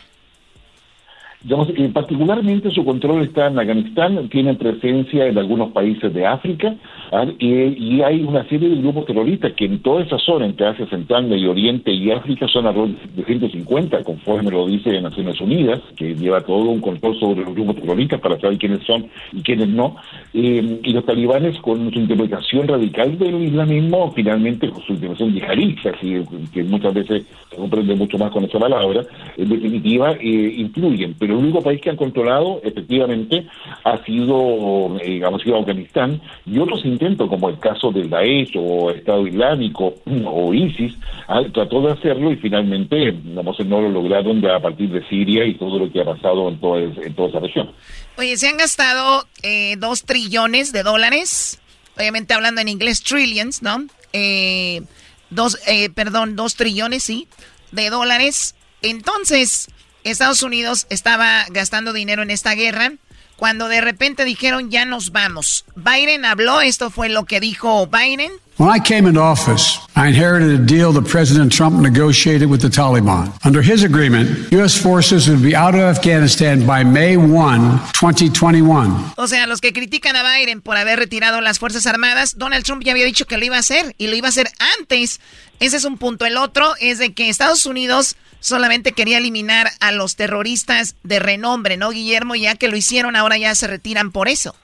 Digamos, 1.43 1.69
que 1.69 1.89
particularmente 1.89 2.71
su 2.71 2.85
control 2.85 3.23
está 3.23 3.47
en 3.47 3.59
Afganistán, 3.59 4.29
tienen 4.29 4.57
presencia 4.57 5.27
en 5.27 5.39
algunos 5.39 5.73
países 5.73 6.13
de 6.13 6.27
África 6.27 6.77
¿ah? 7.13 7.25
y, 7.39 8.03
hay 8.03 8.23
una 8.23 8.47
serie 8.47 8.69
de 8.69 8.77
grupos 8.77 9.07
terroristas 9.07 9.53
que 9.55 9.65
en 9.65 9.81
toda 9.81 10.03
esa 10.03 10.19
zona, 10.19 10.45
entre 10.45 10.67
Asia 10.67 10.87
Central, 10.89 11.29
Medio 11.29 11.53
Oriente 11.53 11.93
y 11.93 12.11
África, 12.11 12.47
son 12.47 12.67
alrededor 12.67 12.95
de 13.15 13.25
150, 13.25 14.05
conforme 14.05 14.51
lo 14.51 14.67
dice 14.67 15.01
Naciones 15.01 15.41
Unidas, 15.41 15.81
que 15.97 16.15
lleva 16.15 16.43
todo 16.43 16.71
un 16.71 16.81
control 16.83 17.19
sobre 17.19 17.43
los 17.43 17.55
grupos 17.55 17.77
terroristas 17.77 18.21
para 18.21 18.39
saber 18.39 18.59
quiénes 18.59 18.85
son 18.85 19.07
y 19.33 19.43
quiénes 19.43 19.69
no. 19.69 19.97
Eh, 20.35 20.81
y 20.83 20.93
los 20.93 21.07
talibanes, 21.07 21.59
con 21.61 21.91
su 21.91 21.99
interpretación 21.99 22.69
radical 22.69 23.19
del 23.19 23.43
islamismo, 23.45 24.13
finalmente 24.13 24.69
con 24.69 24.83
su 24.83 24.93
interpretación 24.93 25.33
yihadista, 25.33 25.93
que, 25.93 26.23
que 26.53 26.65
muchas 26.65 26.93
veces 26.93 27.25
se 27.49 27.57
comprende 27.57 27.95
mucho 27.95 28.19
más 28.19 28.31
con 28.31 28.45
esa 28.45 28.59
palabra, 28.59 29.07
en 29.39 29.49
definitiva, 29.49 30.13
eh, 30.21 30.55
influyen. 30.59 31.15
Pero 31.19 31.30
el 31.31 31.37
único 31.37 31.63
país 31.63 31.81
que 31.81 31.91
han 31.91 31.97
controlado, 31.97 32.61
efectivamente, 32.63 33.47
ha 33.85 34.05
sido, 34.05 34.99
eh, 35.01 35.11
digamos, 35.11 35.43
Afganistán, 35.43 36.21
y 36.47 36.59
otros 36.59 36.85
intentos, 36.85 37.29
como 37.29 37.49
el 37.49 37.59
caso 37.59 37.91
del 37.91 38.11
Daesh 38.11 38.53
o 38.57 38.91
Estado 38.91 39.27
Islámico 39.27 39.95
o 40.27 40.55
ISIS, 40.55 40.95
ah, 41.29 41.43
trató 41.53 41.83
de 41.83 41.93
hacerlo 41.93 42.33
y 42.33 42.37
finalmente, 42.37 43.13
digamos, 43.13 43.59
no 43.61 43.81
lo 43.81 43.89
lograron 43.89 44.41
ya 44.41 44.57
a 44.57 44.61
partir 44.61 44.91
de 44.91 45.07
Siria 45.09 45.45
y 45.45 45.55
todo 45.55 45.79
lo 45.79 45.91
que 45.91 46.01
ha 46.01 46.05
pasado 46.05 46.49
en 46.49 46.61
toda, 46.61 46.81
en 46.81 47.15
toda 47.15 47.29
esa 47.29 47.41
región. 47.41 47.71
Oye, 48.17 48.37
se 48.37 48.49
han 48.49 48.57
gastado 48.57 49.27
eh, 49.43 49.77
dos 49.79 50.05
trillones 50.05 50.73
de 50.73 50.83
dólares. 50.83 51.61
Obviamente 51.97 52.35
hablando 52.35 52.61
en 52.61 52.69
inglés, 52.69 53.03
trillions, 53.03 53.63
¿no? 53.63 53.87
Eh, 54.13 54.83
dos, 55.31 55.59
eh, 55.67 55.91
perdón, 55.91 56.37
dos 56.37 56.55
trillones, 56.55 57.03
sí, 57.03 57.29
de 57.73 57.91
dólares. 57.91 58.55
Entonces, 58.83 59.69
Estados 60.05 60.43
Unidos 60.43 60.87
estaba 60.91 61.45
gastando 61.51 61.93
dinero 61.93 62.23
en 62.23 62.31
esta 62.31 62.55
guerra. 62.55 62.93
Cuando 63.37 63.69
de 63.69 63.81
repente 63.81 64.25
dijeron 64.25 64.71
ya 64.71 64.85
nos 64.85 65.13
vamos. 65.13 65.65
Biden 65.75 66.27
habló, 66.27 66.61
esto 66.61 66.91
fue 66.91 67.09
lo 67.09 67.25
que 67.25 67.41
dijo 67.41 67.87
Biden. 67.87 68.31
When 68.59 68.69
I 68.69 68.79
came 68.79 69.07
into 69.07 69.23
office, 69.23 69.79
I 69.97 70.09
inherited 70.09 70.51
a 70.51 70.59
deal 70.59 70.93
that 70.93 71.09
President 71.09 71.51
Trump 71.51 71.81
negotiated 71.81 72.51
with 72.51 72.61
the 72.61 72.69
Taliban. 72.69 73.33
Under 73.43 73.63
his 73.63 73.83
agreement, 73.83 74.53
U.S. 74.53 74.77
forces 74.79 75.27
would 75.31 75.43
be 75.43 75.57
out 75.57 75.75
of 75.75 75.81
Afghanistan 75.81 76.67
by 76.67 76.85
May 76.85 77.17
1, 77.17 77.81
2021. 77.95 79.15
O 79.17 79.27
sea, 79.27 79.47
los 79.47 79.63
que 79.63 79.73
critican 79.73 80.15
a 80.15 80.23
Biden 80.23 80.61
por 80.61 80.77
haber 80.77 80.99
retirado 80.99 81.41
las 81.41 81.59
Fuerzas 81.59 81.87
Armadas, 81.87 82.37
Donald 82.37 82.63
Trump 82.65 82.83
ya 82.85 82.93
había 82.93 83.07
dicho 83.07 83.25
que 83.25 83.39
lo 83.39 83.47
iba 83.47 83.57
a 83.57 83.61
hacer 83.61 83.95
y 83.97 84.09
lo 84.09 84.17
iba 84.17 84.29
a 84.29 84.29
hacer 84.29 84.51
antes. 84.79 85.23
Ese 85.59 85.79
es 85.79 85.87
un 85.87 85.97
punto. 85.97 86.27
El 86.27 86.37
otro 86.37 86.75
es 86.81 86.99
de 86.99 87.15
que 87.15 87.31
Estados 87.31 87.65
Unidos 87.65 88.17
solamente 88.41 88.93
quería 88.93 89.19
eliminar 89.19 89.69
a 89.81 89.93
los 89.93 90.17
terroristas 90.17 90.97
de 91.05 91.19
renombre, 91.19 91.77
¿no, 91.77 91.91
Guillermo? 91.91 92.35
Ya 92.35 92.57
que 92.57 92.69
lo 92.69 92.77
hicieron, 92.77 93.17
ahora 93.17 93.39
ya 93.39 93.55
se 93.55 93.67
retiran 93.69 94.11
por 94.13 94.29
eso. 94.29 94.55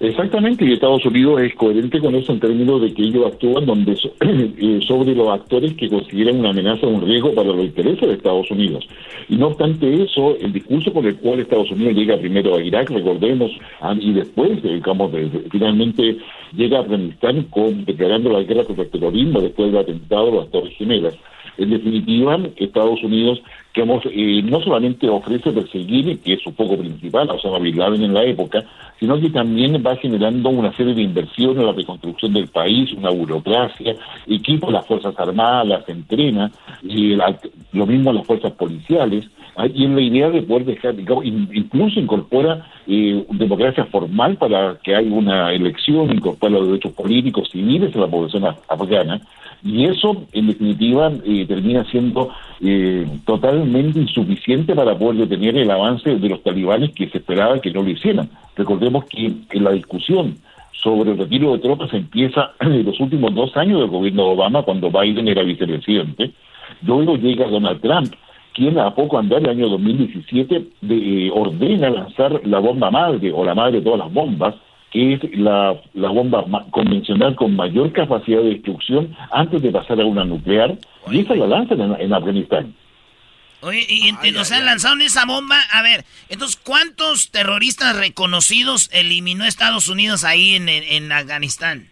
Exactamente, 0.00 0.64
y 0.64 0.72
Estados 0.74 1.04
Unidos 1.06 1.40
es 1.42 1.54
coherente 1.56 1.98
con 1.98 2.14
eso 2.14 2.30
en 2.32 2.38
términos 2.38 2.80
de 2.80 2.94
que 2.94 3.02
ellos 3.02 3.26
actúan 3.26 3.66
donde 3.66 3.96
so- 3.96 4.12
eh, 4.20 4.78
sobre 4.86 5.12
los 5.12 5.28
actores 5.28 5.74
que 5.74 5.88
consideran 5.88 6.38
una 6.38 6.50
amenaza 6.50 6.86
o 6.86 6.90
un 6.90 7.04
riesgo 7.04 7.34
para 7.34 7.48
los 7.48 7.64
intereses 7.64 8.02
de 8.02 8.14
Estados 8.14 8.48
Unidos. 8.52 8.86
Y 9.28 9.34
no 9.34 9.48
obstante 9.48 9.92
eso, 10.04 10.36
el 10.40 10.52
discurso 10.52 10.92
por 10.92 11.04
el 11.04 11.16
cual 11.16 11.40
Estados 11.40 11.72
Unidos 11.72 11.94
llega 11.96 12.16
primero 12.16 12.54
a 12.54 12.62
Irak, 12.62 12.90
recordemos, 12.90 13.50
y 13.98 14.12
después, 14.12 14.52
eh, 14.62 14.74
digamos, 14.74 15.10
finalmente 15.50 16.18
llega 16.52 16.78
a 16.78 16.82
Afganistán 16.82 17.42
con, 17.50 17.84
declarando 17.84 18.30
la 18.30 18.42
guerra 18.44 18.64
contra 18.64 18.84
el 18.84 18.90
terrorismo 18.90 19.40
después 19.40 19.72
del 19.72 19.80
atentado 19.80 20.26
de 20.30 20.36
las 20.38 20.50
Torres 20.50 20.74
Gemelas. 20.78 21.14
En 21.58 21.70
definitiva, 21.70 22.38
Estados 22.56 23.02
Unidos 23.02 23.40
digamos, 23.74 24.02
eh, 24.06 24.42
no 24.42 24.60
solamente 24.60 25.08
ofrece 25.08 25.52
perseguir, 25.52 26.18
que 26.18 26.32
es 26.32 26.42
su 26.42 26.50
foco 26.50 26.76
principal, 26.76 27.30
a 27.30 27.34
Osama 27.34 27.60
Bin 27.60 27.78
Laden 27.78 28.02
en 28.02 28.12
la 28.14 28.24
época, 28.24 28.64
sino 28.98 29.20
que 29.20 29.30
también 29.30 29.80
va 29.86 29.94
generando 29.94 30.48
una 30.48 30.72
serie 30.76 30.94
de 30.94 31.02
inversiones 31.02 31.62
la 31.64 31.70
reconstrucción 31.70 32.32
del 32.32 32.48
país, 32.48 32.92
una 32.94 33.10
burocracia, 33.10 33.94
equipo 34.26 34.68
las 34.72 34.84
Fuerzas 34.84 35.14
Armadas, 35.16 35.68
las 35.68 35.88
entrena, 35.88 36.50
y 36.82 37.14
la- 37.14 37.38
lo 37.72 37.86
mismo 37.86 38.12
las 38.12 38.26
fuerzas 38.26 38.50
policiales, 38.52 39.28
y 39.66 39.84
en 39.84 39.94
la 39.96 40.00
idea 40.02 40.30
de 40.30 40.42
poder 40.42 40.64
dejar, 40.66 40.94
digamos, 40.96 41.24
in- 41.24 41.48
incluso 41.52 41.98
incorpora 41.98 42.66
eh, 42.86 43.24
democracia 43.30 43.84
formal 43.86 44.36
para 44.36 44.78
que 44.82 44.94
haya 44.94 45.10
una 45.12 45.52
elección, 45.52 46.12
incorpora 46.12 46.52
los 46.52 46.66
derechos 46.68 46.92
políticos, 46.92 47.48
civiles 47.50 47.94
a 47.96 48.00
la 48.00 48.06
población 48.06 48.44
af- 48.44 48.58
afgana, 48.68 49.20
y 49.64 49.84
eso, 49.86 50.24
en 50.32 50.46
definitiva, 50.46 51.10
eh, 51.24 51.44
termina 51.46 51.84
siendo 51.90 52.30
eh, 52.60 53.06
totalmente 53.26 53.98
insuficiente 53.98 54.74
para 54.74 54.96
poder 54.96 55.26
detener 55.28 55.56
el 55.56 55.70
avance 55.70 56.14
de 56.16 56.28
los 56.28 56.42
talibanes 56.44 56.92
que 56.92 57.08
se 57.08 57.18
esperaba 57.18 57.60
que 57.60 57.72
no 57.72 57.82
lo 57.82 57.90
hicieran. 57.90 58.28
Recordemos 58.56 59.04
que 59.06 59.32
en 59.50 59.64
la 59.64 59.72
discusión 59.72 60.36
sobre 60.72 61.10
el 61.10 61.18
retiro 61.18 61.52
de 61.52 61.58
tropas 61.58 61.92
empieza 61.92 62.52
en 62.60 62.84
los 62.84 63.00
últimos 63.00 63.34
dos 63.34 63.56
años 63.56 63.80
del 63.80 63.90
gobierno 63.90 64.26
de 64.26 64.30
Obama, 64.34 64.62
cuando 64.62 64.90
Biden 64.90 65.26
era 65.26 65.42
vicepresidente. 65.42 66.30
Luego 66.82 67.16
llega 67.16 67.48
Donald 67.48 67.80
Trump, 67.80 68.14
quien 68.58 68.78
a 68.78 68.94
poco 68.94 69.18
andar 69.18 69.38
el 69.40 69.48
año 69.50 69.68
2017 69.68 70.66
de- 70.80 71.26
eh, 71.26 71.30
ordena 71.32 71.88
lanzar 71.90 72.40
la 72.44 72.58
bomba 72.58 72.90
madre 72.90 73.30
o 73.32 73.44
la 73.44 73.54
madre 73.54 73.78
de 73.78 73.82
todas 73.82 74.00
las 74.00 74.12
bombas, 74.12 74.54
que 74.90 75.14
es 75.14 75.20
la, 75.38 75.80
la 75.94 76.08
bomba 76.10 76.44
convencional 76.70 77.36
con 77.36 77.54
mayor 77.54 77.92
capacidad 77.92 78.40
de 78.42 78.50
destrucción 78.54 79.14
antes 79.30 79.62
de 79.62 79.70
pasar 79.70 80.00
a 80.00 80.04
una 80.04 80.24
nuclear, 80.24 80.76
y 81.10 81.20
esa 81.20 81.34
la 81.36 81.46
lanzan 81.46 81.80
en, 81.80 82.00
en 82.00 82.12
Afganistán. 82.12 82.74
Oye, 83.60 83.84
y, 83.88 84.08
y- 84.08 84.36
o 84.36 84.44
sea, 84.44 84.60
lanzaron 84.60 85.00
esa 85.02 85.24
bomba. 85.24 85.56
A 85.72 85.82
ver, 85.82 86.04
entonces, 86.28 86.56
¿cuántos 86.64 87.30
terroristas 87.30 87.96
reconocidos 87.96 88.88
eliminó 88.92 89.44
Estados 89.44 89.88
Unidos 89.88 90.24
ahí 90.24 90.54
en, 90.54 90.68
en- 90.68 90.84
en 90.84 91.12
Afganistán? 91.12 91.88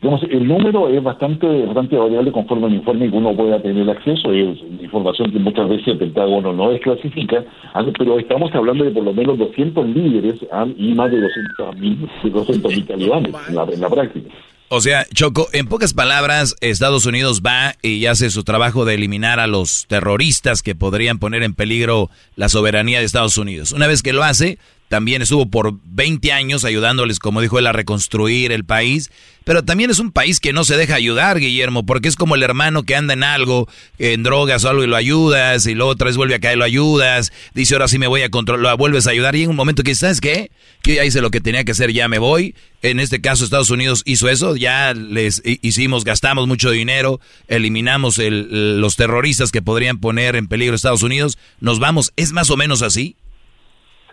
Digamos, 0.00 0.22
el 0.24 0.46
número 0.46 0.88
es 0.88 1.02
bastante, 1.02 1.46
bastante 1.66 1.96
variable 1.96 2.32
conforme 2.32 2.66
al 2.66 2.74
informe 2.74 3.10
que 3.10 3.16
uno 3.16 3.34
pueda 3.34 3.60
tener 3.60 3.88
acceso. 3.90 4.32
Es 4.32 4.58
información 4.80 5.30
que 5.32 5.38
muchas 5.38 5.68
veces 5.68 5.88
el 5.88 5.98
Pentágono 5.98 6.52
no 6.52 6.70
desclasifica, 6.70 7.44
ah, 7.74 7.84
pero 7.98 8.18
estamos 8.18 8.54
hablando 8.54 8.84
de 8.84 8.90
por 8.90 9.04
lo 9.04 9.12
menos 9.12 9.38
200 9.38 9.86
líderes 9.88 10.40
ah, 10.52 10.66
y 10.76 10.94
más 10.94 11.10
de 11.10 11.18
200.000 11.18 12.08
de 12.22 12.32
200.000 12.32 12.86
talibanes 12.86 13.34
en 13.48 13.54
la, 13.54 13.64
en 13.64 13.80
la 13.80 13.88
práctica. 13.88 14.30
O 14.70 14.82
sea, 14.82 15.06
Choco, 15.14 15.48
en 15.54 15.66
pocas 15.66 15.94
palabras, 15.94 16.54
Estados 16.60 17.06
Unidos 17.06 17.40
va 17.44 17.74
y 17.80 18.04
hace 18.04 18.28
su 18.28 18.44
trabajo 18.44 18.84
de 18.84 18.94
eliminar 18.94 19.40
a 19.40 19.46
los 19.46 19.86
terroristas 19.88 20.62
que 20.62 20.74
podrían 20.74 21.18
poner 21.18 21.42
en 21.42 21.54
peligro 21.54 22.10
la 22.36 22.50
soberanía 22.50 22.98
de 22.98 23.06
Estados 23.06 23.38
Unidos. 23.38 23.72
Una 23.72 23.86
vez 23.86 24.02
que 24.02 24.12
lo 24.12 24.22
hace, 24.22 24.58
también 24.88 25.22
estuvo 25.22 25.46
por 25.50 25.74
20 25.84 26.32
años 26.32 26.64
ayudándoles, 26.64 27.18
como 27.18 27.40
dijo 27.40 27.58
él, 27.58 27.66
a 27.66 27.72
reconstruir 27.72 28.52
el 28.52 28.64
país. 28.64 29.10
Pero 29.44 29.62
también 29.64 29.90
es 29.90 29.98
un 29.98 30.12
país 30.12 30.40
que 30.40 30.52
no 30.52 30.64
se 30.64 30.76
deja 30.76 30.94
ayudar, 30.94 31.38
Guillermo, 31.40 31.86
porque 31.86 32.08
es 32.08 32.16
como 32.16 32.34
el 32.34 32.42
hermano 32.42 32.82
que 32.82 32.94
anda 32.96 33.14
en 33.14 33.24
algo, 33.24 33.66
en 33.98 34.22
drogas 34.22 34.64
o 34.64 34.68
algo 34.68 34.84
y 34.84 34.86
lo 34.86 34.96
ayudas, 34.96 35.66
y 35.66 35.74
luego 35.74 35.92
otra 35.92 36.06
vez 36.08 36.18
vuelve 36.18 36.34
a 36.34 36.38
caer, 36.38 36.58
lo 36.58 36.64
ayudas, 36.64 37.32
dice 37.54 37.74
ahora 37.74 37.88
sí 37.88 37.98
me 37.98 38.06
voy 38.08 38.20
a 38.22 38.28
controlar, 38.30 38.62
lo 38.72 38.76
vuelves 38.76 39.06
a 39.06 39.10
ayudar, 39.10 39.36
y 39.36 39.44
en 39.44 39.50
un 39.50 39.56
momento 39.56 39.82
que, 39.82 39.94
¿sabes 39.94 40.20
qué? 40.20 40.50
Que 40.82 40.96
ya 40.96 41.04
hice 41.06 41.22
lo 41.22 41.30
que 41.30 41.40
tenía 41.40 41.64
que 41.64 41.72
hacer, 41.72 41.92
ya 41.94 42.08
me 42.08 42.18
voy. 42.18 42.54
En 42.82 43.00
este 43.00 43.22
caso, 43.22 43.42
Estados 43.42 43.70
Unidos 43.70 44.02
hizo 44.04 44.28
eso, 44.28 44.54
ya 44.54 44.92
les 44.92 45.40
hi- 45.44 45.58
hicimos, 45.62 46.04
gastamos 46.04 46.46
mucho 46.46 46.70
dinero, 46.70 47.18
eliminamos 47.48 48.18
el- 48.18 48.80
los 48.82 48.96
terroristas 48.96 49.50
que 49.50 49.62
podrían 49.62 49.98
poner 49.98 50.36
en 50.36 50.46
peligro 50.46 50.74
a 50.74 50.76
Estados 50.76 51.02
Unidos, 51.02 51.38
nos 51.60 51.78
vamos, 51.78 52.12
¿es 52.16 52.32
más 52.32 52.50
o 52.50 52.56
menos 52.58 52.82
así? 52.82 53.16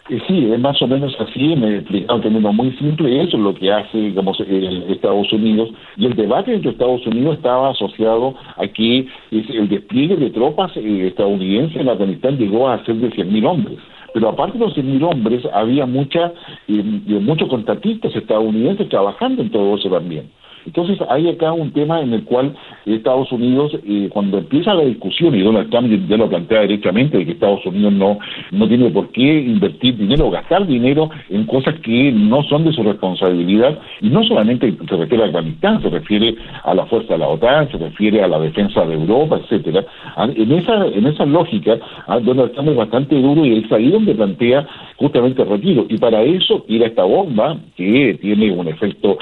Eh, 0.10 0.22
Sí, 0.28 0.52
es 0.52 0.60
más 0.60 0.80
o 0.84 0.88
menos 0.88 1.16
así, 1.20 1.56
me 1.56 1.68
he 1.68 1.78
explicado 1.78 2.22
en 2.24 2.42
muy 2.42 2.72
simples, 2.74 3.28
eso 3.28 3.38
es 3.38 3.44
lo 3.44 3.56
que 3.56 3.72
hace, 3.72 3.98
digamos, 3.98 4.40
el 4.40 4.84
Estados 4.90 5.34
Unidos, 5.34 5.70
y 5.98 6.06
el 6.06 6.16
debate 6.16 6.54
entre 6.54 6.72
Estados 6.72 7.06
Unidos 7.08 7.38
estaba 7.38 7.70
asociado 7.70 8.36
a 8.56 8.68
que 8.68 9.08
el 9.32 9.68
despliegue 9.68 10.16
de 10.16 10.30
tropas 10.30 10.72
eh, 10.78 11.08
estadounidenses 11.08 11.82
en 11.82 11.90
Afganistán 11.90 12.38
llegó 12.38 12.70
a 12.70 12.84
ser 12.86 12.96
de 12.98 13.10
100.000 13.10 13.48
hombres. 13.48 13.80
Pero 14.14 14.30
aparte 14.30 14.60
de 14.60 14.66
los 14.66 14.78
100.000 14.78 15.12
hombres, 15.12 15.44
había 15.52 15.88
mucha, 15.88 16.34
eh, 16.68 16.84
muchos 16.84 17.50
contratistas 17.50 18.16
estadounidenses 18.16 18.88
trabajando 18.90 19.42
en 19.42 19.50
todo 19.50 19.76
eso 19.76 19.90
también. 19.90 20.30
Entonces 20.66 20.98
hay 21.10 21.30
acá 21.30 21.54
un 21.54 21.72
tema 21.72 22.02
en 22.02 22.14
el 22.14 22.24
cual 22.24 22.56
Estados 22.86 23.32
Unidos, 23.32 23.72
eh, 23.86 24.10
cuando 24.12 24.38
empieza 24.38 24.74
la 24.74 24.84
discusión, 24.84 25.36
y 25.36 25.42
Donald 25.42 25.70
Trump 25.70 25.90
ya 26.08 26.18
lo 26.18 26.30
plantea 26.30 26.62
directamente, 26.62 27.18
de 27.18 27.26
que 27.26 27.32
Estados 27.32 27.66
Unidos 27.66 27.94
no, 27.94 28.20
no 28.52 28.68
tiene 28.68 28.90
por 28.90 29.10
qué 29.10 29.42
invertir 29.42 29.98
dinero 29.98 30.28
o 30.28 30.32
gastar 30.32 30.66
dinero 30.66 31.10
en 31.30 31.46
cosas 31.46 31.76
que 31.80 32.12
no 32.12 32.44
son 32.44 32.66
de 32.66 32.74
su 32.74 32.84
responsabilidad, 32.84 33.80
y 34.02 34.10
no 34.10 34.24
solamente 34.24 34.74
se 34.88 34.98
refiere 34.98 35.24
a 35.24 35.28
Afganistán, 35.28 35.82
se 35.82 35.90
refiere 35.90 36.36
a 36.64 36.74
la 36.74 36.86
fuerza 36.86 37.14
de 37.14 37.20
la 37.20 37.28
OTAN, 37.28 37.72
se 37.72 37.78
refiere 37.78 38.24
a 38.24 38.28
la 38.28 38.40
defensa 38.40 38.86
de 38.86 38.94
Europa, 38.94 39.40
etcétera. 39.44 39.86
Ah, 40.16 40.28
En 40.36 40.52
esa, 40.52 40.86
en 40.88 41.06
esa 41.08 41.26
lógica, 41.26 41.78
ah, 42.08 42.20
Donald 42.20 42.54
Trump 42.54 42.70
es 42.70 42.76
bastante 42.76 43.16
duro 43.20 43.46
y 43.46 43.60
es 43.60 43.72
ahí 43.72 43.90
donde 43.90 44.16
plantea 44.16 44.68
justamente 44.98 45.42
el 45.42 45.50
retiro. 45.50 45.86
Y 45.90 45.98
para 45.98 46.22
eso 46.24 46.64
tira 46.68 46.88
esta 46.88 47.04
bomba 47.04 47.58
que 47.76 48.18
tiene 48.22 48.52
un 48.52 48.68
efecto, 48.68 49.18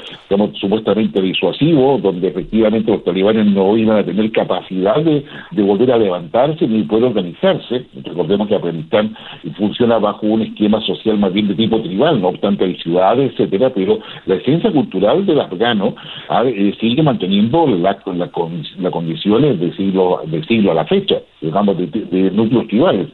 supuestamente 0.54 1.20
disuasivo, 1.34 1.98
donde 1.98 2.28
efectivamente 2.28 2.90
los 2.90 3.04
talibanes 3.04 3.46
no 3.46 3.76
iban 3.76 3.98
a 3.98 4.04
tener 4.04 4.30
capacidad 4.30 4.96
de, 5.02 5.24
de 5.50 5.62
volver 5.62 5.90
a 5.92 5.98
levantarse 5.98 6.66
ni 6.66 6.82
poder 6.84 7.04
organizarse. 7.04 7.86
Recordemos 8.04 8.48
que 8.48 8.54
Afganistán 8.54 9.14
funciona 9.56 9.98
bajo 9.98 10.26
un 10.26 10.42
esquema 10.42 10.80
social 10.80 11.18
más 11.18 11.32
bien 11.32 11.48
de 11.48 11.54
tipo 11.54 11.80
tribal, 11.80 12.20
no 12.20 12.28
obstante 12.28 12.64
hay 12.64 12.76
ciudades, 12.76 13.32
etcétera, 13.32 13.70
pero 13.74 13.98
la 14.26 14.36
esencia 14.36 14.70
cultural 14.70 15.26
del 15.26 15.40
afgano 15.40 15.94
ah, 16.28 16.44
eh, 16.46 16.74
sigue 16.80 17.02
manteniendo 17.02 17.66
la, 17.66 17.98
la, 18.06 18.30
las 18.78 18.92
condiciones 18.92 19.60
del 19.60 19.76
siglo, 19.76 20.20
del 20.26 20.46
siglo 20.46 20.70
a 20.70 20.74
la 20.74 20.84
fecha, 20.84 21.16
digamos, 21.40 21.76
de, 21.76 21.86
de 21.86 22.30
núcleos 22.30 22.68
tribales. 22.68 23.08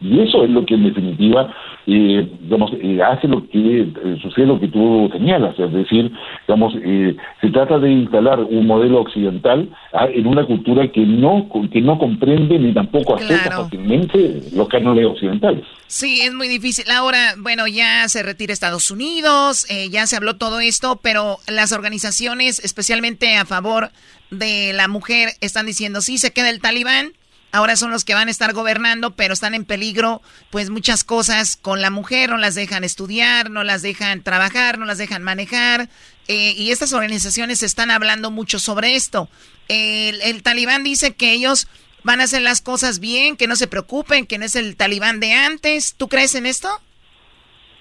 Y 0.00 0.20
eso 0.20 0.44
es 0.44 0.50
lo 0.50 0.64
que 0.66 0.74
en 0.74 0.84
definitiva 0.84 1.48
eh, 1.86 2.28
digamos, 2.40 2.72
eh, 2.80 3.00
hace 3.02 3.28
lo 3.28 3.48
que 3.48 3.82
eh, 3.82 4.18
sucede 4.22 4.46
lo 4.46 4.60
que 4.60 4.68
tú 4.68 5.08
señalas, 5.12 5.58
es 5.58 5.72
decir, 5.72 6.10
digamos, 6.46 6.74
eh, 6.82 7.16
se 7.40 7.50
trata 7.50 7.78
de 7.78 7.90
instalar 7.90 8.40
un 8.40 8.66
modelo 8.66 9.00
occidental 9.00 9.68
ah, 9.92 10.06
en 10.12 10.26
una 10.26 10.44
cultura 10.46 10.90
que 10.90 11.00
no 11.00 11.48
que 11.72 11.80
no 11.80 11.98
comprende 11.98 12.58
ni 12.58 12.72
tampoco 12.72 13.16
acepta 13.16 13.50
fácilmente 13.50 14.40
los 14.54 14.68
cánones 14.68 15.06
occidentales. 15.06 15.64
Sí, 15.86 16.20
es 16.20 16.34
muy 16.34 16.48
difícil. 16.48 16.90
Ahora, 16.90 17.34
bueno, 17.38 17.66
ya 17.66 18.08
se 18.08 18.22
retira 18.22 18.52
Estados 18.52 18.90
Unidos, 18.90 19.66
eh, 19.70 19.88
ya 19.90 20.06
se 20.06 20.16
habló 20.16 20.36
todo 20.36 20.60
esto, 20.60 20.98
pero 21.02 21.38
las 21.46 21.72
organizaciones, 21.72 22.58
especialmente 22.64 23.36
a 23.36 23.44
favor 23.44 23.90
de 24.30 24.72
la 24.72 24.88
mujer, 24.88 25.30
están 25.40 25.66
diciendo, 25.66 26.00
sí, 26.00 26.18
se 26.18 26.32
queda 26.32 26.50
el 26.50 26.60
talibán, 26.60 27.12
ahora 27.56 27.76
son 27.76 27.90
los 27.90 28.04
que 28.04 28.14
van 28.14 28.28
a 28.28 28.30
estar 28.30 28.52
gobernando, 28.52 29.16
pero 29.16 29.34
están 29.34 29.54
en 29.54 29.64
peligro, 29.64 30.22
pues 30.50 30.70
muchas 30.70 31.04
cosas 31.04 31.56
con 31.56 31.80
la 31.80 31.90
mujer, 31.90 32.30
no 32.30 32.36
las 32.36 32.54
dejan 32.54 32.84
estudiar, 32.84 33.50
no 33.50 33.64
las 33.64 33.82
dejan 33.82 34.22
trabajar, 34.22 34.78
no 34.78 34.84
las 34.84 34.98
dejan 34.98 35.22
manejar, 35.22 35.88
eh, 36.28 36.54
y 36.56 36.70
estas 36.70 36.92
organizaciones 36.92 37.62
están 37.62 37.90
hablando 37.90 38.30
mucho 38.30 38.58
sobre 38.58 38.94
esto. 38.94 39.30
El, 39.68 40.20
el 40.22 40.42
talibán 40.42 40.84
dice 40.84 41.14
que 41.14 41.32
ellos 41.32 41.66
van 42.02 42.20
a 42.20 42.24
hacer 42.24 42.42
las 42.42 42.60
cosas 42.60 43.00
bien, 43.00 43.36
que 43.36 43.46
no 43.46 43.56
se 43.56 43.66
preocupen, 43.66 44.26
que 44.26 44.38
no 44.38 44.44
es 44.44 44.54
el 44.54 44.76
talibán 44.76 45.18
de 45.18 45.32
antes. 45.32 45.94
¿Tú 45.96 46.08
crees 46.08 46.34
en 46.34 46.46
esto? 46.46 46.68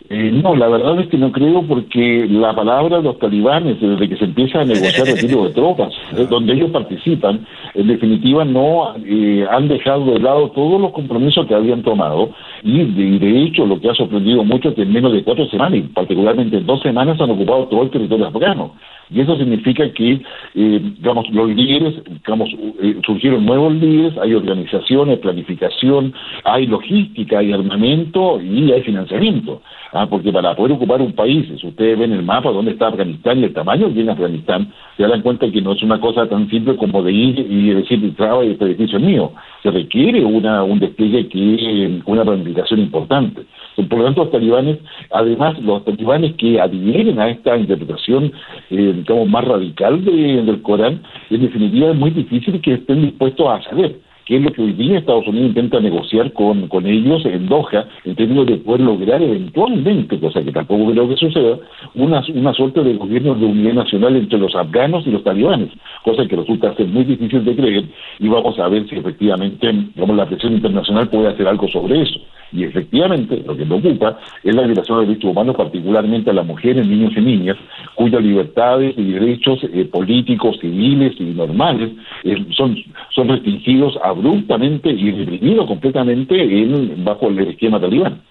Eh, 0.10 0.32
no, 0.32 0.56
la 0.56 0.68
verdad 0.68 1.00
es 1.00 1.08
que 1.08 1.18
no 1.18 1.32
creo 1.32 1.64
porque 1.64 2.28
la 2.30 2.56
palabra 2.56 2.98
de 2.98 3.04
los 3.04 3.18
talibanes, 3.18 3.82
desde 3.82 4.08
que 4.08 4.18
se 4.18 4.26
empieza 4.26 4.62
a 4.62 4.66
negociar 4.66 5.08
el 5.08 5.16
retiro 5.16 5.46
de 5.46 5.54
tropas, 5.54 5.94
eh, 6.18 6.28
donde 6.30 6.54
ellos 6.54 6.70
participan, 6.72 7.46
en 7.74 7.88
definitiva 7.88 8.46
no 8.46 8.94
eh, 9.04 9.46
han 9.50 9.68
dejado 9.68 10.06
de 10.06 10.20
lado 10.20 10.52
todos 10.52 10.80
los 10.80 10.92
compromisos 10.92 11.48
que 11.48 11.56
habían 11.56 11.82
tomado 11.82 12.30
y 12.64 12.84
de, 12.84 13.20
de 13.20 13.44
hecho 13.44 13.66
lo 13.66 13.80
que 13.80 13.90
ha 13.90 13.96
sorprendido 13.96 14.44
mucho 14.44 14.70
es 14.70 14.76
que 14.76 14.84
en 14.84 14.94
menos 14.94 15.12
de 15.12 15.24
cuatro 15.24 15.48
semanas, 15.48 15.80
y 15.80 15.82
particularmente 15.82 16.58
en 16.58 16.66
dos 16.66 16.82
semanas, 16.82 17.20
han 17.20 17.32
ocupado 17.32 17.68
todo 17.68 17.84
el 17.84 17.90
territorio 17.90 18.28
afgano. 18.28 18.74
Y 19.10 19.22
eso 19.22 19.38
significa 19.38 19.88
que, 19.94 20.14
eh, 20.14 20.82
digamos, 20.98 21.30
los 21.30 21.50
líderes, 21.50 21.94
digamos, 22.06 22.50
eh, 22.82 23.00
surgieron 23.06 23.46
nuevos 23.46 23.74
líderes, 23.76 24.18
hay 24.18 24.34
organizaciones, 24.34 25.20
planificación, 25.20 26.14
hay 26.44 26.66
logística, 26.66 27.40
hay 27.40 27.54
armamento 27.54 28.42
y 28.42 28.72
hay 28.72 28.82
financiamiento. 28.82 29.62
Ah, 29.98 30.08
porque 30.10 30.30
para 30.30 30.54
poder 30.58 30.74
ocupar 30.74 31.02
un 31.02 31.14
país, 31.14 31.48
si 31.58 31.68
ustedes 31.68 31.98
ven 31.98 32.12
el 32.12 32.22
mapa 32.22 32.52
donde 32.52 32.72
está 32.72 32.88
Afganistán 32.90 33.40
y 33.40 33.46
el 33.46 33.54
tamaño 33.54 33.88
que 33.88 33.94
tiene 33.94 34.12
Afganistán, 34.12 34.70
se 34.98 35.04
dan 35.08 35.22
cuenta 35.22 35.50
que 35.50 35.62
no 35.62 35.72
es 35.72 35.82
una 35.84 36.02
cosa 36.02 36.28
tan 36.28 36.50
simple 36.50 36.76
como 36.76 37.02
de 37.02 37.14
ir 37.14 37.40
y 37.40 37.70
decir, 37.70 38.14
traba 38.18 38.44
y 38.44 38.52
este 38.52 38.66
edificio 38.66 38.98
es 38.98 39.06
mío. 39.06 39.32
Se 39.64 39.72
requiere 39.72 40.26
una, 40.26 40.64
un 40.64 40.80
despliegue 40.80 41.30
que, 41.30 42.02
una 42.08 42.26
planificación 42.26 42.82
importante. 42.82 43.44
Por 43.88 44.00
lo 44.00 44.04
tanto, 44.04 44.24
los 44.26 44.32
talibanes, 44.34 44.80
además, 45.12 45.58
los 45.62 45.86
talibanes 45.86 46.34
que 46.36 46.60
adhieren 46.60 47.18
a 47.18 47.30
esta 47.30 47.56
interpretación, 47.58 48.34
eh, 48.72 48.94
digamos, 48.98 49.30
más 49.30 49.46
radical 49.46 50.04
de- 50.04 50.44
del 50.44 50.62
Corán, 50.62 51.04
en 51.30 51.42
definitiva 51.42 51.92
es 51.92 51.96
muy 51.96 52.10
difícil 52.10 52.60
que 52.60 52.74
estén 52.74 53.02
dispuestos 53.02 53.48
a 53.48 53.62
ceder. 53.70 53.96
Que 54.26 54.38
es 54.38 54.42
lo 54.42 54.52
que 54.52 54.62
hoy 54.62 54.74
día 54.74 55.00
Estados 55.00 55.28
Unidos 55.28 55.50
intenta 55.50 55.80
negociar 55.80 56.34
con, 56.34 56.68
con 56.68 56.86
ellos 56.86 57.24
en 57.26 57.48
Doha, 57.48 57.88
en 58.04 58.16
términos 58.16 58.48
de 58.48 58.58
poder 58.58 58.82
lograr 58.82 59.22
eventualmente, 59.22 60.20
cosa 60.20 60.44
que 60.44 60.52
tampoco 60.52 60.92
creo 60.92 61.08
que 61.08 61.18
suceda, 61.18 61.60
una, 61.94 62.24
una 62.34 62.54
suerte 62.54 62.84
de 62.84 62.96
gobierno 62.96 63.36
de 63.36 63.46
unidad 63.46 63.74
nacional 63.74 64.16
entre 64.16 64.40
los 64.40 64.56
afganos 64.56 65.06
y 65.06 65.12
los 65.12 65.24
talibanes, 65.24 65.70
cosa 66.04 66.26
que 66.26 66.36
resulta 66.36 66.76
ser 66.76 66.88
muy 66.88 67.04
difícil 67.04 67.46
de 67.46 67.56
creer 67.56 67.86
y 68.20 68.28
vamos 68.28 68.58
a 68.60 68.68
ver 68.68 68.88
si 68.90 68.96
efectivamente 68.96 69.72
digamos, 69.94 70.16
la 70.16 70.26
presión 70.26 70.54
internacional 70.54 71.08
puede 71.10 71.28
hacer 71.28 71.48
algo 71.48 71.68
sobre 71.68 72.02
eso. 72.02 72.20
Y 72.56 72.64
efectivamente, 72.64 73.44
lo 73.46 73.56
que 73.58 73.66
preocupa 73.66 74.18
es 74.44 74.56
la 74.56 74.64
violación 74.64 75.02
de 75.02 75.08
derechos 75.08 75.32
humanos, 75.32 75.56
particularmente 75.58 76.30
a 76.30 76.34
las 76.34 76.46
mujeres, 76.46 76.88
niños 76.88 77.12
y 77.18 77.22
niñas, 77.22 77.58
cuyas 77.96 78.24
libertades 78.24 78.98
y 78.98 79.12
derechos 79.12 79.60
eh, 79.64 79.86
políticos, 79.86 80.58
civiles 80.62 81.14
y 81.20 81.26
normales 81.26 81.92
eh, 82.24 82.46
son, 82.56 82.78
son 83.14 83.28
restringidos 83.28 83.98
abruptamente 84.02 84.90
y 84.90 85.12
reprimidos 85.12 85.68
completamente 85.68 86.42
en, 86.42 87.04
bajo 87.04 87.28
el 87.28 87.40
esquema 87.40 87.80
talibán. 87.80 88.22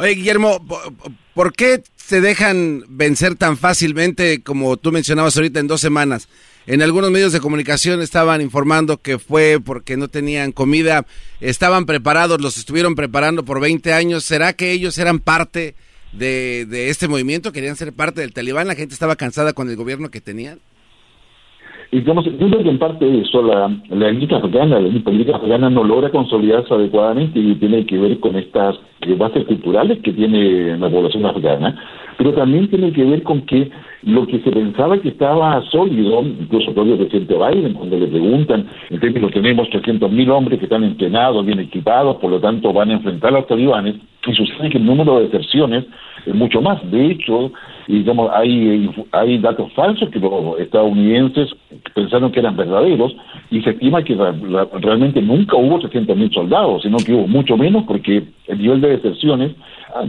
Oye, 0.00 0.14
Guillermo, 0.14 0.64
¿por- 0.66 0.92
¿por 1.34 1.52
qué 1.52 1.82
se 1.96 2.20
dejan 2.20 2.84
vencer 2.88 3.34
tan 3.34 3.56
fácilmente, 3.58 4.42
como 4.42 4.76
tú 4.78 4.92
mencionabas 4.92 5.36
ahorita, 5.36 5.60
en 5.60 5.66
dos 5.66 5.80
semanas? 5.80 6.28
En 6.66 6.82
algunos 6.82 7.10
medios 7.10 7.32
de 7.32 7.40
comunicación 7.40 8.00
estaban 8.00 8.40
informando 8.40 8.98
que 8.98 9.18
fue 9.18 9.58
porque 9.64 9.96
no 9.96 10.08
tenían 10.08 10.52
comida, 10.52 11.06
estaban 11.40 11.84
preparados, 11.84 12.40
los 12.40 12.56
estuvieron 12.58 12.94
preparando 12.94 13.44
por 13.44 13.60
20 13.60 13.92
años. 13.92 14.24
¿Será 14.24 14.52
que 14.54 14.70
ellos 14.72 14.96
eran 14.98 15.18
parte 15.18 15.74
de, 16.12 16.66
de 16.68 16.90
este 16.90 17.06
movimiento? 17.08 17.52
¿Querían 17.52 17.76
ser 17.76 17.92
parte 17.92 18.20
del 18.22 18.32
talibán? 18.32 18.68
¿La 18.68 18.74
gente 18.76 18.94
estaba 18.94 19.16
cansada 19.16 19.52
con 19.52 19.68
el 19.68 19.76
gobierno 19.76 20.10
que 20.10 20.20
tenían? 20.20 20.60
Y 21.92 22.00
digamos, 22.00 22.24
yo 22.24 22.48
creo 22.48 22.62
que 22.62 22.70
en 22.70 22.78
parte 22.78 23.20
eso 23.20 23.42
la, 23.42 23.68
la 23.88 24.08
élite 24.08 24.36
afgana, 24.36 24.78
la 24.78 25.00
política 25.00 25.36
afgana 25.36 25.68
no 25.68 25.82
logra 25.82 26.10
consolidarse 26.10 26.72
adecuadamente 26.72 27.40
y 27.40 27.56
tiene 27.56 27.84
que 27.84 27.98
ver 27.98 28.20
con 28.20 28.36
estas 28.36 28.76
eh, 29.00 29.14
bases 29.14 29.44
culturales 29.44 29.98
que 30.02 30.12
tiene 30.12 30.78
la 30.78 30.88
población 30.88 31.26
afgana, 31.26 31.76
pero 32.16 32.32
también 32.32 32.68
tiene 32.68 32.92
que 32.92 33.02
ver 33.04 33.24
con 33.24 33.42
que 33.42 33.70
lo 34.02 34.26
que 34.26 34.38
se 34.40 34.50
pensaba 34.50 34.98
que 34.98 35.08
estaba 35.10 35.62
sólido, 35.70 36.22
incluso 36.22 36.68
el 36.70 36.74
propio 36.74 36.96
presidente 36.96 37.34
Biden, 37.34 37.74
cuando 37.74 37.98
le 37.98 38.06
preguntan, 38.06 38.66
en 38.88 39.00
términos 39.00 39.30
tenemos 39.32 39.68
300.000 39.68 40.30
hombres 40.30 40.58
que 40.58 40.64
están 40.64 40.84
entrenados, 40.84 41.44
bien 41.44 41.60
equipados, 41.60 42.16
por 42.16 42.30
lo 42.30 42.40
tanto 42.40 42.72
van 42.72 42.90
a 42.90 42.94
enfrentar 42.94 43.28
a 43.30 43.38
los 43.38 43.46
talibanes, 43.46 43.96
y 44.26 44.32
sucede 44.34 44.70
que 44.70 44.78
el 44.78 44.86
número 44.86 45.18
de 45.18 45.24
deserciones 45.28 45.84
es 46.26 46.34
mucho 46.34 46.60
más. 46.60 46.78
De 46.90 47.06
hecho, 47.10 47.52
digamos, 47.88 48.30
hay, 48.34 48.90
hay 49.12 49.38
datos 49.38 49.72
falsos 49.72 50.08
que 50.10 50.18
los 50.18 50.58
estadounidenses 50.60 51.48
pensaron 51.94 52.30
que 52.30 52.40
eran 52.40 52.56
verdaderos 52.56 53.14
y 53.50 53.60
se 53.62 53.70
estima 53.70 54.02
que 54.02 54.14
ra- 54.14 54.34
realmente 54.80 55.20
nunca 55.22 55.56
hubo 55.56 55.78
300.000 55.78 56.32
soldados, 56.34 56.82
sino 56.82 56.98
que 56.98 57.12
hubo 57.14 57.26
mucho 57.26 57.56
menos 57.56 57.84
porque 57.84 58.24
el 58.48 58.58
nivel 58.58 58.80
de 58.82 58.90
deserciones 58.96 59.52
ah, 59.94 60.04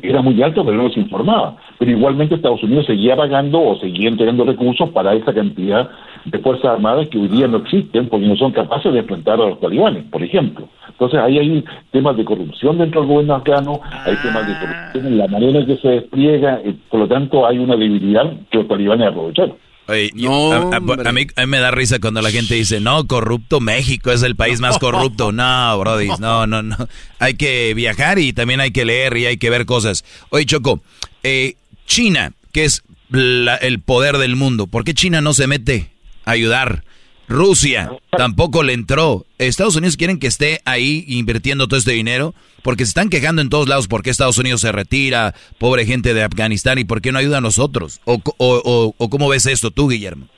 era 0.00 0.22
muy 0.22 0.40
alto, 0.42 0.64
pero 0.64 0.76
no 0.76 0.90
se 0.90 1.00
informaba. 1.00 1.56
Pero 1.78 1.90
igualmente 1.90 2.34
Estados 2.34 2.62
Unidos 2.62 2.86
seguía 2.86 3.16
pagando 3.16 3.60
o 3.60 3.78
seguía 3.78 4.08
entregando 4.08 4.44
recursos 4.44 4.88
para 4.90 5.14
esa 5.14 5.32
cantidad 5.34 5.90
de 6.24 6.38
Fuerzas 6.38 6.72
Armadas 6.72 7.08
que 7.08 7.18
hoy 7.18 7.28
día 7.28 7.48
no 7.48 7.58
existen 7.58 8.08
porque 8.08 8.26
no 8.26 8.36
son 8.36 8.52
capaces 8.52 8.92
de 8.92 9.00
enfrentar 9.00 9.40
a 9.40 9.48
los 9.48 9.60
talibanes, 9.60 10.04
por 10.04 10.22
ejemplo. 10.22 10.68
Entonces 10.88 11.18
ahí 11.20 11.38
hay 11.38 11.64
temas 11.90 12.16
de 12.16 12.24
corrupción 12.24 12.78
dentro 12.78 13.00
del 13.00 13.10
gobierno 13.10 13.34
afgano, 13.34 13.80
hay 14.04 14.16
temas 14.22 14.46
de 14.46 14.54
corrupción 14.58 15.06
en 15.06 15.18
la 15.18 15.26
manera 15.28 15.58
en 15.60 15.66
que 15.66 15.76
se 15.76 15.88
despliega, 15.88 16.60
eh, 16.64 16.74
por 16.88 17.00
lo 17.00 17.08
tanto 17.08 17.46
hay 17.46 17.58
una 17.58 17.76
debilidad 17.76 18.32
que 18.50 18.58
los 18.58 18.68
talibanes 18.68 19.08
aprovecharon. 19.08 19.56
Oye, 19.88 20.10
yo- 20.14 20.30
a, 20.52 20.76
a- 20.76 20.80
a 21.08 21.12
mí, 21.12 21.26
a 21.34 21.40
mí 21.40 21.46
me 21.46 21.58
da 21.58 21.70
risa 21.70 21.98
cuando 21.98 22.22
la 22.22 22.30
gente 22.30 22.54
dice, 22.54 22.80
no, 22.80 23.06
corrupto 23.06 23.60
México 23.60 24.12
es 24.12 24.22
el 24.22 24.36
país 24.36 24.60
más 24.60 24.78
corrupto. 24.80 25.32
No, 25.32 25.78
Brody, 25.78 26.08
no, 26.20 26.46
no, 26.46 26.62
no. 26.62 26.76
Hay 27.18 27.34
que 27.34 27.74
viajar 27.74 28.18
y 28.18 28.32
también 28.32 28.60
hay 28.60 28.70
que 28.70 28.84
leer 28.84 29.16
y 29.16 29.26
hay 29.26 29.36
que 29.38 29.50
ver 29.50 29.66
cosas. 29.66 30.04
Oye, 30.30 30.46
Choco, 30.46 30.82
eh, 31.22 31.56
China, 31.86 32.32
que 32.52 32.64
es 32.64 32.82
la- 33.10 33.56
el 33.56 33.80
poder 33.80 34.18
del 34.18 34.36
mundo, 34.36 34.66
¿por 34.66 34.84
qué 34.84 34.94
China 34.94 35.20
no 35.20 35.34
se 35.34 35.46
mete 35.46 35.90
a 36.24 36.30
ayudar? 36.32 36.84
Rusia 37.32 37.90
tampoco 38.16 38.62
le 38.62 38.72
entró. 38.74 39.26
Estados 39.38 39.74
Unidos 39.76 39.96
quieren 39.96 40.18
que 40.18 40.26
esté 40.26 40.60
ahí 40.64 41.04
invirtiendo 41.08 41.66
todo 41.66 41.78
este 41.78 41.92
dinero 41.92 42.34
porque 42.62 42.84
se 42.84 42.90
están 42.90 43.08
quejando 43.08 43.42
en 43.42 43.48
todos 43.48 43.68
lados 43.68 43.88
por 43.88 44.02
qué 44.02 44.10
Estados 44.10 44.38
Unidos 44.38 44.60
se 44.60 44.70
retira, 44.70 45.34
pobre 45.58 45.84
gente 45.86 46.14
de 46.14 46.22
Afganistán 46.22 46.78
y 46.78 46.84
por 46.84 47.00
qué 47.00 47.10
no 47.10 47.18
ayuda 47.18 47.38
a 47.38 47.40
nosotros. 47.40 48.00
¿O, 48.04 48.14
o, 48.14 48.62
o- 48.64 48.94
o 48.96 49.10
cómo 49.10 49.28
ves 49.28 49.46
esto 49.46 49.70
tú, 49.70 49.88
Guillermo? 49.88 50.28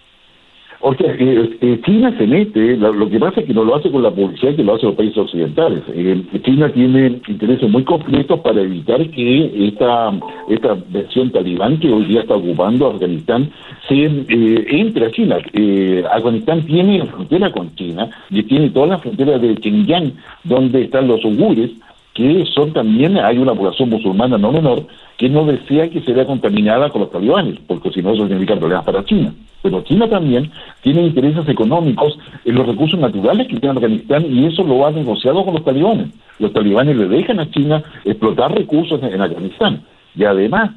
O 0.86 0.94
sea, 0.96 1.14
eh, 1.18 1.56
eh, 1.62 1.80
China 1.86 2.14
se 2.18 2.26
mete, 2.26 2.76
lo, 2.76 2.92
lo 2.92 3.08
que 3.08 3.18
pasa 3.18 3.40
es 3.40 3.46
que 3.46 3.54
no 3.54 3.64
lo 3.64 3.74
hace 3.74 3.90
con 3.90 4.02
la 4.02 4.10
publicidad 4.10 4.54
que 4.54 4.62
lo 4.62 4.74
hacen 4.74 4.88
los 4.88 4.96
países 4.96 5.16
occidentales. 5.16 5.82
Eh, 5.88 6.22
China 6.44 6.70
tiene 6.74 7.22
intereses 7.26 7.70
muy 7.70 7.84
concretos 7.84 8.38
para 8.40 8.60
evitar 8.60 9.00
que 9.08 9.66
esta, 9.68 10.12
esta 10.46 10.76
versión 10.90 11.30
talibán 11.30 11.80
que 11.80 11.90
hoy 11.90 12.04
día 12.04 12.20
está 12.20 12.34
ocupando 12.34 12.88
Afganistán 12.88 13.50
se 13.88 13.94
eh, 13.94 14.66
entre 14.68 15.06
a 15.06 15.10
China. 15.10 15.38
Eh, 15.54 16.04
Afganistán 16.12 16.66
tiene 16.66 17.06
frontera 17.06 17.50
con 17.50 17.74
China 17.76 18.10
y 18.28 18.42
tiene 18.42 18.68
toda 18.68 18.88
la 18.88 18.98
frontera 18.98 19.38
de 19.38 19.54
Xinjiang, 19.54 20.12
donde 20.44 20.82
están 20.82 21.08
los 21.08 21.24
uigures, 21.24 21.70
que 22.14 22.44
son 22.54 22.72
también, 22.72 23.18
hay 23.18 23.38
una 23.38 23.54
población 23.54 23.90
musulmana 23.90 24.38
no 24.38 24.52
menor, 24.52 24.86
que 25.18 25.28
no 25.28 25.44
desea 25.44 25.90
que 25.90 26.00
se 26.00 26.12
vea 26.12 26.24
contaminada 26.24 26.88
con 26.90 27.02
los 27.02 27.10
talibanes, 27.10 27.58
porque 27.66 27.90
si 27.90 28.02
no 28.02 28.12
eso 28.12 28.26
significa 28.26 28.56
problemas 28.56 28.84
para 28.84 29.04
China. 29.04 29.34
Pero 29.62 29.82
China 29.82 30.08
también 30.08 30.50
tiene 30.82 31.06
intereses 31.06 31.48
económicos 31.48 32.18
en 32.44 32.54
los 32.54 32.66
recursos 32.66 33.00
naturales 33.00 33.48
que 33.48 33.58
tiene 33.58 33.74
Afganistán 33.74 34.26
y 34.30 34.46
eso 34.46 34.62
lo 34.62 34.86
ha 34.86 34.90
negociado 34.90 35.44
con 35.44 35.54
los 35.54 35.64
talibanes. 35.64 36.08
Los 36.38 36.52
talibanes 36.52 36.96
le 36.96 37.08
dejan 37.08 37.40
a 37.40 37.50
China 37.50 37.82
explotar 38.04 38.54
recursos 38.54 39.02
en, 39.02 39.20
Afganistán. 39.20 39.82
Y 40.14 40.24
además, 40.24 40.70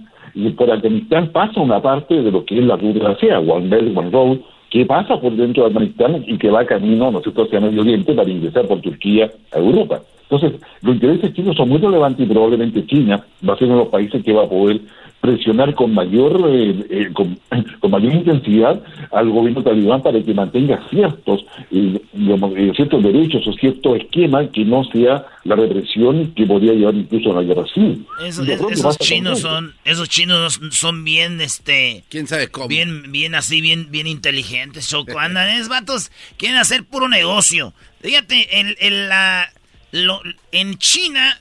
por 0.55 0.71
Afganistán 0.71 1.29
pasa 1.33 1.59
una 1.59 1.81
parte 1.81 2.23
de 2.23 2.31
lo 2.31 2.45
que 2.45 2.59
es 2.59 2.65
la 2.65 2.77
ruta 2.77 3.15
sea, 3.19 3.39
One 3.39 3.67
Belt, 3.67 3.95
One 3.95 4.09
Road, 4.09 4.37
que 4.69 4.85
pasa 4.85 5.19
por 5.19 5.35
dentro 5.35 5.63
de 5.63 5.69
Afganistán 5.69 6.23
y 6.27 6.37
que 6.37 6.49
va 6.49 6.65
camino, 6.65 7.11
¿no 7.11 7.21
cierto?, 7.21 7.43
hacia 7.43 7.59
Medio 7.59 7.81
Oriente 7.81 8.13
para 8.13 8.29
ingresar 8.29 8.67
por 8.67 8.81
Turquía 8.81 9.31
a 9.53 9.59
Europa. 9.59 10.01
Entonces, 10.29 10.59
los 10.81 10.95
intereses 10.95 11.33
chinos 11.33 11.55
son 11.55 11.69
muy 11.69 11.77
relevantes 11.77 12.25
y 12.25 12.29
probablemente 12.29 12.85
China 12.85 13.23
va 13.47 13.53
a 13.53 13.57
ser 13.57 13.67
uno 13.67 13.77
de 13.77 13.83
los 13.83 13.91
países 13.91 14.23
que 14.23 14.33
va 14.33 14.43
a 14.43 14.49
poder 14.49 14.81
presionar 15.21 15.73
con 15.75 15.93
mayor 15.93 16.39
eh, 16.49 16.85
eh, 16.89 17.09
con, 17.13 17.37
con 17.79 17.91
mayor 17.91 18.13
intensidad 18.13 18.81
al 19.11 19.29
gobierno 19.29 19.63
talibán 19.63 20.01
para 20.03 20.21
que 20.21 20.33
mantenga 20.33 20.81
ciertos 20.89 21.45
eh, 21.71 21.99
digamos, 22.13 22.53
ciertos 22.75 23.03
derechos 23.03 23.45
o 23.47 23.53
cierto 23.53 23.95
esquema 23.95 24.49
que 24.51 24.63
no 24.63 24.83
sea 24.85 25.25
la 25.43 25.55
represión 25.55 26.33
que 26.35 26.45
podría 26.45 26.73
llevar 26.73 26.95
incluso 26.95 27.31
a 27.31 27.41
la 27.41 27.43
guerra 27.43 27.65
civil. 27.73 28.05
Eso- 28.23 28.43
es- 28.43 28.59
esos 28.71 28.97
chinos 28.99 29.39
son, 29.41 29.73
esos 29.85 30.09
chinos 30.09 30.59
son 30.71 31.03
bien, 31.03 31.41
este, 31.41 32.03
quién 32.09 32.27
sabe 32.27 32.49
cómo, 32.49 32.67
bien, 32.67 33.11
bien 33.11 33.33
así, 33.35 33.59
bien, 33.61 33.87
bien 33.89 34.07
inteligentes, 34.07 34.87
Choco. 34.89 35.17
Andan, 35.19 35.49
es 35.49 35.67
vatos, 35.69 36.11
quieren 36.37 36.57
hacer 36.57 36.83
puro 36.85 37.09
negocio. 37.09 37.73
Fíjate, 38.01 38.59
el, 38.59 38.75
el, 38.79 39.09
la, 39.09 39.51
lo- 39.91 40.21
en 40.51 40.77
China, 40.77 41.39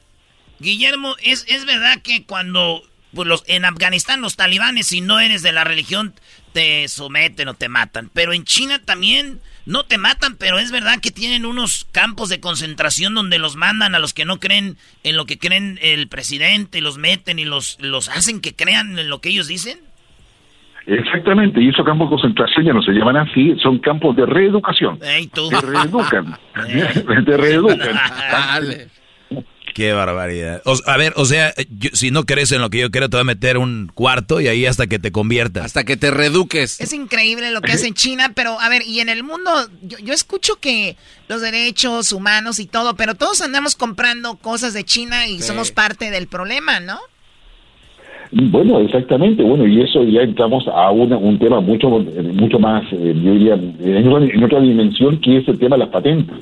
Guillermo, 0.61 1.15
es, 1.23 1.45
es 1.49 1.67
verdad 1.67 2.01
que 2.03 2.25
cuando, 2.25 2.83
pues 3.17 3.27
los, 3.27 3.43
en 3.49 3.65
Afganistán 3.65 4.21
los 4.21 4.37
talibanes, 4.37 4.87
si 4.87 5.01
no 5.01 5.19
eres 5.19 5.43
de 5.43 5.51
la 5.51 5.65
religión, 5.65 6.15
te 6.53 6.87
someten 6.87 7.49
o 7.49 7.55
te 7.55 7.69
matan. 7.69 8.11
Pero 8.13 8.33
en 8.33 8.45
China 8.45 8.79
también 8.85 9.41
no 9.65 9.85
te 9.85 9.99
matan, 9.99 10.37
pero 10.37 10.59
es 10.59 10.71
verdad 10.71 11.01
que 11.01 11.11
tienen 11.11 11.47
unos 11.47 11.87
campos 11.91 12.29
de 12.29 12.39
concentración 12.39 13.15
donde 13.15 13.39
los 13.39 13.57
mandan 13.57 13.95
a 13.95 13.99
los 13.99 14.15
que 14.15 14.27
no 14.27 14.39
creen 14.39 14.77
en 15.03 15.17
lo 15.17 15.25
que 15.25 15.39
creen 15.39 15.79
el 15.83 16.09
presidente, 16.09 16.79
y 16.79 16.81
los 16.83 16.99
meten 16.99 17.39
y 17.39 17.45
los, 17.45 17.79
los 17.81 18.09
hacen 18.11 18.41
que 18.41 18.55
crean 18.55 18.99
en 18.99 19.09
lo 19.09 19.21
que 19.21 19.31
ellos 19.31 19.49
dicen. 19.49 19.79
Exactamente, 20.87 21.61
y 21.61 21.71
esos 21.71 21.85
campos 21.85 22.09
de 22.09 22.11
concentración 22.11 22.65
ya 22.65 22.73
no 22.73 22.83
se 22.83 22.93
llaman 22.93 23.17
así, 23.17 23.57
son 23.61 23.79
campos 23.81 24.15
de 24.15 24.25
reeducación. 24.25 25.01
Tú. 25.35 25.49
Te 25.49 25.61
reeducan. 25.61 26.39
Te 27.25 27.37
reeducan. 27.37 27.99
Qué 29.77 29.93
barbaridad. 29.93 30.63
O- 30.65 30.81
a 30.87 30.97
ver, 30.97 31.13
o 31.17 31.27
sea, 31.27 31.53
yo- 31.69 31.91
si 31.93 32.11
no 32.11 32.25
crees 32.25 32.51
en 32.51 32.63
lo 32.63 32.71
que 32.71 32.79
yo 32.81 32.91
creo, 32.91 33.11
te 33.11 33.17
voy 33.19 33.21
a 33.21 33.25
meter 33.25 33.59
un 33.59 33.91
cuarto 33.93 34.41
y 34.41 34.49
ahí 34.49 34.65
hasta 34.65 34.87
que 34.87 34.99
te 34.99 35.13
conviertas. 35.13 35.67
Hasta 35.67 35.85
que 35.85 35.99
te 35.99 36.11
reduques. 36.11 36.81
Es 36.81 36.95
increíble 36.95 37.51
lo 37.51 37.61
que 37.61 37.73
hace 37.73 37.87
en 37.89 37.93
China, 37.93 38.33
pero 38.35 38.59
a 38.59 38.71
ver, 38.71 38.81
y 38.87 39.01
en 39.01 39.11
el 39.11 39.23
mundo, 39.23 39.51
yo, 39.83 39.99
yo 39.99 40.15
escucho 40.15 40.55
que 40.63 40.97
los 41.29 41.43
derechos 41.43 42.13
humanos 42.13 42.59
y 42.59 42.65
todo, 42.65 42.97
pero 42.97 43.17
todos 43.17 43.43
andamos 43.43 43.77
comprando 43.77 44.37
cosas 44.37 44.73
de 44.73 44.83
China 44.83 45.27
y 45.29 45.41
Sí. 45.41 45.43
somos 45.43 45.73
parte 45.73 46.11
del 46.11 46.27
problema, 46.27 46.81
¿no? 46.81 46.99
Bueno, 48.33 48.81
exactamente. 48.81 49.43
Bueno, 49.43 49.67
y 49.67 49.83
eso 49.83 50.03
ya 50.05 50.23
entramos 50.23 50.65
a 50.69 50.91
una- 50.91 51.17
un 51.19 51.39
tema 51.39 51.61
mucho 51.61 51.89
mucho 51.91 52.59
más, 52.59 52.83
eh, 52.93 53.15
yo 53.23 53.33
diría, 53.33 53.55
en 53.55 54.09
otra, 54.11 54.25
en 54.35 54.43
otra 54.43 54.61
dimensión, 54.61 55.21
que 55.21 55.37
es 55.37 55.49
el 55.49 55.59
tema 55.59 55.77
de 55.77 55.81
las 55.85 55.91
patentes. 55.91 56.37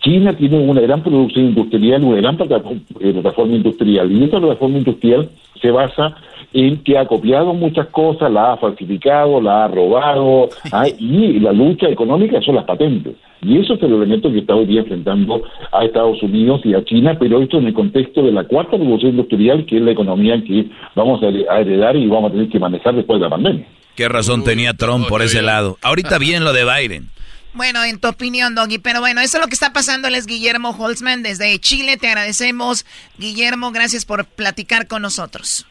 China 0.00 0.34
tiene 0.36 0.58
una 0.58 0.80
gran 0.80 1.02
producción 1.02 1.46
industrial, 1.46 2.04
una 2.04 2.16
gran 2.16 2.34
eh, 2.34 3.12
plataforma 3.12 3.54
industrial, 3.54 4.10
y 4.10 4.24
esta 4.24 4.40
plataforma 4.40 4.78
industrial 4.78 5.28
se 5.60 5.70
basa 5.70 6.16
en 6.52 6.82
que 6.82 6.98
ha 6.98 7.06
copiado 7.06 7.52
muchas 7.52 7.86
cosas, 7.88 8.32
la 8.32 8.52
ha 8.52 8.56
falsificado, 8.56 9.40
la 9.40 9.64
ha 9.64 9.68
robado, 9.68 10.48
ah, 10.72 10.86
y 10.88 11.38
la 11.38 11.52
lucha 11.52 11.88
económica 11.88 12.40
son 12.40 12.56
las 12.56 12.64
patentes. 12.64 13.14
Y 13.42 13.58
eso 13.58 13.74
es 13.74 13.82
el 13.82 13.94
elemento 13.94 14.30
que 14.30 14.38
está 14.38 14.54
hoy 14.54 14.66
día 14.66 14.80
enfrentando 14.80 15.42
a 15.72 15.84
Estados 15.84 16.22
Unidos 16.22 16.60
y 16.64 16.74
a 16.74 16.84
China, 16.84 17.16
pero 17.18 17.40
esto 17.40 17.58
en 17.58 17.68
el 17.68 17.74
contexto 17.74 18.22
de 18.22 18.32
la 18.32 18.44
cuarta 18.44 18.76
revolución 18.76 19.12
industrial, 19.12 19.64
que 19.64 19.76
es 19.76 19.82
la 19.82 19.92
economía 19.92 20.42
que 20.44 20.66
vamos 20.94 21.22
a 21.22 21.58
heredar 21.58 21.96
y 21.96 22.06
vamos 22.06 22.30
a 22.30 22.32
tener 22.32 22.48
que 22.48 22.58
manejar 22.58 22.94
después 22.94 23.18
de 23.18 23.24
la 23.24 23.30
pandemia. 23.30 23.66
Qué 23.96 24.08
razón 24.08 24.44
tenía 24.44 24.74
Trump 24.74 25.08
por 25.08 25.22
ese 25.22 25.42
lado. 25.42 25.78
Ahorita 25.82 26.18
bien 26.18 26.44
lo 26.44 26.52
de 26.52 26.64
Biden. 26.64 27.08
Bueno, 27.52 27.82
en 27.84 27.98
tu 27.98 28.08
opinión, 28.08 28.54
Doggy, 28.54 28.78
pero 28.78 29.00
bueno, 29.00 29.20
eso 29.20 29.38
es 29.38 29.42
lo 29.42 29.48
que 29.48 29.54
está 29.54 29.72
pasando. 29.72 30.08
Él 30.08 30.14
es 30.14 30.26
Guillermo 30.26 30.70
Holtzman 30.70 31.22
desde 31.22 31.58
Chile. 31.58 31.96
Te 31.96 32.08
agradecemos, 32.08 32.86
Guillermo. 33.18 33.72
Gracias 33.72 34.04
por 34.04 34.24
platicar 34.24 34.86
con 34.86 35.02
nosotros. 35.02 35.66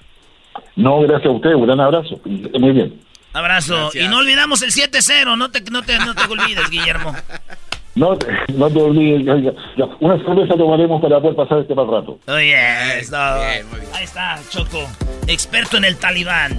No, 0.75 0.99
gracias 1.01 1.27
a 1.27 1.31
usted. 1.31 1.53
Un 1.53 1.65
gran 1.65 1.79
abrazo. 1.79 2.19
Muy 2.25 2.71
bien. 2.71 3.01
Abrazo. 3.33 3.91
Y 3.93 4.07
no 4.07 4.17
olvidamos 4.17 4.61
el 4.61 4.71
7-0. 4.71 5.37
No 5.37 5.51
te, 5.51 5.61
no, 5.71 5.83
te, 5.83 5.97
no 5.99 6.15
te 6.15 6.23
olvides, 6.23 6.69
Guillermo. 6.71 7.15
No, 7.95 8.17
no 8.55 8.69
te 8.69 8.79
olvides. 8.81 9.55
Una 9.99 10.17
cerveza 10.17 10.55
tomaremos 10.57 11.01
para 11.01 11.19
poder 11.21 11.35
pasar 11.35 11.59
este 11.59 11.75
mal 11.75 11.87
rato. 11.87 12.19
Oye, 12.27 12.57
ahí 12.57 13.01
está, 14.03 14.39
Choco. 14.49 14.87
Experto 15.27 15.77
en 15.77 15.85
el 15.85 15.97
talibán. 15.97 16.57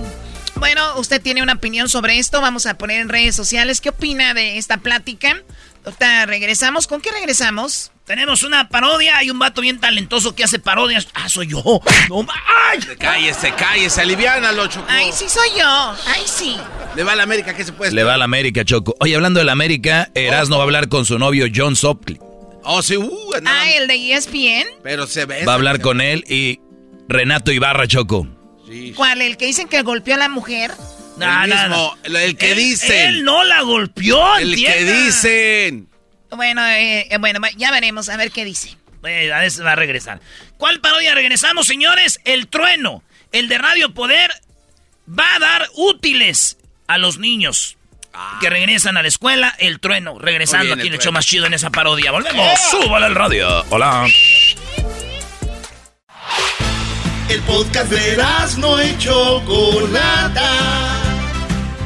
Bueno, 0.57 0.83
usted 0.97 1.21
tiene 1.21 1.43
una 1.43 1.55
opinión 1.55 1.89
sobre 1.89 2.19
esto. 2.19 2.41
Vamos 2.41 2.67
a 2.67 2.75
poner 2.75 3.01
en 3.01 3.09
redes 3.09 3.35
sociales. 3.35 3.81
¿Qué 3.81 3.91
opina 3.91 4.35
de 4.35 4.59
esta 4.59 4.79
plática? 4.79 5.43
Doctora, 5.85 6.27
regresamos. 6.27 6.87
¿Con 6.87 7.01
qué 7.01 7.11
regresamos? 7.11 7.91
Tenemos 8.05 8.43
una 8.43 8.69
parodia. 8.69 9.17
Hay 9.19 9.31
un 9.31 9.39
vato 9.39 9.61
bien 9.63 9.81
talentoso 9.81 10.35
que 10.35 10.45
hace 10.45 10.59
parodias. 10.59 11.09
Ah, 11.15 11.29
soy 11.29 11.49
yo. 11.49 11.63
No, 12.09 12.27
¡Ay! 12.71 12.81
Cállese, 12.99 13.53
cállese. 13.53 14.01
Aliviánalo, 14.01 14.67
Choco. 14.67 14.87
Ay, 14.89 15.11
sí 15.13 15.29
soy 15.29 15.49
yo. 15.59 15.95
Ay, 16.07 16.23
sí. 16.27 16.57
Le 16.97 17.05
va 17.05 17.13
a 17.13 17.17
la 17.17 17.23
América. 17.23 17.55
¿Qué 17.55 17.65
se 17.65 17.73
puede 17.73 17.93
Le 17.93 18.03
va 18.03 18.15
a 18.15 18.19
la 18.19 18.25
América, 18.25 18.65
Choco. 18.65 18.95
Oye, 19.01 19.15
hablando 19.15 19.39
de 19.39 19.45
la 19.45 19.53
América, 19.53 20.11
Erasmo 20.15 20.57
va 20.57 20.63
a 20.63 20.65
hablar 20.65 20.89
con 20.89 21.07
su 21.07 21.19
novio 21.19 21.47
John 21.55 21.77
Sopcliffe. 21.77 22.21
Oh, 22.65 22.83
sí. 22.83 22.97
Uh, 22.97 23.33
ah, 23.47 23.71
el 23.71 23.87
de 23.87 24.13
ESPN. 24.13 24.67
Pero 24.83 25.07
se 25.07 25.25
ve. 25.25 25.45
Va 25.45 25.53
a 25.53 25.55
hablar 25.55 25.81
con 25.81 26.01
él 26.01 26.25
y 26.29 26.61
Renato 27.09 27.53
Ibarra, 27.53 27.87
Choco. 27.87 28.27
¿Cuál? 28.95 29.23
¿El 29.23 29.37
que 29.37 29.47
dicen 29.47 29.69
que 29.69 29.83
golpeó 29.83 30.15
a 30.15 30.19
la 30.19 30.29
mujer? 30.29 30.73
No, 31.17 31.45
el 31.45 31.51
mismo, 31.51 31.97
el 32.05 32.37
que 32.37 32.55
dicen. 32.55 33.09
Él 33.09 33.25
no 33.25 33.45
la 33.45 33.63
golpeó, 33.63 34.37
El 34.39 34.55
que 34.57 34.85
dicen. 34.85 35.89
Bueno, 36.31 36.65
eh, 36.67 37.09
eh, 37.11 37.19
bueno, 37.19 37.41
ya 37.57 37.71
veremos, 37.71 38.09
a 38.09 38.17
ver 38.17 38.31
qué 38.31 38.45
dice. 38.45 38.77
a 39.03 39.07
ver 39.07 39.67
va 39.67 39.73
a 39.73 39.77
regresar. 39.77 40.21
¿Cuál 40.57 40.81
parodia 40.81 41.15
regresamos, 41.15 41.67
señores? 41.67 42.21
El 42.25 42.47
trueno. 42.47 43.03
El 43.33 43.49
de 43.49 43.59
Radio 43.59 43.93
Poder 43.93 44.31
va 45.09 45.35
a 45.37 45.39
dar 45.39 45.69
útiles 45.75 46.59
a 46.87 46.99
los 46.99 47.19
niños. 47.19 47.77
Que 48.41 48.51
regresan 48.51 48.97
a 48.97 49.03
la 49.03 49.09
escuela, 49.09 49.55
el 49.59 49.79
trueno, 49.79 50.19
regresando 50.19 50.75
aquí 50.75 50.89
el, 50.89 50.95
hecho 50.95 51.13
más 51.13 51.27
chido 51.27 51.47
en 51.47 51.55
esa 51.55 51.71
parodia. 51.71 52.11
Volvemos. 52.11 52.59
Súbale 52.71 53.07
al 53.07 53.15
radio. 53.15 53.65
Hola. 53.71 54.07
El 57.31 57.41
podcast 57.43 57.91
de 57.93 58.17
no 58.59 58.83
y 58.83 58.99
Chocolata. 58.99 60.51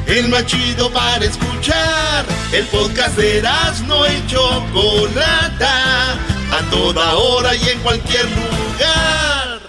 El 0.07 0.27
más 0.29 0.47
chido 0.47 0.89
para 0.89 1.23
escuchar. 1.23 2.25
El 2.51 2.65
podcast 2.65 3.15
de 3.15 3.43
no 3.85 4.07
y 4.07 4.25
Chocolata. 4.25 6.13
A 6.51 6.61
toda 6.71 7.13
hora 7.13 7.53
y 7.53 7.69
en 7.69 7.79
cualquier 7.81 8.25
lugar. 8.25 9.59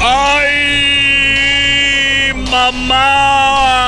¡Ay, 0.00 1.12
mamá! 2.50 3.84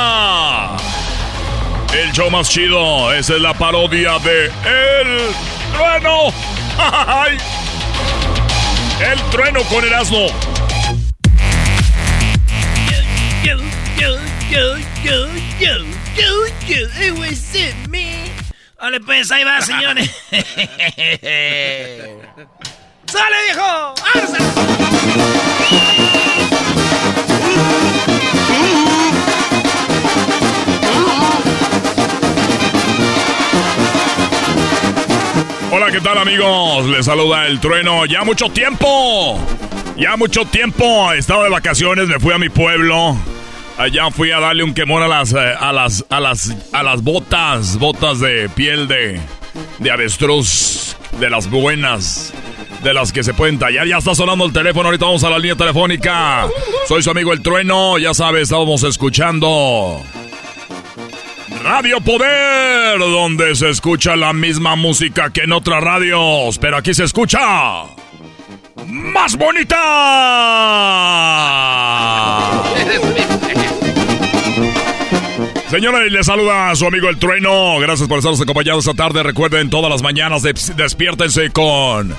El 1.94 2.12
show 2.12 2.30
más 2.30 2.50
chido. 2.50 3.14
Esa 3.14 3.36
es 3.36 3.40
la 3.40 3.54
parodia 3.54 4.18
de 4.18 4.44
El 4.44 5.30
Trueno. 5.72 6.34
¡Ay! 6.78 7.38
El 9.00 9.22
trueno 9.30 9.62
con 9.64 9.84
el 9.84 9.94
asno. 9.94 10.26
Vale, 18.80 19.00
pues 19.00 19.30
ahí 19.30 19.44
va, 19.44 19.60
señores. 19.60 20.10
¡Sale, 23.06 23.36
viejo! 23.44 23.94
Hola, 35.70 35.90
¿qué 35.92 36.00
tal 36.00 36.16
amigos? 36.16 36.86
Les 36.86 37.04
saluda 37.04 37.46
el 37.46 37.60
trueno. 37.60 38.06
Ya 38.06 38.24
mucho 38.24 38.48
tiempo. 38.48 39.38
Ya 39.98 40.16
mucho 40.16 40.46
tiempo. 40.46 41.12
He 41.12 41.18
estado 41.18 41.42
de 41.42 41.50
vacaciones, 41.50 42.08
me 42.08 42.18
fui 42.18 42.32
a 42.32 42.38
mi 42.38 42.48
pueblo. 42.48 43.14
Allá 43.76 44.10
fui 44.10 44.30
a 44.30 44.40
darle 44.40 44.64
un 44.64 44.72
quemón 44.72 45.02
a 45.02 45.08
las, 45.08 45.34
eh, 45.34 45.38
a 45.38 45.72
las, 45.72 46.06
a 46.08 46.20
las, 46.20 46.54
a 46.72 46.82
las 46.82 47.02
botas, 47.02 47.78
botas 47.78 48.18
de 48.18 48.48
piel 48.48 48.88
de, 48.88 49.20
de 49.78 49.90
avestruz, 49.90 50.96
de 51.20 51.28
las 51.28 51.50
buenas, 51.50 52.32
de 52.82 52.94
las 52.94 53.12
que 53.12 53.22
se 53.22 53.34
pueden 53.34 53.58
tallar. 53.58 53.86
Ya 53.86 53.98
está 53.98 54.14
sonando 54.14 54.46
el 54.46 54.54
teléfono, 54.54 54.86
ahorita 54.86 55.04
vamos 55.04 55.22
a 55.22 55.30
la 55.30 55.38
línea 55.38 55.54
telefónica. 55.54 56.46
Soy 56.88 57.02
su 57.02 57.10
amigo 57.10 57.34
el 57.34 57.42
trueno, 57.42 57.98
ya 57.98 58.14
sabes, 58.14 58.44
estábamos 58.44 58.82
escuchando 58.84 60.02
Radio 61.62 62.00
Poder, 62.00 62.98
donde 62.98 63.54
se 63.54 63.70
escucha 63.70 64.16
la 64.16 64.32
misma 64.32 64.76
música 64.76 65.30
que 65.30 65.42
en 65.42 65.52
otras 65.52 65.82
radios, 65.82 66.58
pero 66.58 66.76
aquí 66.76 66.94
se 66.94 67.04
escucha 67.04 67.84
más 68.86 69.36
bonita. 69.36 69.76
Señora, 75.70 76.06
y 76.06 76.10
le 76.10 76.24
saluda 76.24 76.70
a 76.70 76.76
su 76.76 76.86
amigo 76.86 77.08
El 77.10 77.18
Trueno. 77.18 77.78
Gracias 77.78 78.08
por 78.08 78.18
estarnos 78.18 78.40
acompañados 78.40 78.86
esta 78.86 78.96
tarde. 78.96 79.22
Recuerden, 79.22 79.68
todas 79.68 79.90
las 79.90 80.02
mañanas 80.02 80.42
despiértense 80.42 81.50
con 81.50 82.14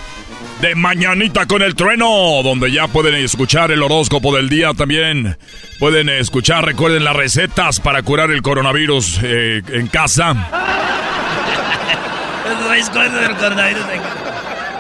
de 0.62 0.76
Mañanita 0.76 1.46
con 1.46 1.62
el 1.62 1.76
Trueno, 1.76 2.42
donde 2.44 2.72
ya 2.72 2.88
pueden 2.88 3.16
escuchar 3.16 3.72
el 3.72 3.82
horóscopo 3.82 4.36
del 4.36 4.50
día 4.50 4.74
también. 4.74 5.38
Pueden 5.80 6.10
escuchar, 6.10 6.66
recuerden 6.66 7.04
las 7.04 7.16
recetas 7.16 7.80
para 7.80 8.02
curar 8.04 8.32
el 8.32 8.42
coronavirus 8.42 9.20
eh, 9.24 9.62
en 9.70 9.88
casa. 9.88 10.50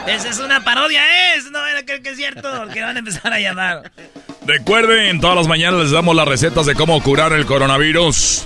Esa 0.07 0.29
es 0.29 0.39
una 0.39 0.63
parodia, 0.63 1.01
es. 1.35 1.51
No 1.51 1.59
creo 1.85 2.01
que 2.01 2.09
es 2.09 2.17
cierto, 2.17 2.49
que 2.73 2.81
van 2.81 2.95
a 2.95 2.99
empezar 2.99 3.31
a 3.31 3.39
llamar. 3.39 3.91
Recuerden, 4.45 5.19
todas 5.21 5.35
las 5.35 5.47
mañanas 5.47 5.81
les 5.81 5.91
damos 5.91 6.15
las 6.15 6.27
recetas 6.27 6.65
de 6.65 6.75
cómo 6.75 7.01
curar 7.03 7.33
el 7.33 7.45
coronavirus. 7.45 8.45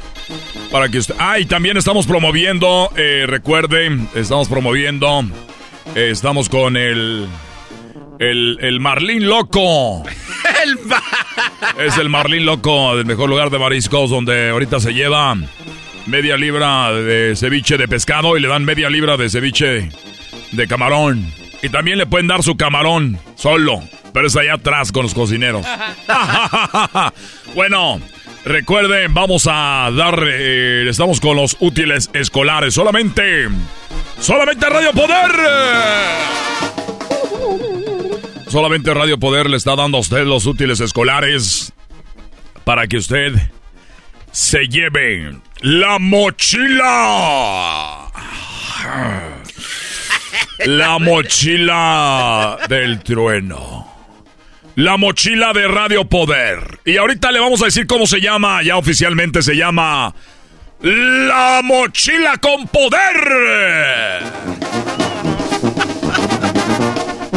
Para 0.72 0.90
que 0.90 0.98
usted. 0.98 1.16
Ah, 1.20 1.40
y 1.40 1.46
también 1.46 1.78
estamos 1.78 2.08
promoviendo, 2.08 2.92
eh, 2.96 3.26
recuerden, 3.28 4.10
estamos 4.16 4.48
promoviendo 4.48 5.24
estamos 5.96 6.50
con 6.50 6.78
el. 6.78 7.28
El, 8.20 8.58
el 8.62 8.80
Marlín 8.80 9.28
Loco. 9.28 10.04
es 11.80 11.98
el 11.98 12.10
Marlín 12.10 12.46
Loco 12.46 12.96
del 12.96 13.06
mejor 13.06 13.30
lugar 13.30 13.50
de 13.50 13.60
mariscos 13.60 14.10
donde 14.10 14.50
ahorita 14.50 14.80
se 14.80 14.94
lleva 14.94 15.36
media 16.06 16.38
libra 16.38 16.92
de 16.92 17.36
ceviche 17.36 17.78
de 17.78 17.88
pescado 17.88 18.38
y 18.38 18.42
le 18.42 18.48
dan 18.48 18.66
media 18.66 18.90
libra 18.90 19.18
de 19.18 19.30
ceviche 19.30 19.90
de 20.52 20.68
camarón. 20.68 21.26
Y 21.62 21.70
también 21.70 21.98
le 21.98 22.06
pueden 22.06 22.28
dar 22.28 22.44
su 22.44 22.58
camarón 22.58 23.18
solo, 23.36 23.82
pero 24.14 24.28
es 24.28 24.36
allá 24.36 24.56
atrás 24.56 24.92
con 24.92 25.04
los 25.04 25.14
cocineros. 25.14 25.66
bueno, 27.56 28.02
recuerden, 28.44 29.14
vamos 29.14 29.48
a 29.50 29.90
dar, 29.96 30.24
eh, 30.28 30.86
estamos 30.90 31.22
con 31.22 31.38
los 31.38 31.56
útiles 31.60 32.10
escolares 32.14 32.74
solamente 32.74 33.48
Solamente 34.24 34.70
Radio 34.70 34.94
Poder. 34.94 35.32
Solamente 38.48 38.94
Radio 38.94 39.20
Poder 39.20 39.50
le 39.50 39.58
está 39.58 39.76
dando 39.76 39.98
a 39.98 40.00
usted 40.00 40.24
los 40.26 40.46
útiles 40.46 40.80
escolares 40.80 41.74
para 42.64 42.88
que 42.88 42.96
usted 42.96 43.34
se 44.32 44.70
lleve 44.70 45.36
la 45.60 46.00
mochila. 46.00 47.10
La 50.68 51.00
mochila 51.00 52.60
del 52.70 53.04
trueno. 53.04 53.92
La 54.76 54.96
mochila 54.96 55.52
de 55.52 55.68
Radio 55.68 56.06
Poder. 56.06 56.80
Y 56.86 56.96
ahorita 56.96 57.30
le 57.34 57.42
vamos 57.42 57.62
a 57.62 57.66
decir 57.66 57.88
cómo 57.88 58.08
se 58.08 58.22
llama. 58.22 58.64
Ya 58.64 58.78
oficialmente 58.78 59.42
se 59.42 59.58
llama 59.58 60.16
la 60.84 61.62
mochila 61.64 62.38
con 62.38 62.68
poder. 62.68 64.22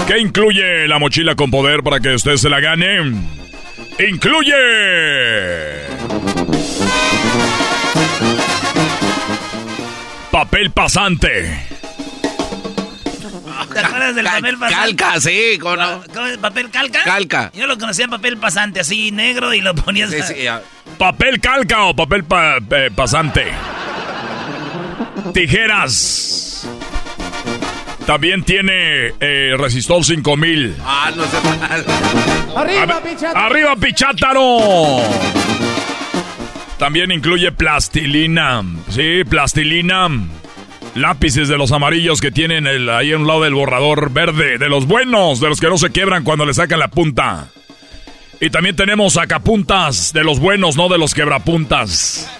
¿Qué 0.06 0.18
incluye 0.18 0.88
la 0.88 0.98
mochila 0.98 1.34
con 1.36 1.50
poder 1.50 1.82
para 1.82 2.00
que 2.00 2.14
usted 2.14 2.36
se 2.36 2.48
la 2.48 2.60
gane? 2.60 3.14
incluye... 3.98 4.54
Papel 10.30 10.70
pasante. 10.70 11.75
¿Te 13.80 13.86
acuerdas 13.86 14.14
del 14.14 14.24
papel 14.26 14.58
pasante? 14.58 14.96
Calca, 14.96 15.20
sí, 15.20 15.58
¿cómo 15.60 15.76
no? 15.76 16.02
¿Cómo 16.14 16.26
es? 16.26 16.38
¿Papel 16.38 16.70
calca? 16.70 17.02
Calca. 17.04 17.50
Yo 17.54 17.66
lo 17.66 17.78
conocía 17.78 18.04
en 18.04 18.10
papel 18.10 18.36
pasante, 18.38 18.80
así 18.80 19.10
negro, 19.10 19.52
y 19.54 19.60
lo 19.60 19.74
ponías... 19.74 20.10
Sí. 20.10 20.46
Papel 20.98 21.40
calca 21.40 21.84
o 21.84 21.94
papel 21.96 22.24
pa- 22.24 22.58
eh, 22.70 22.90
pasante. 22.94 23.44
Tijeras. 25.34 26.66
También 28.06 28.44
tiene 28.44 29.12
eh, 29.20 29.54
resistor 29.58 30.04
5000. 30.04 30.76
Ah, 30.84 31.10
no 31.14 31.24
sé. 31.24 31.36
Arriba, 32.56 33.00
¡Arriba, 33.34 33.76
Pichátaro! 33.76 35.00
También 36.78 37.10
incluye 37.10 37.50
plastilina. 37.52 38.62
Sí, 38.90 39.24
plastilina. 39.28 40.08
Lápices 40.96 41.48
de 41.48 41.58
los 41.58 41.72
amarillos 41.72 42.20
que 42.22 42.30
tienen 42.30 42.66
el- 42.66 42.88
ahí 42.88 43.12
a 43.12 43.16
un 43.18 43.26
lado 43.26 43.42
del 43.42 43.54
borrador 43.54 44.10
verde. 44.10 44.56
De 44.58 44.68
los 44.68 44.86
buenos, 44.86 45.40
de 45.40 45.48
los 45.48 45.60
que 45.60 45.68
no 45.68 45.76
se 45.76 45.90
quiebran 45.90 46.24
cuando 46.24 46.46
le 46.46 46.54
sacan 46.54 46.78
la 46.78 46.88
punta. 46.88 47.48
Y 48.40 48.48
también 48.50 48.76
tenemos 48.76 49.14
sacapuntas 49.14 50.12
de 50.14 50.24
los 50.24 50.40
buenos, 50.40 50.76
no 50.76 50.88
de 50.88 50.98
los 50.98 51.12
quebrapuntas. 51.14 52.30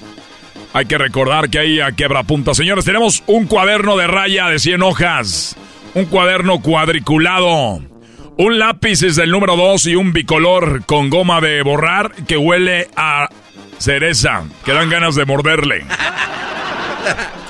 Hay 0.72 0.86
que 0.86 0.98
recordar 0.98 1.48
que 1.50 1.58
hay 1.58 1.80
a 1.80 1.92
quebrapuntas. 1.92 2.56
Señores, 2.56 2.84
tenemos 2.84 3.22
un 3.26 3.46
cuaderno 3.46 3.96
de 3.96 4.06
raya 4.06 4.48
de 4.48 4.58
100 4.58 4.82
hojas. 4.82 5.56
Un 5.94 6.06
cuaderno 6.06 6.60
cuadriculado. 6.60 7.80
Un 8.38 8.58
lápiz 8.58 9.02
es 9.02 9.16
del 9.16 9.30
número 9.30 9.56
2 9.56 9.86
y 9.86 9.96
un 9.96 10.12
bicolor 10.12 10.84
con 10.86 11.08
goma 11.08 11.40
de 11.40 11.62
borrar 11.62 12.12
que 12.26 12.36
huele 12.36 12.88
a 12.96 13.28
cereza. 13.78 14.44
Que 14.64 14.72
dan 14.72 14.88
ganas 14.90 15.14
de 15.14 15.24
morderle. 15.26 15.84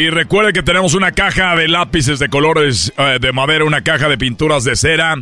Y 0.00 0.08
recuerde 0.08 0.54
que 0.54 0.62
tenemos 0.62 0.94
una 0.94 1.12
caja 1.12 1.54
de 1.56 1.68
lápices 1.68 2.18
de 2.18 2.30
colores 2.30 2.90
eh, 2.96 3.18
de 3.20 3.32
madera, 3.32 3.66
una 3.66 3.84
caja 3.84 4.08
de 4.08 4.16
pinturas 4.16 4.64
de 4.64 4.74
cera 4.74 5.14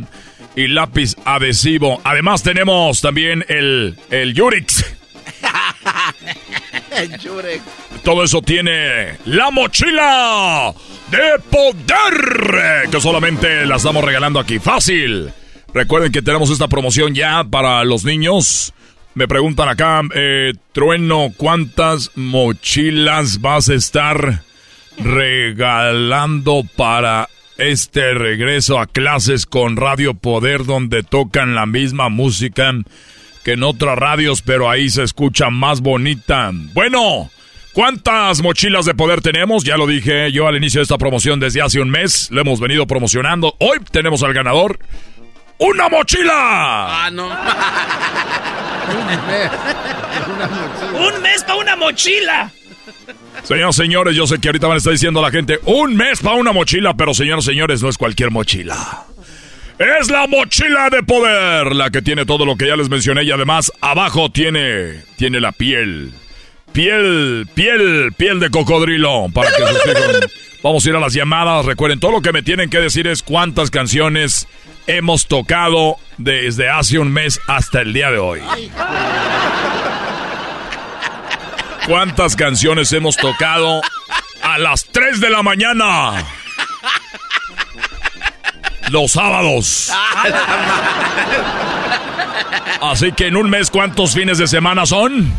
y 0.55 0.69
lápiz 0.69 1.17
adhesivo. 1.25 1.99
Además 2.05 2.43
tenemos 2.43 3.01
también 3.01 3.43
el, 3.49 3.97
el 4.09 4.33
Yurix. 4.33 4.85
Todo 8.05 8.23
eso 8.23 8.41
tiene 8.41 9.17
la 9.25 9.51
mochila 9.51 10.73
de 11.11 11.41
poder 11.51 12.89
que 12.89 13.01
solamente 13.01 13.65
la 13.65 13.75
estamos 13.75 14.01
regalando 14.01 14.39
aquí. 14.39 14.59
Fácil. 14.59 15.29
Recuerden 15.73 16.13
que 16.13 16.21
tenemos 16.21 16.51
esta 16.51 16.69
promoción 16.69 17.13
ya 17.13 17.43
para 17.43 17.83
los 17.83 18.05
niños. 18.05 18.73
Me 19.13 19.27
preguntan 19.27 19.67
acá, 19.67 20.03
eh, 20.15 20.53
Trueno, 20.71 21.33
¿cuántas 21.35 22.11
mochilas 22.15 23.41
vas 23.41 23.67
a 23.67 23.73
estar 23.73 24.47
regalando 24.99 26.63
para 26.75 27.29
este 27.57 28.13
regreso 28.13 28.79
a 28.79 28.87
clases 28.87 29.45
con 29.45 29.75
Radio 29.75 30.13
Poder 30.13 30.65
donde 30.65 31.03
tocan 31.03 31.55
la 31.55 31.65
misma 31.65 32.09
música 32.09 32.73
que 33.43 33.53
en 33.53 33.63
otras 33.63 33.97
radios, 33.97 34.41
pero 34.41 34.69
ahí 34.69 34.89
se 34.89 35.03
escucha 35.03 35.49
más 35.49 35.81
bonita? 35.81 36.51
Bueno, 36.73 37.29
¿cuántas 37.73 38.41
mochilas 38.41 38.85
de 38.85 38.93
poder 38.93 39.21
tenemos? 39.21 39.63
Ya 39.63 39.77
lo 39.77 39.87
dije 39.87 40.31
yo 40.31 40.47
al 40.47 40.57
inicio 40.57 40.79
de 40.79 40.83
esta 40.83 40.97
promoción 40.97 41.39
desde 41.39 41.61
hace 41.61 41.79
un 41.79 41.89
mes, 41.89 42.29
lo 42.31 42.41
hemos 42.41 42.59
venido 42.59 42.85
promocionando. 42.87 43.55
Hoy 43.59 43.79
tenemos 43.91 44.23
al 44.23 44.33
ganador. 44.33 44.79
¡Una 45.57 45.89
mochila! 45.89 47.05
Ah, 47.05 47.09
no. 47.11 47.27
¡Un 50.97 51.21
mes 51.21 51.43
para 51.43 51.55
una 51.59 51.75
mochila! 51.75 52.49
Señoras 53.43 53.75
señores, 53.75 54.15
yo 54.15 54.27
sé 54.27 54.39
que 54.39 54.47
ahorita 54.49 54.67
van 54.67 54.75
a 54.75 54.77
estar 54.77 54.91
diciendo 54.93 55.19
a 55.19 55.23
la 55.23 55.31
gente, 55.31 55.59
un 55.65 55.95
mes 55.95 56.19
para 56.19 56.35
una 56.35 56.51
mochila, 56.51 56.93
pero 56.95 57.13
señoras 57.13 57.45
señores, 57.45 57.81
no 57.81 57.89
es 57.89 57.97
cualquier 57.97 58.31
mochila. 58.31 59.05
Es 59.79 60.09
la 60.11 60.27
mochila 60.27 60.89
de 60.89 61.03
poder, 61.03 61.73
la 61.73 61.89
que 61.89 62.01
tiene 62.01 62.25
todo 62.25 62.45
lo 62.45 62.57
que 62.57 62.67
ya 62.67 62.75
les 62.75 62.89
mencioné 62.89 63.23
y 63.23 63.31
además 63.31 63.71
abajo 63.81 64.29
tiene, 64.29 65.03
tiene 65.17 65.39
la 65.39 65.51
piel. 65.53 66.11
Piel, 66.73 67.47
piel, 67.55 68.11
piel 68.15 68.39
de 68.39 68.49
cocodrilo 68.51 69.27
para 69.33 69.49
que 69.49 69.57
sus 69.65 69.85
hijos- 69.87 70.31
Vamos 70.61 70.85
a 70.85 70.89
ir 70.89 70.95
a 70.97 70.99
las 70.99 71.13
llamadas. 71.13 71.65
Recuerden, 71.65 72.01
todo 72.01 72.11
lo 72.11 72.21
que 72.21 72.33
me 72.33 72.43
tienen 72.43 72.69
que 72.69 72.79
decir 72.79 73.07
es 73.07 73.23
cuántas 73.23 73.71
canciones 73.71 74.45
hemos 74.87 75.25
tocado 75.27 75.95
desde 76.17 76.69
hace 76.69 76.99
un 76.99 77.13
mes 77.13 77.39
hasta 77.47 77.79
el 77.81 77.93
día 77.93 78.11
de 78.11 78.17
hoy. 78.17 78.41
¿Cuántas 81.89 82.35
canciones 82.35 82.93
hemos 82.93 83.17
tocado 83.17 83.81
a 84.43 84.59
las 84.59 84.85
3 84.85 85.19
de 85.19 85.31
la 85.31 85.41
mañana? 85.41 86.23
Los 88.91 89.13
sábados. 89.13 89.91
Así 92.79 93.11
que 93.13 93.25
en 93.25 93.37
un 93.37 93.49
mes, 93.49 93.71
¿cuántos 93.71 94.13
fines 94.13 94.37
de 94.37 94.45
semana 94.45 94.85
son? 94.85 95.33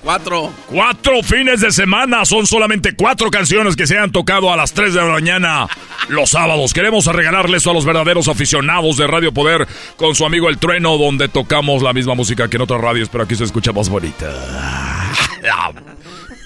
Cuatro. 0.00 0.52
Cuatro 0.66 1.24
fines 1.24 1.60
de 1.60 1.72
semana. 1.72 2.24
Son 2.24 2.46
solamente 2.46 2.94
cuatro 2.94 3.28
canciones 3.32 3.74
que 3.74 3.88
se 3.88 3.98
han 3.98 4.12
tocado 4.12 4.52
a 4.52 4.56
las 4.56 4.74
3 4.74 4.94
de 4.94 5.00
la 5.00 5.08
mañana 5.08 5.66
los 6.08 6.30
sábados. 6.30 6.72
Queremos 6.72 7.06
regalarles 7.06 7.66
a 7.66 7.72
los 7.72 7.84
verdaderos 7.84 8.28
aficionados 8.28 8.96
de 8.96 9.08
Radio 9.08 9.32
Poder 9.32 9.66
con 9.96 10.14
su 10.14 10.24
amigo 10.24 10.48
El 10.48 10.58
Trueno, 10.58 10.98
donde 10.98 11.26
tocamos 11.26 11.82
la 11.82 11.92
misma 11.92 12.14
música 12.14 12.48
que 12.48 12.58
en 12.58 12.62
otras 12.62 12.80
radios, 12.80 13.08
pero 13.08 13.24
aquí 13.24 13.34
se 13.34 13.42
escucha 13.42 13.72
más 13.72 13.88
bonita. 13.88 14.30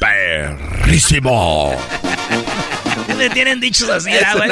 Perrísimo. 0.00 1.74
Me 3.16 3.30
tienen 3.30 3.60
dichos 3.60 3.88
así, 3.88 4.10
¿verdad, 4.12 4.36
güey? 4.36 4.50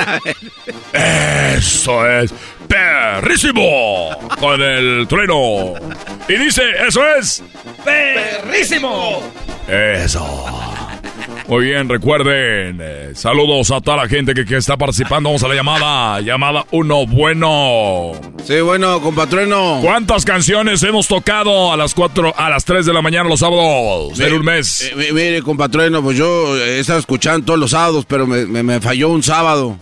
Eso 1.56 2.08
es 2.08 2.32
perrísimo 2.66 4.10
con 4.40 4.60
el 4.60 5.06
trueno. 5.08 5.74
Y 6.28 6.34
dice, 6.34 6.62
eso 6.86 7.06
es 7.16 7.42
¡Perrísimo! 7.84 9.22
eso. 9.68 10.75
Muy 11.48 11.66
bien, 11.66 11.88
recuerden, 11.88 12.80
eh, 12.82 13.12
saludos 13.14 13.70
a 13.70 13.80
toda 13.80 13.98
la 13.98 14.08
gente 14.08 14.34
que, 14.34 14.44
que 14.44 14.56
está 14.56 14.76
participando. 14.76 15.28
Vamos 15.28 15.44
a 15.44 15.48
la 15.48 15.54
llamada, 15.54 16.20
llamada 16.20 16.64
uno 16.72 17.06
bueno. 17.06 18.12
Sí, 18.44 18.60
bueno, 18.60 19.00
compatrueno. 19.00 19.78
¿Cuántas 19.80 20.24
canciones 20.24 20.82
hemos 20.82 21.06
tocado 21.06 21.72
a 21.72 21.76
las 21.76 21.94
4, 21.94 22.34
a 22.36 22.50
las 22.50 22.64
3 22.64 22.84
de 22.86 22.92
la 22.92 23.00
mañana 23.00 23.28
los 23.28 23.38
sábados 23.40 24.18
en 24.18 24.32
un 24.34 24.44
mes? 24.44 24.82
Eh, 24.90 24.94
mi- 24.96 25.12
mire, 25.12 25.40
compatrueno, 25.42 26.02
pues 26.02 26.18
yo 26.18 26.56
he 26.58 26.80
estado 26.80 26.98
escuchando 26.98 27.46
todos 27.46 27.60
los 27.60 27.70
sábados, 27.70 28.04
pero 28.08 28.26
me, 28.26 28.44
me- 28.44 28.64
me 28.64 28.80
falló 28.80 29.10
un 29.10 29.22
sábado. 29.22 29.78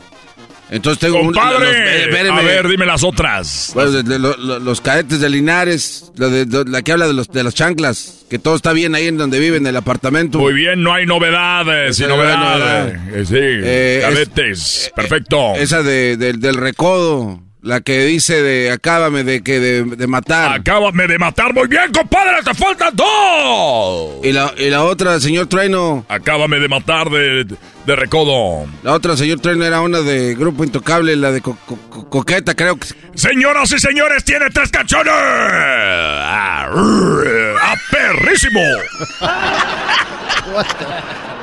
Entonces 0.70 0.98
tengo 0.98 1.18
un- 1.20 1.26
Compadre, 1.26 1.66
los- 1.66 1.74
eh, 1.76 2.04
espéreme. 2.08 2.38
a 2.40 2.42
ver, 2.42 2.68
dime 2.68 2.86
las 2.86 3.04
otras. 3.04 3.70
Bueno, 3.74 3.90
de- 3.92 4.02
de 4.02 4.18
lo- 4.18 4.36
lo- 4.36 4.58
los 4.58 4.80
cadetes 4.80 5.20
de 5.20 5.28
Linares, 5.28 6.10
la, 6.16 6.28
de, 6.28 6.46
de- 6.46 6.64
la 6.64 6.82
que 6.82 6.92
habla 6.92 7.06
de, 7.06 7.12
los, 7.12 7.28
de 7.30 7.44
las 7.44 7.54
chanclas, 7.54 8.24
que 8.30 8.38
todo 8.38 8.56
está 8.56 8.72
bien 8.72 8.94
ahí 8.94 9.06
en 9.06 9.18
donde 9.18 9.38
viven, 9.38 9.62
en 9.64 9.66
el 9.68 9.76
apartamento. 9.76 10.38
Muy 10.38 10.54
bien, 10.54 10.82
no 10.82 10.92
hay 10.94 11.04
novedades, 11.06 11.96
sin 11.96 12.08
no 12.08 12.14
hay 12.14 12.36
novedad. 12.36 12.88
Eh, 12.88 13.24
sí, 13.26 13.34
Eh, 13.36 13.98
es- 14.02 14.04
cadetes, 14.08 14.92
perfecto. 14.96 15.54
Esa 15.54 15.82
de, 15.82 16.16
del- 16.16 16.40
del 16.40 16.54
recodo, 16.56 17.40
la 17.64 17.80
que 17.80 18.04
dice 18.04 18.42
de 18.42 18.70
acábame 18.70 19.24
de 19.24 19.42
que 19.42 19.58
de, 19.58 19.82
de 19.84 20.06
matar. 20.06 20.52
Acábame 20.60 21.06
de 21.08 21.18
matar, 21.18 21.54
muy 21.54 21.66
bien, 21.66 21.90
compadre, 21.92 22.42
te 22.44 22.52
faltan 22.54 22.94
dos. 22.94 24.16
Y 24.22 24.32
la, 24.32 24.52
y 24.58 24.68
la 24.68 24.84
otra, 24.84 25.18
señor 25.18 25.46
Trueno. 25.46 26.04
Acábame 26.08 26.60
de 26.60 26.68
matar 26.68 27.08
de, 27.08 27.46
de 27.86 27.96
recodo. 27.96 28.66
La 28.82 28.92
otra, 28.92 29.16
señor 29.16 29.40
Trueno, 29.40 29.64
era 29.64 29.80
una 29.80 30.00
de 30.02 30.34
Grupo 30.34 30.62
Intocable, 30.62 31.16
la 31.16 31.32
de 31.32 31.40
Co- 31.40 31.56
Co- 31.64 31.78
Co- 31.88 32.10
Coqueta, 32.10 32.54
creo 32.54 32.76
que... 32.78 32.86
Señoras 33.14 33.72
y 33.72 33.78
señores, 33.78 34.22
tiene 34.24 34.50
tres 34.50 34.70
canciones. 34.70 35.12
¡Ah, 35.16 36.68
rrr, 36.70 37.56
¡Ah, 37.62 37.74
perrísimo! 37.90 38.60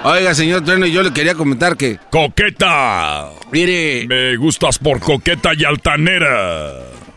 Oiga, 0.03 0.33
señor 0.33 0.63
Trueno, 0.63 0.87
yo 0.87 1.03
le 1.03 1.13
quería 1.13 1.35
comentar 1.35 1.77
que... 1.77 1.99
Coqueta. 2.09 3.29
Mire... 3.51 4.07
Me 4.07 4.35
gustas 4.37 4.79
por 4.79 4.99
coqueta 4.99 5.51
y 5.55 5.63
altanera. 5.63 6.73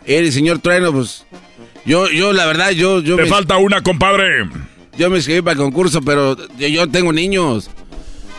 Mire, 0.07 0.31
señor 0.31 0.59
Trueno, 0.59 0.93
pues... 0.93 1.25
Yo, 1.87 2.11
yo, 2.11 2.33
la 2.35 2.45
verdad, 2.47 2.71
yo... 2.73 3.01
yo 3.01 3.17
Te 3.17 3.23
me- 3.23 3.29
falta 3.29 3.57
una, 3.57 3.83
compadre. 3.83 4.47
Yo 4.99 5.09
me 5.11 5.17
inscribí 5.17 5.41
para 5.41 5.53
el 5.53 5.59
concurso, 5.59 6.03
pero 6.03 6.37
yo, 6.59 6.69
yo 6.69 6.87
tengo 6.89 7.13
niños. 7.13 7.71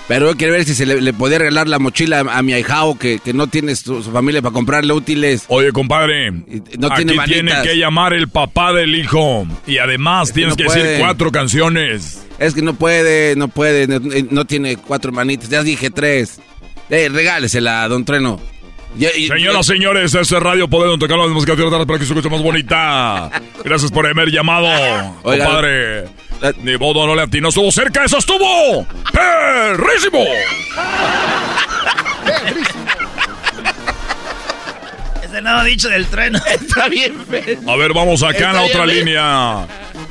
Pero 0.08 0.30
yo 0.32 0.38
quería 0.38 0.54
ver 0.54 0.66
si 0.66 0.76
se 0.76 0.86
le, 0.86 1.02
le 1.02 1.14
podía 1.14 1.40
regalar 1.40 1.68
la 1.68 1.80
mochila 1.80 2.20
a, 2.20 2.38
a 2.38 2.42
mi 2.44 2.54
ahijao 2.54 2.98
que, 3.00 3.18
que 3.20 3.34
no 3.34 3.48
tiene 3.48 3.76
su, 3.76 4.04
su 4.04 4.12
familia 4.12 4.42
para 4.42 4.54
comprarle 4.54 4.94
útiles. 4.94 5.46
Oye, 5.48 5.72
compadre, 5.72 6.32
no 6.32 6.88
aquí 6.88 7.06
tiene 7.06 7.24
tiene 7.26 7.54
que 7.64 7.76
llamar 7.78 8.14
el 8.14 8.28
papá 8.28 8.72
del 8.72 8.94
hijo. 8.96 9.48
Y 9.66 9.80
además 9.80 10.28
que 10.30 10.34
tienes 10.36 10.52
no 10.52 10.58
que 10.58 10.66
puede. 10.66 10.84
decir 10.84 11.00
cuatro 11.00 11.32
canciones. 11.32 12.22
Es 12.38 12.54
que 12.54 12.62
no 12.62 12.76
puede, 12.76 13.36
no 13.36 13.48
puede, 13.48 13.88
no, 13.88 14.00
no 14.30 14.46
tiene 14.46 14.78
cuatro 14.78 15.12
manitas. 15.12 15.50
Ya 15.50 15.64
dije 15.64 15.90
tres. 15.90 16.40
Eh, 16.92 17.10
regálesela, 17.12 17.88
don 17.88 18.06
Treno. 18.06 18.40
Señoras, 19.28 19.66
señores, 19.66 20.14
este 20.16 20.36
es 20.38 20.42
Radio 20.44 20.70
Poder 20.70 20.90
donde 20.90 21.06
tocamos 21.06 21.28
la 21.28 21.34
música 21.34 21.56
tierra 21.56 21.86
para 21.86 22.00
que 22.00 22.06
se 22.06 22.14
escuche 22.14 22.30
más 22.30 22.42
bonita. 22.42 23.30
Gracias 23.64 23.92
por 23.92 24.06
haber 24.08 24.30
llamado, 24.30 24.68
Oiga. 25.24 25.46
compadre. 25.46 26.04
Ni 26.62 26.78
modo, 26.78 27.08
no 27.08 27.16
le 27.16 27.24
atinó, 27.24 27.50
estuvo 27.50 27.72
cerca, 27.72 28.04
eso 28.06 28.18
estuvo 28.18 28.86
perrísimo. 29.12 30.24
Es 35.24 35.34
el 35.34 35.44
nuevo 35.44 35.64
dicho 35.64 35.90
del 35.90 36.06
trueno. 36.08 36.40
Está 36.48 36.88
bien 36.88 37.26
feo. 37.26 37.60
A 37.68 37.76
ver, 37.76 37.94
vamos 37.94 38.22
acá 38.24 38.50
en 38.50 38.56
la 38.56 38.62
otra 38.64 38.86
bien, 38.86 39.06
línea. 39.06 39.66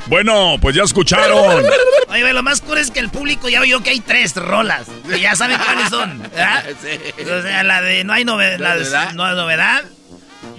Bueno, 0.07 0.57
pues 0.61 0.75
ya 0.75 0.83
escucharon. 0.83 1.63
Oye, 2.09 2.33
lo 2.33 2.43
más 2.43 2.61
cool 2.61 2.77
es 2.77 2.91
que 2.91 2.99
el 2.99 3.09
público 3.09 3.49
ya 3.49 3.61
oyó 3.61 3.81
que 3.81 3.91
hay 3.91 3.99
tres 3.99 4.35
rolas. 4.35 4.87
Y 5.13 5.19
ya 5.19 5.35
saben 5.35 5.57
cuáles 5.57 5.89
son. 5.89 6.21
¿verdad? 6.21 6.63
O 7.39 7.41
sea, 7.41 7.63
la 7.63 7.81
de 7.81 8.03
no 8.03 8.13
hay 8.13 8.25
novedad. 8.25 8.59
La 8.59 8.75
de, 8.75 8.83
¿Novedad? 8.83 9.13
no 9.13 9.23
hay 9.25 9.35
novedad. 9.35 9.83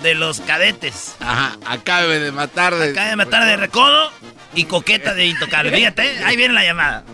De 0.03 0.15
los 0.15 0.41
cadetes. 0.41 1.17
Ajá, 1.21 1.57
acabe 1.67 2.21
de 2.21 2.33
matar 2.33 2.75
de... 2.75 2.91
Acaba 2.91 3.09
de 3.09 3.17
matar 3.17 3.45
de 3.45 3.57
recodo 3.57 4.11
y 4.55 4.65
coqueta 4.65 5.15
de 5.15 5.27
intocable. 5.27 5.71
Fíjate, 5.73 6.25
ahí 6.25 6.37
viene 6.37 6.55
la 6.55 6.65
llamada. 6.65 7.05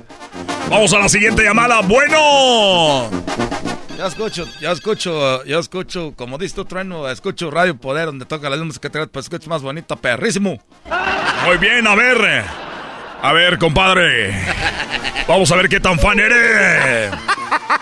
Vamos 0.69 0.93
a 0.93 0.99
la 0.99 1.09
siguiente 1.09 1.43
llamada. 1.43 1.81
Bueno. 1.83 3.11
Ya 3.97 4.07
escucho, 4.07 4.47
ya 4.61 4.73
escucho, 4.73 5.45
ya 5.45 5.59
escucho, 5.59 6.13
como 6.17 6.39
dice 6.39 6.57
tu 6.57 6.65
trueno, 6.65 7.09
escucho 7.09 7.51
Radio 7.51 7.77
Poder, 7.77 8.07
donde 8.07 8.25
toca 8.25 8.51
la 8.51 8.57
música 8.57 8.91
que 8.91 9.07
pues 9.07 9.27
escucho 9.27 9.49
más 9.49 9.63
bonita, 9.63 9.97
perrísimo. 9.97 10.61
Muy 11.47 11.59
bien, 11.59 11.87
a 11.87 11.95
ver. 11.95 12.45
A 13.23 13.33
ver, 13.33 13.57
compadre. 13.57 14.35
Vamos 15.29 15.51
a 15.53 15.57
ver 15.57 15.69
qué 15.69 15.79
tan 15.79 15.97
fan 15.99 16.19
eres. 16.19 17.13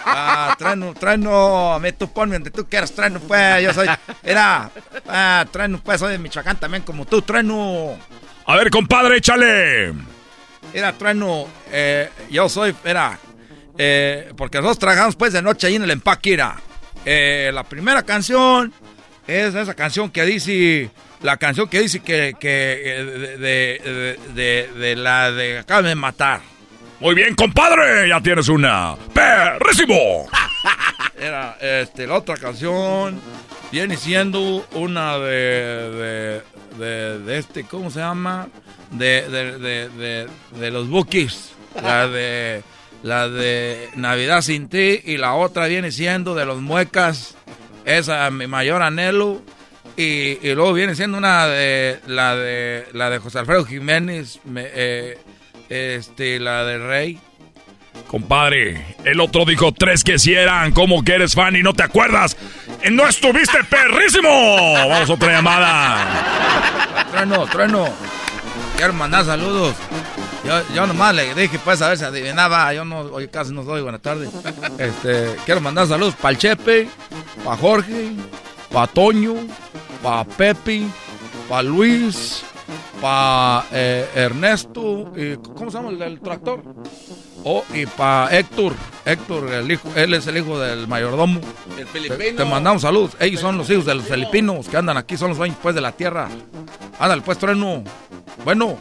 Ah, 0.05 0.55
trueno, 0.59 1.73
a 1.73 1.79
mí 1.79 1.93
tú 1.93 2.13
ponme 2.13 2.35
donde 2.35 2.51
tú 2.51 2.69
quieras, 2.69 2.93
trueno, 2.93 3.21
pues, 3.21 3.63
yo 3.63 3.73
soy, 3.73 3.89
era, 4.23 4.71
ah, 5.09 5.47
pues, 5.83 6.01
soy 6.01 6.13
de 6.13 6.19
Michoacán 6.19 6.61
también 6.61 6.83
como 6.83 7.07
tú, 7.07 7.23
trueno. 7.23 7.97
A 8.47 8.57
ver, 8.57 8.71
compadre, 8.71 9.17
échale. 9.17 9.95
Era 10.75 10.93
trueno, 10.93 11.47
eh, 11.73 12.11
yo 12.31 12.49
soy, 12.51 12.75
era, 12.85 13.19
eh, 13.79 14.33
porque 14.37 14.59
nosotros 14.59 14.79
trabajamos 14.79 15.17
pues 15.17 15.33
de 15.33 15.41
noche 15.41 15.69
ahí 15.69 15.77
en 15.77 15.85
el 15.85 15.91
empaque, 15.91 16.35
era. 16.35 16.57
Eh, 17.07 17.51
la 17.55 17.65
primera 17.65 18.03
canción 18.03 18.75
es 19.27 19.55
esa 19.55 19.75
canción 19.75 20.11
que 20.11 20.25
dice, 20.27 20.91
la 21.23 21.37
canción 21.37 21.69
que 21.69 21.81
dice 21.81 22.01
que, 22.01 22.35
que 22.39 22.83
eh, 22.85 23.05
de, 23.05 23.39
de, 23.39 24.19
de, 24.35 24.79
de 24.79 24.97
la 24.97 25.31
de 25.31 25.63
de 25.63 25.95
matar. 25.95 26.41
Muy 27.01 27.15
bien, 27.15 27.35
compadre, 27.35 28.09
ya 28.09 28.21
tienes 28.21 28.49
una. 28.49 28.95
¡Perrísimo! 29.15 30.29
Era, 31.19 31.57
este, 31.61 32.07
la 32.07 32.15
otra 32.15 32.37
canción 32.37 33.21
viene 33.73 33.97
siendo 33.97 34.67
una 34.73 35.19
de, 35.19 36.43
de, 36.79 36.85
de, 36.85 37.19
de 37.21 37.39
este, 37.39 37.65
¿cómo 37.65 37.91
se 37.91 38.01
llama? 38.01 38.49
De, 38.91 39.29
de, 39.29 39.59
de, 39.59 39.89
de, 39.89 40.27
de 40.59 40.71
los 40.71 40.89
Bookies. 40.89 41.53
La 41.83 42.09
de, 42.09 42.63
la 43.03 43.29
de 43.29 43.89
Navidad 43.95 44.43
sin 44.43 44.69
ti 44.69 45.01
y 45.05 45.17
la 45.17 45.35
otra 45.35 45.67
viene 45.67 45.93
siendo 45.93 46.35
de 46.35 46.45
los 46.45 46.61
Muecas. 46.61 47.37
Esa, 47.85 48.31
mi 48.31 48.47
mayor 48.47 48.83
anhelo. 48.83 49.41
Y, 50.01 50.39
y 50.43 50.55
luego 50.55 50.73
viene 50.73 50.95
siendo 50.95 51.19
una 51.19 51.47
de, 51.47 51.99
la 52.07 52.35
de, 52.37 52.87
la 52.93 53.11
de 53.11 53.19
José 53.19 53.39
Alfredo 53.41 53.65
Jiménez, 53.67 54.41
me- 54.45 54.69
eh, 54.73 55.19
este, 55.69 56.39
la 56.41 56.65
de 56.65 56.79
Rey. 56.79 57.21
Compadre, 58.07 58.97
el 59.05 59.21
otro 59.21 59.45
dijo 59.45 59.73
tres 59.73 60.03
que 60.03 60.19
si 60.19 60.33
eran. 60.35 60.73
¿Cómo 60.73 61.05
que 61.05 61.13
eres 61.15 61.35
fan 61.35 61.55
y 61.55 61.63
no 61.63 61.75
te 61.75 61.83
acuerdas? 61.83 62.37
¡No 62.91 63.07
estuviste 63.07 63.63
perrísimo! 63.71 64.29
Vamos 64.89 65.11
a 65.11 65.13
otra 65.13 65.33
llamada. 65.33 67.07
Trueno, 67.11 67.47
trueno. 67.47 67.89
Quiero 68.77 68.93
mandar 68.95 69.25
saludos. 69.27 69.77
Yo, 70.45 70.63
yo 70.75 70.87
nomás 70.87 71.15
le 71.15 71.35
dije, 71.35 71.59
pues, 71.63 71.83
a 71.83 71.89
ver 71.89 71.99
si 71.99 72.05
adivinaba. 72.05 72.73
Yo 72.73 72.85
no, 72.85 73.01
hoy 73.01 73.29
casi 73.29 73.53
no 73.53 73.63
soy. 73.65 73.83
Buenas 73.83 74.01
tardes. 74.01 74.31
Este, 74.79 75.37
quiero 75.45 75.61
mandar 75.61 75.87
saludos 75.87 76.15
para 76.15 76.33
el 76.33 76.39
Chepe, 76.39 76.89
para 77.45 77.57
Jorge, 77.59 78.13
para 78.73 78.87
Toño, 78.87 79.35
para 80.03 80.25
Pepe, 80.25 80.87
para 81.49 81.63
Luis, 81.63 82.43
para 83.01 83.65
Ernesto. 83.71 85.13
Y, 85.17 85.37
¿Cómo 85.37 85.71
se 85.71 85.77
llama 85.79 85.91
el 85.91 85.99
del 85.99 86.21
tractor? 86.21 86.63
Oh, 87.45 87.65
y 87.75 87.87
para 87.87 88.37
Héctor. 88.37 88.75
Héctor, 89.05 89.53
el 89.53 89.71
hijo, 89.73 89.89
él 89.97 90.15
es 90.15 90.27
el 90.27 90.37
hijo 90.39 90.59
del 90.59 90.87
mayordomo. 90.87 91.41
El 91.71 91.87
Te, 91.87 91.87
filipino. 91.87 92.37
te 92.37 92.45
mandamos 92.45 92.83
saludos. 92.83 93.17
Ellos 93.19 93.41
son 93.41 93.57
los 93.57 93.69
hijos 93.71 93.87
de 93.87 93.95
los 93.95 94.05
filipinos 94.05 94.69
que 94.69 94.77
andan 94.77 94.97
aquí, 94.97 95.17
son 95.17 95.31
los 95.31 95.39
dueños 95.39 95.57
pues 95.63 95.75
de 95.75 95.81
la 95.81 95.93
tierra. 95.93 96.29
Ándale 96.99 97.23
pues, 97.23 97.39
trueno. 97.39 97.83
Bueno. 98.45 98.77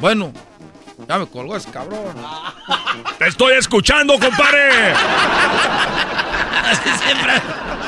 Bueno. 0.00 0.32
Ya 1.08 1.18
me 1.18 1.26
colgó 1.26 1.56
ese 1.56 1.70
cabrón. 1.70 2.14
¡Te 3.18 3.28
estoy 3.28 3.54
escuchando, 3.54 4.14
compadre! 4.14 4.94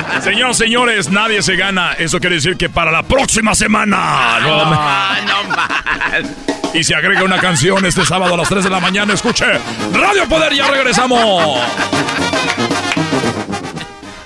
Señoras, 0.22 0.56
señores, 0.58 1.10
nadie 1.10 1.42
se 1.42 1.56
gana. 1.56 1.92
Eso 1.94 2.18
quiere 2.20 2.36
decir 2.36 2.56
que 2.56 2.68
para 2.68 2.90
la 2.90 3.02
próxima 3.02 3.54
semana. 3.54 4.38
nuevamente- 4.40 6.34
Y 6.74 6.84
se 6.84 6.94
agrega 6.94 7.22
una 7.22 7.38
canción 7.38 7.84
este 7.86 8.04
sábado 8.04 8.34
a 8.34 8.36
las 8.36 8.48
3 8.48 8.64
de 8.64 8.70
la 8.70 8.80
mañana. 8.80 9.14
Escuche 9.14 9.46
Radio 9.92 10.28
Poder, 10.28 10.52
ya 10.54 10.66
regresamos. 10.68 11.60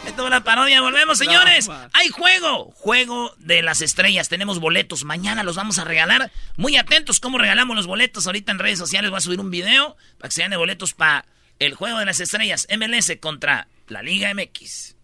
Esto 0.06 0.22
es 0.22 0.26
una 0.26 0.42
parodia. 0.42 0.80
Volvemos, 0.80 1.18
señores. 1.18 1.68
Hay 1.92 2.08
juego. 2.08 2.72
Juego 2.74 3.32
de 3.38 3.62
las 3.62 3.82
estrellas. 3.82 4.28
Tenemos 4.28 4.58
boletos. 4.58 5.04
Mañana 5.04 5.42
los 5.44 5.56
vamos 5.56 5.78
a 5.78 5.84
regalar. 5.84 6.30
Muy 6.56 6.76
atentos 6.76 7.20
cómo 7.20 7.38
regalamos 7.38 7.76
los 7.76 7.86
boletos. 7.86 8.26
Ahorita 8.26 8.50
en 8.52 8.58
redes 8.58 8.78
sociales 8.78 9.10
voy 9.10 9.18
a 9.18 9.20
subir 9.20 9.40
un 9.40 9.50
video 9.50 9.96
para 10.18 10.28
que 10.28 10.34
se 10.34 10.42
den 10.42 10.50
de 10.50 10.56
boletos 10.56 10.92
para 10.94 11.24
el 11.60 11.74
juego 11.74 11.98
de 11.98 12.06
las 12.06 12.18
estrellas. 12.20 12.66
MLS 12.76 13.16
contra 13.20 13.68
la 13.86 14.02
Liga 14.02 14.32
MX. 14.34 14.96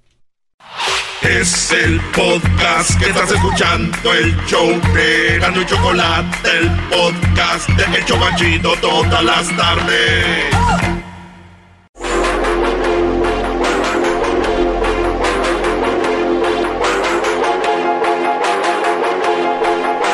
Es 1.23 1.73
el 1.73 2.01
podcast 2.15 2.99
que 3.01 3.07
estás 3.07 3.33
escuchando, 3.33 4.13
el 4.13 4.37
show 4.47 4.69
de 4.95 5.39
Gano 5.41 5.61
y 5.61 5.67
Chocolate, 5.67 6.49
el 6.59 6.71
podcast 6.89 7.69
de 7.71 7.99
El 7.99 8.05
Chobachito 8.05 8.75
todas 8.81 9.25
las 9.25 9.57
tardes. 9.57 10.25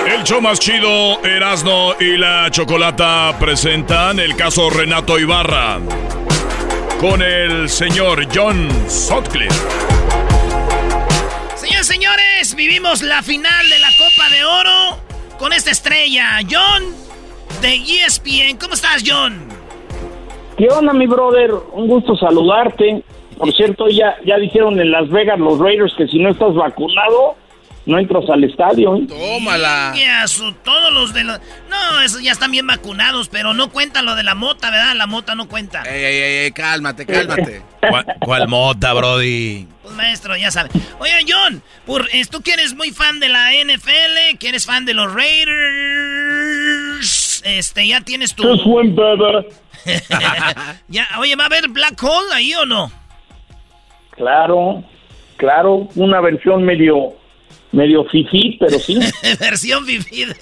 El 0.06 0.24
show 0.24 0.40
más 0.40 0.58
chido, 0.60 1.22
Erasno 1.24 1.94
y 2.00 2.16
la 2.16 2.48
Chocolata 2.50 3.36
presentan 3.38 4.18
el 4.18 4.36
caso 4.36 4.70
Renato 4.70 5.18
Ibarra 5.18 5.80
con 7.00 7.20
el 7.20 7.68
señor 7.68 8.28
John 8.32 8.68
Sutcliffe. 8.88 9.60
Señores, 11.82 12.54
vivimos 12.54 13.02
la 13.02 13.22
final 13.22 13.68
de 13.68 13.78
la 13.80 13.88
Copa 13.98 14.28
de 14.30 14.44
Oro 14.44 15.02
con 15.36 15.52
esta 15.52 15.72
estrella, 15.72 16.38
John 16.48 16.84
de 17.60 17.74
ESPN. 17.74 18.56
¿Cómo 18.56 18.74
estás, 18.74 19.02
John? 19.04 19.48
¿Qué 20.56 20.68
onda, 20.68 20.92
mi 20.92 21.09
brother? 21.09 21.50
Un 21.72 21.88
gusto 21.88 22.14
saludarte. 22.14 23.02
Por 23.36 23.52
cierto, 23.52 23.88
ya, 23.88 24.14
ya 24.24 24.36
dijeron 24.36 24.78
en 24.78 24.92
Las 24.92 25.10
Vegas 25.10 25.40
los 25.40 25.59
Raiders 25.59 25.92
que 25.98 26.06
si 26.06 26.20
no 26.20 26.30
estás 26.30 26.54
vacunado, 26.54 27.34
no 27.86 27.98
entras 27.98 28.24
al 28.30 28.44
estadio. 28.44 28.96
¿eh? 28.96 29.06
Tómala. 29.09 29.94
Todos 30.64 30.92
los 30.92 31.12
de 31.12 31.24
los... 31.24 31.40
No, 31.68 32.00
esos 32.00 32.22
ya 32.22 32.32
están 32.32 32.50
bien 32.50 32.66
vacunados, 32.66 33.28
pero 33.28 33.54
no 33.54 33.70
cuenta 33.70 34.02
lo 34.02 34.14
de 34.14 34.22
la 34.22 34.34
mota, 34.34 34.70
¿verdad? 34.70 34.94
La 34.94 35.06
mota 35.06 35.34
no 35.34 35.48
cuenta. 35.48 35.82
Ey, 35.82 36.04
ey, 36.04 36.16
ey, 36.16 36.36
ey, 36.44 36.52
cálmate, 36.52 37.06
cálmate. 37.06 37.62
¿Cuál, 37.80 38.06
cuál 38.20 38.48
mota, 38.48 38.92
Brody? 38.92 39.66
Pues 39.82 39.94
maestro, 39.94 40.36
ya 40.36 40.50
sabe. 40.52 40.70
Oye, 41.00 41.12
John, 41.28 41.62
por, 41.84 42.06
tú 42.30 42.40
que 42.42 42.52
eres 42.52 42.74
muy 42.74 42.90
fan 42.90 43.18
de 43.18 43.28
la 43.28 43.50
NFL, 43.52 44.38
que 44.38 44.48
eres 44.48 44.64
fan 44.64 44.84
de 44.84 44.94
los 44.94 45.12
Raiders, 45.12 46.52
este, 47.44 47.88
ya 47.88 48.00
tienes 48.02 48.34
tu... 48.34 48.44
Just 48.44 48.64
win, 48.66 48.94
brother. 48.94 49.48
ya, 50.88 51.09
oye, 51.18 51.34
¿va 51.34 51.42
a 51.44 51.46
haber 51.46 51.68
Black 51.68 52.00
Hole 52.02 52.32
ahí 52.32 52.54
o 52.54 52.64
no? 52.64 52.92
Claro, 54.10 54.84
claro, 55.36 55.88
una 55.96 56.20
versión 56.20 56.62
medio, 56.62 57.14
medio 57.73 58.05
fifí, 58.05 58.57
pero 58.61 58.78
sí. 58.78 58.99
Versión 59.40 59.85
fifi 59.86 60.24
del 60.27 60.36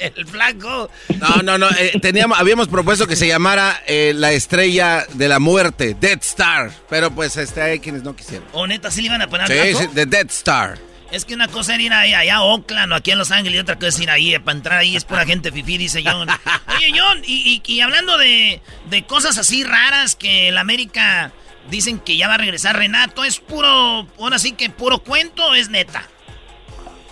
Hole. 0.65 0.89
No, 1.19 1.43
no, 1.43 1.59
no. 1.59 1.69
eh, 1.71 1.93
teníamos, 2.03 2.39
habíamos 2.39 2.69
propuesto 2.69 3.07
que 3.07 3.17
se 3.17 3.27
llamara 3.29 3.83
eh, 3.87 4.13
la 4.15 4.33
estrella 4.33 5.07
de 5.15 5.29
la 5.29 5.39
muerte, 5.39 5.97
Dead 6.01 6.19
Star. 6.21 6.71
Pero 6.89 7.11
pues 7.13 7.37
este, 7.37 7.63
hay 7.63 7.79
quienes 7.81 8.03
no 8.03 8.15
quisieron. 8.17 8.47
¿O 8.53 8.67
neta 8.67 8.91
sí 8.91 9.01
le 9.01 9.07
iban 9.07 9.23
a 9.23 9.29
poner 9.29 9.47
Sí, 9.49 9.77
sí? 9.79 9.89
The 9.95 10.07
Dead 10.07 10.27
Star. 10.29 10.79
Es 11.13 11.25
que 11.25 11.35
una 11.35 11.49
cosa 11.49 11.75
era 11.75 11.83
ir 11.83 11.93
ahí, 11.93 12.15
allá 12.15 12.37
a 12.37 12.43
Oakland 12.43 12.93
o 12.93 12.95
aquí 12.95 13.11
en 13.11 13.19
Los 13.19 13.33
Ángeles 13.33 13.57
y 13.57 13.61
otra 13.61 13.75
cosa 13.77 13.89
es 13.89 14.01
ir 14.01 14.11
ahí. 14.11 14.35
eh, 14.35 14.39
Para 14.41 14.57
entrar 14.57 14.79
ahí 14.79 14.95
es 14.95 15.05
pura 15.05 15.27
gente 15.27 15.51
fifi, 15.51 15.77
dice 15.77 16.03
John. 16.05 16.29
Oye, 16.29 16.93
John, 16.97 17.23
y, 17.27 17.61
y- 17.67 17.73
y 17.73 17.81
hablando 17.81 18.17
de, 18.17 18.61
de 18.91 19.03
cosas 19.05 19.37
así 19.37 19.65
raras 19.65 20.15
que 20.17 20.49
el 20.49 20.59
América 20.59 21.33
Dicen 21.69 21.99
que 22.01 22.17
ya 22.17 22.27
va 22.27 22.35
a 22.35 22.39
regresar 22.39 22.75
Renato. 22.77 23.23
¿Es 23.23 23.39
puro, 23.39 24.07
ahora 24.19 24.39
sí 24.39 24.53
que 24.53 24.71
puro 24.71 25.01
cuento 25.01 25.45
o 25.47 25.55
es 25.55 25.69
neta? 25.69 26.03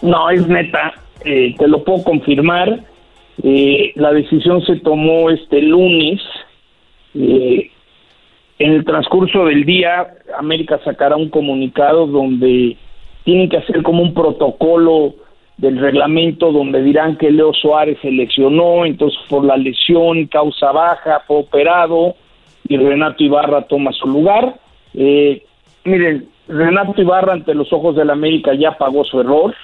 No, 0.03 0.31
es 0.31 0.47
neta. 0.47 0.95
Eh, 1.25 1.55
te 1.59 1.69
lo 1.69 1.85
puedo 1.85 2.05
confirmar. 2.05 2.81
Eh, 3.43 3.93
la 3.95 4.13
decisión 4.13 4.63
se 4.63 4.77
tomó 4.77 5.31
este 5.31 5.63
lunes. 5.63 6.21
Eh, 7.15 7.71
en 8.59 8.73
el 8.73 8.85
transcurso 8.85 9.45
del 9.47 9.65
día, 9.65 10.09
América 10.37 10.81
sacará 10.85 11.17
un 11.17 11.29
comunicado 11.29 12.07
donde 12.07 12.77
tienen 13.25 13.49
que 13.49 13.59
hacer 13.59 13.83
como 13.83 14.03
un 14.03 14.15
protocolo 14.15 15.15
del 15.59 15.79
reglamento 15.79 16.53
donde 16.53 16.83
dirán 16.83 17.17
que 17.17 17.31
Leo 17.31 17.53
Suárez 17.53 17.99
se 18.01 18.11
lesionó, 18.11 18.85
entonces 18.85 19.19
por 19.29 19.45
la 19.45 19.57
lesión, 19.57 20.27
causa 20.27 20.73
baja, 20.73 21.23
fue 21.27 21.39
operado 21.39 22.15
y 22.69 22.77
Renato 22.77 23.23
Ibarra 23.23 23.63
toma 23.63 23.93
su 23.93 24.07
lugar. 24.07 24.55
Eh, 24.95 25.43
miren, 25.85 26.29
Renato 26.47 27.01
Ibarra 27.01 27.33
ante 27.33 27.55
los 27.55 27.73
ojos 27.73 27.97
de 27.97 28.05
la 28.05 28.13
América 28.13 28.55
ya 28.55 28.79
pagó 28.79 29.05
su 29.05 29.21
error. 29.21 29.55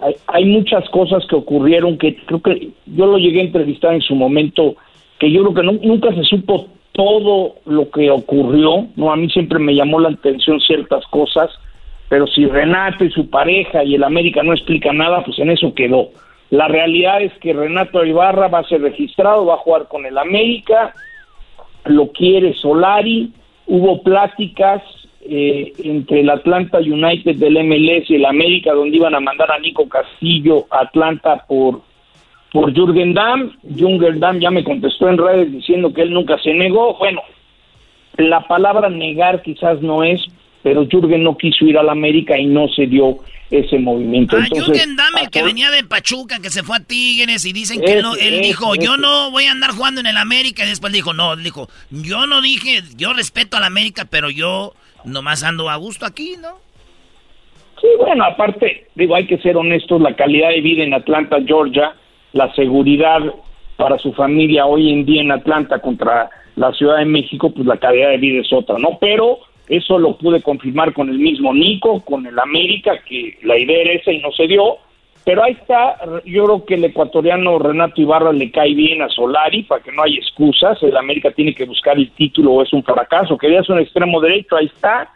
Hay, 0.00 0.14
hay 0.26 0.44
muchas 0.44 0.88
cosas 0.90 1.24
que 1.26 1.36
ocurrieron 1.36 1.96
que 1.98 2.16
creo 2.26 2.42
que 2.42 2.70
yo 2.86 3.06
lo 3.06 3.18
llegué 3.18 3.40
a 3.40 3.44
entrevistar 3.44 3.94
en 3.94 4.02
su 4.02 4.14
momento, 4.14 4.76
que 5.18 5.30
yo 5.30 5.42
creo 5.42 5.54
que 5.54 5.62
nu- 5.62 5.80
nunca 5.82 6.14
se 6.14 6.22
supo 6.24 6.66
todo 6.92 7.56
lo 7.64 7.90
que 7.90 8.10
ocurrió, 8.10 8.86
no 8.96 9.12
a 9.12 9.16
mí 9.16 9.28
siempre 9.30 9.58
me 9.58 9.74
llamó 9.74 10.00
la 10.00 10.08
atención 10.10 10.60
ciertas 10.60 11.04
cosas, 11.06 11.50
pero 12.08 12.26
si 12.26 12.46
Renato 12.46 13.04
y 13.04 13.10
su 13.10 13.28
pareja 13.28 13.84
y 13.84 13.94
el 13.94 14.04
América 14.04 14.42
no 14.42 14.52
explican 14.52 14.98
nada, 14.98 15.24
pues 15.24 15.38
en 15.38 15.50
eso 15.50 15.74
quedó. 15.74 16.10
La 16.50 16.68
realidad 16.68 17.20
es 17.22 17.32
que 17.40 17.52
Renato 17.52 18.04
Ibarra 18.04 18.48
va 18.48 18.60
a 18.60 18.68
ser 18.68 18.80
registrado, 18.82 19.46
va 19.46 19.54
a 19.54 19.58
jugar 19.58 19.88
con 19.88 20.06
el 20.06 20.16
América, 20.16 20.94
lo 21.84 22.12
quiere 22.12 22.54
Solari, 22.54 23.32
hubo 23.66 24.02
pláticas 24.02 24.82
eh, 25.28 25.72
entre 25.84 26.20
el 26.20 26.30
Atlanta 26.30 26.78
United 26.78 27.36
del 27.36 27.64
MLS 27.64 28.08
y 28.10 28.16
el 28.16 28.24
América 28.24 28.72
donde 28.72 28.96
iban 28.96 29.14
a 29.14 29.20
mandar 29.20 29.50
a 29.50 29.58
Nico 29.58 29.88
Castillo 29.88 30.66
a 30.70 30.80
Atlanta 30.80 31.44
por 31.48 31.82
por 32.52 32.72
Jürgen 32.72 33.12
Damm, 33.12 33.52
Jürgen 33.76 34.18
Damm 34.18 34.38
ya 34.40 34.50
me 34.50 34.64
contestó 34.64 35.10
en 35.10 35.18
redes 35.18 35.52
diciendo 35.52 35.92
que 35.92 36.02
él 36.02 36.12
nunca 36.12 36.38
se 36.38 36.54
negó, 36.54 36.96
bueno, 36.96 37.20
la 38.16 38.46
palabra 38.46 38.88
negar 38.88 39.42
quizás 39.42 39.82
no 39.82 40.02
es, 40.02 40.24
pero 40.62 40.86
Jürgen 40.86 41.22
no 41.22 41.36
quiso 41.36 41.66
ir 41.66 41.76
al 41.76 41.90
América 41.90 42.38
y 42.38 42.46
no 42.46 42.68
se 42.68 42.86
dio 42.86 43.18
ese 43.50 43.78
movimiento. 43.78 44.36
Ah, 44.36 44.44
Entonces, 44.44 44.64
Jürgen 44.64 44.96
Damm, 44.96 45.18
el 45.20 45.30
que 45.30 45.42
venía 45.42 45.70
de 45.70 45.84
Pachuca, 45.84 46.40
que 46.40 46.50
se 46.50 46.62
fue 46.62 46.76
a 46.76 46.80
Tigres 46.80 47.44
y 47.44 47.52
dicen 47.52 47.80
que 47.80 48.00
no, 48.00 48.16
él 48.16 48.40
dijo, 48.40 48.74
yo 48.74 48.96
no 48.96 49.30
voy 49.30 49.44
a 49.44 49.52
andar 49.52 49.70
jugando 49.72 50.00
en 50.00 50.06
el 50.06 50.16
América 50.16 50.64
y 50.64 50.68
después 50.68 50.92
dijo, 50.92 51.12
no, 51.12 51.36
dijo, 51.36 51.68
yo 51.90 52.26
no 52.26 52.40
dije, 52.40 52.82
yo 52.96 53.12
respeto 53.12 53.56
al 53.56 53.64
América, 53.64 54.06
pero 54.10 54.30
yo 54.30 54.74
nomás 55.06 55.42
ando 55.42 55.70
a 55.70 55.76
gusto 55.76 56.04
aquí, 56.04 56.36
¿no? 56.40 56.58
Sí, 57.80 57.88
bueno, 57.98 58.24
aparte, 58.24 58.86
digo, 58.94 59.14
hay 59.14 59.26
que 59.26 59.38
ser 59.38 59.56
honestos, 59.56 60.00
la 60.00 60.16
calidad 60.16 60.48
de 60.48 60.60
vida 60.60 60.82
en 60.82 60.94
Atlanta, 60.94 61.38
Georgia, 61.46 61.94
la 62.32 62.52
seguridad 62.54 63.20
para 63.76 63.98
su 63.98 64.12
familia 64.12 64.66
hoy 64.66 64.92
en 64.92 65.04
día 65.04 65.22
en 65.22 65.30
Atlanta 65.30 65.78
contra 65.78 66.30
la 66.56 66.72
Ciudad 66.72 66.98
de 66.98 67.04
México, 67.04 67.50
pues 67.50 67.66
la 67.66 67.76
calidad 67.76 68.10
de 68.10 68.16
vida 68.16 68.40
es 68.40 68.52
otra, 68.52 68.78
¿no? 68.78 68.98
Pero 69.00 69.40
eso 69.68 69.98
lo 69.98 70.16
pude 70.16 70.42
confirmar 70.42 70.94
con 70.94 71.10
el 71.10 71.18
mismo 71.18 71.52
Nico, 71.52 72.00
con 72.00 72.26
el 72.26 72.38
América, 72.38 72.98
que 73.06 73.38
la 73.42 73.58
idea 73.58 73.82
era 73.82 73.92
esa 73.92 74.12
y 74.12 74.20
no 74.20 74.32
se 74.32 74.46
dio. 74.46 74.78
Pero 75.26 75.42
ahí 75.42 75.54
está, 75.54 75.96
yo 76.24 76.44
creo 76.44 76.64
que 76.64 76.74
el 76.74 76.84
ecuatoriano 76.84 77.58
Renato 77.58 78.00
Ibarra 78.00 78.32
le 78.32 78.48
cae 78.52 78.74
bien 78.74 79.02
a 79.02 79.08
Solari 79.08 79.64
para 79.64 79.82
que 79.82 79.90
no 79.90 80.04
haya 80.04 80.18
excusas. 80.18 80.80
El 80.84 80.96
América 80.96 81.32
tiene 81.32 81.52
que 81.52 81.64
buscar 81.64 81.96
el 81.96 82.12
título 82.12 82.52
o 82.52 82.62
es 82.62 82.72
un 82.72 82.84
fracaso. 82.84 83.36
Querías 83.36 83.68
un 83.68 83.80
extremo 83.80 84.20
derecho, 84.20 84.54
ahí 84.54 84.66
está. 84.66 85.10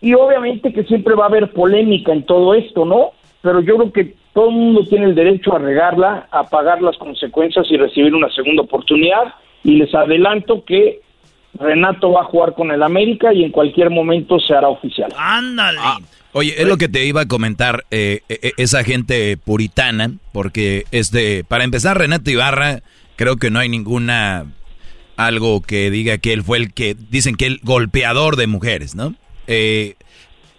Y 0.00 0.14
obviamente 0.14 0.72
que 0.72 0.84
siempre 0.84 1.16
va 1.16 1.24
a 1.24 1.26
haber 1.26 1.52
polémica 1.52 2.12
en 2.12 2.24
todo 2.24 2.54
esto, 2.54 2.84
¿no? 2.84 3.10
Pero 3.42 3.62
yo 3.62 3.78
creo 3.78 3.92
que 3.92 4.14
todo 4.32 4.50
el 4.50 4.54
mundo 4.54 4.86
tiene 4.88 5.06
el 5.06 5.16
derecho 5.16 5.56
a 5.56 5.58
regarla, 5.58 6.28
a 6.30 6.44
pagar 6.44 6.80
las 6.80 6.96
consecuencias 6.96 7.66
y 7.70 7.76
recibir 7.76 8.14
una 8.14 8.30
segunda 8.30 8.62
oportunidad. 8.62 9.34
Y 9.64 9.74
les 9.74 9.92
adelanto 9.92 10.64
que 10.64 11.00
Renato 11.54 12.12
va 12.12 12.20
a 12.20 12.26
jugar 12.26 12.54
con 12.54 12.70
el 12.70 12.80
América 12.80 13.34
y 13.34 13.42
en 13.42 13.50
cualquier 13.50 13.90
momento 13.90 14.38
se 14.38 14.54
hará 14.54 14.68
oficial. 14.68 15.12
Ándale. 15.18 15.80
Oye, 16.36 16.60
es 16.60 16.66
lo 16.66 16.78
que 16.78 16.88
te 16.88 17.06
iba 17.06 17.20
a 17.20 17.28
comentar, 17.28 17.84
eh, 17.92 18.22
eh, 18.28 18.50
esa 18.56 18.82
gente 18.82 19.36
puritana, 19.36 20.14
porque 20.32 20.84
este, 20.90 21.44
para 21.44 21.62
empezar, 21.62 21.96
Renato 21.96 22.28
Ibarra, 22.28 22.82
creo 23.14 23.36
que 23.36 23.52
no 23.52 23.60
hay 23.60 23.68
ninguna, 23.68 24.46
algo 25.16 25.62
que 25.62 25.92
diga 25.92 26.18
que 26.18 26.32
él 26.32 26.42
fue 26.42 26.58
el 26.58 26.74
que, 26.74 26.96
dicen 27.08 27.36
que 27.36 27.46
el 27.46 27.60
golpeador 27.62 28.34
de 28.34 28.48
mujeres, 28.48 28.96
¿no? 28.96 29.14
Eh, 29.46 29.94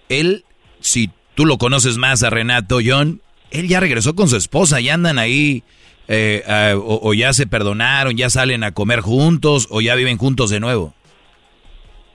él, 0.07 0.45
si 0.80 1.10
tú 1.34 1.45
lo 1.45 1.57
conoces 1.57 1.97
más 1.97 2.23
a 2.23 2.30
Renato, 2.30 2.80
John, 2.81 3.19
él 3.52 3.68
ya 3.68 3.81
regresó 3.81 4.15
con 4.15 4.30
su 4.30 4.38
esposa, 4.38 4.80
ya 4.80 4.93
andan 4.93 5.19
ahí, 5.19 5.64
eh, 6.07 6.41
o, 6.77 7.02
o 7.03 7.14
ya 7.14 7.34
se 7.34 7.47
perdonaron, 7.47 8.15
ya 8.15 8.30
salen 8.30 8.64
a 8.64 8.72
comer 8.72 9.02
juntos, 9.02 9.68
o 9.69 9.81
ya 9.81 9.95
viven 9.95 10.18
juntos 10.18 10.49
de 10.52 10.61
nuevo. 10.61 10.93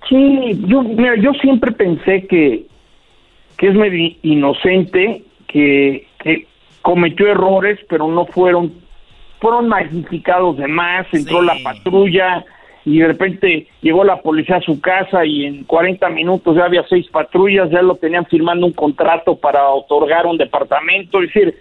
Sí, 0.09 0.17
yo, 0.67 0.83
mira, 0.83 1.15
yo 1.21 1.33
siempre 1.43 1.73
pensé 1.73 2.27
que, 2.27 2.70
que 3.61 3.69
es 3.69 3.75
medio 3.75 4.17
inocente, 4.23 5.23
que, 5.47 6.07
que 6.19 6.47
cometió 6.81 7.27
errores, 7.27 7.79
pero 7.91 8.09
no 8.09 8.25
fueron, 8.25 8.73
fueron 9.39 9.69
magnificados 9.69 10.57
de 10.57 10.67
más, 10.67 11.07
entró 11.13 11.43
la 11.43 11.57
patrulla 11.63 12.43
y 12.87 13.01
de 13.01 13.07
repente 13.09 13.67
llegó 13.83 14.03
la 14.03 14.23
policía 14.23 14.57
a 14.57 14.63
su 14.63 14.81
casa 14.81 15.27
y 15.27 15.45
en 15.45 15.65
40 15.65 16.09
minutos 16.09 16.57
ya 16.57 16.65
había 16.65 16.87
seis 16.89 17.07
patrullas, 17.09 17.69
ya 17.71 17.83
lo 17.83 17.97
tenían 17.97 18.25
firmando 18.25 18.65
un 18.65 18.73
contrato 18.73 19.37
para 19.37 19.69
otorgar 19.69 20.25
un 20.25 20.39
departamento, 20.39 21.21
es 21.21 21.31
decir, 21.31 21.55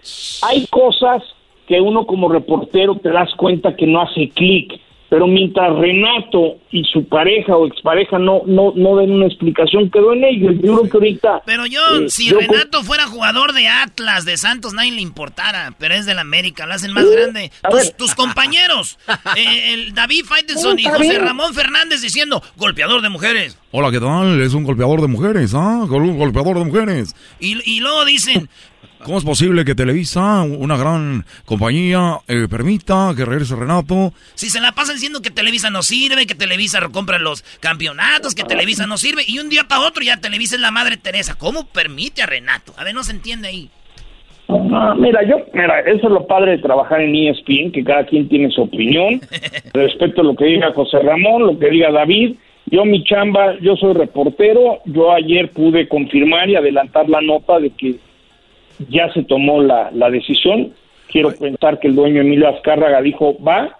hay 0.48 0.66
cosas 0.68 1.22
que 1.66 1.82
uno 1.82 2.06
como 2.06 2.30
reportero 2.30 2.94
te 2.94 3.10
das 3.10 3.28
cuenta 3.34 3.76
que 3.76 3.86
no 3.86 4.00
hace 4.00 4.30
clic, 4.30 4.80
pero 5.10 5.26
mientras 5.26 5.76
Renato 5.76 6.56
y 6.70 6.84
su 6.84 7.04
pareja 7.08 7.56
o 7.56 7.66
expareja 7.66 8.18
no 8.18 8.42
no 8.46 8.72
no 8.76 8.96
den 8.96 9.10
una 9.10 9.26
explicación 9.26 9.90
quedó 9.90 10.12
en 10.14 10.24
ello. 10.24 10.52
Yo 10.52 10.60
creo 10.60 10.82
que 10.84 10.96
ahorita 10.96 11.42
Pero 11.44 11.64
John, 11.70 12.04
eh, 12.04 12.08
si 12.08 12.30
yo- 12.30 12.38
Renato 12.38 12.82
fuera 12.84 13.06
jugador 13.06 13.52
de 13.52 13.66
Atlas, 13.68 14.24
de 14.24 14.36
Santos, 14.36 14.72
nadie 14.72 14.92
le 14.92 15.00
importara, 15.02 15.74
pero 15.78 15.94
es 15.94 16.06
del 16.06 16.18
América, 16.20 16.64
lo 16.66 16.74
hacen 16.74 16.92
más 16.92 17.04
grande. 17.10 17.50
Tus, 17.68 17.96
tus 17.96 18.14
compañeros, 18.14 18.98
eh, 19.36 19.74
el 19.74 19.94
David 19.94 20.24
Faitelson 20.24 20.78
y 20.78 20.84
José 20.84 21.02
bien. 21.02 21.22
Ramón 21.24 21.52
Fernández 21.54 22.00
diciendo, 22.00 22.42
golpeador 22.56 23.02
de 23.02 23.08
mujeres. 23.08 23.58
Hola, 23.72 23.90
¿qué 23.90 24.00
tal? 24.00 24.40
Es 24.40 24.54
un 24.54 24.64
golpeador 24.64 25.00
de 25.00 25.08
mujeres, 25.08 25.54
¿ah? 25.54 25.80
Un 25.88 26.18
golpeador 26.18 26.58
de 26.58 26.64
mujeres. 26.64 27.14
Y, 27.40 27.58
y 27.68 27.80
luego 27.80 28.04
dicen, 28.04 28.48
¿Cómo 29.04 29.16
es 29.16 29.24
posible 29.24 29.64
que 29.64 29.74
Televisa, 29.74 30.42
una 30.42 30.76
gran 30.76 31.24
compañía, 31.46 32.18
eh, 32.28 32.46
permita 32.50 33.12
que 33.16 33.24
regrese 33.24 33.56
Renato? 33.56 34.12
si 34.34 34.50
se 34.50 34.60
la 34.60 34.72
pasan 34.72 34.96
diciendo 34.96 35.22
que 35.22 35.30
Televisa 35.30 35.70
no 35.70 35.82
sirve, 35.82 36.26
que 36.26 36.34
Televisa 36.34 36.80
compra 36.92 37.18
los 37.18 37.42
campeonatos, 37.60 38.34
que 38.34 38.44
Televisa 38.44 38.86
no 38.86 38.98
sirve, 38.98 39.22
y 39.26 39.38
un 39.38 39.48
día 39.48 39.64
para 39.68 39.86
otro 39.86 40.02
ya 40.02 40.18
Televisa 40.18 40.56
es 40.56 40.60
la 40.60 40.70
madre 40.70 40.98
Teresa. 40.98 41.36
¿Cómo 41.38 41.66
permite 41.66 42.22
a 42.22 42.26
Renato? 42.26 42.74
A 42.76 42.84
ver, 42.84 42.94
no 42.94 43.02
se 43.02 43.12
entiende 43.12 43.48
ahí. 43.48 43.70
Ah, 44.48 44.94
mira, 44.98 45.22
yo, 45.22 45.36
mira, 45.54 45.80
eso 45.80 46.06
es 46.06 46.12
lo 46.12 46.26
padre 46.26 46.52
de 46.52 46.58
trabajar 46.58 47.00
en 47.00 47.14
ESPN, 47.14 47.72
que 47.72 47.84
cada 47.84 48.04
quien 48.04 48.28
tiene 48.28 48.50
su 48.50 48.62
opinión. 48.62 49.20
Respeto 49.72 50.22
lo 50.22 50.34
que 50.34 50.44
diga 50.44 50.72
José 50.74 50.98
Ramón, 50.98 51.46
lo 51.46 51.58
que 51.58 51.70
diga 51.70 51.90
David. 51.90 52.36
Yo, 52.66 52.84
mi 52.84 53.02
chamba, 53.04 53.58
yo 53.60 53.76
soy 53.76 53.94
reportero. 53.94 54.80
Yo 54.84 55.12
ayer 55.12 55.50
pude 55.50 55.88
confirmar 55.88 56.50
y 56.50 56.56
adelantar 56.56 57.08
la 57.08 57.20
nota 57.20 57.58
de 57.58 57.70
que 57.70 57.96
ya 58.88 59.12
se 59.12 59.22
tomó 59.22 59.62
la, 59.62 59.90
la 59.92 60.10
decisión. 60.10 60.72
Quiero 61.08 61.32
pensar 61.32 61.78
que 61.80 61.88
el 61.88 61.96
dueño 61.96 62.20
Emilio 62.20 62.48
Azcárraga 62.48 63.02
dijo, 63.02 63.36
va. 63.42 63.76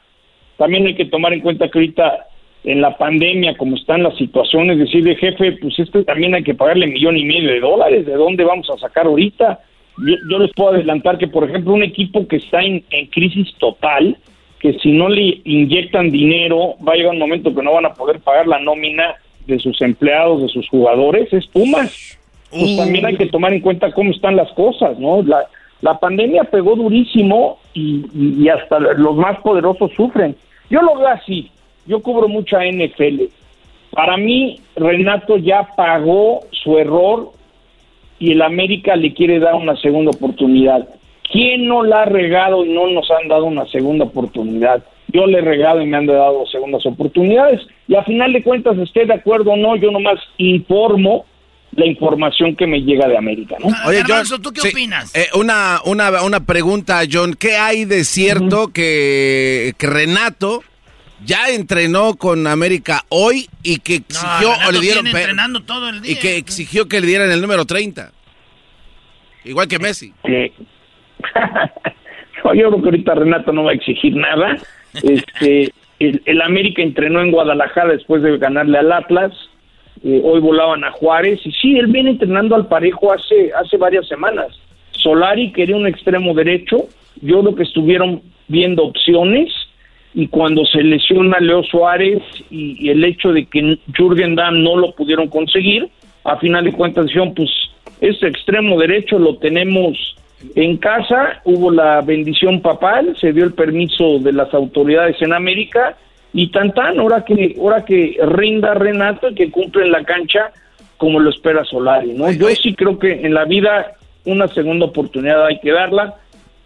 También 0.56 0.86
hay 0.86 0.94
que 0.94 1.06
tomar 1.06 1.32
en 1.32 1.40
cuenta 1.40 1.68
que 1.68 1.78
ahorita 1.78 2.26
en 2.64 2.82
la 2.82 2.96
pandemia, 2.98 3.56
como 3.56 3.76
están 3.76 4.02
las 4.02 4.16
situaciones, 4.16 4.78
decirle, 4.78 5.16
jefe, 5.16 5.52
pues 5.52 5.78
este 5.78 6.04
también 6.04 6.34
hay 6.34 6.42
que 6.42 6.54
pagarle 6.54 6.86
millón 6.86 7.16
y 7.16 7.24
medio 7.24 7.50
de 7.50 7.60
dólares. 7.60 8.04
¿De 8.04 8.14
dónde 8.14 8.44
vamos 8.44 8.68
a 8.68 8.78
sacar 8.78 9.06
ahorita? 9.06 9.60
Yo, 10.06 10.14
yo 10.30 10.38
les 10.38 10.52
puedo 10.52 10.70
adelantar 10.70 11.18
que, 11.18 11.28
por 11.28 11.48
ejemplo, 11.48 11.72
un 11.72 11.82
equipo 11.82 12.26
que 12.28 12.36
está 12.36 12.60
en, 12.60 12.84
en 12.90 13.06
crisis 13.06 13.54
total, 13.58 14.16
que 14.58 14.74
si 14.74 14.92
no 14.92 15.08
le 15.08 15.40
inyectan 15.44 16.10
dinero, 16.10 16.74
va 16.86 16.92
a 16.92 16.96
llegar 16.96 17.12
un 17.12 17.18
momento 17.18 17.54
que 17.54 17.62
no 17.62 17.72
van 17.72 17.86
a 17.86 17.94
poder 17.94 18.20
pagar 18.20 18.46
la 18.46 18.58
nómina 18.58 19.14
de 19.46 19.58
sus 19.58 19.80
empleados, 19.80 20.42
de 20.42 20.48
sus 20.48 20.68
jugadores, 20.68 21.32
es 21.32 21.46
Pumas. 21.46 22.19
Pues 22.50 22.76
también 22.76 23.06
hay 23.06 23.16
que 23.16 23.26
tomar 23.26 23.52
en 23.52 23.60
cuenta 23.60 23.92
cómo 23.92 24.10
están 24.10 24.36
las 24.36 24.50
cosas, 24.52 24.98
¿no? 24.98 25.22
La, 25.22 25.46
la 25.82 25.98
pandemia 25.98 26.44
pegó 26.44 26.76
durísimo 26.76 27.58
y, 27.72 28.48
hasta 28.48 28.78
los 28.78 29.16
más 29.16 29.38
poderosos 29.40 29.90
sufren. 29.96 30.36
Yo 30.68 30.82
lo 30.82 30.96
veo 30.96 31.08
así, 31.08 31.50
yo 31.86 32.00
cubro 32.00 32.28
mucha 32.28 32.64
NFL. 32.64 33.22
Para 33.92 34.16
mí, 34.16 34.60
Renato 34.76 35.36
ya 35.36 35.68
pagó 35.76 36.40
su 36.50 36.78
error 36.78 37.30
y 38.18 38.32
el 38.32 38.42
América 38.42 38.94
le 38.94 39.14
quiere 39.14 39.38
dar 39.38 39.54
una 39.54 39.76
segunda 39.76 40.10
oportunidad. 40.10 40.88
¿Quién 41.32 41.66
no 41.66 41.82
la 41.82 42.02
ha 42.02 42.04
regado 42.04 42.64
y 42.64 42.68
no 42.68 42.88
nos 42.88 43.10
han 43.10 43.28
dado 43.28 43.46
una 43.46 43.66
segunda 43.66 44.04
oportunidad? 44.04 44.82
Yo 45.08 45.26
le 45.26 45.38
he 45.38 45.42
regado 45.42 45.80
y 45.80 45.86
me 45.86 45.96
han 45.96 46.06
dado 46.06 46.46
segundas 46.46 46.84
oportunidades. 46.86 47.60
Y 47.88 47.94
a 47.94 48.04
final 48.04 48.32
de 48.32 48.42
cuentas, 48.42 48.78
esté 48.78 49.06
de 49.06 49.14
acuerdo 49.14 49.52
o 49.52 49.56
no, 49.56 49.76
yo 49.76 49.90
nomás 49.90 50.20
informo 50.38 51.24
la 51.72 51.86
información 51.86 52.56
que 52.56 52.66
me 52.66 52.80
llega 52.82 53.06
de 53.08 53.16
América, 53.16 53.56
¿no? 53.60 53.68
Oye, 53.86 54.02
John, 54.06 54.24
¿tú 54.42 54.52
qué 54.52 54.60
sí, 54.60 54.68
opinas? 54.68 55.14
eh, 55.14 55.28
una, 55.34 55.80
una, 55.84 56.22
una 56.22 56.40
pregunta, 56.40 57.00
John. 57.10 57.34
¿Qué 57.34 57.56
hay 57.56 57.84
de 57.84 58.04
cierto 58.04 58.68
que, 58.72 59.72
que 59.78 59.86
Renato 59.86 60.62
ya 61.24 61.48
entrenó 61.50 62.14
con 62.14 62.46
América 62.46 63.04
hoy 63.08 63.46
y 63.62 63.78
que 63.78 63.96
exigió 63.96 64.50
o 64.66 64.72
le 64.72 64.80
dieron 64.80 65.06
entrenando 65.06 65.62
todo 65.62 65.90
el 65.90 66.00
día. 66.00 66.12
y 66.12 66.16
que 66.16 66.36
exigió 66.36 66.88
que 66.88 67.00
le 67.00 67.06
dieran 67.06 67.30
el 67.30 67.40
número 67.40 67.64
30? 67.66 68.10
Igual 69.44 69.68
que 69.68 69.78
Messi. 69.78 70.12
que 70.24 70.52
No, 72.44 72.54
yo 72.54 72.70
creo 72.70 72.82
que 72.82 72.88
ahorita 72.88 73.14
Renato 73.14 73.52
no 73.52 73.64
va 73.64 73.72
a 73.72 73.74
exigir 73.74 74.16
nada. 74.16 74.56
Este, 74.92 75.72
el, 76.00 76.20
el 76.24 76.42
América 76.42 76.82
entrenó 76.82 77.20
en 77.20 77.30
Guadalajara 77.30 77.92
después 77.92 78.24
de 78.24 78.38
ganarle 78.38 78.76
al 78.76 78.90
Atlas. 78.90 79.32
Eh, 80.02 80.20
hoy 80.24 80.40
volaban 80.40 80.82
a 80.84 80.92
Juárez 80.92 81.40
y 81.44 81.52
sí, 81.52 81.78
él 81.78 81.88
viene 81.88 82.10
entrenando 82.10 82.54
al 82.54 82.66
parejo 82.66 83.12
hace 83.12 83.50
hace 83.54 83.76
varias 83.76 84.08
semanas. 84.08 84.48
Solari 84.92 85.52
quería 85.52 85.76
un 85.76 85.86
extremo 85.86 86.34
derecho. 86.34 86.86
Yo 87.20 87.40
creo 87.40 87.54
que 87.54 87.62
estuvieron 87.64 88.22
viendo 88.48 88.84
opciones 88.84 89.52
y 90.14 90.26
cuando 90.28 90.64
se 90.64 90.82
lesiona 90.82 91.38
Leo 91.38 91.62
Suárez 91.62 92.22
y, 92.50 92.76
y 92.84 92.90
el 92.90 93.04
hecho 93.04 93.32
de 93.32 93.46
que 93.46 93.78
Jürgen 93.96 94.34
Damm 94.34 94.62
no 94.62 94.76
lo 94.76 94.92
pudieron 94.94 95.28
conseguir, 95.28 95.88
a 96.24 96.36
final 96.38 96.64
de 96.64 96.72
cuentas 96.72 97.06
dijeron, 97.06 97.34
pues 97.34 97.50
ese 98.00 98.26
extremo 98.26 98.78
derecho 98.78 99.18
lo 99.18 99.36
tenemos 99.36 100.16
en 100.54 100.78
casa, 100.78 101.42
hubo 101.44 101.70
la 101.70 102.00
bendición 102.00 102.60
papal, 102.60 103.14
se 103.20 103.32
dio 103.32 103.44
el 103.44 103.52
permiso 103.52 104.18
de 104.18 104.32
las 104.32 104.52
autoridades 104.54 105.20
en 105.20 105.34
América 105.34 105.96
y 106.32 106.50
tan 106.50 106.72
tan, 106.72 106.98
ahora 106.98 107.24
que, 107.24 107.56
ahora 107.58 107.84
que 107.84 108.16
rinda 108.24 108.74
Renato 108.74 109.30
y 109.30 109.34
que 109.34 109.50
cumple 109.50 109.84
en 109.84 109.92
la 109.92 110.04
cancha 110.04 110.52
como 110.96 111.18
lo 111.18 111.30
espera 111.30 111.64
Solari, 111.64 112.12
¿no? 112.12 112.30
Yo 112.30 112.48
sí 112.50 112.74
creo 112.74 112.98
que 112.98 113.12
en 113.26 113.34
la 113.34 113.44
vida 113.46 113.92
una 114.26 114.46
segunda 114.48 114.86
oportunidad 114.86 115.46
hay 115.46 115.58
que 115.60 115.72
darla 115.72 116.14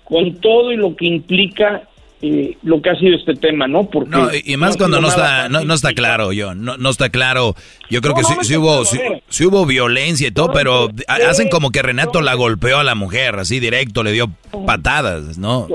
con 0.04 0.34
todo 0.40 0.72
y 0.72 0.76
lo 0.76 0.94
que 0.96 1.06
implica 1.06 1.82
eh, 2.20 2.56
lo 2.62 2.80
que 2.82 2.90
ha 2.90 2.96
sido 2.96 3.16
este 3.16 3.34
tema, 3.34 3.66
¿no? 3.68 3.84
Porque 3.90 4.10
No, 4.10 4.28
y, 4.44 4.56
más 4.56 4.76
cuando 4.76 5.00
no 5.00 5.08
está, 5.08 5.48
no, 5.48 5.62
no 5.64 5.74
está 5.74 5.92
claro, 5.92 6.32
yo, 6.32 6.54
no, 6.54 6.76
no 6.78 6.90
está 6.90 7.10
claro. 7.10 7.54
Yo 7.90 8.00
creo 8.00 8.14
que 8.14 8.22
sí, 8.24 8.56
hubo, 8.56 8.84
sí, 8.84 9.44
hubo 9.44 9.66
violencia 9.66 10.28
y 10.28 10.30
todo, 10.30 10.50
pero 10.52 10.88
ha- 11.06 11.30
hacen 11.30 11.48
como 11.48 11.70
que 11.70 11.82
Renato 11.82 12.22
la 12.22 12.34
golpeó 12.34 12.78
a 12.78 12.84
la 12.84 12.94
mujer, 12.94 13.36
así 13.36 13.60
directo, 13.60 14.02
le 14.02 14.12
dio 14.12 14.30
patadas, 14.66 15.36
¿no? 15.38 15.68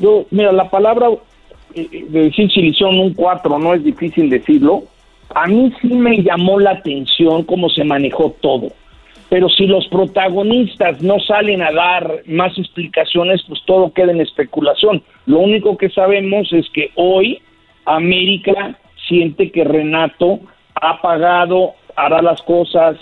yo, 0.00 0.26
mira, 0.30 0.52
la 0.52 0.68
palabra 0.68 1.08
de 1.74 2.08
decir 2.22 2.50
hicieron 2.64 2.98
un 2.98 3.14
4 3.14 3.58
no 3.58 3.74
es 3.74 3.84
difícil 3.84 4.30
decirlo. 4.30 4.84
A 5.34 5.46
mí 5.46 5.72
sí 5.82 5.88
me 5.88 6.22
llamó 6.22 6.58
la 6.58 6.70
atención 6.72 7.42
cómo 7.44 7.68
se 7.68 7.84
manejó 7.84 8.34
todo. 8.40 8.68
Pero 9.28 9.50
si 9.50 9.66
los 9.66 9.86
protagonistas 9.88 11.02
no 11.02 11.20
salen 11.20 11.60
a 11.60 11.70
dar 11.70 12.22
más 12.26 12.56
explicaciones, 12.56 13.42
pues 13.46 13.60
todo 13.66 13.92
queda 13.92 14.10
en 14.12 14.22
especulación. 14.22 15.02
Lo 15.26 15.40
único 15.40 15.76
que 15.76 15.90
sabemos 15.90 16.50
es 16.52 16.66
que 16.70 16.90
hoy 16.94 17.38
América 17.84 18.78
siente 19.06 19.50
que 19.50 19.64
Renato 19.64 20.40
ha 20.74 21.00
pagado, 21.02 21.72
hará 21.96 22.22
las 22.22 22.40
cosas, 22.42 22.96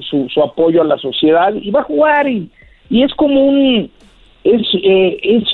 su, 0.00 0.28
su- 0.28 0.42
apoyo 0.42 0.82
a 0.82 0.84
la 0.84 0.98
sociedad 0.98 1.52
y 1.54 1.70
va 1.70 1.80
a 1.80 1.84
jugar 1.84 2.28
y 2.28 2.50
es 2.90 3.14
como 3.14 3.44
un 3.46 3.90
es 4.54 4.62
eh, 4.82 5.18
es 5.22 5.44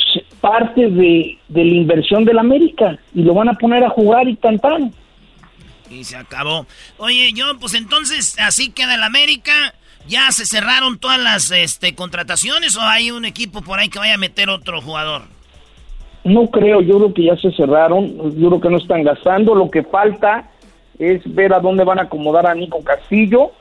parte 0.40 0.90
de, 0.90 1.38
de 1.48 1.64
la 1.64 1.74
inversión 1.74 2.24
del 2.24 2.38
América 2.38 2.98
y 3.14 3.22
lo 3.22 3.34
van 3.34 3.48
a 3.48 3.54
poner 3.54 3.84
a 3.84 3.90
jugar 3.90 4.28
y 4.28 4.36
tan 4.36 4.58
tan. 4.58 4.92
Y 5.90 6.04
se 6.04 6.16
acabó. 6.16 6.66
Oye, 6.98 7.32
John, 7.36 7.58
pues 7.58 7.74
entonces 7.74 8.36
así 8.38 8.70
queda 8.70 8.94
el 8.94 9.02
América. 9.02 9.74
¿Ya 10.06 10.30
se 10.32 10.44
cerraron 10.44 10.98
todas 10.98 11.18
las 11.18 11.50
este, 11.50 11.94
contrataciones 11.94 12.76
o 12.76 12.82
hay 12.82 13.10
un 13.10 13.24
equipo 13.24 13.62
por 13.62 13.78
ahí 13.78 13.88
que 13.88 13.98
vaya 13.98 14.14
a 14.14 14.18
meter 14.18 14.50
otro 14.50 14.82
jugador? 14.82 15.22
No 16.24 16.50
creo, 16.50 16.82
yo 16.82 16.96
creo 16.96 17.14
que 17.14 17.24
ya 17.24 17.36
se 17.36 17.52
cerraron, 17.52 18.38
yo 18.38 18.48
creo 18.48 18.60
que 18.60 18.70
no 18.70 18.78
están 18.78 19.02
gastando, 19.02 19.54
lo 19.54 19.70
que 19.70 19.82
falta 19.82 20.50
es 20.98 21.22
ver 21.34 21.52
a 21.52 21.60
dónde 21.60 21.84
van 21.84 21.98
a 21.98 22.02
acomodar 22.02 22.46
a 22.46 22.54
Nico 22.54 22.82
Castillo. 22.82 23.52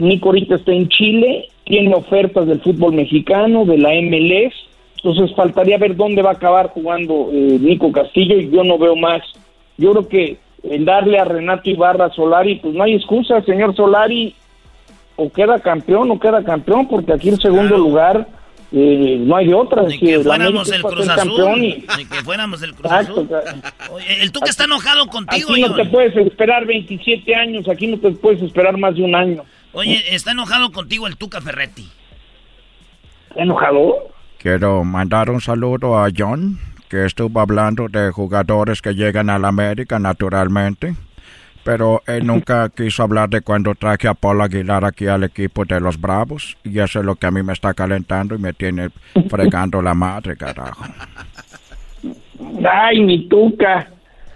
Nico 0.00 0.28
ahorita 0.28 0.56
está 0.56 0.72
en 0.72 0.88
Chile, 0.88 1.48
tiene 1.64 1.94
ofertas 1.94 2.46
del 2.46 2.60
fútbol 2.60 2.94
mexicano, 2.94 3.64
de 3.64 3.78
la 3.78 3.90
MLS, 3.94 4.54
entonces 4.96 5.34
faltaría 5.36 5.78
ver 5.78 5.96
dónde 5.96 6.22
va 6.22 6.30
a 6.30 6.34
acabar 6.34 6.68
jugando 6.68 7.30
eh, 7.32 7.58
Nico 7.60 7.90
Castillo 7.92 8.38
y 8.38 8.50
yo 8.50 8.64
no 8.64 8.78
veo 8.78 8.96
más. 8.96 9.22
Yo 9.76 9.92
creo 9.92 10.08
que 10.08 10.36
el 10.62 10.84
darle 10.84 11.18
a 11.18 11.24
Renato 11.24 11.68
Ibarra 11.68 12.06
a 12.06 12.10
Solari, 12.12 12.56
pues 12.56 12.74
no 12.74 12.84
hay 12.84 12.94
excusa, 12.94 13.42
señor 13.42 13.74
Solari, 13.76 14.34
o 15.16 15.30
queda 15.30 15.58
campeón 15.60 16.10
o 16.10 16.18
queda 16.18 16.42
campeón, 16.42 16.88
porque 16.88 17.12
aquí 17.12 17.28
en 17.28 17.36
segundo 17.40 17.76
lugar 17.76 18.26
eh, 18.72 19.18
no 19.20 19.36
hay 19.36 19.46
de 19.48 19.54
otra. 19.54 19.82
Ni 19.82 19.92
Si 19.92 19.98
que 20.00 20.14
el 20.14 20.22
fuéramos 20.24 20.72
el 20.72 20.82
Cruz 20.82 21.08
Azul. 21.08 21.36
campeón 21.36 21.64
y- 21.64 21.84
Ni 21.98 22.04
que 22.06 22.22
fuéramos 22.24 22.62
el 22.62 22.74
Cruz 22.74 22.90
Azul. 22.90 23.28
Oye, 23.92 24.22
el 24.22 24.32
Tuca 24.32 24.50
está 24.50 24.64
enojado 24.64 25.06
contigo, 25.06 25.52
Aquí 25.52 25.60
no 25.62 25.74
te 25.74 25.84
puedes 25.84 26.16
esperar 26.16 26.66
27 26.66 27.34
años, 27.34 27.68
aquí 27.68 27.86
no 27.86 27.98
te 27.98 28.10
puedes 28.12 28.42
esperar 28.42 28.76
más 28.78 28.94
de 28.96 29.02
un 29.02 29.14
año. 29.14 29.44
Oye, 29.74 30.14
está 30.14 30.30
enojado 30.30 30.70
contigo 30.70 31.08
el 31.08 31.16
Tuca 31.16 31.40
Ferretti. 31.40 31.90
¿Está 33.28 33.42
enojado? 33.42 34.08
Quiero 34.38 34.84
mandar 34.84 35.30
un 35.30 35.40
saludo 35.40 35.98
a 35.98 36.08
John, 36.16 36.60
que 36.88 37.04
estuvo 37.04 37.40
hablando 37.40 37.88
de 37.88 38.12
jugadores 38.12 38.80
que 38.80 38.94
llegan 38.94 39.30
a 39.30 39.38
la 39.38 39.48
América 39.48 39.98
naturalmente, 39.98 40.94
pero 41.64 42.02
él 42.06 42.24
nunca 42.26 42.68
quiso 42.68 43.02
hablar 43.02 43.30
de 43.30 43.40
cuando 43.40 43.74
traje 43.74 44.06
a 44.06 44.14
Paul 44.14 44.42
Aguilar 44.42 44.84
aquí 44.84 45.08
al 45.08 45.24
equipo 45.24 45.64
de 45.64 45.80
los 45.80 46.00
Bravos, 46.00 46.56
y 46.62 46.78
eso 46.78 47.00
es 47.00 47.04
lo 47.04 47.16
que 47.16 47.26
a 47.26 47.32
mí 47.32 47.42
me 47.42 47.52
está 47.52 47.74
calentando 47.74 48.36
y 48.36 48.38
me 48.38 48.52
tiene 48.52 48.90
fregando 49.28 49.82
la 49.82 49.94
madre, 49.94 50.36
carajo. 50.36 50.84
Ay, 52.70 53.00
mi 53.00 53.28
tuca. 53.28 53.93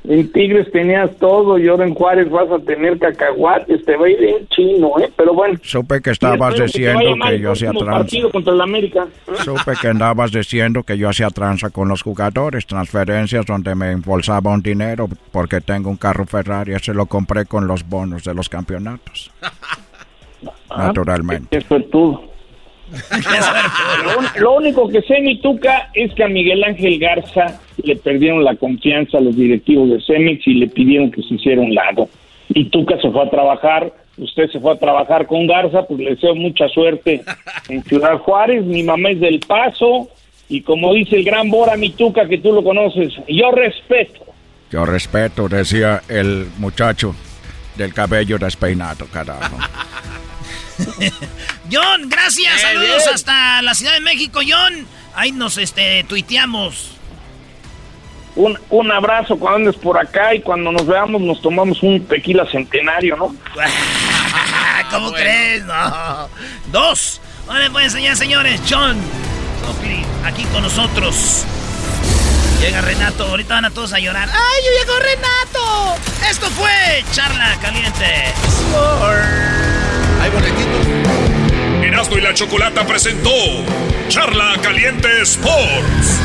En 0.08 0.32
Tigres 0.32 0.72
tenías 0.72 1.14
todo 1.18 1.58
y 1.58 1.68
ahora 1.68 1.86
en 1.86 1.92
Juárez 1.92 2.30
vas 2.30 2.50
a 2.50 2.58
tener 2.60 2.98
cacahuates. 2.98 3.84
Te 3.84 3.94
va 3.94 4.06
a 4.06 4.08
ir 4.08 4.24
en 4.24 4.48
chino, 4.48 4.98
¿eh? 4.98 5.12
Pero 5.14 5.34
bueno. 5.34 5.58
Supe 5.62 6.00
que 6.00 6.12
estabas 6.12 6.54
que 6.54 6.62
diciendo 6.62 7.14
que 7.28 7.38
yo 7.38 7.52
hacía 7.52 7.72
tranza. 7.72 7.98
partido 7.98 8.30
contra 8.30 8.54
el 8.54 8.60
América. 8.62 9.06
Supe 9.44 9.72
que 9.78 9.88
andabas 9.88 10.32
diciendo 10.32 10.82
que 10.82 10.96
yo 10.96 11.10
hacía 11.10 11.28
tranza 11.28 11.68
con 11.68 11.88
los 11.88 12.00
jugadores, 12.00 12.66
transferencias 12.66 13.44
donde 13.44 13.74
me 13.74 13.92
embolsaba 13.92 14.50
un 14.50 14.62
dinero 14.62 15.10
porque 15.30 15.60
tengo 15.60 15.90
un 15.90 15.98
carro 15.98 16.24
Ferrari, 16.24 16.72
ese 16.72 16.94
lo 16.94 17.04
compré 17.04 17.44
con 17.44 17.66
los 17.66 17.86
bonos 17.86 18.24
de 18.24 18.32
los 18.32 18.48
campeonatos. 18.48 19.30
Naturalmente. 20.74 21.48
Qué 21.50 21.60
suertudo. 21.60 22.37
Lo, 24.04 24.40
lo 24.40 24.52
único 24.56 24.88
que 24.88 25.02
sé, 25.02 25.20
mi 25.20 25.38
tuca, 25.40 25.90
es 25.94 26.12
que 26.14 26.24
a 26.24 26.28
Miguel 26.28 26.64
Ángel 26.64 26.98
Garza 26.98 27.60
le 27.82 27.96
perdieron 27.96 28.44
la 28.44 28.56
confianza 28.56 29.18
a 29.18 29.20
los 29.20 29.36
directivos 29.36 29.90
de 29.90 30.00
Cemex 30.00 30.46
y 30.46 30.54
le 30.54 30.68
pidieron 30.68 31.10
que 31.10 31.22
se 31.22 31.34
hiciera 31.34 31.60
un 31.60 31.74
lado. 31.74 32.08
Y 32.48 32.66
Tuca 32.66 33.00
se 33.00 33.10
fue 33.10 33.22
a 33.22 33.30
trabajar, 33.30 33.92
usted 34.16 34.50
se 34.50 34.60
fue 34.60 34.72
a 34.72 34.78
trabajar 34.78 35.26
con 35.26 35.46
Garza, 35.46 35.82
pues 35.82 36.00
le 36.00 36.10
deseo 36.10 36.34
mucha 36.34 36.68
suerte 36.68 37.22
en 37.68 37.82
Ciudad 37.84 38.18
Juárez. 38.18 38.64
Mi 38.64 38.82
mamá 38.82 39.10
es 39.10 39.20
del 39.20 39.40
Paso 39.40 40.08
y 40.48 40.62
como 40.62 40.94
dice 40.94 41.16
el 41.16 41.24
gran 41.24 41.50
Bora, 41.50 41.76
mi 41.76 41.90
Tuca, 41.90 42.26
que 42.26 42.38
tú 42.38 42.52
lo 42.52 42.64
conoces, 42.64 43.12
yo 43.28 43.50
respeto. 43.50 44.24
Yo 44.70 44.84
respeto, 44.84 45.48
decía 45.48 46.02
el 46.08 46.46
muchacho 46.58 47.14
del 47.76 47.94
cabello 47.94 48.38
despeinado, 48.38 49.06
carajo. 49.12 49.56
John, 51.72 52.08
gracias. 52.08 52.60
Saludos 52.60 53.02
bien. 53.04 53.14
hasta 53.14 53.62
la 53.62 53.74
Ciudad 53.74 53.94
de 53.94 54.00
México, 54.00 54.40
John. 54.46 54.86
Ahí 55.14 55.32
nos 55.32 55.58
este, 55.58 56.04
tuiteamos. 56.04 56.92
Un, 58.36 58.58
un 58.70 58.92
abrazo 58.92 59.36
cuando 59.36 59.68
andes 59.70 59.76
por 59.76 59.98
acá 59.98 60.34
y 60.34 60.40
cuando 60.40 60.70
nos 60.70 60.86
veamos 60.86 61.20
nos 61.20 61.42
tomamos 61.42 61.82
un 61.82 62.06
tequila 62.06 62.46
centenario, 62.50 63.16
¿no? 63.16 63.34
¿Cómo 64.90 65.12
crees? 65.12 65.64
No. 65.64 66.28
Dos. 66.70 67.20
Vale, 67.46 67.70
pues, 67.70 67.92
señores, 67.92 68.18
señores. 68.18 68.60
John. 68.68 68.96
Aquí 70.24 70.44
con 70.52 70.62
nosotros. 70.62 71.44
Llega 72.60 72.80
Renato. 72.80 73.24
Ahorita 73.24 73.54
van 73.54 73.64
a 73.64 73.70
todos 73.70 73.92
a 73.92 73.98
llorar. 73.98 74.28
¡Ay, 74.28 74.62
yo 74.64 74.70
llegó 74.80 74.98
Renato! 74.98 75.96
Esto 76.28 76.50
fue 76.50 77.04
Charla 77.12 77.56
Caliente. 77.62 78.34
Hay 80.20 80.30
boletitos. 80.30 80.86
Erasmo 81.82 82.18
y 82.18 82.20
la 82.20 82.34
Chocolata 82.34 82.86
presentó 82.86 83.30
Charla 84.08 84.56
Caliente 84.62 85.08
Sports. 85.22 86.20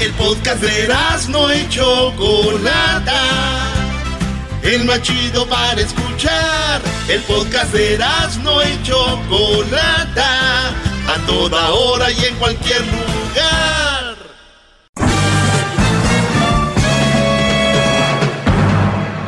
El 0.00 0.12
podcast 0.12 0.60
de 0.60 0.88
no 1.28 1.54
y 1.54 1.68
Chocolata. 1.68 3.22
el 4.62 4.84
más 4.84 5.02
chido 5.02 5.46
para 5.48 5.80
escuchar. 5.80 6.82
El 7.08 7.20
podcast 7.22 7.72
de 7.72 7.98
no 8.42 8.62
y 8.62 8.82
Chocolata, 8.82 10.68
a 10.68 11.26
toda 11.26 11.70
hora 11.70 12.10
y 12.10 12.24
en 12.24 12.34
cualquier 12.36 12.80
lugar. 12.80 13.93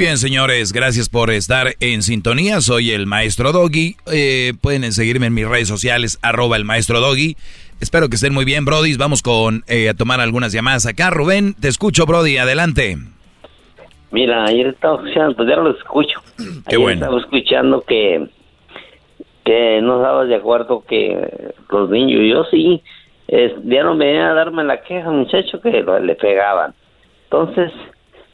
bien, 0.00 0.16
señores, 0.16 0.72
gracias 0.72 1.10
por 1.10 1.30
estar 1.30 1.74
en 1.78 2.00
sintonía. 2.00 2.62
Soy 2.62 2.92
el 2.92 3.06
maestro 3.06 3.52
Doggy. 3.52 3.96
Eh, 4.10 4.54
pueden 4.62 4.90
seguirme 4.92 5.26
en 5.26 5.34
mis 5.34 5.46
redes 5.46 5.68
sociales, 5.68 6.18
arroba 6.22 6.56
el 6.56 6.64
maestro 6.64 7.00
Doggy. 7.00 7.36
Espero 7.82 8.08
que 8.08 8.14
estén 8.14 8.32
muy 8.32 8.46
bien, 8.46 8.64
Brody. 8.64 8.96
Vamos 8.96 9.20
con 9.20 9.62
eh, 9.68 9.90
a 9.90 9.94
tomar 9.94 10.20
algunas 10.20 10.54
llamadas 10.54 10.86
acá. 10.86 11.10
Rubén, 11.10 11.52
te 11.52 11.68
escucho, 11.68 12.06
Brody. 12.06 12.38
Adelante. 12.38 12.96
Mira, 14.10 14.46
ayer 14.46 14.68
estaba 14.68 14.96
escuchando, 14.96 15.36
pues 15.36 15.50
ya 15.50 15.56
lo 15.56 15.70
escucho. 15.70 16.20
Qué 16.68 16.78
bueno. 16.78 17.02
Estaba 17.04 17.20
escuchando 17.20 17.82
que, 17.82 18.26
que 19.44 19.80
no 19.82 19.98
estabas 19.98 20.28
de 20.28 20.36
acuerdo 20.36 20.82
que 20.88 21.52
los 21.70 21.90
niños, 21.90 22.22
yo 22.26 22.44
sí, 22.44 22.82
es, 23.28 23.52
ya 23.64 23.82
no 23.82 23.94
me 23.96 24.06
venían 24.06 24.28
a 24.28 24.34
darme 24.34 24.64
la 24.64 24.80
queja, 24.80 25.10
muchacho, 25.10 25.60
que 25.60 25.84
le 26.02 26.14
pegaban. 26.14 26.72
Entonces, 27.24 27.70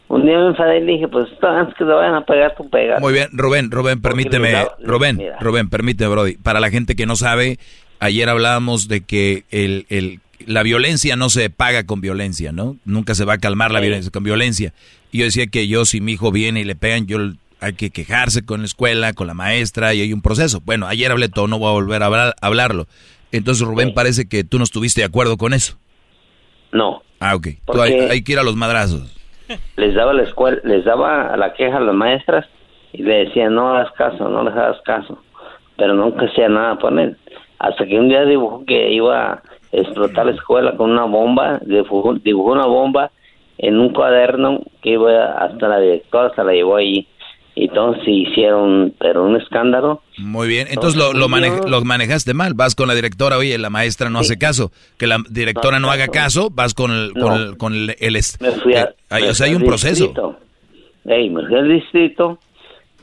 un 0.09 0.25
día 0.25 0.39
me 0.39 0.47
enfadé 0.49 0.79
y 0.79 0.85
le 0.85 0.93
dije, 0.93 1.09
pues 1.09 1.29
antes 1.43 1.75
que 1.77 1.85
te 1.85 1.91
vayan 1.91 2.15
a 2.15 2.25
pegar, 2.25 2.55
tú 2.57 2.69
pegas. 2.71 3.01
Muy 3.01 3.13
bien, 3.13 3.29
Rubén, 3.33 3.71
Rubén, 3.71 4.01
permíteme, 4.01 4.53
da- 4.53 4.77
Rubén, 4.83 5.17
mira. 5.17 5.39
Rubén, 5.41 5.69
permíteme, 5.69 6.11
Brody. 6.11 6.37
Para 6.37 6.61
la 6.61 6.71
gente 6.71 6.95
que 6.97 7.07
no 7.07 7.17
sabe, 7.17 7.59
ayer 7.99 8.29
hablábamos 8.29 8.89
de 8.89 9.01
que 9.03 9.45
el, 9.51 9.87
el, 9.89 10.21
la 10.47 10.63
violencia 10.63 11.17
no 11.17 11.29
se 11.29 11.51
paga 11.51 11.85
con 11.85 12.01
violencia, 12.01 12.53
¿no? 12.53 12.77
Nunca 12.85 13.15
se 13.15 13.25
va 13.25 13.35
a 13.35 13.39
calmar 13.39 13.71
la 13.73 13.81
violencia 13.81 14.11
con 14.13 14.23
violencia. 14.23 14.73
Y 15.13 15.19
yo 15.19 15.25
decía 15.25 15.47
que 15.49 15.67
yo, 15.67 15.85
si 15.85 16.01
mi 16.01 16.13
hijo 16.13 16.31
viene 16.31 16.61
y 16.61 16.65
le 16.65 16.77
pegan, 16.77 17.07
yo 17.07 17.19
hay 17.61 17.73
que 17.73 17.91
quejarse 17.91 18.45
con 18.45 18.61
la 18.61 18.67
escuela, 18.67 19.13
con 19.13 19.27
la 19.27 19.35
maestra, 19.35 19.95
y 19.95 20.03
hay 20.03 20.13
un 20.13 20.21
proceso. 20.23 20.61
Bueno, 20.65 20.87
ayer 20.87 21.11
hablé 21.11 21.29
todo, 21.29 21.49
no 21.49 21.59
voy 21.59 21.69
a 21.71 21.73
volver 21.73 22.03
a 22.03 22.07
hablar- 22.07 22.35
hablarlo. 22.43 22.87
Entonces, 23.33 23.67
Rubén, 23.67 23.93
parece 23.95 24.29
que 24.29 24.45
tú 24.45 24.59
no 24.59 24.65
estuviste 24.65 25.01
de 25.01 25.07
acuerdo 25.07 25.37
con 25.37 25.53
eso. 25.53 25.77
No. 26.73 27.03
Ah, 27.19 27.35
ok. 27.35 27.49
Tú 27.73 27.81
hay, 27.81 27.93
hay 27.95 28.23
que 28.23 28.33
ir 28.33 28.39
a 28.39 28.43
los 28.43 28.57
madrazos. 28.57 29.16
Les 29.77 29.95
daba 29.95 30.13
la 30.13 30.23
escuela, 30.23 30.59
les 30.65 30.85
daba 30.85 31.37
la 31.37 31.53
queja 31.53 31.77
a 31.77 31.81
las 31.81 31.95
maestras 31.95 32.47
y 32.93 33.03
le 33.03 33.27
decían 33.27 33.55
no 33.55 33.71
hagas 33.71 33.93
caso, 33.93 34.29
no 34.29 34.45
les 34.45 34.55
hagas 34.55 34.81
caso, 34.83 35.19
pero 35.77 35.95
nunca 35.95 36.27
hacía 36.27 36.49
nada 36.49 36.77
por 36.77 36.99
él. 36.99 37.17
Hasta 37.59 37.87
que 37.87 37.99
un 37.99 38.09
día 38.09 38.25
dibujó 38.25 38.65
que 38.65 38.91
iba 38.93 39.33
a 39.33 39.43
explotar 39.73 40.27
la 40.27 40.33
escuela 40.33 40.77
con 40.77 40.91
una 40.91 41.05
bomba, 41.05 41.61
dibujó, 41.63 42.53
una 42.53 42.67
bomba 42.67 43.11
en 43.59 43.79
un 43.79 43.93
cuaderno 43.93 44.61
que 44.83 44.91
iba 44.91 45.33
hasta 45.33 45.69
la 45.69 45.79
directora, 45.79 46.35
se 46.35 46.45
la 46.45 46.53
llevó 46.53 46.77
allí. 46.77 47.09
Y 47.59 47.65
entonces 47.69 48.05
hicieron, 48.07 48.95
pero 49.01 49.25
un 49.25 49.35
escándalo. 49.37 50.03
Muy 50.19 50.47
bien, 50.47 50.69
entonces 50.71 50.95
lo, 51.01 51.15
lo, 51.15 51.27
mane- 51.29 51.67
lo 51.67 51.81
manejaste 51.83 52.35
mal. 52.35 52.53
Vas 52.55 52.75
con 52.75 52.87
la 52.87 52.95
directora, 52.95 53.39
oye, 53.39 53.57
la 53.57 53.71
maestra 53.71 54.11
no 54.11 54.19
hace 54.19 54.37
caso. 54.39 54.71
Que 54.99 55.07
la 55.07 55.17
directora 55.31 55.81
no, 55.81 55.91
haga 55.91 56.09
caso, 56.09 56.51
vas 56.53 56.75
con 56.75 56.91
el... 56.93 57.13
Con 57.15 57.23
No. 57.23 57.35
el, 57.37 57.57
con 57.57 57.73
el, 57.75 57.97
el 57.99 58.13
Me 58.41 58.51
fui 58.63 58.75
a- 58.75 58.83
eh, 58.83 59.21
me 59.23 59.31
o 59.31 59.35
sea, 59.35 59.47
hay 59.47 59.55
un 59.55 59.63
proceso. 59.65 60.05
distrito. 60.05 60.37
Ey, 61.07 61.31
me 61.31 61.47
fui 61.47 61.55
al 61.57 61.69
distrito 61.71 62.39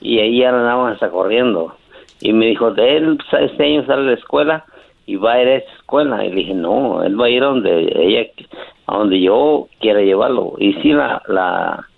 y 0.01 0.19
ahí 0.19 0.43
andaban 0.43 0.93
hasta 0.93 1.09
corriendo. 1.09 1.75
Y 2.21 2.31
me 2.33 2.45
dijo, 2.45 2.71
de 2.71 2.97
él 2.97 3.17
este 3.41 3.63
año 3.63 3.85
sale 3.87 4.03
de 4.03 4.07
la 4.09 4.13
escuela 4.13 4.65
y 5.07 5.15
va 5.15 5.33
a 5.33 5.41
ir 5.41 5.47
a 5.47 5.55
esa 5.55 5.71
escuela. 5.77 6.23
Y 6.25 6.29
le 6.29 6.35
dije, 6.35 6.53
no, 6.53 7.03
él 7.03 7.19
va 7.19 7.25
a 7.25 7.29
ir 7.29 7.41
a 7.41 7.47
donde 7.47 7.91
ella, 7.95 8.27
a 8.85 8.97
donde 8.99 9.19
yo 9.19 9.67
quiera 9.81 10.01
llevarlo. 10.01 10.53
Y 10.59 10.73
sí, 10.81 10.89
la, 10.91 11.21
la, 11.27 11.89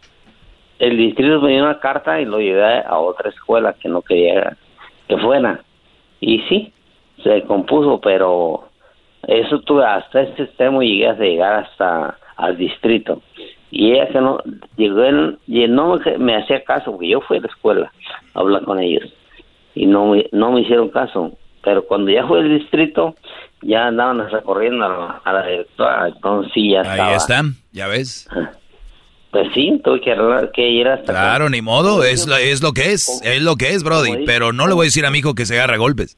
el 0.79 0.97
distrito 0.97 1.41
me 1.41 1.51
dio 1.51 1.63
una 1.63 1.79
carta 1.79 2.19
y 2.19 2.25
lo 2.25 2.39
llevé 2.39 2.79
a 2.79 2.97
otra 2.97 3.29
escuela 3.29 3.73
que 3.73 3.89
no 3.89 4.01
quería 4.01 4.57
que 5.07 5.17
fuera. 5.17 5.61
Y 6.19 6.39
sí, 6.49 6.73
se 7.23 7.43
compuso, 7.43 7.99
pero 8.01 8.69
eso 9.27 9.59
tuve 9.61 9.85
hasta 9.85 10.21
este 10.21 10.43
extremo 10.43 10.81
llegué 10.81 11.07
a 11.07 11.13
llegar 11.13 11.65
hasta 11.65 12.17
al 12.35 12.57
distrito. 12.57 13.21
Y 13.71 13.91
ella 13.91 14.07
que 14.07 14.21
no, 14.21 14.39
llegó 14.77 15.03
en, 15.03 15.37
y 15.47 15.67
no 15.67 15.97
me, 15.97 16.17
me 16.17 16.35
hacía 16.35 16.63
caso, 16.63 16.91
porque 16.91 17.09
yo 17.09 17.21
fui 17.21 17.37
a 17.37 17.41
la 17.41 17.47
escuela 17.47 17.91
a 18.33 18.39
hablar 18.39 18.63
con 18.63 18.79
ellos. 18.79 19.11
Y 19.73 19.85
no 19.85 20.07
me, 20.07 20.27
no 20.31 20.51
me 20.51 20.61
hicieron 20.61 20.89
caso. 20.89 21.37
Pero 21.63 21.85
cuando 21.85 22.11
ya 22.11 22.25
fue 22.27 22.39
al 22.39 22.57
distrito, 22.57 23.15
ya 23.61 23.87
andaban 23.87 24.29
recorriendo 24.29 24.85
a 24.85 24.89
la, 24.89 25.21
a 25.23 25.33
la 25.33 25.47
directora. 25.47 26.07
Entonces 26.07 26.53
sí, 26.53 26.71
ya 26.71 26.81
estaba. 26.81 27.09
Ahí 27.09 27.15
está, 27.15 27.41
ya 27.71 27.87
ves. 27.87 28.29
Pues 29.35 29.49
sí, 29.53 29.81
tuve 29.83 29.99
que, 29.99 30.69
ir 30.69 30.87
hasta 30.87 31.11
acá. 31.11 31.21
Claro, 31.21 31.49
ni 31.49 31.61
modo, 31.61 32.05
es, 32.05 32.25
es 32.25 32.63
lo 32.63 32.71
que 32.71 32.93
es, 32.93 33.21
es 33.25 33.41
lo 33.41 33.57
que 33.57 33.71
es, 33.71 33.83
Brody. 33.83 34.25
Pero 34.25 34.53
no 34.53 34.65
le 34.65 34.73
voy 34.73 34.85
a 34.85 34.87
decir 34.87 35.05
a 35.05 35.11
mi 35.11 35.17
hijo 35.17 35.35
que 35.35 35.45
se 35.45 35.55
agarra 35.55 35.75
golpes. 35.75 36.17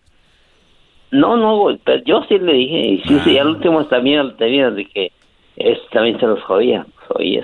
No, 1.09 1.35
no, 1.35 1.75
pero 1.83 2.03
yo 2.03 2.23
sí 2.29 2.37
le 2.37 2.53
dije, 2.53 2.77
y 2.77 3.01
sí, 3.07 3.19
sí, 3.23 3.39
al 3.39 3.47
último 3.47 3.83
también 3.87 4.37
tenía 4.37 4.69
de 4.69 4.85
que 4.85 5.11
es, 5.55 5.79
también 5.91 6.19
se 6.19 6.27
los 6.27 6.43
jodía, 6.43 6.85
oye, 7.09 7.41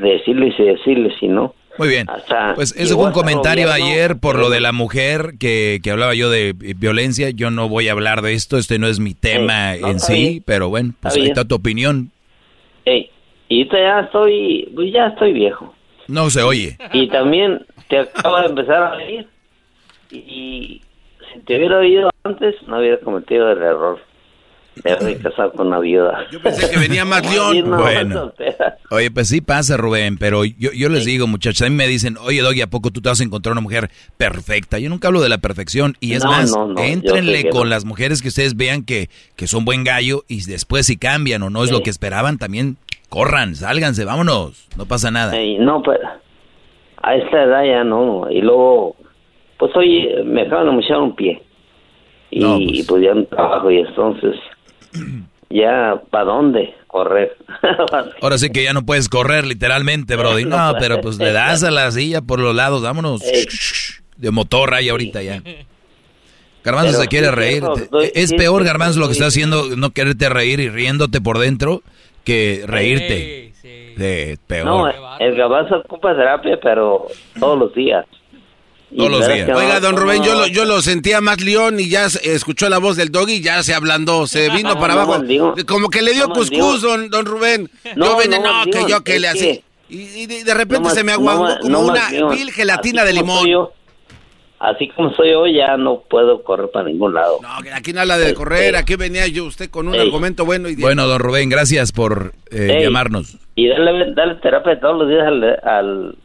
decirles 0.00 0.52
y 0.58 0.64
decirles, 0.64 1.12
si 1.20 1.28
no. 1.28 1.54
Muy 1.78 1.86
bien. 1.86 2.10
Hasta 2.10 2.56
Pues 2.56 2.74
llegó 2.74 3.02
fue 3.02 3.06
un 3.06 3.12
comentario 3.12 3.68
gobierno, 3.68 3.86
ayer 3.86 4.16
por 4.18 4.36
lo 4.36 4.50
de 4.50 4.58
la 4.58 4.72
mujer 4.72 5.34
que, 5.38 5.78
que 5.80 5.92
hablaba 5.92 6.12
yo 6.16 6.28
de 6.28 6.54
violencia. 6.54 7.30
Yo 7.30 7.52
no 7.52 7.68
voy 7.68 7.86
a 7.86 7.92
hablar 7.92 8.20
de 8.20 8.32
esto, 8.32 8.58
este 8.58 8.80
no 8.80 8.88
es 8.88 8.98
mi 8.98 9.14
tema 9.14 9.76
no, 9.76 9.90
en 9.90 10.00
sí, 10.00 10.14
bien. 10.14 10.42
pero 10.44 10.70
bueno, 10.70 10.92
pues 11.00 11.14
ahí 11.14 11.26
está 11.26 11.44
tu 11.44 11.54
opinión. 11.54 12.10
Ey, 12.84 13.11
y 13.60 13.68
ya 13.68 14.00
estoy, 14.00 14.70
pues 14.74 14.92
ya 14.92 15.08
estoy 15.08 15.32
viejo. 15.32 15.74
No 16.08 16.30
se 16.30 16.42
oye. 16.42 16.78
Y 16.92 17.08
también 17.08 17.66
te 17.88 17.98
acabo 17.98 18.40
de 18.40 18.46
empezar 18.46 18.82
a 18.82 18.96
oír, 18.96 19.28
y 20.10 20.80
si 21.32 21.40
te 21.40 21.56
hubiera 21.56 21.78
oído 21.78 22.10
antes, 22.24 22.54
no 22.66 22.78
hubiera 22.78 22.98
cometido 22.98 23.52
el 23.52 23.58
error 23.58 24.00
de 24.76 24.90
haberme 24.90 25.16
casado 25.18 25.52
con 25.52 25.66
una 25.66 25.80
viuda. 25.80 26.26
Yo 26.30 26.40
pensé 26.40 26.70
que 26.70 26.78
venía 26.78 27.04
más 27.04 27.22
león. 27.30 27.70
Bueno. 27.82 28.32
Oye, 28.90 29.10
pues 29.10 29.28
sí 29.28 29.42
pasa, 29.42 29.76
Rubén, 29.76 30.16
pero 30.16 30.44
yo, 30.44 30.72
yo 30.72 30.88
les 30.88 31.04
digo, 31.04 31.26
muchachos, 31.26 31.66
a 31.66 31.70
mí 31.70 31.76
me 31.76 31.86
dicen, 31.86 32.16
oye, 32.22 32.40
Doggy, 32.40 32.62
¿a 32.62 32.68
poco 32.68 32.90
tú 32.90 33.02
te 33.02 33.10
vas 33.10 33.20
a 33.20 33.24
encontrar 33.24 33.52
una 33.52 33.60
mujer 33.60 33.90
perfecta? 34.16 34.78
Yo 34.78 34.88
nunca 34.88 35.08
hablo 35.08 35.20
de 35.20 35.28
la 35.28 35.38
perfección. 35.38 35.96
Y 36.00 36.14
es 36.14 36.24
No, 36.24 36.30
más, 36.30 36.50
no, 36.50 36.78
éntrenle 36.78 37.50
con 37.50 37.68
las 37.68 37.84
mujeres 37.84 38.22
que 38.22 38.28
ustedes 38.28 38.56
vean 38.56 38.84
que, 38.84 39.10
que 39.36 39.46
son 39.46 39.64
buen 39.66 39.84
gallo 39.84 40.24
y 40.26 40.42
después 40.44 40.86
si 40.86 40.96
cambian 40.96 41.42
o 41.42 41.50
no 41.50 41.64
es 41.64 41.70
lo 41.70 41.82
que 41.82 41.90
esperaban, 41.90 42.38
también 42.38 42.78
corran, 43.12 43.54
sálganse, 43.54 44.06
vámonos, 44.06 44.68
no 44.78 44.86
pasa 44.86 45.10
nada. 45.10 45.34
No, 45.58 45.82
pero 45.82 46.00
a 47.02 47.14
esta 47.14 47.42
edad 47.42 47.62
ya 47.62 47.84
no. 47.84 48.30
Y 48.30 48.40
luego, 48.40 48.96
pues 49.58 49.70
hoy 49.76 50.08
me 50.24 50.42
acaban 50.42 50.64
de 50.64 50.72
mochar 50.72 50.96
un 50.96 51.14
pie. 51.14 51.42
Y 52.30 52.82
pues. 52.84 53.02
ya 53.02 53.12
no 53.12 53.24
trabajo 53.24 53.70
y 53.70 53.80
entonces, 53.80 54.36
ya, 55.50 56.00
¿para 56.08 56.24
dónde 56.24 56.74
correr? 56.86 57.36
Ahora 58.22 58.38
sí 58.38 58.48
que 58.48 58.64
ya 58.64 58.72
no 58.72 58.86
puedes 58.86 59.10
correr 59.10 59.46
literalmente, 59.46 60.16
Brody. 60.16 60.46
No, 60.46 60.72
pero 60.80 61.02
pues 61.02 61.18
le 61.18 61.32
das 61.32 61.62
a 61.64 61.70
la 61.70 61.90
silla 61.90 62.22
por 62.22 62.40
los 62.40 62.54
lados, 62.54 62.80
vámonos. 62.80 63.20
De 64.16 64.30
motor 64.30 64.72
ahí 64.72 64.88
ahorita 64.88 65.22
ya. 65.22 65.42
Garbanzo 66.64 66.98
se 66.98 67.08
quiere 67.08 67.30
reír. 67.30 67.62
Es 68.14 68.32
peor, 68.32 68.64
Garbanzo, 68.64 69.00
lo 69.00 69.08
que 69.08 69.12
está 69.12 69.26
haciendo, 69.26 69.76
no 69.76 69.90
quererte 69.90 70.30
reír 70.30 70.60
y 70.60 70.70
riéndote 70.70 71.20
por 71.20 71.38
dentro, 71.38 71.82
que 72.24 72.62
reírte. 72.66 73.52
Sí, 73.62 74.36
peor. 74.46 74.66
no, 74.66 74.88
el 75.18 75.36
gabazo 75.36 75.76
ocupa 75.84 76.14
terapia, 76.16 76.58
pero 76.62 77.06
todos 77.38 77.58
los 77.58 77.74
días. 77.74 78.04
Todos 78.96 79.10
los 79.10 79.26
días. 79.26 79.48
Oiga, 79.54 79.80
don 79.80 79.94
no- 79.94 80.00
Rubén, 80.02 80.22
yo 80.22 80.34
lo, 80.34 80.46
yo 80.46 80.64
lo 80.64 80.82
sentía 80.82 81.20
más 81.20 81.40
león 81.40 81.78
y 81.80 81.88
ya 81.88 82.10
se- 82.10 82.34
escuchó 82.34 82.68
la 82.68 82.78
voz 82.78 82.96
del 82.96 83.10
doggy 83.10 83.34
y 83.34 83.40
ya 83.40 83.62
se 83.62 83.72
ablandó, 83.74 84.26
se 84.26 84.48
vino 84.56 84.74
No, 84.74 84.80
para 84.80 84.94
no 84.94 85.00
abajo. 85.02 85.22
Como 85.66 85.88
que 85.88 86.02
le 86.02 86.12
dio 86.12 86.28
cuscús, 86.28 86.82
don, 86.82 87.08
don 87.10 87.24
Rubén. 87.24 87.70
No, 87.96 88.06
yo 88.06 88.16
venía, 88.16 88.38
no 88.38 88.46
no, 88.48 88.52
maldigo, 88.54 88.86
que 88.86 88.90
yo 88.92 89.04
que 89.04 89.18
le 89.18 89.28
hacía. 89.28 89.52
Y, 89.88 90.22
y 90.22 90.26
de, 90.26 90.54
repente 90.54 90.88
no 90.88 90.94
se 90.94 91.04
me 91.04 91.16
mal- 91.18 91.58
como 91.60 91.68
no 91.68 91.80
una 91.80 92.08
vil 92.30 92.50
gelatina 92.52 93.02
Así 93.02 93.12
de 93.14 93.20
como 93.20 93.32
limón. 93.34 93.42
soy 93.42 93.50
yo, 93.52 93.72
así 94.62 94.88
como 94.88 95.12
soy 95.14 95.30
yo, 95.32 95.46
ya 95.46 95.76
no 95.76 96.02
puedo 96.08 96.42
correr 96.44 96.70
para 96.72 96.86
ningún 96.88 97.14
lado. 97.14 97.40
Aquí 97.74 97.92
no 97.92 98.00
habla 98.00 98.16
de 98.18 98.32
correr, 98.34 98.76
aquí 98.76 98.96
venía 98.96 99.26
yo 99.26 99.44
usted 99.44 99.68
con 99.70 99.88
un 99.88 99.94
Ey. 99.94 100.00
argumento 100.00 100.44
bueno 100.44 100.68
y 100.68 100.76
Bueno, 100.76 101.06
don 101.06 101.18
Rubén, 101.20 101.48
gracias 101.48 101.92
por 101.92 102.32
eh, 102.50 102.80
llamarnos. 102.82 103.36
Y 103.56 103.68
darle, 103.68 104.12
darle 104.14 104.36
terapia 104.36 104.78
todos 104.80 104.98
los 105.00 105.08
días 105.08 105.26
al, 105.26 105.44
al, 105.62 106.16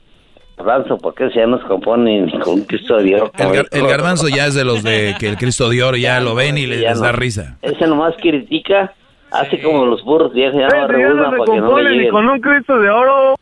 garbanzo, 0.57 0.97
porque 0.97 1.26
ese 1.26 1.35
ya 1.39 1.45
no 1.47 1.59
se 1.61 1.68
compone 1.68 2.22
ni 2.22 2.31
con 2.39 2.53
un 2.55 2.61
Cristo 2.65 2.97
de 2.97 3.15
oro. 3.15 3.31
El, 3.38 3.47
gar- 3.47 3.68
el 3.72 3.88
garbanzo 3.88 4.27
ya 4.30 4.45
es 4.47 4.53
de 4.55 4.64
los 4.64 4.81
de 4.84 5.15
que 5.19 5.27
el 5.27 5.38
Cristo 5.38 5.69
de 5.69 5.84
oro 5.84 5.97
ya 5.97 6.19
lo 6.22 6.34
ven 6.35 6.57
y 6.57 6.65
les, 6.65 6.80
les 6.81 6.97
no. 6.97 7.03
da 7.05 7.11
risa. 7.11 7.57
Ese 7.61 7.85
nomás 7.85 8.15
critica, 8.22 8.93
hace 9.31 9.61
como 9.61 9.85
los 9.85 10.03
burros 10.03 10.34
viejos, 10.34 10.59
ya 10.59 10.68
no 10.68 10.88
no 10.88 11.31
se 11.31 11.38
para 11.38 11.45
que 11.53 11.59
no 11.61 11.80
le 11.80 12.09
con 12.09 12.27
un 12.30 12.39
Cristo 12.39 12.77
de 12.80 12.89
oro. 12.89 13.35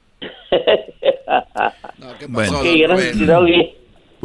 Bueno, 2.29 2.59
Qué 2.63 2.77
gracias, 2.79 3.27
Doggy. 3.27 3.73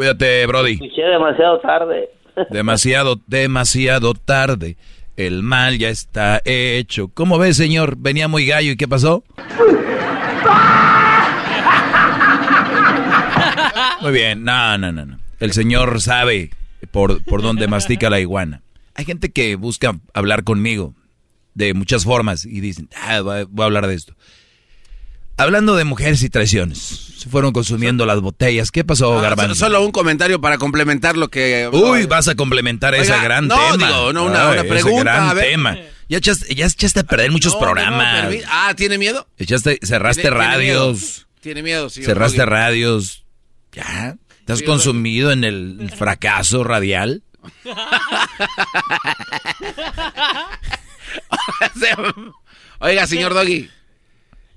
Cuídate, 0.00 0.46
Brody. 0.46 0.72
Escuché 0.72 1.02
demasiado 1.02 1.60
tarde. 1.60 2.08
Demasiado, 2.48 3.20
demasiado 3.26 4.14
tarde. 4.14 4.78
El 5.18 5.42
mal 5.42 5.76
ya 5.76 5.90
está 5.90 6.40
hecho. 6.46 7.08
¿Cómo 7.12 7.36
ves, 7.36 7.58
señor? 7.58 7.96
Venía 7.98 8.26
muy 8.26 8.46
gallo 8.46 8.70
y 8.70 8.76
¿qué 8.78 8.88
pasó? 8.88 9.22
Muy 14.00 14.12
bien, 14.12 14.42
no, 14.42 14.78
no, 14.78 14.90
no, 14.90 15.04
no. 15.04 15.18
El 15.38 15.52
señor 15.52 16.00
sabe 16.00 16.48
por, 16.92 17.22
por 17.22 17.42
dónde 17.42 17.68
mastica 17.68 18.08
la 18.08 18.20
iguana. 18.20 18.62
Hay 18.94 19.04
gente 19.04 19.30
que 19.30 19.54
busca 19.56 19.96
hablar 20.14 20.44
conmigo 20.44 20.94
de 21.52 21.74
muchas 21.74 22.06
formas 22.06 22.46
y 22.46 22.60
dicen, 22.60 22.88
ah, 22.96 23.20
voy 23.20 23.62
a 23.62 23.66
hablar 23.66 23.86
de 23.86 23.96
esto. 23.96 24.14
Hablando 25.40 25.76
de 25.76 25.84
mujeres 25.84 26.22
y 26.22 26.30
traiciones, 26.30 26.78
se 27.18 27.28
fueron 27.28 27.52
consumiendo 27.52 28.06
las 28.06 28.20
botellas. 28.20 28.70
¿Qué 28.70 28.84
pasó, 28.84 29.18
Ah, 29.18 29.22
Garbanzo? 29.22 29.54
Solo 29.54 29.82
un 29.84 29.92
comentario 29.92 30.40
para 30.40 30.58
complementar 30.58 31.16
lo 31.16 31.28
que... 31.30 31.68
Uy, 31.72 32.06
vas 32.06 32.28
a 32.28 32.34
complementar 32.34 32.94
ese 32.94 33.18
gran 33.20 33.48
no, 33.48 33.56
tema. 33.56 33.76
digo, 33.88 34.12
no, 34.12 34.24
una- 34.26 34.46
Ay, 34.48 34.52
una 34.52 34.60
ese 34.60 34.68
pregunta, 34.68 35.02
gran 35.02 35.28
a 35.28 35.34
ver. 35.34 35.50
tema. 35.50 35.78
Ya 36.08 36.18
echaste, 36.18 36.54
ya 36.54 36.66
echaste 36.66 37.00
a 37.00 37.04
perder 37.04 37.30
muchos 37.30 37.54
No, 37.54 37.60
no, 37.60 37.66
no, 37.66 37.72
programas. 37.72 38.34
ah, 38.48 38.74
¿tiene 38.76 38.98
miedo? 38.98 39.26
Echaste, 39.38 39.78
cerraste 39.82 40.22
Tiene- 40.22 40.36
tiene 40.36 40.50
radios. 40.52 40.98
miedo. 41.00 41.26
Tiene 41.40 41.62
miedo, 41.62 41.88
sí. 41.88 42.02
cerraste 42.02 42.44
radios. 42.44 43.24
Ya. 43.72 44.16
¿Estás 44.40 44.58
Sí, 44.58 44.64
consumido 44.64 45.30
en 45.32 45.44
el 45.44 45.90
fracaso 45.96 46.64
radial? 46.64 47.22
Oiga, 52.80 53.06
señor 53.06 53.34
Doggy. 53.34 53.70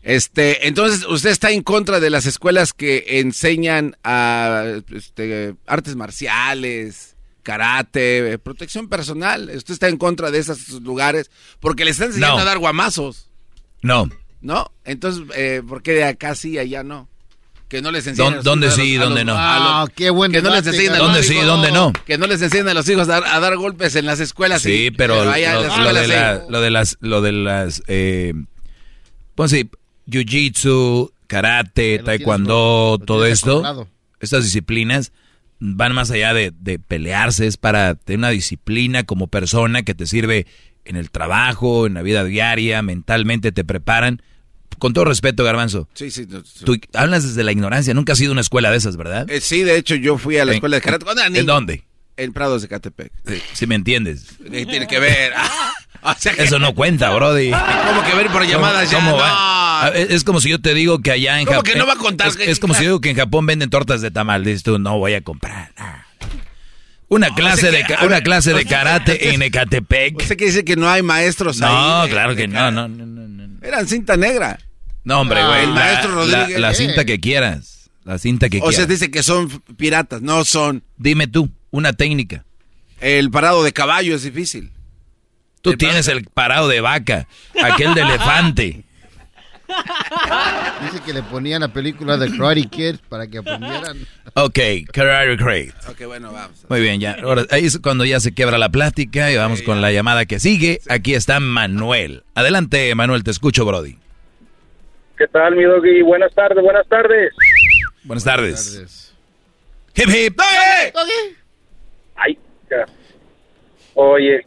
Este, 0.04 0.68
entonces, 0.68 1.06
¿usted 1.08 1.30
está 1.30 1.52
en 1.52 1.64
contra 1.64 2.00
de 2.02 2.10
las 2.10 2.26
escuelas 2.26 2.74
que 2.74 3.06
enseñan 3.22 3.96
a 4.04 4.66
este, 4.94 5.56
artes 5.66 5.96
marciales, 5.96 7.16
karate, 7.42 8.38
protección 8.40 8.90
personal? 8.90 9.50
¿Usted 9.56 9.74
está 9.74 9.88
en 9.88 9.98
contra 9.98 10.30
de 10.30 10.40
esos 10.40 10.70
lugares? 10.82 11.32
Porque 11.62 11.86
le 11.86 11.92
están 11.92 12.08
enseñando 12.08 12.36
No. 12.36 12.42
a 12.42 12.46
dar 12.46 12.58
guamazos, 12.60 13.30
No. 13.82 14.10
¿no? 14.42 14.72
Entonces, 14.84 15.24
eh, 15.36 15.62
¿por 15.68 15.82
qué 15.82 15.94
de 15.94 16.04
acá 16.04 16.36
sí, 16.36 16.58
allá 16.58 16.84
no? 16.84 17.08
Que 17.70 17.82
no 17.82 17.90
les 17.90 18.06
enseñan 18.06 18.28
¿Dó- 18.32 18.34
a 18.34 18.36
los 18.36 18.44
dónde 18.46 18.72
sí 18.72 18.82
y 18.82 18.96
dónde 18.98 19.24
no? 19.26 19.34
Ah, 19.38 19.88
qué 19.96 20.10
buen 20.10 20.32
que 20.34 20.42
no 20.42 20.50
les 20.50 20.66
debate, 20.66 20.78
enseñan 20.78 20.96
a 20.96 20.98
Garbanzo. 21.00 21.18
los 21.18 21.28
¿Dónde 21.28 21.40
sí 21.40 21.44
y 21.44 21.48
dónde 21.48 21.72
no? 21.72 21.94
Que 22.06 22.18
no 22.18 22.28
les 22.28 22.42
enseñan 22.42 22.68
a 22.68 22.74
los 22.74 22.88
hijos 22.90 23.08
a 23.08 23.22
dar, 23.22 23.24
a 23.26 23.40
dar 23.40 23.56
golpes 23.56 23.96
en 23.96 24.06
las 24.06 24.20
escuelas. 24.20 24.62
Sí, 24.62 24.92
pero 24.92 25.24
lo 25.26 25.32
de 25.32 26.70
las, 26.72 26.98
lo 27.00 27.22
de 27.22 27.32
las, 27.32 27.82
eh, 27.88 28.34
pues 29.34 29.50
sí, 29.50 29.70
jiu-jitsu, 30.08 31.12
karate, 31.28 32.00
taekwondo, 32.00 33.00
todo 33.06 33.26
esto, 33.26 33.88
estas 34.20 34.44
disciplinas 34.44 35.12
van 35.60 35.94
más 35.94 36.12
allá 36.12 36.34
de, 36.34 36.52
de 36.60 36.80
pelearse, 36.80 37.48
es 37.48 37.58
para 37.58 37.96
tener 37.96 38.20
una 38.20 38.30
disciplina 38.30 39.04
como 39.04 39.28
persona 39.28 39.84
que 39.84 39.96
te 39.96 40.06
sirve 40.08 40.46
en 40.86 40.98
el 40.98 41.10
trabajo, 41.12 41.88
en 41.88 41.94
la 41.94 42.02
vida 42.02 42.24
diaria, 42.26 42.82
mentalmente 42.82 43.52
te 43.52 43.64
preparan. 43.64 44.22
Con 44.80 44.92
todo 44.92 45.06
respeto, 45.06 45.44
Garbanzo, 45.44 45.88
Sí, 45.94 46.10
sí. 46.12 46.26
no, 46.28 46.44
sí. 46.44 46.66
tú 46.66 46.76
hablas 46.94 47.24
desde 47.24 47.44
la 47.44 47.52
ignorancia, 47.54 47.94
nunca 47.94 48.14
has 48.14 48.20
ido 48.20 48.32
a 48.32 48.34
una 48.34 48.42
escuela 48.42 48.72
de 48.72 48.78
esas, 48.78 48.98
¿verdad? 48.98 49.30
Eh, 49.30 49.40
sí, 49.40 49.62
de 49.64 49.78
hecho, 49.78 49.96
yo 49.96 50.18
fui 50.18 50.38
a 50.38 50.46
la 50.46 50.52
¿En- 50.52 50.56
escuela 50.56 50.78
de 50.78 50.82
karate. 50.82 51.06
¿En 51.40 51.46
dónde? 51.46 51.84
En 52.18 52.34
Prados 52.34 52.64
de 52.64 52.68
Catepec. 52.68 53.12
Sí, 53.26 53.42
si 53.54 53.68
me 53.68 53.76
entiendes. 53.76 54.28
¿Qué 54.52 54.66
tiene 54.66 54.88
que 54.88 55.00
ver? 55.00 55.32
O 56.06 56.14
sea 56.18 56.34
que- 56.34 56.44
Eso 56.44 56.60
no 56.60 56.74
cuenta, 56.74 57.10
Brody. 57.12 57.52
¿Cómo 57.52 58.04
que 58.04 58.16
ver 58.16 58.28
por 58.28 58.46
llamadas 58.46 58.90
ya? 58.92 58.98
¿Cómo 58.98 59.12
No. 59.12 59.18
va? 59.18 59.86
A 59.86 59.90
ver, 59.90 60.12
Es 60.12 60.24
como 60.24 60.40
si 60.42 60.50
yo 60.50 60.60
te 60.60 60.74
digo 60.74 61.00
que 61.00 61.12
allá 61.12 61.40
en 61.40 61.46
¿Cómo 61.46 61.58
Japón. 61.60 61.72
que 61.74 61.80
no 61.80 61.86
va 61.88 61.94
a 61.94 61.98
contar? 61.98 62.28
Es, 62.28 62.38
es 62.40 62.60
como 62.60 62.74
si 62.74 62.82
yo 62.84 62.90
digo 62.90 63.02
que 63.02 63.10
en 63.10 63.16
Japón 63.18 63.46
venden 63.46 63.70
tortas 63.70 64.02
de 64.02 64.12
tamal. 64.12 64.44
Dices 64.44 64.64
tú, 64.64 64.80
no 64.80 64.98
voy 64.98 65.14
a 65.14 65.22
comprar. 65.22 65.72
Ah. 65.78 66.06
Una 67.10 67.34
clase 67.36 67.70
de 67.72 67.84
que- 67.84 67.96
una 68.06 68.22
clase 68.22 68.54
de 68.54 68.66
karate 68.66 69.34
en 69.34 69.42
Ecatepec. 69.42 70.18
¿Usted 70.22 70.38
quiere 70.38 70.52
decir 70.52 70.66
que 70.66 70.76
no 70.76 70.90
hay 70.90 71.04
maestros 71.04 71.60
No, 71.60 71.68
ahí? 72.02 72.08
de- 72.08 72.14
claro 72.14 72.30
de 72.36 72.42
que 72.42 72.48
no, 72.48 72.72
no, 72.72 72.88
no, 72.88 73.06
no, 73.06 73.28
no. 73.28 73.44
Eran 73.62 73.88
cinta 73.88 74.18
negra. 74.18 74.58
No, 75.04 75.20
hombre, 75.22 75.42
Ah, 75.42 75.48
güey. 75.48 75.64
el 75.64 75.70
la- 75.70 75.76
maestro 75.76 76.10
la- 76.26 76.38
Rodríguez, 76.38 76.60
La, 76.62 76.70
¿qué? 76.70 76.76
cinta 76.76 77.06
que 77.06 77.20
quieras. 77.20 77.90
La 78.04 78.18
cinta 78.18 78.50
que 78.50 78.58
O 78.58 78.62
sea, 78.72 78.86
quieras. 78.86 78.88
dice 78.88 79.12
que 79.12 79.22
son 79.22 79.50
piratas. 79.78 80.22
No 80.22 80.44
son. 80.44 80.84
Dime 80.98 81.28
tú, 81.28 81.50
una 81.72 81.94
técnica. 81.94 82.46
El 83.00 83.30
parado 83.32 83.64
de 83.64 83.74
caballo 83.74 84.16
es 84.16 84.24
difícil. 84.24 84.72
Tú 85.64 85.78
tienes 85.78 86.10
el 86.10 86.26
parado 86.26 86.68
de 86.68 86.82
vaca, 86.82 87.26
aquel 87.64 87.94
de 87.94 88.02
elefante. 88.02 88.84
Dice 90.82 91.02
que 91.06 91.14
le 91.14 91.24
ponían 91.24 91.62
la 91.62 91.70
película 91.70 92.18
de 92.18 92.36
Karate 92.38 92.66
Kid 92.66 92.96
para 93.08 93.28
que 93.28 93.38
aprendieran. 93.38 93.98
Ok, 94.34 94.60
Karate 94.92 95.38
Kid. 95.38 95.72
Ok, 95.90 96.06
bueno, 96.06 96.34
vamos. 96.34 96.66
Muy 96.68 96.82
bien, 96.82 97.00
ya. 97.00 97.16
Ahora, 97.24 97.46
ahí 97.50 97.66
es 97.66 97.80
cuando 97.80 98.04
ya 98.04 98.20
se 98.20 98.34
quiebra 98.34 98.58
la 98.58 98.68
plática 98.68 99.32
y 99.32 99.38
vamos 99.38 99.62
con 99.62 99.82
la 99.82 99.94
llamada 99.94 100.26
que 100.26 100.38
sigue. 100.42 100.82
Aquí 100.90 101.16
está 101.16 101.40
Manuel. 101.40 102.24
Adelante, 102.36 102.94
Manuel, 102.94 103.24
te 103.24 103.32
escucho, 103.32 103.66
Brody. 103.66 103.98
¿Qué 105.18 105.28
tal, 105.30 105.56
mi 105.56 105.64
doggy? 105.64 106.02
Buenas 106.02 106.34
tardes, 106.34 106.62
buenas 106.62 106.86
tardes. 106.90 107.34
Buenas 108.04 108.26
tardes. 108.26 109.14
Hip 109.96 110.10
hip. 110.10 110.42
Ay, 112.16 112.38
ya. 112.70 112.86
Oye, 113.94 114.46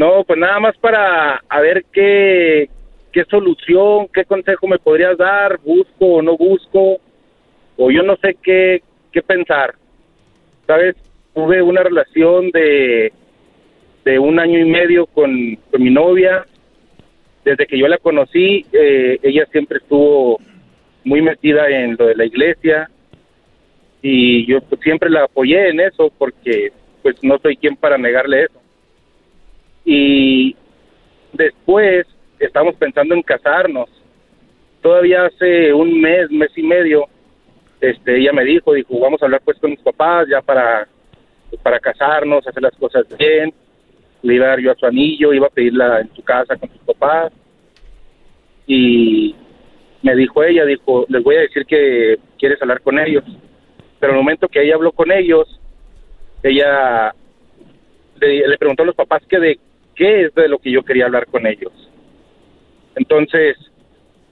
no, 0.00 0.24
pues 0.24 0.38
nada 0.38 0.58
más 0.60 0.78
para 0.78 1.42
a 1.46 1.60
ver 1.60 1.84
qué, 1.92 2.70
qué 3.12 3.24
solución, 3.26 4.08
qué 4.14 4.24
consejo 4.24 4.66
me 4.66 4.78
podrías 4.78 5.18
dar, 5.18 5.60
busco 5.62 6.06
o 6.06 6.22
no 6.22 6.38
busco, 6.38 6.96
o 7.76 7.90
yo 7.90 8.02
no 8.02 8.16
sé 8.16 8.34
qué, 8.42 8.82
qué 9.12 9.20
pensar. 9.20 9.74
¿Sabes? 10.66 10.96
Tuve 11.34 11.60
una 11.60 11.82
relación 11.82 12.50
de, 12.50 13.12
de 14.06 14.18
un 14.18 14.38
año 14.38 14.58
y 14.58 14.64
medio 14.64 15.04
con, 15.04 15.56
con 15.70 15.82
mi 15.82 15.90
novia. 15.90 16.46
Desde 17.44 17.66
que 17.66 17.78
yo 17.78 17.86
la 17.86 17.98
conocí, 17.98 18.64
eh, 18.72 19.18
ella 19.22 19.44
siempre 19.52 19.80
estuvo 19.82 20.38
muy 21.04 21.20
metida 21.20 21.68
en 21.68 21.96
lo 21.98 22.06
de 22.06 22.16
la 22.16 22.24
iglesia 22.24 22.88
y 24.00 24.46
yo 24.46 24.62
pues, 24.62 24.80
siempre 24.80 25.10
la 25.10 25.24
apoyé 25.24 25.68
en 25.68 25.80
eso 25.80 26.10
porque 26.16 26.72
pues 27.02 27.16
no 27.22 27.38
soy 27.42 27.58
quien 27.58 27.76
para 27.76 27.98
negarle 27.98 28.44
eso. 28.44 28.59
Y 29.92 30.54
después 31.32 32.06
estamos 32.38 32.76
pensando 32.76 33.12
en 33.12 33.22
casarnos. 33.22 33.90
Todavía 34.80 35.24
hace 35.24 35.72
un 35.72 36.00
mes, 36.00 36.30
mes 36.30 36.52
y 36.54 36.62
medio, 36.62 37.06
este, 37.80 38.18
ella 38.18 38.32
me 38.32 38.44
dijo, 38.44 38.72
dijo, 38.72 39.00
vamos 39.00 39.20
a 39.20 39.24
hablar 39.24 39.42
pues 39.44 39.58
con 39.58 39.72
mis 39.72 39.80
papás 39.80 40.28
ya 40.30 40.42
para, 40.42 40.86
para 41.64 41.80
casarnos, 41.80 42.46
hacer 42.46 42.62
las 42.62 42.76
cosas 42.76 43.04
bien. 43.18 43.52
Le 44.22 44.36
iba 44.36 44.46
a 44.46 44.50
dar 44.50 44.60
yo 44.60 44.70
a 44.70 44.76
su 44.76 44.86
anillo, 44.86 45.32
iba 45.32 45.48
a 45.48 45.50
pedirla 45.50 46.02
en 46.02 46.14
su 46.14 46.22
casa 46.22 46.54
con 46.54 46.70
sus 46.70 46.82
papás. 46.82 47.32
Y 48.68 49.34
me 50.02 50.14
dijo 50.14 50.44
ella, 50.44 50.66
dijo, 50.66 51.04
les 51.08 51.24
voy 51.24 51.34
a 51.34 51.40
decir 51.40 51.66
que 51.66 52.16
quieres 52.38 52.62
hablar 52.62 52.80
con 52.80 52.96
ellos. 52.96 53.24
Pero 53.98 54.12
el 54.12 54.18
momento 54.20 54.46
que 54.46 54.62
ella 54.62 54.76
habló 54.76 54.92
con 54.92 55.10
ellos, 55.10 55.60
ella 56.44 57.12
le, 58.20 58.46
le 58.46 58.56
preguntó 58.56 58.84
a 58.84 58.86
los 58.86 58.94
papás 58.94 59.26
que 59.28 59.40
de 59.40 59.58
qué 60.00 60.22
es 60.22 60.34
de 60.34 60.48
lo 60.48 60.58
que 60.58 60.72
yo 60.72 60.82
quería 60.82 61.04
hablar 61.04 61.26
con 61.26 61.46
ellos. 61.46 61.72
Entonces, 62.96 63.58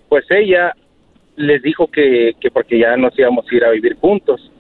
pues 0.09 0.25
ella 0.31 0.73
les 1.37 1.63
dijo 1.63 1.89
que, 1.89 2.33
que 2.41 2.51
porque 2.51 2.79
ya 2.79 2.97
nos 2.97 3.17
íbamos 3.19 3.45
a 3.47 3.55
ir 3.55 3.65
a 3.67 3.71
vivir 3.71 3.97
juntos. 3.97 4.51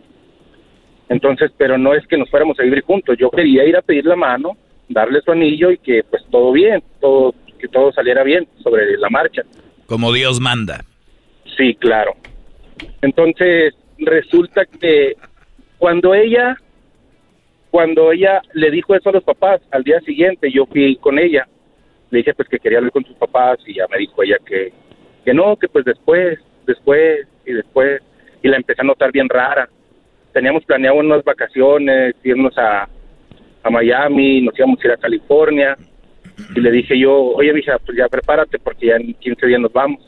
Entonces, 1.08 1.50
pero 1.56 1.78
no 1.78 1.94
es 1.94 2.06
que 2.06 2.18
nos 2.18 2.28
fuéramos 2.28 2.60
a 2.60 2.62
vivir 2.62 2.82
juntos. 2.82 3.16
Yo 3.18 3.30
quería 3.30 3.64
ir 3.64 3.74
a 3.74 3.80
pedir 3.80 4.04
la 4.04 4.16
mano, 4.16 4.58
darle 4.86 5.22
su 5.22 5.32
anillo 5.32 5.70
y 5.70 5.78
que 5.78 6.04
pues 6.04 6.22
todo 6.30 6.52
bien, 6.52 6.82
todo 7.00 7.34
que 7.58 7.68
todo 7.68 7.90
saliera 7.90 8.22
bien 8.22 8.46
sobre 8.62 8.98
la 8.98 9.08
marcha. 9.08 9.42
Como 9.86 10.12
Dios 10.12 10.40
manda. 10.40 10.84
Sí, 11.56 11.74
claro. 11.74 12.16
Entonces, 13.00 13.74
resulta 13.98 14.66
que 14.66 15.16
cuando 15.78 16.14
ella 16.14 16.58
cuando 17.70 18.12
ella 18.12 18.40
le 18.54 18.70
dijo 18.70 18.94
eso 18.94 19.10
a 19.10 19.12
los 19.12 19.24
papás, 19.24 19.60
al 19.70 19.84
día 19.84 20.00
siguiente 20.00 20.50
yo 20.50 20.66
fui 20.66 20.96
con 20.96 21.18
ella. 21.18 21.46
Le 22.10 22.18
dije 22.18 22.34
pues 22.34 22.48
que 22.48 22.58
quería 22.58 22.78
hablar 22.78 22.92
con 22.92 23.04
sus 23.04 23.16
papás 23.16 23.58
y 23.66 23.74
ya 23.74 23.86
me 23.88 23.98
dijo 23.98 24.22
ella 24.22 24.36
que 24.44 24.72
que 25.24 25.34
no, 25.34 25.56
que 25.56 25.68
pues 25.68 25.84
después, 25.84 26.38
después 26.66 27.26
y 27.44 27.52
después 27.52 28.00
y 28.42 28.48
la 28.48 28.56
empecé 28.56 28.80
a 28.80 28.84
notar 28.84 29.12
bien 29.12 29.28
rara. 29.28 29.68
Teníamos 30.32 30.64
planeado 30.64 30.96
unas 30.98 31.22
vacaciones, 31.24 32.14
irnos 32.22 32.56
a 32.56 32.88
a 33.62 33.70
Miami, 33.70 34.40
nos 34.40 34.58
íbamos 34.58 34.78
a 34.82 34.86
ir 34.86 34.92
a 34.92 34.96
California 34.96 35.76
y 36.54 36.60
le 36.60 36.70
dije 36.70 36.98
yo, 36.98 37.14
oye, 37.14 37.52
hija, 37.58 37.78
pues 37.84 37.98
ya 37.98 38.08
prepárate 38.08 38.58
porque 38.58 38.86
ya 38.86 38.96
en 38.96 39.14
15 39.14 39.46
días 39.46 39.60
nos 39.60 39.72
vamos. 39.72 40.00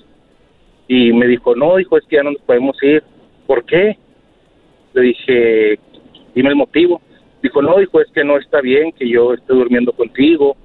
Y 0.86 1.12
me 1.12 1.26
dijo, 1.26 1.54
no, 1.54 1.78
hijo, 1.78 1.98
es 1.98 2.04
que 2.06 2.16
ya 2.16 2.22
no 2.22 2.32
nos 2.32 2.42
podemos 2.42 2.76
ir. 2.82 3.02
¿Por 3.46 3.64
qué? 3.64 3.96
Le 4.92 5.02
dije, 5.02 5.78
dime 6.34 6.50
el 6.50 6.56
motivo. 6.56 7.00
Dijo, 7.42 7.62
no, 7.62 7.78
dijo, 7.78 8.00
es 8.00 8.08
que 8.12 8.22
no 8.24 8.36
está 8.38 8.60
bien 8.60 8.92
que 8.92 9.08
yo 9.08 9.32
esté 9.34 9.52
durmiendo 9.54 9.92
contigo 9.92 10.56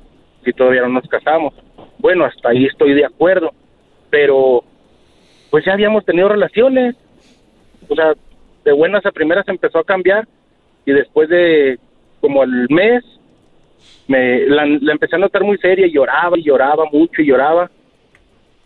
si 0.43 0.51
todavía 0.53 0.81
no 0.81 0.89
nos 0.89 1.07
casamos. 1.07 1.53
Bueno, 1.99 2.25
hasta 2.25 2.49
ahí 2.49 2.65
estoy 2.65 2.93
de 2.93 3.05
acuerdo, 3.05 3.51
pero 4.09 4.63
pues 5.49 5.63
ya 5.65 5.73
habíamos 5.73 6.03
tenido 6.05 6.27
relaciones. 6.29 6.95
O 7.87 7.95
sea, 7.95 8.13
de 8.63 8.71
buenas 8.73 9.05
a 9.05 9.11
primeras 9.11 9.47
empezó 9.47 9.79
a 9.79 9.83
cambiar 9.83 10.27
y 10.85 10.91
después 10.91 11.29
de 11.29 11.79
como 12.19 12.43
el 12.43 12.67
mes 12.69 13.03
me 14.07 14.45
la, 14.47 14.65
la 14.65 14.91
empecé 14.93 15.15
a 15.15 15.19
notar 15.19 15.43
muy 15.43 15.57
seria 15.59 15.85
y 15.87 15.91
lloraba 15.93 16.37
y 16.37 16.43
lloraba 16.43 16.83
mucho 16.91 17.21
y 17.21 17.27
lloraba 17.27 17.69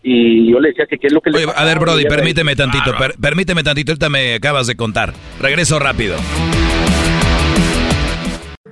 y 0.02 0.50
yo 0.52 0.60
le 0.60 0.70
decía 0.70 0.86
que 0.86 0.98
qué 0.98 1.08
es 1.08 1.14
lo 1.14 1.20
que 1.22 1.30
le 1.30 1.38
Oye, 1.40 1.48
a 1.54 1.66
ver, 1.66 1.80
Brody, 1.80 2.06
permíteme 2.06 2.56
tantito, 2.56 2.96
per- 2.98 3.16
permíteme 3.22 3.64
tantito, 3.64 3.92
ahorita 3.92 4.10
me 4.10 4.36
acabas 4.36 4.68
de 4.68 4.76
contar. 4.76 5.14
Regreso 5.42 5.78
rápido. 5.80 6.16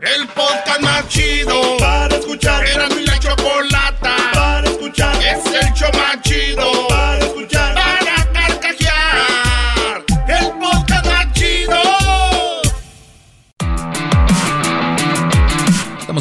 El 0.02 0.28
podcast 0.28 0.80
más 0.82 1.07
chido 1.07 1.78
para 1.80 2.15
escuchar. 2.15 2.64
Era 2.68 2.88
mi 2.90 3.06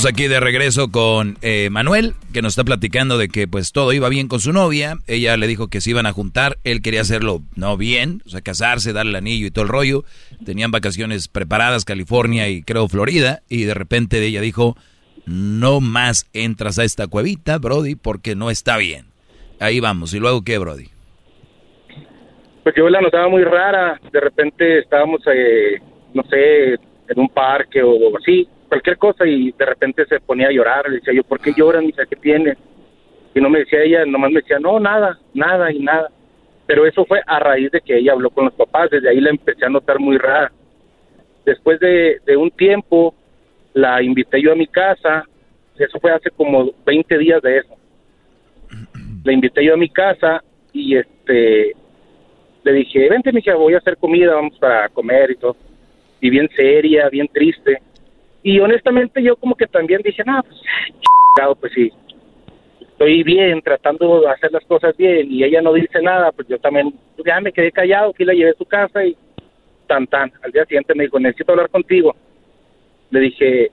Aquí 0.07 0.29
de 0.29 0.39
regreso 0.39 0.93
con 0.93 1.37
eh, 1.43 1.69
Manuel, 1.71 2.15
que 2.33 2.41
nos 2.41 2.53
está 2.53 2.63
platicando 2.63 3.19
de 3.19 3.29
que 3.29 3.49
pues 3.49 3.73
todo 3.73 3.93
iba 3.93 4.09
bien 4.09 4.29
con 4.29 4.39
su 4.39 4.53
novia. 4.53 4.99
Ella 5.09 5.37
le 5.37 5.49
dijo 5.49 5.69
que 5.69 5.81
se 5.81 5.91
iban 5.91 6.07
a 6.07 6.13
juntar. 6.13 6.59
Él 6.63 6.81
quería 6.81 7.01
hacerlo 7.01 7.41
no 7.57 7.77
bien, 7.77 8.23
o 8.25 8.29
sea, 8.29 8.41
casarse, 8.41 8.93
darle 8.93 9.11
el 9.11 9.17
anillo 9.17 9.47
y 9.47 9.51
todo 9.51 9.65
el 9.65 9.69
rollo. 9.69 10.05
Tenían 10.45 10.71
vacaciones 10.71 11.27
preparadas, 11.27 11.85
California 11.85 12.49
y 12.49 12.63
creo 12.63 12.89
Florida. 12.89 13.41
Y 13.49 13.65
de 13.65 13.75
repente 13.75 14.25
ella 14.25 14.41
dijo, 14.41 14.77
no 15.27 15.81
más 15.81 16.31
entras 16.33 16.79
a 16.79 16.85
esta 16.85 17.09
cuevita, 17.09 17.59
Brody, 17.59 17.97
porque 17.97 18.37
no 18.37 18.51
está 18.51 18.77
bien. 18.77 19.07
Ahí 19.59 19.81
vamos. 19.81 20.15
¿Y 20.15 20.21
luego 20.21 20.43
qué, 20.43 20.59
Brody? 20.59 20.89
pues 22.67 22.75
yo 22.75 22.89
la 22.89 23.01
notaba 23.01 23.29
muy 23.29 23.45
rara. 23.45 24.01
De 24.11 24.21
repente 24.21 24.81
estábamos, 24.81 25.21
eh, 25.33 25.81
no 26.15 26.25
sé, 26.25 26.73
en 26.75 27.19
un 27.19 27.29
parque 27.29 27.81
o 27.81 28.17
así, 28.19 28.49
cualquier 28.67 28.99
cosa, 28.99 29.27
y 29.27 29.53
de 29.53 29.65
repente 29.67 30.05
se 30.07 30.21
ponía 30.21 30.49
a 30.49 30.53
llorar. 30.53 30.89
Le 30.89 30.97
decía 30.97 31.15
yo, 31.15 31.23
¿por 31.25 31.41
qué 31.41 31.51
decía, 31.51 32.07
¿qué 32.09 32.17
tiene? 32.17 32.57
Y 33.35 33.41
no 33.41 33.51
me 33.51 33.61
decía 33.61 33.83
ella, 33.83 34.05
nomás 34.07 34.31
me 34.31 34.41
decía, 34.41 34.59
no, 34.59 34.81
nada, 34.81 35.19
nada 35.35 35.73
y 35.73 35.81
nada. 35.81 36.11
Pero 36.67 36.87
eso 36.87 37.05
fue 37.05 37.21
a 37.27 37.39
raíz 37.39 37.71
de 37.71 37.81
que 37.81 37.97
ella 37.97 38.13
habló 38.13 38.31
con 38.31 38.47
los 38.47 38.55
papás. 38.55 38.91
Desde 38.91 39.09
ahí 39.09 39.21
la 39.21 39.31
empecé 39.31 39.65
a 39.65 39.69
notar 39.69 39.99
muy 40.01 40.19
rara. 40.19 40.51
Después 41.45 41.79
de, 41.81 42.19
de 42.27 42.37
un 42.37 42.51
tiempo, 42.51 43.15
la 43.75 44.03
invité 44.03 44.43
yo 44.43 44.53
a 44.53 44.57
mi 44.57 44.67
casa. 44.67 45.25
Eso 45.79 46.01
fue 46.01 46.11
hace 46.11 46.31
como 46.31 46.73
20 46.85 47.19
días 47.19 47.43
de 47.43 47.59
eso. 47.59 47.77
La 49.23 49.33
invité 49.33 49.65
yo 49.65 49.75
a 49.75 49.77
mi 49.77 49.91
casa 49.91 50.43
y 50.73 50.97
este 50.97 51.75
le 52.67 52.73
dije, 52.73 53.09
vente, 53.09 53.33
mija, 53.33 53.55
voy 53.55 53.75
a 53.75 53.79
hacer 53.79 53.97
comida, 53.97 54.35
vamos 54.35 54.59
para 54.59 54.89
comer 54.89 55.31
y 55.31 55.37
todo. 55.37 55.57
Y 56.21 56.31
bien 56.31 56.49
seria, 56.57 57.09
bien 57.09 57.29
triste. 57.29 57.81
Y 58.47 58.61
honestamente 58.61 59.21
yo 59.21 59.35
como 59.35 59.57
que 59.57 59.67
también 59.67 60.03
dije, 60.05 60.23
no, 60.25 60.41
pues, 60.41 60.55
chingado, 61.35 61.57
pues 61.57 61.73
sí, 61.73 61.91
estoy 62.81 63.25
bien, 63.25 63.61
tratando 63.61 64.21
de 64.21 64.31
hacer 64.31 64.53
las 64.53 64.65
cosas 64.67 64.97
bien. 64.97 65.33
Y 65.33 65.43
ella 65.43 65.61
no 65.61 65.73
dice 65.73 66.01
nada, 66.01 66.31
pues 66.31 66.47
yo 66.47 66.57
también, 66.61 66.95
pues, 67.17 67.27
ya 67.27 67.41
me 67.41 67.51
quedé 67.51 67.73
callado, 67.73 68.11
aquí 68.11 68.25
la 68.25 68.35
llevé 68.35 68.51
a 68.51 68.57
su 68.57 68.65
casa 68.65 69.05
y 69.05 69.17
tan 69.89 70.07
tan. 70.07 70.33
Al 70.45 70.53
día 70.53 70.65
siguiente 70.65 70.95
me 70.95 71.03
dijo, 71.03 71.19
necesito 71.19 71.51
hablar 71.51 71.71
contigo. 71.71 72.15
Le 73.11 73.19
dije, 73.19 73.73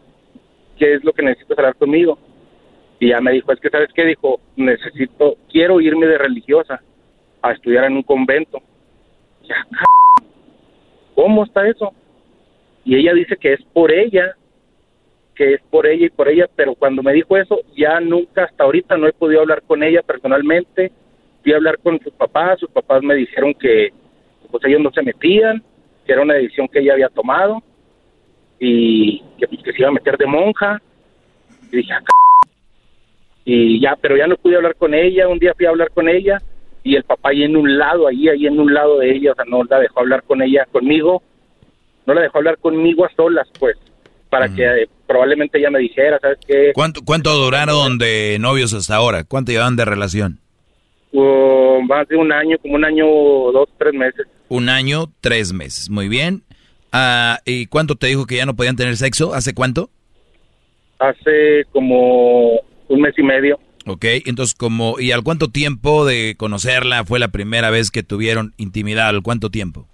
¿qué 0.80 0.96
es 0.96 1.04
lo 1.04 1.14
que 1.14 1.22
necesitas 1.22 1.56
hablar 1.56 1.76
conmigo? 1.76 2.18
Y 3.00 3.10
ya 3.10 3.22
me 3.22 3.32
dijo, 3.32 3.52
es 3.52 3.60
que, 3.60 3.70
¿sabes 3.70 3.90
qué? 3.94 4.06
Dijo, 4.06 4.40
necesito, 4.56 5.36
quiero 5.52 5.82
irme 5.82 6.08
de 6.08 6.18
religiosa 6.18 6.82
a 7.44 7.52
estudiar 7.52 7.86
en 7.86 7.98
un 7.98 8.04
convento. 8.04 8.60
Ya, 9.44 9.68
¿Cómo 11.14 11.44
está 11.44 11.68
eso? 11.68 11.94
Y 12.84 12.96
ella 12.96 13.14
dice 13.14 13.38
que 13.38 13.54
es 13.54 13.62
por 13.66 13.92
ella, 13.92 14.36
que 15.36 15.56
es 15.56 15.62
por 15.70 15.88
ella 15.88 16.06
y 16.06 16.10
por 16.10 16.28
ella, 16.28 16.48
pero 16.56 16.76
cuando 16.76 17.02
me 17.02 17.14
dijo 17.14 17.38
eso, 17.38 17.60
ya 17.76 18.00
nunca, 18.00 18.44
hasta 18.46 18.64
ahorita 18.64 18.98
no 18.98 19.08
he 19.08 19.14
podido 19.14 19.42
hablar 19.42 19.64
con 19.64 19.84
ella 19.84 20.02
personalmente. 20.02 20.92
Fui 21.42 21.54
a 21.54 21.58
hablar 21.58 21.80
con 21.80 22.00
sus 22.00 22.14
papás, 22.14 22.60
sus 22.60 22.70
papás 22.70 23.02
me 23.04 23.16
dijeron 23.16 23.54
que 23.54 23.92
pues 24.50 24.64
ellos 24.66 24.82
no 24.82 24.92
se 24.92 25.02
metían, 25.02 25.64
que 26.06 26.14
era 26.14 26.22
una 26.22 26.36
decisión 26.36 26.68
que 26.68 26.80
ella 26.80 26.94
había 26.94 27.10
tomado 27.10 27.64
y 28.60 29.20
que, 29.40 29.48
pues, 29.48 29.64
que 29.64 29.72
se 29.74 29.80
iba 29.80 29.90
a 29.90 29.94
meter 29.94 30.16
de 30.18 30.28
monja. 30.28 30.80
Y 31.72 31.78
dije, 31.78 31.94
"Ah, 31.94 32.02
c-". 32.02 32.50
y 33.46 33.82
ya, 33.82 33.98
pero 34.00 34.16
ya 34.16 34.28
no 34.28 34.38
pude 34.38 34.56
hablar 34.56 34.76
con 34.76 34.94
ella. 34.94 35.28
Un 35.28 35.40
día 35.40 35.54
fui 35.56 35.66
a 35.66 35.70
hablar 35.70 35.90
con 35.90 36.08
ella 36.08 36.40
y 36.84 36.96
el 36.96 37.04
papá 37.04 37.30
ahí 37.30 37.44
en 37.44 37.56
un 37.56 37.78
lado, 37.78 38.08
ahí, 38.08 38.30
ahí 38.30 38.46
en 38.46 38.60
un 38.60 38.74
lado 38.74 39.00
de 39.00 39.12
ella, 39.12 39.32
o 39.32 39.36
sea, 39.36 39.46
no 39.46 39.64
la 39.64 39.80
dejó 39.80 40.02
hablar 40.02 40.24
con 40.24 40.42
ella, 40.42 40.68
conmigo, 40.72 41.24
no 42.06 42.14
la 42.14 42.22
dejó 42.22 42.38
hablar 42.40 42.58
conmigo 42.58 43.06
a 43.06 43.10
solas, 43.16 43.50
pues, 43.58 43.78
para 44.34 44.50
que 44.50 44.64
eh, 44.64 44.90
probablemente 45.06 45.60
ella 45.60 45.70
me 45.70 45.78
dijera, 45.78 46.18
¿sabes 46.20 46.40
qué? 46.48 46.72
¿Cuánto, 46.74 47.02
cuánto 47.06 47.32
duraron 47.36 48.00
de 48.00 48.38
novios 48.40 48.74
hasta 48.74 48.96
ahora? 48.96 49.24
¿Cuánto 49.24 49.52
llevan 49.52 49.76
de 49.76 49.86
relación? 49.86 50.40
Uh, 51.12 51.84
más 51.84 52.08
de 52.08 52.16
un 52.16 52.32
año, 52.32 52.58
como 52.58 52.74
un 52.74 52.84
año, 52.84 53.06
dos, 53.06 53.70
tres 53.78 53.94
meses. 53.94 54.26
Un 54.50 54.70
año, 54.70 55.12
tres 55.22 55.54
meses. 55.54 55.92
Muy 55.92 56.08
bien. 56.08 56.42
Ah, 56.92 57.42
¿Y 57.46 57.68
cuánto 57.68 57.96
te 57.96 58.08
dijo 58.08 58.26
que 58.26 58.38
ya 58.38 58.48
no 58.48 58.56
podían 58.56 58.76
tener 58.76 58.98
sexo? 58.98 59.36
¿Hace 59.36 59.54
cuánto? 59.54 59.92
Hace 60.98 61.66
como 61.72 62.54
un 62.88 63.02
mes 63.02 63.14
y 63.16 63.22
medio. 63.22 63.60
Ok, 63.86 64.06
entonces 64.26 64.56
como... 64.56 65.00
¿Y 65.00 65.12
al 65.12 65.22
cuánto 65.22 65.50
tiempo 65.50 66.08
de 66.08 66.34
conocerla 66.40 67.06
fue 67.06 67.20
la 67.20 67.28
primera 67.28 67.70
vez 67.70 67.92
que 67.92 68.02
tuvieron 68.02 68.56
intimidad? 68.58 69.10
¿Al 69.10 69.22
cuánto 69.22 69.52
tiempo? 69.52 69.88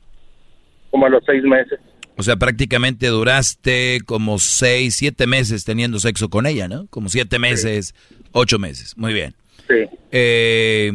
como 0.91 1.05
a 1.05 1.09
los 1.09 1.23
seis 1.25 1.43
meses. 1.43 1.79
O 2.19 2.23
sea, 2.23 2.35
prácticamente 2.35 3.07
duraste 3.07 4.01
como 4.05 4.39
seis, 4.39 4.95
siete 4.95 5.25
meses 5.25 5.63
teniendo 5.63 5.99
sexo 5.99 6.29
con 6.29 6.47
ella, 6.47 6.67
¿no? 6.67 6.85
Como 6.87 7.07
siete 7.07 7.39
meses, 7.39 7.95
ocho 8.33 8.59
meses. 8.59 8.97
Muy 8.97 9.13
bien. 9.13 9.35
Sí. 9.69 9.85
Eh, 10.11 10.91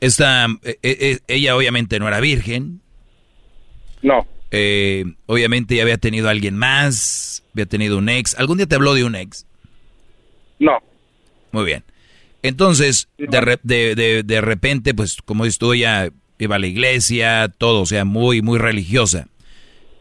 esta, 0.00 0.46
eh, 0.62 0.78
eh, 0.84 1.18
ella 1.26 1.56
obviamente 1.56 1.98
no 1.98 2.06
era 2.06 2.20
virgen. 2.20 2.82
No. 4.00 4.24
Eh, 4.52 5.06
obviamente 5.26 5.74
ya 5.74 5.82
había 5.82 5.98
tenido 5.98 6.28
a 6.28 6.30
alguien 6.30 6.56
más, 6.56 7.42
había 7.52 7.66
tenido 7.66 7.98
un 7.98 8.08
ex. 8.08 8.36
¿Algún 8.36 8.58
día 8.58 8.66
te 8.66 8.76
habló 8.76 8.94
de 8.94 9.02
un 9.02 9.16
ex? 9.16 9.44
No. 10.60 10.78
Muy 11.50 11.64
bien. 11.64 11.82
Entonces, 12.42 13.08
de, 13.18 13.58
de, 13.64 13.96
de, 13.96 14.22
de 14.22 14.40
repente, 14.40 14.94
pues 14.94 15.16
como 15.24 15.46
dices 15.46 15.58
tú, 15.58 15.72
ella 15.72 16.10
iba 16.38 16.54
a 16.54 16.60
la 16.60 16.68
iglesia, 16.68 17.52
todo, 17.58 17.80
o 17.80 17.86
sea, 17.86 18.04
muy, 18.04 18.40
muy 18.40 18.60
religiosa. 18.60 19.26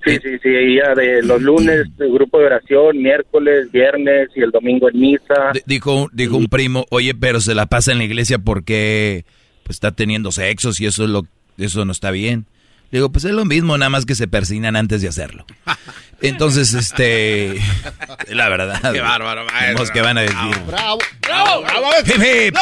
Sí, 0.06 0.20
sí, 0.22 0.38
sí, 0.44 0.50
ella 0.50 0.94
de 0.96 1.24
los 1.24 1.42
lunes, 1.42 1.88
el 2.00 2.12
grupo 2.14 2.40
de 2.40 2.46
oración, 2.46 2.98
miércoles, 3.02 3.72
viernes 3.72 4.30
y 4.36 4.42
el 4.42 4.52
domingo 4.52 4.88
en 4.90 5.00
misa. 5.00 5.52
D- 5.54 5.64
Dijo, 5.66 6.10
dijo 6.14 6.38
un 6.38 6.48
primo, 6.48 6.86
oye, 6.92 7.14
pero 7.16 7.42
se 7.42 7.56
la 7.56 7.66
pasa 7.66 7.92
en 7.92 7.98
la 7.98 8.04
iglesia 8.04 8.38
porque 8.40 9.26
pues, 9.64 9.78
está 9.78 9.92
teniendo 9.92 10.32
sexos 10.32 10.80
y 10.80 10.86
eso, 10.86 11.04
es 11.06 11.10
lo, 11.10 11.26
eso 11.58 11.84
no 11.86 11.92
está 11.92 12.12
bien. 12.12 12.46
Le 12.92 13.00
digo, 13.00 13.12
pues 13.12 13.26
es 13.26 13.32
lo 13.32 13.46
mismo, 13.46 13.78
nada 13.80 13.90
más 13.90 14.06
que 14.06 14.14
se 14.14 14.28
persinan 14.28 14.76
antes 14.76 15.02
de 15.02 15.08
hacerlo. 15.08 15.46
Entonces, 16.22 16.74
este, 16.76 17.60
la 18.30 18.48
verdad. 18.48 18.94
Qué 18.94 19.02
bárbaro, 19.02 19.44
maestro. 19.46 19.86
que 19.92 20.02
van 20.02 20.18
a 20.20 20.22
decir. 20.22 20.38
¡Bravo! 20.68 21.00
¡Bravo! 21.22 21.62
¡Bravo! 21.64 21.88
Hip, 22.06 22.16
hip. 22.16 22.56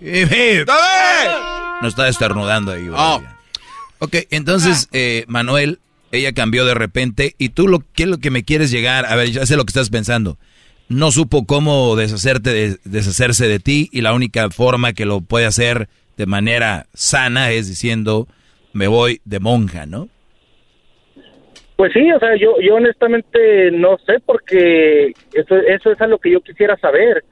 Hip, 0.00 0.32
hip. 0.32 0.68
No 1.82 1.88
está 1.88 2.08
estornudando 2.08 2.72
ahí. 2.72 2.88
güey. 2.88 3.00
Ok, 4.00 4.16
entonces, 4.30 4.88
eh, 4.92 5.24
Manuel, 5.28 5.78
ella 6.12 6.32
cambió 6.32 6.64
de 6.64 6.74
repente. 6.74 7.34
¿Y 7.38 7.50
tú 7.50 7.68
lo, 7.68 7.80
qué 7.94 8.04
es 8.04 8.08
lo 8.08 8.18
que 8.18 8.30
me 8.30 8.44
quieres 8.44 8.70
llegar? 8.70 9.06
A 9.06 9.16
ver, 9.16 9.30
ya 9.30 9.46
sé 9.46 9.56
lo 9.56 9.64
que 9.64 9.70
estás 9.70 9.90
pensando. 9.90 10.36
No 10.88 11.10
supo 11.10 11.46
cómo 11.46 11.94
deshacerte 11.94 12.52
de, 12.52 12.76
deshacerse 12.84 13.46
de 13.46 13.60
ti 13.60 13.88
y 13.92 14.00
la 14.00 14.12
única 14.12 14.50
forma 14.50 14.92
que 14.92 15.06
lo 15.06 15.20
puede 15.20 15.46
hacer 15.46 15.88
de 16.16 16.26
manera 16.26 16.86
sana 16.92 17.52
es 17.52 17.68
diciendo, 17.68 18.26
me 18.72 18.88
voy 18.88 19.20
de 19.24 19.38
monja, 19.38 19.86
¿no? 19.86 20.08
Pues 21.76 21.92
sí, 21.94 22.12
o 22.12 22.18
sea, 22.18 22.36
yo, 22.36 22.60
yo 22.60 22.74
honestamente 22.74 23.70
no 23.70 23.96
sé 24.04 24.20
porque 24.26 25.14
eso, 25.32 25.56
eso 25.56 25.92
es 25.92 26.00
a 26.00 26.06
lo 26.06 26.18
que 26.18 26.32
yo 26.32 26.40
quisiera 26.40 26.76
saber. 26.76 27.24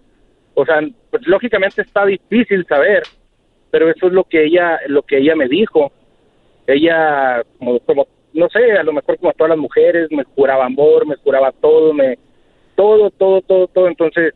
O 0.55 0.65
sea, 0.65 0.81
pues 1.11 1.27
lógicamente 1.27 1.83
está 1.83 2.07
difícil 2.07 2.65
saber, 2.67 3.03
pero 3.71 3.91
eso 3.91 4.07
es 4.07 4.13
lo 4.13 4.25
que 4.25 4.45
ella, 4.45 4.79
lo 4.87 5.03
que 5.03 5.19
ella 5.19 5.37
me 5.37 5.49
dijo. 5.49 5.93
Ella, 6.67 7.43
como, 7.59 7.79
como, 7.81 8.09
no 8.39 8.49
sé, 8.49 8.73
a 8.73 8.83
lo 8.83 8.93
mejor 8.93 9.19
como 9.19 9.33
todas 9.33 9.51
las 9.51 9.59
mujeres, 9.59 10.09
me 10.11 10.25
juraba 10.25 10.67
amor, 10.67 11.07
me 11.07 11.17
juraba 11.17 11.53
todo, 11.53 11.93
me, 11.93 12.19
todo, 12.77 13.11
todo, 13.11 13.43
todo, 13.43 13.67
todo. 13.67 13.89
Entonces, 13.89 14.35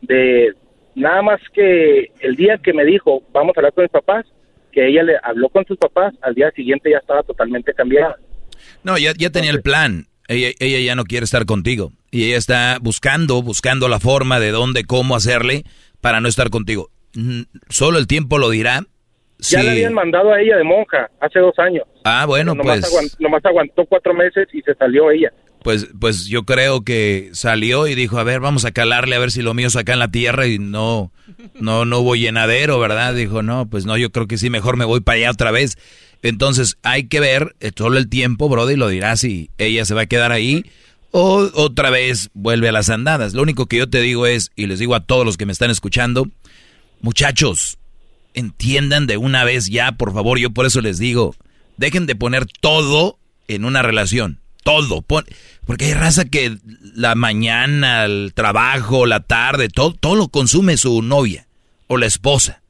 de 0.00 0.52
nada 0.94 1.22
más 1.22 1.40
que 1.52 2.12
el 2.20 2.36
día 2.36 2.58
que 2.62 2.72
me 2.72 2.84
dijo, 2.84 3.22
vamos 3.32 3.56
a 3.56 3.60
hablar 3.60 3.72
con 3.72 3.84
mis 3.84 3.90
papás, 3.90 4.24
que 4.70 4.88
ella 4.88 5.02
le 5.02 5.14
habló 5.22 5.48
con 5.48 5.66
sus 5.66 5.76
papás, 5.76 6.14
al 6.22 6.34
día 6.34 6.50
siguiente 6.52 6.90
ya 6.90 6.98
estaba 6.98 7.22
totalmente 7.22 7.74
cambiada. 7.74 8.16
No, 8.82 8.96
ya, 8.96 9.12
ya 9.16 9.30
tenía 9.30 9.50
el 9.50 9.62
plan. 9.62 10.06
Ella, 10.28 10.50
ella 10.60 10.78
ya 10.78 10.94
no 10.94 11.04
quiere 11.04 11.24
estar 11.24 11.44
contigo. 11.44 11.92
Y 12.10 12.24
ella 12.26 12.36
está 12.36 12.78
buscando, 12.80 13.42
buscando 13.42 13.88
la 13.88 14.00
forma 14.00 14.38
de 14.38 14.50
dónde, 14.50 14.84
cómo 14.84 15.16
hacerle 15.16 15.64
para 16.00 16.20
no 16.20 16.28
estar 16.28 16.50
contigo. 16.50 16.90
Solo 17.68 17.98
el 17.98 18.06
tiempo 18.06 18.38
lo 18.38 18.50
dirá. 18.50 18.86
Ya 19.42 19.60
Sí. 19.60 19.64
le 19.66 19.72
habían 19.72 19.92
mandado 19.94 20.32
a 20.32 20.40
ella 20.40 20.56
de 20.56 20.64
monja 20.64 21.10
hace 21.20 21.38
dos 21.40 21.58
años. 21.58 21.84
Ah, 22.04 22.24
bueno, 22.26 22.54
nomás, 22.54 22.80
pues, 22.90 23.16
nomás 23.20 23.44
aguantó 23.44 23.84
cuatro 23.86 24.14
meses 24.14 24.48
y 24.52 24.62
se 24.62 24.74
salió 24.74 25.10
ella. 25.10 25.32
pues, 25.64 25.86
pues 26.00 26.26
yo 26.26 26.42
creo 26.44 26.82
que 26.82 27.30
salió 27.34 27.86
y 27.86 27.94
dijo, 27.94 28.18
a 28.18 28.24
ver, 28.24 28.40
vamos 28.40 28.64
a 28.64 28.72
calarle 28.72 29.14
a 29.14 29.20
ver 29.20 29.30
si 29.30 29.42
lo 29.42 29.54
mío 29.54 29.68
es 29.68 29.76
acá 29.76 29.92
en 29.92 30.00
la 30.00 30.10
tierra 30.10 30.46
y 30.48 30.58
no, 30.58 31.12
no, 31.54 31.84
no 31.84 31.98
hubo 32.00 32.16
llenadero, 32.16 32.80
¿verdad? 32.80 33.14
Dijo, 33.14 33.42
no, 33.42 33.66
pues 33.70 33.86
no, 33.86 33.96
yo 33.96 34.10
creo 34.10 34.26
que 34.26 34.38
sí, 34.38 34.50
mejor 34.50 34.76
me 34.76 34.84
voy 34.84 35.00
para 35.02 35.18
allá 35.18 35.30
otra 35.30 35.52
vez. 35.52 35.76
Entonces 36.22 36.78
hay 36.82 37.04
que 37.08 37.20
ver 37.20 37.54
eh, 37.60 37.70
solo 37.76 37.98
el 37.98 38.08
tiempo, 38.08 38.48
Brody, 38.48 38.74
lo 38.76 38.88
dirá 38.88 39.16
si 39.16 39.50
ella 39.58 39.84
se 39.84 39.94
va 39.94 40.02
a 40.02 40.06
quedar 40.06 40.32
ahí 40.32 40.64
o 41.12 41.48
otra 41.54 41.90
vez 41.90 42.30
vuelve 42.34 42.68
a 42.68 42.72
las 42.72 42.90
andadas. 42.90 43.32
Lo 43.34 43.42
único 43.42 43.66
que 43.66 43.76
yo 43.76 43.88
te 43.88 44.00
digo 44.00 44.26
es, 44.26 44.50
y 44.56 44.66
les 44.66 44.78
digo 44.80 44.94
a 44.96 45.04
todos 45.04 45.24
los 45.24 45.36
que 45.36 45.46
me 45.46 45.52
están 45.52 45.70
escuchando, 45.70 46.26
muchachos, 47.00 47.78
entiendan 48.34 49.06
de 49.06 49.16
una 49.16 49.44
vez 49.44 49.66
ya, 49.66 49.92
por 49.92 50.12
favor, 50.12 50.38
yo 50.38 50.50
por 50.50 50.66
eso 50.66 50.80
les 50.80 50.98
digo, 50.98 51.34
dejen 51.76 52.06
de 52.06 52.16
poner 52.16 52.46
todo 52.60 53.18
en 53.48 53.64
una 53.64 53.82
relación, 53.82 54.40
todo, 54.62 55.02
pon- 55.02 55.24
porque 55.66 55.86
hay 55.86 55.94
raza 55.94 56.24
que 56.24 56.56
la 56.94 57.14
mañana, 57.14 58.04
el 58.04 58.32
trabajo, 58.34 59.06
la 59.06 59.20
tarde, 59.20 59.68
todo, 59.68 59.92
todo 59.94 60.14
lo 60.16 60.28
consume 60.28 60.76
su 60.76 61.02
novia 61.02 61.46
o 61.86 61.96
la 61.96 62.06
esposa, 62.06 62.62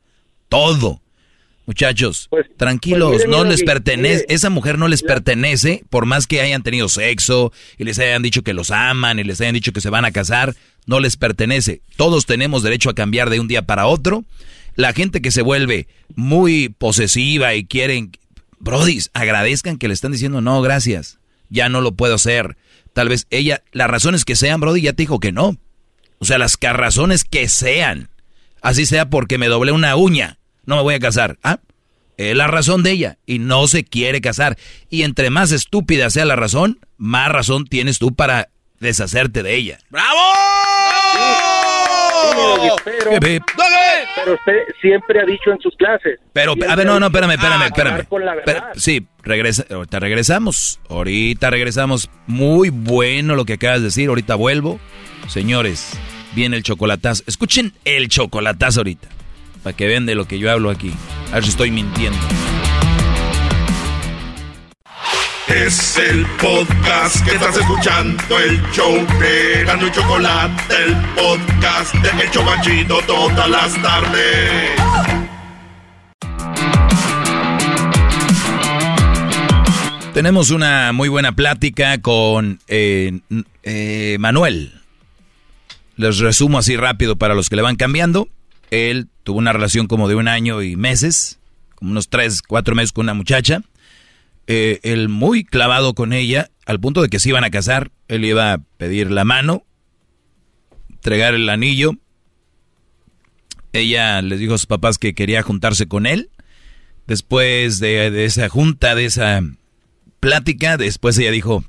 todo. 0.48 1.01
Muchachos, 1.64 2.28
tranquilos, 2.56 3.10
pues 3.12 3.26
mire, 3.28 3.39
no 3.39 3.44
les 3.44 3.62
pertenece, 3.62 4.26
esa 4.28 4.51
mujer 4.51 4.78
no 4.78 4.89
les 4.89 5.02
pertenece, 5.05 5.84
por 5.90 6.06
más 6.06 6.26
que 6.26 6.40
hayan 6.40 6.64
tenido 6.64 6.89
sexo 6.89 7.52
y 7.78 7.84
les 7.84 8.01
hayan 8.01 8.20
dicho 8.20 8.43
que 8.43 8.52
los 8.52 8.72
aman 8.72 9.20
y 9.20 9.24
les 9.24 9.40
hayan 9.40 9.55
dicho 9.55 9.72
que 9.72 9.80
se 9.80 9.89
van 9.89 10.05
a 10.05 10.10
casar, 10.10 10.56
no 10.86 10.98
les 10.98 11.16
pertenece. 11.16 11.80
Todos 11.97 12.26
tenemos 12.26 12.64
derecho 12.64 12.90
a 12.90 12.97
cambiar 12.97 13.30
de 13.30 13.39
un 13.39 13.47
día 13.47 13.62
para 13.62 13.86
otro. 13.86 14.24
La 14.74 14.93
gente 14.93 15.20
que 15.20 15.31
se 15.31 15.43
vuelve 15.43 15.89
muy 16.15 16.69
posesiva 16.70 17.55
y 17.55 17.65
quieren, 17.65 18.12
brodis, 18.59 19.11
agradezcan 19.15 19.78
que 19.78 19.89
le 19.89 19.94
están 19.94 20.12
diciendo 20.12 20.40
no, 20.40 20.62
gracias, 20.62 21.19
ya 21.49 21.69
no 21.69 21.81
lo 21.81 21.93
puedo 21.93 22.15
hacer. 22.15 22.57
Tal 22.93 23.09
vez 23.09 23.27
ella, 23.31 23.62
las 23.73 23.89
razones 23.89 24.24
que 24.24 24.36
sean, 24.36 24.61
brody, 24.61 24.82
ya 24.82 24.93
te 24.93 25.03
dijo 25.03 25.20
que 25.20 25.32
no. 25.32 25.57
O 26.19 26.24
sea, 26.24 26.39
las 26.39 26.59
razones 26.61 27.24
que 27.24 27.49
sean. 27.49 28.11
Así 28.61 28.86
sea 28.86 29.11
porque 29.11 29.39
me 29.39 29.49
doblé 29.49 29.73
una 29.73 29.97
uña, 29.97 30.39
no 30.65 30.77
me 30.77 30.82
voy 30.82 30.94
a 30.94 31.01
casar. 31.01 31.39
Ah, 31.43 31.59
es 32.16 32.36
la 32.36 32.47
razón 32.47 32.82
de 32.82 32.93
ella 32.93 33.19
y 33.27 33.39
no 33.39 33.66
se 33.66 33.85
quiere 33.85 34.20
casar. 34.20 34.57
Y 34.89 35.03
entre 35.03 35.31
más 35.31 35.53
estúpida 35.53 36.11
sea 36.11 36.24
la 36.24 36.36
razón, 36.36 36.78
más 36.97 37.28
razón 37.28 37.66
tienes 37.66 37.99
tú 37.99 38.15
para 38.15 38.51
deshacerte 38.78 39.43
de 39.43 39.57
ella. 39.57 39.78
Pero, 42.85 43.19
pero 44.16 44.35
usted 44.35 44.53
siempre 44.81 45.20
ha 45.20 45.24
dicho 45.24 45.51
en 45.53 45.59
sus 45.61 45.74
clases. 45.77 46.19
Pero, 46.32 46.55
a 46.69 46.77
ver, 46.77 46.86
no, 46.86 46.99
no, 47.01 47.07
espérame, 47.07 47.32
espérame, 47.32 47.62
"Ah, 47.62 47.66
espérame. 47.66 47.93
hablar 47.93 48.09
con 48.09 48.24
la 48.24 48.35
Pero, 48.44 48.61
verdad". 48.61 48.73
sí, 48.77 49.07
regresa, 49.23 49.65
ahorita 49.70 50.01
regresamos. 50.01 50.81
Ahorita 50.89 51.51
regresamos. 51.51 52.11
Muy 52.27 52.70
bueno 52.70 53.35
lo 53.35 53.44
que 53.44 53.55
acabas 53.55 53.78
de 53.81 53.85
decir. 53.86 54.09
Ahorita 54.09 54.35
vuelvo. 54.35 54.78
Señores, 55.28 55.93
viene 56.35 56.57
el 56.57 56.62
chocolatazo. 56.62 57.23
Escuchen 57.27 57.73
el 57.85 58.09
chocolatazo 58.09 58.81
ahorita. 58.81 59.09
Para 59.62 59.77
que 59.77 59.86
vean 59.86 60.07
de 60.07 60.15
lo 60.16 60.27
que 60.27 60.39
yo 60.39 60.51
hablo 60.51 60.70
aquí. 60.70 60.93
A 61.31 61.35
ver 61.36 61.44
si 61.44 61.51
estoy 61.51 61.70
mintiendo. 61.70 62.19
Es 65.55 65.99
el 65.99 66.24
podcast 66.41 67.23
que 67.27 67.33
estás 67.35 67.55
escuchando, 67.59 68.39
el 68.39 68.62
show 68.73 68.95
de 69.20 69.87
y 69.87 69.91
Chocolate, 69.91 70.74
el 70.83 70.97
podcast 71.15 71.95
de 71.97 72.23
El 72.23 72.31
Chobachito 72.31 72.99
todas 73.07 73.51
las 73.51 73.83
tardes. 73.83 74.70
Tenemos 80.15 80.51
una 80.51 80.93
muy 80.93 81.11
buena 81.11 81.33
plática 81.33 82.01
con 82.01 82.59
eh, 82.69 83.20
eh, 83.62 84.16
Manuel. 84.19 84.81
Les 85.97 86.19
resumo 86.19 86.59
así 86.59 86.77
rápido 86.77 87.16
para 87.16 87.35
los 87.35 87.51
que 87.51 87.57
le 87.57 87.62
van 87.62 87.77
cambiando. 87.77 88.29
Él 88.70 89.09
tuvo 89.23 89.39
una 89.39 89.53
relación 89.53 89.87
como 89.87 90.09
de 90.09 90.15
un 90.15 90.29
año 90.29 90.62
y 90.62 90.77
meses, 90.77 91.41
como 91.74 91.91
unos 91.91 92.09
tres, 92.09 92.41
cuatro 92.41 92.74
meses 92.74 92.93
con 92.93 93.05
una 93.05 93.15
muchacha. 93.15 93.61
Eh, 94.47 94.81
él 94.82 95.09
muy 95.09 95.44
clavado 95.44 95.94
con 95.94 96.12
ella, 96.12 96.51
al 96.66 96.81
punto 96.81 97.02
de 97.02 97.09
que 97.09 97.19
se 97.19 97.28
iban 97.28 97.44
a 97.44 97.51
casar. 97.51 97.90
Él 98.09 98.24
iba 98.24 98.52
a 98.52 98.59
pedir 98.59 99.10
la 99.10 99.24
mano, 99.24 99.64
entregar 100.90 101.35
el 101.35 101.48
anillo. 101.48 101.93
Ella 103.73 104.20
les 104.23 104.39
dijo 104.39 104.55
a 104.55 104.59
sus 104.59 104.66
papás 104.66 104.98
que 104.98 105.14
quería 105.14 105.43
juntarse 105.43 105.86
con 105.86 106.06
él. 106.06 106.31
Después 107.06 107.78
de, 107.78 108.10
de 108.10 108.24
esa 108.24 108.48
junta, 108.48 108.94
de 108.94 109.06
esa 109.06 109.43
plática, 110.20 110.77
después 110.77 111.19
ella 111.19 111.31
dijo, 111.31 111.64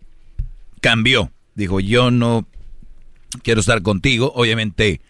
cambió. 0.81 1.31
Dijo, 1.55 1.79
yo 1.79 2.11
no 2.11 2.47
quiero 3.41 3.61
estar 3.61 3.81
contigo. 3.81 4.31
Obviamente 4.35 5.01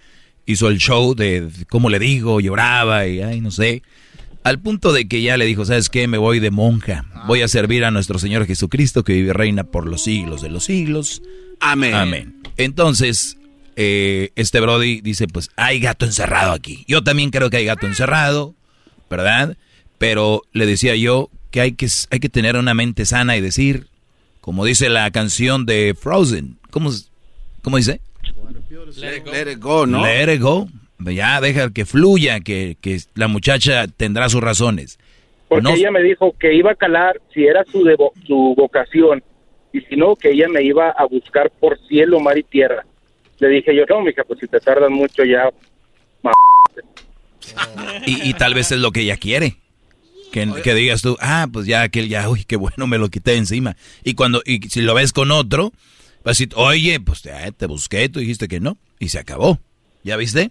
hizo 0.45 0.69
el 0.69 0.77
show 0.77 1.15
de 1.15 1.49
cómo 1.69 1.89
le 1.89 1.99
digo, 1.99 2.39
lloraba 2.39 3.07
y 3.07 3.21
ay, 3.21 3.41
no 3.41 3.51
sé. 3.51 3.83
Al 4.43 4.59
punto 4.59 4.91
de 4.91 5.07
que 5.07 5.21
ya 5.21 5.37
le 5.37 5.45
dijo, 5.45 5.65
¿sabes 5.65 5.89
qué? 5.89 6.07
Me 6.07 6.17
voy 6.17 6.39
de 6.39 6.51
monja. 6.51 7.05
Voy 7.27 7.41
a 7.41 7.47
servir 7.47 7.85
a 7.85 7.91
nuestro 7.91 8.19
Señor 8.19 8.45
Jesucristo 8.45 9.03
que 9.03 9.13
vive 9.13 9.29
y 9.29 9.31
reina 9.31 9.63
por 9.63 9.87
los 9.87 10.03
siglos 10.03 10.41
de 10.41 10.49
los 10.49 10.65
siglos. 10.65 11.21
Amén. 11.61 11.93
Amén. 11.93 12.35
Entonces, 12.57 13.37
eh, 13.75 14.31
este 14.35 14.59
Brody 14.59 15.01
dice, 15.01 15.27
pues 15.27 15.49
hay 15.55 15.79
gato 15.79 16.05
encerrado 16.05 16.51
aquí. 16.51 16.83
Yo 16.87 17.03
también 17.03 17.29
creo 17.29 17.49
que 17.49 17.57
hay 17.57 17.65
gato 17.65 17.87
encerrado, 17.87 18.53
¿verdad? 19.09 19.57
Pero 19.97 20.41
le 20.51 20.65
decía 20.65 20.95
yo 20.95 21.29
que 21.49 21.61
hay 21.61 21.71
que, 21.73 21.87
hay 22.09 22.19
que 22.19 22.29
tener 22.29 22.57
una 22.57 22.73
mente 22.73 23.05
sana 23.05 23.37
y 23.37 23.41
decir, 23.41 23.87
como 24.41 24.65
dice 24.65 24.89
la 24.89 25.09
canción 25.11 25.65
de 25.65 25.95
Frozen, 25.97 26.57
¿cómo, 26.69 26.91
cómo 27.61 27.77
dice? 27.77 28.01
Let 28.97 29.17
it 29.17 29.23
go, 29.23 29.31
let 29.31 29.51
it 29.51 29.59
go, 29.59 29.85
¿no? 29.85 30.03
Let 30.03 30.33
it 30.33 30.41
go. 30.41 30.67
Ya 30.99 31.41
deja 31.41 31.71
que 31.71 31.85
fluya, 31.85 32.39
que, 32.39 32.77
que 32.81 32.99
la 33.15 33.27
muchacha 33.27 33.87
tendrá 33.87 34.29
sus 34.29 34.41
razones. 34.41 34.99
Porque 35.49 35.63
No- 35.63 35.75
ella 35.75 35.91
me 35.91 36.01
dijo 36.01 36.33
que 36.39 36.53
iba 36.53 36.71
a 36.71 36.75
calar 36.75 37.19
si 37.33 37.45
era 37.45 37.63
su, 37.65 37.83
devo- 37.83 38.13
su 38.25 38.53
vocación 38.57 39.23
y 39.73 39.81
si 39.81 39.95
no, 39.95 40.15
que 40.15 40.31
ella 40.31 40.47
me 40.49 40.63
iba 40.63 40.89
a 40.91 41.05
buscar 41.05 41.51
por 41.59 41.77
cielo, 41.87 42.19
mar 42.19 42.37
y 42.37 42.43
tierra. 42.43 42.85
Le 43.39 43.47
dije 43.49 43.75
yo, 43.75 43.83
no, 43.89 44.01
mija, 44.01 44.23
pues 44.23 44.39
si 44.39 44.47
te 44.47 44.59
tardas 44.59 44.89
mucho 44.89 45.23
ya, 45.25 45.49
Y, 48.05 48.29
y 48.29 48.33
tal 48.33 48.53
vez 48.53 48.71
es 48.71 48.79
lo 48.79 48.91
que 48.91 49.01
ella 49.01 49.17
quiere. 49.17 49.57
Que, 50.31 50.49
que 50.63 50.73
digas 50.73 51.01
tú, 51.03 51.15
ah, 51.21 51.47
pues 51.51 51.67
ya 51.67 51.83
aquel 51.83 52.09
ya, 52.09 52.27
uy, 52.29 52.43
qué 52.45 52.55
bueno, 52.55 52.87
me 52.87 52.97
lo 52.97 53.09
quité 53.09 53.31
de 53.31 53.37
encima. 53.37 53.75
Y 54.03 54.15
cuando, 54.15 54.41
y 54.45 54.61
si 54.69 54.81
lo 54.81 54.95
ves 54.95 55.13
con 55.13 55.29
otro, 55.29 55.71
vas 56.23 56.25
a 56.25 56.29
decir, 56.31 56.49
oye, 56.55 56.99
pues 56.99 57.21
te, 57.21 57.31
te 57.51 57.65
busqué, 57.67 58.09
tú 58.09 58.19
dijiste 58.19 58.47
que 58.47 58.59
no, 58.59 58.77
y 58.97 59.09
se 59.09 59.19
acabó. 59.19 59.59
¿Ya 60.03 60.17
viste? 60.17 60.49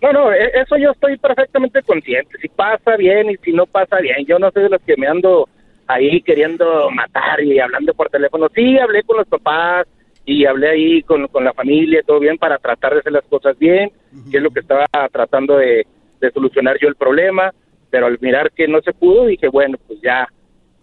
No, 0.00 0.12
no, 0.12 0.32
e- 0.32 0.52
eso 0.54 0.76
yo 0.76 0.92
estoy 0.92 1.16
perfectamente 1.16 1.82
consciente. 1.82 2.38
Si 2.40 2.48
pasa 2.48 2.96
bien 2.96 3.30
y 3.30 3.36
si 3.38 3.52
no 3.52 3.66
pasa 3.66 3.98
bien. 4.00 4.24
Yo 4.26 4.38
no 4.38 4.50
soy 4.50 4.64
de 4.64 4.68
los 4.70 4.82
que 4.82 4.96
me 4.96 5.06
ando 5.06 5.48
ahí 5.86 6.20
queriendo 6.22 6.90
matar 6.90 7.42
y 7.42 7.58
hablando 7.58 7.94
por 7.94 8.08
teléfono. 8.10 8.48
Sí, 8.54 8.78
hablé 8.78 9.02
con 9.02 9.16
los 9.16 9.26
papás 9.26 9.86
y 10.24 10.44
hablé 10.44 10.68
ahí 10.68 11.02
con, 11.02 11.26
con 11.28 11.44
la 11.44 11.54
familia, 11.54 12.02
todo 12.06 12.20
bien, 12.20 12.36
para 12.36 12.58
tratar 12.58 12.92
de 12.92 13.00
hacer 13.00 13.12
las 13.12 13.24
cosas 13.24 13.58
bien, 13.58 13.90
que 14.30 14.36
es 14.36 14.42
lo 14.42 14.50
que 14.50 14.60
estaba 14.60 14.86
tratando 15.10 15.56
de, 15.56 15.86
de 16.20 16.30
solucionar 16.30 16.76
yo 16.80 16.88
el 16.88 16.96
problema. 16.96 17.52
Pero 17.90 18.06
al 18.06 18.18
mirar 18.20 18.52
que 18.52 18.68
no 18.68 18.82
se 18.82 18.92
pudo, 18.92 19.26
dije, 19.26 19.48
bueno, 19.48 19.78
pues 19.86 19.98
ya, 20.02 20.28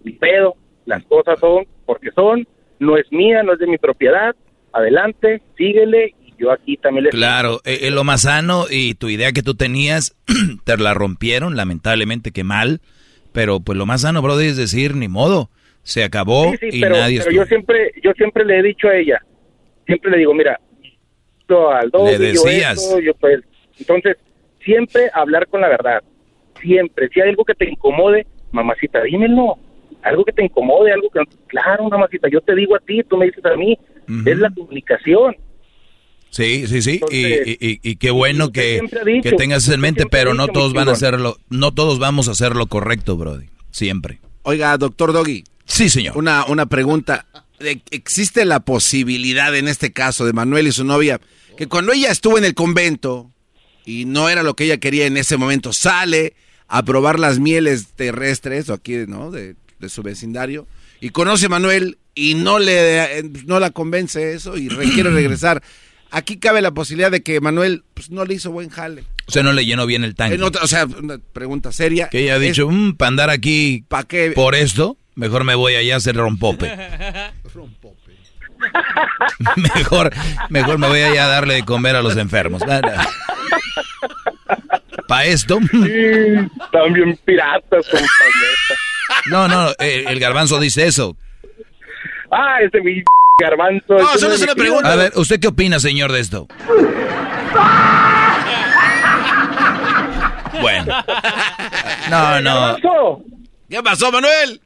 mi 0.04 0.14
pedo, 0.14 0.56
las 0.86 1.04
cosas 1.06 1.40
son 1.40 1.66
porque 1.86 2.10
son, 2.12 2.48
no 2.80 2.98
es 2.98 3.12
mía, 3.12 3.44
no 3.44 3.54
es 3.54 3.60
de 3.60 3.68
mi 3.68 3.78
propiedad. 3.78 4.36
Adelante, 4.74 5.42
síguele 5.56 6.16
yo 6.38 6.52
aquí 6.52 6.78
también 6.78 7.06
le 7.06 7.10
Claro, 7.12 7.62
eh, 7.66 7.80
eh, 7.84 7.92
lo 7.92 8.04
más 8.04 8.22
sano 8.24 8.66
y 8.70 8.94
tu 8.96 9.10
idea 9.10 9.32
que 9.32 9.42
tú 9.44 9.56
tenías, 9.56 10.16
te 10.66 10.78
la 10.78 10.94
rompieron, 10.94 11.56
lamentablemente 11.56 12.32
que 12.32 12.44
mal. 12.44 12.82
Pero 13.32 13.60
pues 13.60 13.78
lo 13.78 13.86
más 13.86 14.02
sano, 14.02 14.22
brother, 14.22 14.48
es 14.48 14.58
decir, 14.58 14.96
ni 14.96 15.08
modo, 15.10 15.50
se 15.84 16.04
acabó 16.04 16.52
Sí, 16.52 16.58
sí, 16.72 16.78
y 16.78 16.82
pero, 16.82 16.96
nadie 16.98 17.20
pero 17.20 17.30
estuvo. 17.32 17.44
yo 17.44 17.48
siempre 17.48 17.92
yo 18.04 18.12
siempre 18.14 18.46
le 18.46 18.60
he 18.60 18.64
dicho 18.64 18.88
a 18.88 18.96
ella 18.96 19.22
siempre 19.86 20.10
le 20.12 20.18
digo 20.18 20.34
mira 20.34 20.60
yo 21.48 21.70
al 21.70 21.92
doble, 21.92 22.18
Le 22.18 22.34
yo 22.34 22.44
decías. 22.44 22.78
esto, 22.82 23.00
yo 23.00 23.14
pues 23.16 23.42
entonces 23.80 24.18
siempre 24.64 25.12
hablar 25.14 25.46
con 25.48 25.62
la 25.62 25.68
verdad 25.70 26.02
siempre 26.60 27.08
si 27.14 27.22
hay 27.22 27.30
algo 27.30 27.46
que 27.46 27.54
te 27.54 27.70
incomode 27.70 28.26
mamacita 28.52 29.04
dímelo 29.04 29.58
algo 30.02 30.26
que 30.26 30.32
te 30.32 30.44
incomode 30.44 30.92
algo 30.92 31.10
que 31.12 31.22
claro 31.48 31.88
mamacita 31.88 32.30
yo 32.30 32.42
te 32.42 32.56
digo 32.56 32.76
a 32.76 32.80
ti 32.80 33.04
tú 33.04 33.18
me 33.18 33.28
dices 33.28 33.46
a 33.46 33.56
mí 33.56 33.78
es 34.26 34.38
la 34.40 34.50
comunicación 34.50 35.36
Sí, 36.36 36.68
sí, 36.68 36.82
sí, 36.82 37.00
y- 37.12 37.24
Entonces, 37.24 37.58
y, 37.62 37.66
y- 37.68 37.80
y 37.82 37.96
qué 37.96 38.12
bueno 38.12 38.52
que, 38.52 38.82
dicho, 39.06 39.22
que 39.24 39.32
tengas 39.38 39.64
eso 39.64 39.74
en 39.74 39.80
mente, 39.80 40.06
pero 40.06 40.34
no 40.34 40.48
todos 40.48 40.74
van 40.74 40.90
a 40.90 40.92
hacerlo, 40.92 41.38
no 41.50 41.74
todos 41.74 41.98
vamos 41.98 42.28
a 42.28 42.32
hacer 42.32 42.56
lo 42.58 42.68
correcto, 42.68 43.16
Brody, 43.16 43.46
siempre. 43.72 44.20
Oiga, 44.44 44.78
doctor 44.78 45.14
Doggy. 45.14 45.44
Sí, 45.66 45.90
señor. 45.90 46.18
Una, 46.18 46.46
una 46.46 46.66
pregunta. 46.66 47.26
De- 47.60 47.82
¿Existe 47.92 48.44
la 48.44 48.60
posibilidad 48.60 49.56
en 49.56 49.68
este 49.70 49.94
caso 49.94 50.26
de 50.26 50.34
Manuel 50.34 50.68
y 50.68 50.72
su 50.74 50.84
novia 50.84 51.22
que 51.58 51.68
cuando 51.68 51.94
ella 51.94 52.12
estuvo 52.12 52.38
en 52.38 52.44
el 52.44 52.54
convento 52.54 53.32
y 53.86 54.04
no 54.04 54.28
era 54.28 54.44
lo 54.44 54.56
que 54.58 54.66
ella 54.66 54.78
quería 54.78 55.06
en 55.06 55.16
ese 55.16 55.38
momento, 55.38 55.72
sale 55.72 56.34
a 56.68 56.84
probar 56.84 57.18
las 57.18 57.40
mieles 57.40 57.88
terrestres 57.96 58.68
o 58.70 58.74
aquí, 58.74 58.96
¿no? 59.08 59.32
De, 59.32 59.56
de 59.80 59.88
su 59.90 60.04
vecindario 60.04 60.68
y 61.00 61.12
conoce 61.12 61.46
a 61.46 61.50
Manuel 61.50 61.98
y 62.14 62.34
no 62.36 62.60
le 62.60 63.24
no 63.46 63.60
la 63.62 63.70
convence 63.72 64.34
eso 64.34 64.58
y 64.58 64.68
re- 64.68 64.90
quiere 64.92 65.10
regresar. 65.12 65.64
Aquí 66.12 66.38
cabe 66.38 66.62
la 66.62 66.72
posibilidad 66.72 67.12
de 67.12 67.22
que 67.24 67.42
Manuel 67.42 67.84
pues, 67.94 68.10
no 68.10 68.24
le 68.26 68.36
hizo 68.36 68.52
buen 68.52 68.70
jale. 68.70 69.04
O 69.28 69.32
sea, 69.32 69.44
no 69.44 69.54
le 69.54 69.66
llenó 69.66 69.86
bien 69.86 70.04
el 70.04 70.16
tanque. 70.16 70.36
En 70.36 70.44
otra- 70.44 70.64
o 70.64 70.68
sea, 70.68 70.86
una 70.86 71.18
pregunta 71.34 71.72
seria. 71.72 72.10
Que 72.10 72.20
ella 72.20 72.36
ha 72.36 72.40
dicho, 72.40 72.70
"Mm, 72.70 72.94
para 72.96 73.08
andar 73.10 73.30
aquí 73.30 73.84
por 74.36 74.56
esto, 74.56 74.98
mejor 75.16 75.44
me 75.44 75.56
voy 75.56 75.76
allá 75.76 75.96
a 75.96 75.98
hacer 75.98 76.16
rompope. 76.16 76.72
mejor, 79.58 80.12
mejor 80.50 80.78
me 80.78 80.88
voy 80.88 81.02
allá 81.02 81.26
a 81.26 81.28
darle 81.30 81.56
de 81.56 81.64
comer 81.66 81.96
a 81.96 82.02
los 82.02 82.16
enfermos. 82.18 82.62
Para 85.08 85.26
esto. 85.26 85.60
También 86.72 87.20
piratas, 87.26 87.86
compañero. 87.86 88.10
No, 89.28 89.48
no, 89.48 89.70
el 89.80 90.20
garbanzo 90.20 90.60
dice 90.60 90.88
eso. 90.88 91.16
Ah, 92.32 92.58
ese 92.62 92.82
mi 92.82 93.04
garbanzo. 93.38 93.96
No, 93.96 94.08
solo 94.18 94.36
es 94.36 94.42
una 94.42 94.56
pregunta. 94.56 94.92
A 94.92 94.96
ver, 94.96 95.14
¿usted 95.16 95.40
qué 95.40 95.48
opina, 95.48 95.80
señor, 95.80 96.12
de 96.12 96.20
esto? 96.20 96.48
Bueno. 100.62 100.86
No, 102.10 102.40
no. 102.42 102.78
¿Qué 103.70 103.84
pasó, 103.84 104.10
Manuel? 104.10 104.62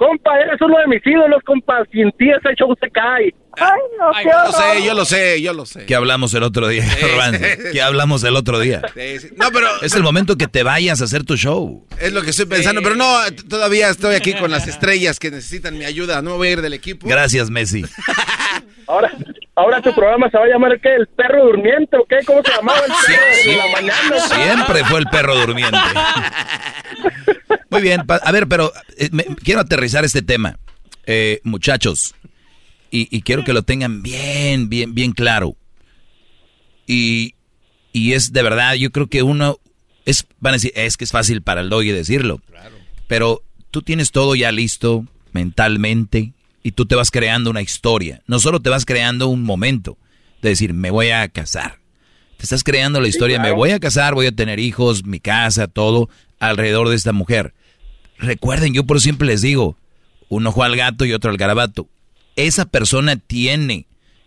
Compa, 0.00 0.30
eres 0.40 0.58
uno 0.62 0.78
de 0.78 0.86
mis 0.86 1.06
ídolos, 1.06 1.42
compa. 1.44 1.84
Sin 1.92 2.10
ti 2.12 2.30
ese 2.30 2.54
show 2.56 2.74
se 2.80 2.90
cae. 2.90 3.34
Ay, 3.58 3.80
no, 3.98 4.10
qué 4.16 4.30
Yo 4.30 4.44
lo 4.44 4.52
sé, 4.52 4.82
yo 4.82 4.94
lo 4.94 5.04
sé, 5.04 5.42
yo 5.42 5.52
lo 5.52 5.66
sé. 5.66 5.84
¿Qué 5.84 5.94
hablamos 5.94 6.32
el 6.32 6.42
otro 6.42 6.68
día, 6.68 6.86
garbanzo? 7.02 7.44
¿Qué 7.70 7.82
hablamos 7.82 8.24
el 8.24 8.34
otro 8.34 8.58
día? 8.60 8.80
Sí, 8.94 9.18
sí. 9.18 9.28
No, 9.36 9.50
pero 9.52 9.66
Es 9.82 9.94
el 9.94 10.02
momento 10.02 10.36
que 10.38 10.46
te 10.46 10.62
vayas 10.62 11.02
a 11.02 11.04
hacer 11.04 11.24
tu 11.24 11.36
show. 11.36 11.86
es 12.00 12.14
lo 12.14 12.22
que 12.22 12.30
estoy 12.30 12.46
pensando, 12.46 12.80
pero 12.80 12.94
no, 12.94 13.14
todavía 13.50 13.90
estoy 13.90 14.14
aquí 14.14 14.32
con 14.32 14.50
las 14.50 14.66
estrellas 14.66 15.18
que 15.18 15.30
necesitan 15.30 15.76
mi 15.76 15.84
ayuda. 15.84 16.22
No 16.22 16.30
me 16.30 16.36
voy 16.38 16.48
a 16.48 16.52
ir 16.52 16.62
del 16.62 16.72
equipo. 16.72 17.06
Gracias, 17.06 17.50
Messi. 17.50 17.84
Ahora, 18.86 19.12
ahora 19.54 19.82
tu 19.82 19.94
programa 19.94 20.30
se 20.30 20.38
va 20.38 20.44
a 20.44 20.48
llamar 20.48 20.80
¿qué? 20.80 20.94
¿El 20.94 21.06
perro 21.08 21.44
durmiente 21.44 21.98
o 21.98 22.06
qué? 22.06 22.20
¿Cómo 22.24 22.42
se 22.42 22.52
llamaba 22.52 22.80
el 22.80 22.92
perro 23.06 23.50
de 23.50 23.56
la 23.56 23.66
mañana? 23.68 24.20
Siempre 24.20 24.82
fue 24.84 24.98
el 25.00 25.06
perro 25.06 25.36
durmiente. 25.36 25.76
Muy 27.70 27.82
bien, 27.82 28.02
a 28.08 28.32
ver, 28.32 28.48
pero 28.48 28.72
eh, 28.98 29.08
me- 29.12 29.24
quiero 29.24 29.60
aterrizar 29.60 30.04
este 30.04 30.22
tema. 30.22 30.58
Eh, 31.06 31.40
muchachos, 31.44 32.14
y, 32.90 33.08
y 33.16 33.22
quiero 33.22 33.44
que 33.44 33.52
lo 33.52 33.62
tengan 33.62 34.02
bien, 34.02 34.68
bien, 34.68 34.94
bien 34.94 35.12
claro. 35.12 35.56
Y, 36.86 37.34
y 37.92 38.12
es 38.12 38.32
de 38.32 38.42
verdad, 38.42 38.74
yo 38.74 38.90
creo 38.90 39.06
que 39.08 39.22
uno, 39.22 39.58
es, 40.04 40.26
van 40.40 40.54
a 40.54 40.56
decir, 40.56 40.72
es 40.74 40.96
que 40.96 41.04
es 41.04 41.10
fácil 41.12 41.42
para 41.42 41.60
el 41.60 41.70
doggy 41.70 41.90
decirlo. 41.92 42.40
Pero 43.06 43.42
tú 43.70 43.82
tienes 43.82 44.10
todo 44.12 44.34
ya 44.34 44.52
listo 44.52 45.06
mentalmente 45.32 46.32
y 46.62 46.72
tú 46.72 46.86
te 46.86 46.94
vas 46.96 47.10
creando 47.10 47.50
una 47.50 47.62
historia. 47.62 48.22
No 48.26 48.38
solo 48.40 48.60
te 48.60 48.70
vas 48.70 48.84
creando 48.84 49.28
un 49.28 49.42
momento 49.42 49.96
de 50.42 50.50
decir, 50.50 50.74
me 50.74 50.90
voy 50.90 51.10
a 51.10 51.28
casar. 51.28 51.78
Te 52.36 52.44
estás 52.44 52.64
creando 52.64 53.00
la 53.00 53.08
historia, 53.08 53.38
me 53.38 53.44
claro. 53.44 53.56
voy 53.56 53.70
a 53.70 53.80
casar, 53.80 54.14
voy 54.14 54.26
a 54.26 54.32
tener 54.32 54.58
hijos, 54.58 55.04
mi 55.04 55.20
casa, 55.20 55.66
todo 55.68 56.08
alrededor 56.38 56.88
de 56.88 56.96
esta 56.96 57.12
mujer. 57.12 57.52
Recuerden, 58.20 58.74
yo 58.74 58.84
por 58.84 59.00
siempre 59.00 59.26
les 59.26 59.40
digo, 59.40 59.76
un 60.28 60.46
ojo 60.46 60.62
al 60.62 60.76
gato 60.76 61.04
y 61.04 61.12
otro 61.12 61.30
al 61.30 61.38
garabato. 61.38 61.88
Esa 62.36 62.66
persona 62.66 63.16
tiene 63.16 63.86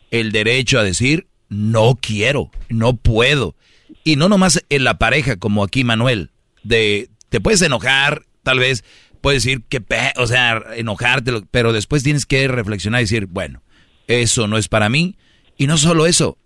el 0.10 0.32
derecho 0.32 0.80
a 0.80 0.84
decir, 0.84 1.28
no 1.50 1.98
quiero, 2.02 2.52
no 2.70 2.96
puedo. 2.96 3.56
Y 4.04 4.16
no 4.16 4.30
nomás 4.30 4.64
en 4.70 4.84
la 4.84 4.98
pareja, 4.98 5.38
como 5.38 5.64
aquí 5.64 5.84
Manuel, 5.84 6.32
de 6.64 7.10
te 7.30 7.40
puedes 7.40 7.62
enojar, 7.62 8.26
tal 8.42 8.60
vez 8.60 8.84
puedes 9.22 9.44
decir 9.44 9.64
que, 9.70 9.82
o 10.18 10.28
sea, 10.28 10.62
enojarte, 10.76 11.32
pero 11.52 11.72
después 11.72 12.04
tienes 12.04 12.26
que 12.26 12.48
reflexionar 12.48 13.02
y 13.02 13.06
decir, 13.06 13.28
bueno, 13.28 13.62
eso 14.08 14.48
no 14.48 14.58
es 14.58 14.68
para 14.68 14.90
mí. 14.90 15.16
Y 15.56 15.68
no 15.68 15.78
solo 15.78 16.08
eso, 16.08 16.38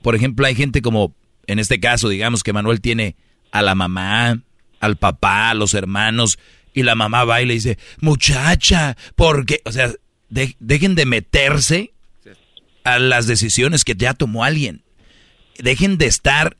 por 0.00 0.14
ejemplo, 0.14 0.46
hay 0.46 0.54
gente 0.54 0.80
como, 0.80 1.14
en 1.46 1.58
este 1.58 1.80
caso, 1.80 2.08
digamos 2.08 2.42
que 2.42 2.52
Manuel 2.52 2.80
tiene 2.80 3.16
a 3.50 3.62
la 3.62 3.74
mamá, 3.74 4.40
al 4.80 4.96
papá, 4.96 5.50
a 5.50 5.54
los 5.54 5.74
hermanos, 5.74 6.38
y 6.74 6.82
la 6.82 6.94
mamá 6.94 7.24
va 7.24 7.40
y 7.40 7.46
le 7.46 7.54
dice, 7.54 7.78
muchacha, 8.00 8.96
¿por 9.14 9.46
qué? 9.46 9.62
O 9.64 9.72
sea, 9.72 9.90
de- 10.28 10.56
dejen 10.60 10.94
de 10.96 11.06
meterse 11.06 11.92
a 12.82 12.98
las 12.98 13.26
decisiones 13.26 13.84
que 13.84 13.94
ya 13.96 14.12
tomó 14.12 14.44
alguien. 14.44 14.82
Dejen 15.58 15.96
de 15.98 16.06
estar, 16.06 16.56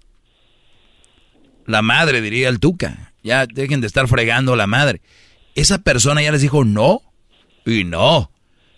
la 1.67 1.83
madre 1.83 2.21
diría 2.21 2.49
el 2.49 2.61
Tuca, 2.61 3.13
ya 3.23 3.47
dejen 3.47 3.81
de 3.81 3.87
estar 3.87 4.07
fregando 4.09 4.53
a 4.53 4.57
la 4.57 4.67
madre. 4.67 5.01
Esa 5.55 5.79
persona 5.79 6.23
ya 6.23 6.33
les 6.33 6.43
dijo 6.43 6.65
no, 6.65 7.03
y 7.67 7.85
no. 7.85 8.31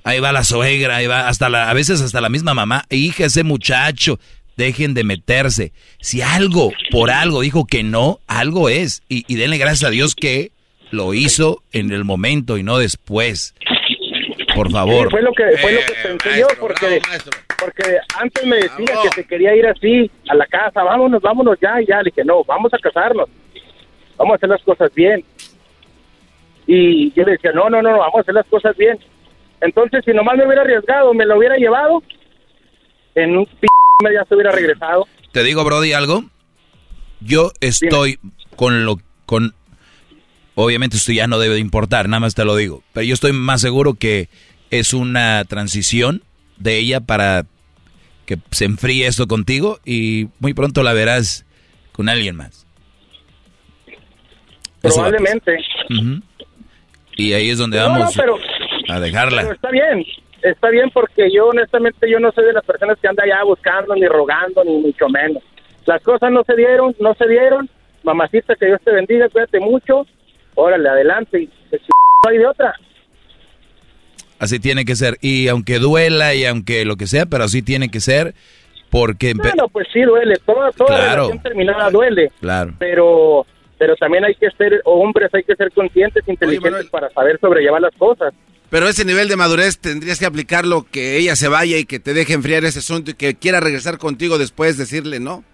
Ahí 0.04 0.20
va 0.20 0.30
la 0.32 0.44
suegra, 0.44 0.96
ahí 0.96 1.06
va 1.06 1.28
hasta 1.28 1.48
la, 1.48 1.68
a 1.68 1.74
veces 1.74 2.00
hasta 2.00 2.20
la 2.20 2.28
misma 2.28 2.54
mamá, 2.54 2.84
hija, 2.90 3.26
ese 3.26 3.42
muchacho, 3.42 4.20
dejen 4.56 4.94
de 4.94 5.02
meterse. 5.04 5.72
Si 6.00 6.22
algo, 6.22 6.72
por 6.90 7.10
algo 7.10 7.40
dijo 7.40 7.66
que 7.66 7.82
no, 7.82 8.20
algo 8.28 8.68
es. 8.68 9.02
Y, 9.08 9.24
y 9.26 9.34
denle 9.36 9.58
gracias 9.58 9.88
a 9.88 9.90
Dios 9.90 10.14
que 10.14 10.52
lo 10.90 11.14
hizo 11.14 11.62
en 11.72 11.92
el 11.92 12.04
momento 12.04 12.58
y 12.58 12.62
no 12.62 12.78
después. 12.78 13.54
Por 14.54 14.70
favor. 14.70 15.08
Sí, 15.08 15.10
fue 15.10 15.22
lo 15.22 15.32
que, 15.32 15.58
fue 15.58 15.72
lo 15.72 15.80
que 15.80 15.92
pensé 16.02 16.40
yo, 16.40 16.46
porque, 16.58 17.00
porque 17.60 17.98
antes 18.18 18.46
me 18.46 18.56
decía 18.56 18.94
que 19.02 19.08
se 19.14 19.26
quería 19.26 19.54
ir 19.54 19.66
así 19.66 20.10
a 20.28 20.34
la 20.34 20.46
casa, 20.46 20.82
vámonos, 20.82 21.20
vámonos 21.20 21.58
ya, 21.60 21.80
y 21.80 21.86
ya. 21.86 21.98
Le 21.98 22.10
dije, 22.10 22.24
no, 22.24 22.42
vamos 22.44 22.72
a 22.72 22.78
casarnos, 22.78 23.28
vamos 24.16 24.32
a 24.32 24.36
hacer 24.36 24.48
las 24.48 24.62
cosas 24.62 24.92
bien. 24.94 25.22
Y 26.66 27.12
yo 27.12 27.24
le 27.24 27.32
decía, 27.32 27.52
no, 27.52 27.68
no, 27.68 27.82
no, 27.82 27.90
no, 27.92 27.98
vamos 27.98 28.16
a 28.16 28.20
hacer 28.20 28.34
las 28.34 28.46
cosas 28.46 28.76
bien. 28.76 28.98
Entonces, 29.60 30.04
si 30.04 30.12
nomás 30.12 30.36
me 30.36 30.46
hubiera 30.46 30.62
arriesgado, 30.62 31.12
me 31.12 31.26
lo 31.26 31.36
hubiera 31.36 31.56
llevado, 31.56 32.02
en 33.14 33.36
un 33.36 33.46
p 33.46 33.66
ya 34.12 34.24
se 34.24 34.34
hubiera 34.34 34.52
regresado. 34.52 35.06
Te 35.32 35.42
digo, 35.42 35.64
Brody, 35.64 35.92
algo. 35.92 36.24
Yo 37.20 37.50
estoy 37.60 38.18
con 38.56 38.84
lo 38.84 38.98
con 39.24 39.54
obviamente 40.56 40.96
esto 40.96 41.12
ya 41.12 41.28
no 41.28 41.38
debe 41.38 41.54
de 41.54 41.60
importar, 41.60 42.08
nada 42.08 42.18
más 42.20 42.34
te 42.34 42.44
lo 42.44 42.56
digo, 42.56 42.82
pero 42.92 43.04
yo 43.06 43.14
estoy 43.14 43.32
más 43.32 43.60
seguro 43.60 43.94
que 43.94 44.28
es 44.70 44.92
una 44.92 45.44
transición 45.44 46.22
de 46.56 46.78
ella 46.78 47.00
para 47.00 47.44
que 48.24 48.38
se 48.50 48.64
enfríe 48.64 49.06
esto 49.06 49.28
contigo 49.28 49.78
y 49.84 50.26
muy 50.40 50.52
pronto 50.54 50.82
la 50.82 50.92
verás 50.92 51.46
con 51.92 52.08
alguien 52.08 52.34
más. 52.34 52.66
Eso. 54.82 54.94
Probablemente. 54.96 55.56
Y 57.16 57.32
ahí 57.32 57.50
es 57.50 57.58
donde 57.58 57.78
No, 57.78 57.84
no, 57.88 57.98
vamos 58.00 58.14
pero- 58.16 58.38
a 58.88 59.00
dejarla. 59.00 59.42
Pero 59.42 59.54
está 59.54 59.70
bien, 59.70 60.04
está 60.42 60.68
bien 60.70 60.90
porque 60.90 61.28
yo 61.32 61.46
honestamente 61.46 62.10
yo 62.10 62.18
no 62.20 62.30
soy 62.32 62.44
de 62.44 62.52
las 62.52 62.64
personas 62.64 62.98
que 63.00 63.08
anda 63.08 63.24
allá 63.24 63.42
buscando 63.44 63.94
ni 63.94 64.06
rogando 64.06 64.62
ni 64.64 64.76
mucho 64.78 65.08
menos. 65.08 65.42
Las 65.86 66.02
cosas 66.02 66.30
no 66.32 66.42
se 66.44 66.54
dieron, 66.56 66.94
no 67.00 67.14
se 67.14 67.26
dieron. 67.28 67.68
Mamacita, 68.02 68.54
que 68.56 68.66
Dios 68.66 68.80
te 68.84 68.92
bendiga, 68.92 69.28
cuídate 69.28 69.58
mucho. 69.60 70.06
Órale, 70.56 70.88
adelante. 70.88 71.42
Y 71.42 71.46
se 71.70 71.76
ch- 71.76 71.86
no 72.24 72.30
hay 72.30 72.38
de 72.38 72.46
otra. 72.46 72.74
Así 74.38 74.58
tiene 74.58 74.84
que 74.84 74.96
ser. 74.96 75.16
Y 75.20 75.48
aunque 75.48 75.78
duela 75.78 76.34
y 76.34 76.44
aunque 76.44 76.84
lo 76.84 76.96
que 76.96 77.06
sea, 77.06 77.26
pero 77.26 77.44
así 77.44 77.62
tiene 77.62 77.88
que 77.88 78.00
ser 78.00 78.34
porque... 78.90 79.32
Bueno, 79.34 79.68
pues 79.68 79.86
sí 79.92 80.02
duele, 80.02 80.34
toda, 80.44 80.70
toda 80.72 80.88
Claro. 80.98 81.22
relación 81.28 81.42
terminada 81.42 81.90
duele, 81.90 82.30
Claro. 82.40 82.74
pero 82.78 83.46
pero 83.78 83.94
también 83.96 84.24
hay 84.24 84.34
que 84.34 84.48
ser 84.56 84.80
hombres, 84.86 85.28
hay 85.34 85.42
que 85.42 85.54
ser 85.54 85.70
conscientes, 85.72 86.26
inteligentes 86.26 86.86
para 86.86 87.10
saber 87.10 87.38
sobrellevar 87.40 87.80
las 87.82 87.94
cosas. 87.98 88.32
Pero 88.70 88.88
ese 88.88 89.04
nivel 89.04 89.28
de 89.28 89.36
madurez 89.36 89.78
tendrías 89.78 90.18
que 90.18 90.24
aplicarlo, 90.24 90.86
que 90.90 91.18
ella 91.18 91.36
se 91.36 91.48
vaya 91.48 91.76
y 91.76 91.84
que 91.84 92.00
te 92.00 92.14
deje 92.14 92.32
enfriar 92.32 92.64
ese 92.64 92.78
asunto 92.78 93.10
y 93.10 93.14
que 93.14 93.34
quiera 93.34 93.60
regresar 93.60 93.98
contigo 93.98 94.38
después, 94.38 94.78
decirle 94.78 95.20
no. 95.20 95.44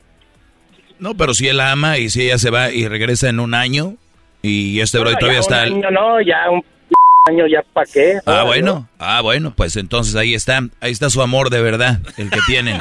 No, 1.00 1.16
pero 1.16 1.34
si 1.34 1.48
él 1.48 1.58
ama 1.60 1.98
y 1.98 2.10
si 2.10 2.22
ella 2.26 2.38
se 2.38 2.50
va 2.50 2.70
y 2.70 2.86
regresa 2.86 3.28
en 3.28 3.40
un 3.40 3.54
año 3.54 3.96
y 4.42 4.80
este 4.80 4.98
bro 4.98 5.10
No, 5.10 5.18
todavía 5.18 5.40
ya 5.40 5.40
está... 5.40 5.62
un 5.72 5.84
año, 5.84 5.90
no, 5.90 6.20
ya 6.20 6.50
un 6.50 6.62
año, 7.28 7.46
ya 7.46 7.62
para 7.72 7.86
qué. 7.86 8.18
Ah, 8.26 8.42
bueno, 8.44 8.88
ah, 8.98 9.20
bueno, 9.20 9.54
pues 9.56 9.76
entonces 9.76 10.16
ahí 10.16 10.34
está, 10.34 10.60
ahí 10.80 10.92
está 10.92 11.08
su 11.08 11.22
amor 11.22 11.50
de 11.50 11.62
verdad, 11.62 12.00
el 12.16 12.30
que 12.30 12.40
tienen. 12.46 12.78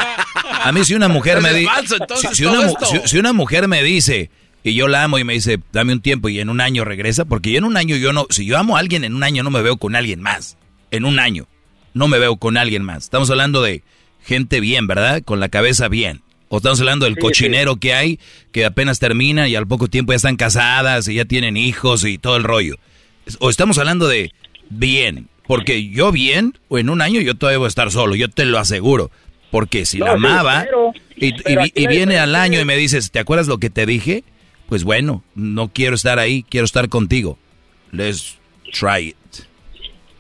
A 0.63 0.71
mí 0.71 0.83
si 0.83 0.95
una 0.95 1.07
mujer 1.07 1.41
me 1.41 1.53
dice, 1.53 1.95
una, 2.45 2.69
si 3.05 3.17
una 3.17 3.33
mujer 3.33 3.67
me 3.67 3.83
dice 3.83 4.29
y 4.63 4.75
yo 4.75 4.87
la 4.87 5.03
amo 5.03 5.17
y 5.17 5.23
me 5.23 5.33
dice, 5.33 5.59
dame 5.71 5.93
un 5.93 6.01
tiempo 6.01 6.29
y 6.29 6.39
en 6.39 6.49
un 6.49 6.61
año 6.61 6.85
regresa, 6.85 7.25
porque 7.25 7.51
yo 7.51 7.57
en 7.57 7.63
un 7.63 7.77
año 7.77 7.95
yo 7.95 8.13
no, 8.13 8.27
si 8.29 8.45
yo 8.45 8.57
amo 8.57 8.77
a 8.77 8.79
alguien 8.79 9.03
en 9.03 9.15
un 9.15 9.23
año 9.23 9.43
no 9.43 9.49
me 9.49 9.61
veo 9.61 9.77
con 9.77 9.95
alguien 9.95 10.21
más, 10.21 10.57
en 10.91 11.05
un 11.05 11.19
año 11.19 11.47
no 11.93 12.07
me 12.07 12.19
veo 12.19 12.37
con 12.37 12.57
alguien 12.57 12.83
más. 12.83 13.03
Estamos 13.03 13.29
hablando 13.31 13.61
de 13.61 13.83
gente 14.23 14.59
bien, 14.59 14.87
¿verdad? 14.87 15.23
Con 15.23 15.39
la 15.39 15.49
cabeza 15.49 15.87
bien. 15.87 16.21
O 16.53 16.57
estamos 16.57 16.81
hablando 16.81 17.05
del 17.05 17.15
Sí, 17.15 17.21
cochinero 17.21 17.77
que 17.77 17.93
hay, 17.93 18.19
que 18.51 18.65
apenas 18.65 18.99
termina 18.99 19.47
y 19.47 19.55
al 19.55 19.67
poco 19.67 19.87
tiempo 19.87 20.11
ya 20.11 20.17
están 20.17 20.35
casadas 20.35 21.07
y 21.07 21.15
ya 21.15 21.23
tienen 21.23 21.55
hijos 21.55 22.03
y 22.03 22.17
todo 22.17 22.35
el 22.35 22.43
rollo. 22.43 22.75
O 23.39 23.49
estamos 23.49 23.77
hablando 23.77 24.09
de 24.09 24.31
bien. 24.69 25.29
Porque 25.47 25.89
yo 25.89 26.11
bien, 26.11 26.57
o 26.67 26.77
en 26.77 26.89
un 26.89 27.01
año 27.01 27.21
yo 27.21 27.35
todavía 27.35 27.57
voy 27.57 27.65
a 27.65 27.69
estar 27.69 27.89
solo, 27.89 28.15
yo 28.15 28.29
te 28.29 28.43
lo 28.43 28.59
aseguro. 28.59 29.11
Porque 29.49 29.85
si 29.85 29.99
la 29.99 30.11
amaba 30.11 30.65
y, 31.15 31.33
y, 31.49 31.87
viene 31.87 32.19
al 32.19 32.35
año 32.35 32.59
y 32.59 32.65
me 32.65 32.75
dices, 32.75 33.11
¿te 33.11 33.19
acuerdas 33.19 33.47
lo 33.47 33.57
que 33.57 33.69
te 33.69 33.85
dije? 33.85 34.25
Pues 34.67 34.83
bueno, 34.83 35.23
no 35.35 35.69
quiero 35.69 35.95
estar 35.95 36.19
ahí, 36.19 36.43
quiero 36.43 36.65
estar 36.65 36.89
contigo. 36.89 37.37
Let's 37.91 38.37
try 38.73 39.09
it. 39.09 39.15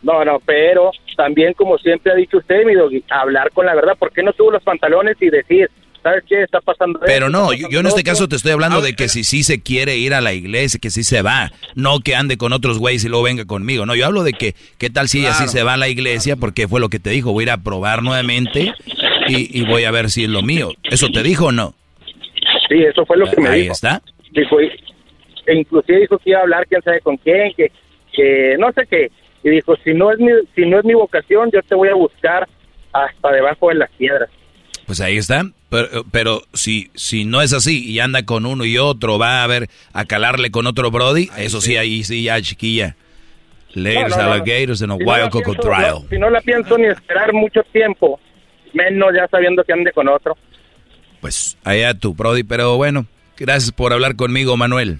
No, 0.01 0.23
no, 0.23 0.39
pero 0.45 0.91
también 1.17 1.53
como 1.53 1.77
siempre 1.77 2.11
ha 2.13 2.15
dicho 2.15 2.37
usted, 2.37 2.65
mi 2.65 2.73
doggy, 2.73 3.03
hablar 3.09 3.51
con 3.51 3.65
la 3.65 3.75
verdad. 3.75 3.97
¿Por 3.97 4.11
qué 4.11 4.23
no 4.23 4.31
subo 4.33 4.51
los 4.51 4.63
pantalones 4.63 5.15
y 5.21 5.29
decir, 5.29 5.69
¿sabes 6.03 6.23
qué 6.27 6.43
está 6.43 6.59
pasando? 6.61 6.99
Pero 7.05 7.29
no, 7.29 7.53
yo, 7.53 7.79
en 7.79 7.85
este 7.85 8.03
caso 8.03 8.27
te 8.27 8.35
estoy 8.35 8.51
hablando 8.51 8.81
de 8.81 8.95
que 8.95 9.07
si 9.07 9.23
sí 9.23 9.43
se 9.43 9.61
quiere 9.61 9.97
ir 9.97 10.13
a 10.13 10.21
la 10.21 10.33
iglesia, 10.33 10.79
que 10.81 10.89
sí 10.89 11.03
se 11.03 11.21
va, 11.21 11.51
no 11.75 11.99
que 11.99 12.15
ande 12.15 12.37
con 12.37 12.53
otros 12.53 12.79
güeyes 12.79 13.03
y 13.05 13.09
luego 13.09 13.23
venga 13.23 13.45
conmigo. 13.45 13.85
No, 13.85 13.95
yo 13.95 14.05
hablo 14.05 14.23
de 14.23 14.33
que, 14.33 14.55
¿qué 14.77 14.89
tal 14.89 15.07
si 15.07 15.19
ella 15.19 15.33
sí 15.33 15.47
se 15.47 15.63
va 15.63 15.73
a 15.73 15.77
la 15.77 15.89
iglesia? 15.89 16.35
Porque 16.35 16.67
fue 16.67 16.79
lo 16.79 16.89
que 16.89 16.99
te 16.99 17.09
dijo, 17.09 17.31
voy 17.31 17.43
a 17.43 17.45
ir 17.45 17.51
a 17.51 17.57
probar 17.57 18.03
nuevamente 18.03 18.73
y, 19.27 19.63
voy 19.65 19.83
a 19.83 19.91
ver 19.91 20.09
si 20.09 20.23
es 20.23 20.29
lo 20.29 20.41
mío. 20.41 20.71
¿Eso 20.83 21.09
te 21.09 21.23
dijo 21.23 21.47
o 21.47 21.51
no? 21.51 21.73
Sí, 22.69 22.81
eso 22.83 23.05
fue 23.05 23.17
lo 23.17 23.25
que 23.25 23.41
me 23.41 23.49
dijo. 23.51 23.63
Ahí 23.63 23.67
está. 23.67 24.01
Dijo, 24.31 24.59
e 24.59 25.55
inclusive 25.55 26.01
dijo 26.01 26.17
que 26.19 26.31
iba 26.31 26.39
a 26.39 26.43
hablar 26.43 26.67
quién 26.67 26.81
sabe 26.81 27.01
con 27.01 27.17
quién, 27.17 27.53
que, 27.55 27.71
que 28.13 28.55
no 28.59 28.71
sé 28.73 28.85
qué. 28.89 29.11
Y 29.43 29.49
dijo, 29.49 29.75
si 29.83 29.93
no 29.93 30.11
es 30.11 30.19
mi, 30.19 30.31
si 30.55 30.65
no 30.65 30.79
es 30.79 30.85
mi 30.85 30.93
vocación, 30.93 31.49
yo 31.51 31.61
te 31.63 31.75
voy 31.75 31.89
a 31.89 31.95
buscar 31.95 32.47
hasta 32.93 33.31
debajo 33.31 33.69
de 33.69 33.75
las 33.75 33.89
piedras. 33.91 34.29
Pues 34.91 34.99
ahí 34.99 35.15
está. 35.15 35.45
Pero, 35.69 36.03
pero, 36.11 36.41
si, 36.51 36.91
si 36.95 37.23
no 37.23 37.41
es 37.41 37.53
así 37.53 37.89
y 37.89 38.01
anda 38.01 38.25
con 38.25 38.45
uno 38.45 38.65
y 38.65 38.77
otro, 38.77 39.17
va 39.17 39.41
a 39.41 39.47
ver 39.47 39.69
a 39.93 40.03
calarle 40.03 40.51
con 40.51 40.67
otro 40.67 40.91
Brody, 40.91 41.29
eso 41.37 41.61
sí, 41.61 41.77
ahí 41.77 42.03
sí, 42.03 42.23
ya 42.23 42.41
chiquilla. 42.41 42.97
Laters, 43.73 44.17
alligators 44.17 44.81
and 44.81 44.91
a 44.91 44.95
wild 44.95 45.29
coco 45.29 45.55
trial. 45.55 45.99
si 46.09 46.19
no 46.19 46.29
la 46.29 46.41
pienso 46.41 46.77
ni 46.77 46.87
esperar 46.87 47.31
mucho 47.31 47.61
tiempo, 47.71 48.19
menos 48.73 49.13
ya 49.15 49.29
sabiendo 49.29 49.63
que 49.63 49.71
ande 49.71 49.93
con 49.93 50.09
otro. 50.09 50.35
Pues 51.21 51.57
allá 51.63 51.93
tú, 51.93 52.13
Brody, 52.13 52.43
pero 52.43 52.75
bueno, 52.75 53.05
gracias 53.37 53.71
por 53.71 53.93
hablar 53.93 54.17
conmigo, 54.17 54.57
Manuel. 54.57 54.99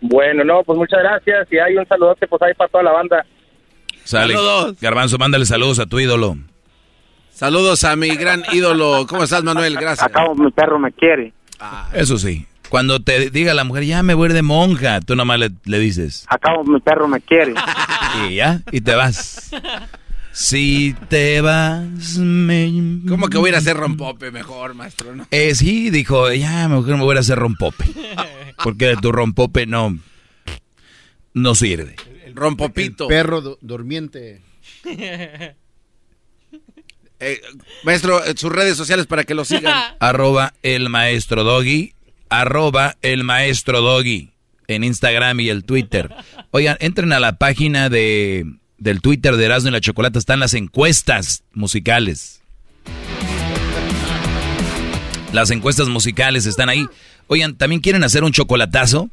Bueno, 0.00 0.42
no, 0.42 0.64
pues 0.64 0.76
muchas 0.76 0.98
gracias 0.98 1.46
y 1.52 1.58
hay 1.58 1.76
un 1.76 1.86
saludote 1.86 2.26
pues 2.26 2.42
ahí 2.42 2.54
para 2.54 2.70
toda 2.70 2.82
la 2.82 2.90
banda. 2.90 3.24
Saludos. 4.02 4.80
Garbanzo, 4.80 5.16
mándale 5.16 5.46
saludos 5.46 5.78
a 5.78 5.86
tu 5.86 6.00
ídolo. 6.00 6.38
Saludos 7.34 7.82
a 7.82 7.96
mi 7.96 8.10
gran 8.10 8.44
ídolo. 8.52 9.06
¿Cómo 9.08 9.24
estás, 9.24 9.42
Manuel? 9.42 9.74
Gracias. 9.74 10.06
Acabo, 10.06 10.36
mi 10.36 10.52
perro 10.52 10.78
me 10.78 10.92
quiere. 10.92 11.32
Ah. 11.58 11.90
Eso 11.92 12.16
sí. 12.16 12.46
Cuando 12.68 13.00
te 13.00 13.30
diga 13.30 13.54
la 13.54 13.64
mujer, 13.64 13.84
ya 13.84 14.04
me 14.04 14.14
voy 14.14 14.28
de 14.28 14.42
monja, 14.42 15.00
tú 15.00 15.16
nomás 15.16 15.40
le, 15.40 15.50
le 15.64 15.78
dices. 15.80 16.26
Acabo, 16.28 16.62
mi 16.62 16.78
perro 16.80 17.08
me 17.08 17.20
quiere. 17.20 17.54
Y 18.28 18.36
ya, 18.36 18.62
y 18.70 18.80
te 18.80 18.94
vas. 18.94 19.50
Si 20.30 20.94
te 21.08 21.40
vas, 21.40 22.16
me... 22.18 23.00
¿Cómo 23.08 23.26
que 23.26 23.38
voy 23.38 23.48
a 23.48 23.50
ir 23.50 23.54
a 23.56 23.58
hacer 23.58 23.76
rompope 23.76 24.30
mejor, 24.30 24.74
maestro? 24.74 25.16
¿no? 25.16 25.26
Eh, 25.32 25.56
sí, 25.56 25.90
dijo, 25.90 26.32
ya, 26.32 26.68
mejor 26.68 26.96
me 26.96 27.02
voy 27.02 27.16
a 27.16 27.20
hacer 27.20 27.36
rompope. 27.36 27.84
Porque 28.62 28.94
tu 29.02 29.10
rompope 29.10 29.66
no, 29.66 29.98
no 31.32 31.54
sirve. 31.56 31.96
El 32.24 32.36
rompopito. 32.36 33.08
perro 33.08 33.58
durmiente. 33.60 34.42
Eh, 37.24 37.40
maestro, 37.84 38.22
eh, 38.22 38.34
sus 38.36 38.52
redes 38.52 38.76
sociales 38.76 39.06
para 39.06 39.24
que 39.24 39.34
lo 39.34 39.44
sigan. 39.44 39.74
arroba 40.00 40.52
el 40.62 40.90
maestro 40.90 41.42
doggy. 41.42 41.94
Arroba 42.28 42.96
el 43.02 43.24
maestro 43.24 43.80
doggy. 43.80 44.30
En 44.68 44.84
Instagram 44.84 45.40
y 45.40 45.48
el 45.48 45.64
Twitter. 45.64 46.14
Oigan, 46.50 46.76
entren 46.80 47.12
a 47.12 47.20
la 47.20 47.36
página 47.36 47.88
de 47.88 48.46
del 48.78 49.00
Twitter 49.00 49.36
de 49.36 49.44
Erasmo 49.46 49.70
y 49.70 49.72
la 49.72 49.80
Chocolata 49.80 50.18
están 50.18 50.40
las 50.40 50.52
encuestas 50.52 51.42
musicales. 51.52 52.42
Las 55.32 55.50
encuestas 55.50 55.88
musicales 55.88 56.46
están 56.46 56.68
ahí. 56.68 56.86
Oigan, 57.26 57.54
¿también 57.56 57.80
quieren 57.80 58.04
hacer 58.04 58.24
un 58.24 58.32
chocolatazo? 58.32 59.10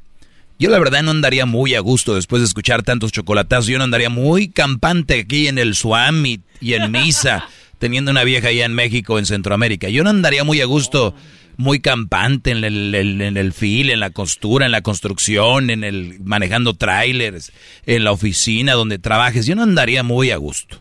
Yo 0.59 0.69
la 0.69 0.77
verdad 0.77 1.01
no 1.01 1.11
andaría 1.11 1.45
muy 1.45 1.73
a 1.73 1.79
gusto 1.79 2.13
después 2.13 2.41
de 2.41 2.47
escuchar 2.47 2.83
tantos 2.83 3.11
chocolatazos. 3.11 3.67
Yo 3.67 3.77
no 3.77 3.83
andaría 3.83 4.09
muy 4.09 4.49
campante 4.49 5.21
aquí 5.21 5.47
en 5.47 5.57
el 5.57 5.73
Suami 5.73 6.41
y 6.59 6.73
en 6.73 6.91
Misa, 6.91 7.47
teniendo 7.81 8.11
una 8.11 8.23
vieja 8.23 8.49
allá 8.49 8.65
en 8.65 8.75
México, 8.75 9.17
en 9.17 9.25
Centroamérica. 9.25 9.89
Yo 9.89 10.03
no 10.03 10.11
andaría 10.11 10.43
muy 10.43 10.61
a 10.61 10.65
gusto 10.65 11.15
muy 11.57 11.79
campante 11.79 12.51
en 12.51 12.63
el, 12.63 12.93
en 12.93 13.37
el 13.37 13.53
fil, 13.53 13.89
en 13.89 13.99
la 13.99 14.11
costura, 14.11 14.67
en 14.67 14.71
la 14.71 14.83
construcción, 14.83 15.71
en 15.71 15.83
el 15.83 16.19
manejando 16.23 16.75
trailers, 16.75 17.51
en 17.87 18.03
la 18.03 18.11
oficina 18.11 18.73
donde 18.73 18.99
trabajes. 18.99 19.47
Yo 19.47 19.55
no 19.55 19.63
andaría 19.63 20.03
muy 20.03 20.29
a 20.29 20.37
gusto. 20.37 20.79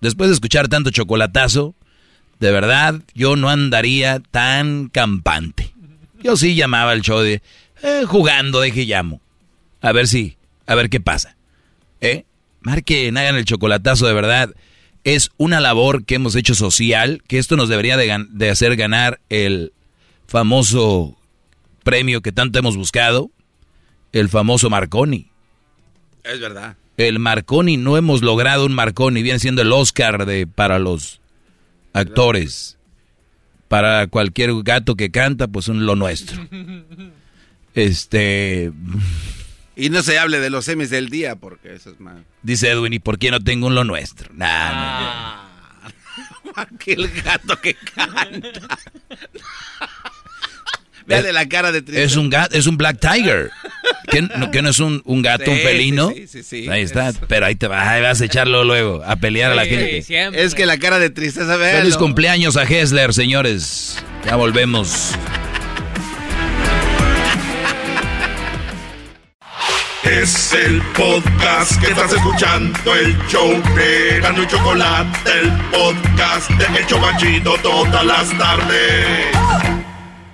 Después 0.00 0.30
de 0.30 0.34
escuchar 0.34 0.68
tanto 0.68 0.88
chocolatazo, 0.90 1.74
de 2.40 2.50
verdad, 2.50 3.02
yo 3.14 3.36
no 3.36 3.50
andaría 3.50 4.18
tan 4.18 4.88
campante. 4.88 5.74
Yo 6.22 6.38
sí 6.38 6.54
llamaba 6.54 6.92
al 6.92 7.02
show 7.02 7.20
de 7.20 7.42
eh, 7.82 8.04
jugando, 8.06 8.60
de 8.60 8.72
que 8.72 8.86
llamo. 8.86 9.20
A 9.82 9.92
ver 9.92 10.08
si, 10.08 10.38
a 10.66 10.74
ver 10.74 10.88
qué 10.88 11.00
pasa. 11.00 11.36
¿Eh? 12.00 12.24
Marquen, 12.62 13.18
hagan 13.18 13.36
el 13.36 13.44
chocolatazo 13.44 14.06
de 14.06 14.14
verdad. 14.14 14.54
Es 15.04 15.30
una 15.36 15.60
labor 15.60 16.04
que 16.04 16.16
hemos 16.16 16.34
hecho 16.34 16.54
social, 16.54 17.22
que 17.28 17.38
esto 17.38 17.56
nos 17.56 17.68
debería 17.68 17.96
de 17.96 18.50
hacer 18.50 18.74
ganar 18.76 19.20
el 19.28 19.72
famoso 20.26 21.16
premio 21.82 22.22
que 22.22 22.32
tanto 22.32 22.58
hemos 22.58 22.76
buscado, 22.76 23.30
el 24.12 24.28
famoso 24.28 24.70
Marconi. 24.70 25.28
Es 26.24 26.40
verdad. 26.40 26.76
El 26.96 27.18
Marconi, 27.18 27.76
no 27.76 27.96
hemos 27.96 28.22
logrado 28.22 28.64
un 28.66 28.72
Marconi, 28.72 29.22
viene 29.22 29.38
siendo 29.38 29.62
el 29.62 29.72
Oscar 29.72 30.26
de, 30.26 30.46
para 30.46 30.78
los 30.78 31.20
actores. 31.92 32.78
Para 33.68 34.06
cualquier 34.06 34.52
gato 34.62 34.94
que 34.94 35.10
canta, 35.10 35.48
pues 35.48 35.68
un 35.68 35.86
lo 35.86 35.96
nuestro. 35.96 36.46
Este... 37.74 38.72
Y 39.76 39.90
no 39.90 40.02
se 40.02 40.18
hable 40.18 40.40
de 40.40 40.50
los 40.50 40.64
semis 40.66 40.90
del 40.90 41.08
día, 41.08 41.36
porque 41.36 41.74
eso 41.74 41.90
es 41.90 42.00
más... 42.00 42.16
Dice 42.42 42.70
Edwin, 42.70 42.92
¿y 42.92 42.98
por 42.98 43.18
qué 43.18 43.30
no 43.30 43.40
tengo 43.40 43.66
un 43.66 43.74
lo 43.74 43.84
nuestro? 43.84 44.30
Nah, 44.34 44.46
ah. 44.48 45.50
Aquel 46.56 47.10
gato 47.22 47.60
que 47.60 47.74
canta. 47.74 48.78
Veale 51.06 51.32
la 51.32 51.46
cara 51.48 51.70
de 51.70 51.82
tristeza. 51.82 52.06
Es 52.06 52.16
un 52.16 52.30
gato, 52.30 52.56
es 52.56 52.66
un 52.66 52.76
black 52.76 52.98
tiger. 52.98 53.50
¿Que 54.10 54.22
no, 54.22 54.50
que 54.50 54.62
no 54.62 54.70
es 54.70 54.78
un, 54.78 55.02
un 55.04 55.22
gato, 55.22 55.50
un 55.50 55.58
felino? 55.58 56.10
Sí, 56.10 56.26
sí, 56.26 56.42
sí, 56.42 56.68
Ahí 56.68 56.82
está. 56.82 57.12
Pero 57.28 57.46
ahí 57.46 57.56
te 57.56 57.66
vas, 57.66 57.86
ahí 57.86 58.00
vas 58.02 58.20
a 58.20 58.24
echarlo 58.24 58.64
luego, 58.64 59.02
a 59.04 59.16
pelear 59.16 59.52
a 59.52 59.54
la 59.54 59.66
gente. 59.66 59.98
Es 60.32 60.54
que 60.54 60.66
la 60.66 60.78
cara 60.78 60.98
de 60.98 61.10
tristeza. 61.10 61.58
Feliz 61.58 61.96
cumpleaños 61.96 62.56
a 62.56 62.62
Hessler, 62.62 63.12
señores. 63.12 64.02
Ya 64.24 64.36
volvemos. 64.36 65.14
Es 70.04 70.52
el 70.52 70.82
podcast 70.92 71.80
que 71.80 71.86
estás 71.88 72.12
escuchando, 72.12 72.94
el 72.94 73.16
show 73.26 73.50
de 73.74 74.20
Gano 74.20 74.42
y 74.42 74.46
Chocolate, 74.46 75.30
el 75.40 75.50
podcast 75.70 76.50
de 76.50 76.78
El 76.78 76.86
Chocachito 76.86 77.56
todas 77.62 78.04
las 78.04 78.38
tardes. 78.38 79.34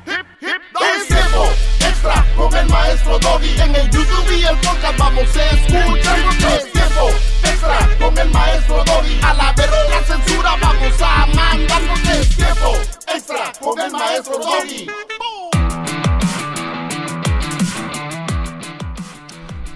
Es 0.03 1.07
tiempo 1.07 1.53
extra 1.79 2.27
con 2.37 2.57
el 2.57 2.67
maestro 2.69 3.19
Doggy. 3.21 3.61
En 3.61 3.75
el 3.77 3.91
YouTube 3.91 4.39
y 4.39 4.45
el 4.45 4.57
podcast 4.57 4.99
vamos 4.99 5.37
a 5.37 5.51
escuchar. 5.51 6.19
Es 6.53 6.73
tiempo 6.73 7.11
extra 7.45 7.89
con 8.01 8.19
el 8.19 8.31
maestro 8.31 8.85
Doggy. 8.85 9.21
A 9.23 9.35
la 9.35 9.53
verga 9.53 9.77
la 9.89 10.03
censura 10.05 10.57
vamos 10.61 11.01
a 11.01 11.27
mandar. 11.27 11.83
Es 12.13 12.37
tiempo 12.37 12.77
extra 13.15 13.53
con 13.61 13.81
el 13.81 13.91
maestro 13.93 14.39
Doggy. 14.39 14.89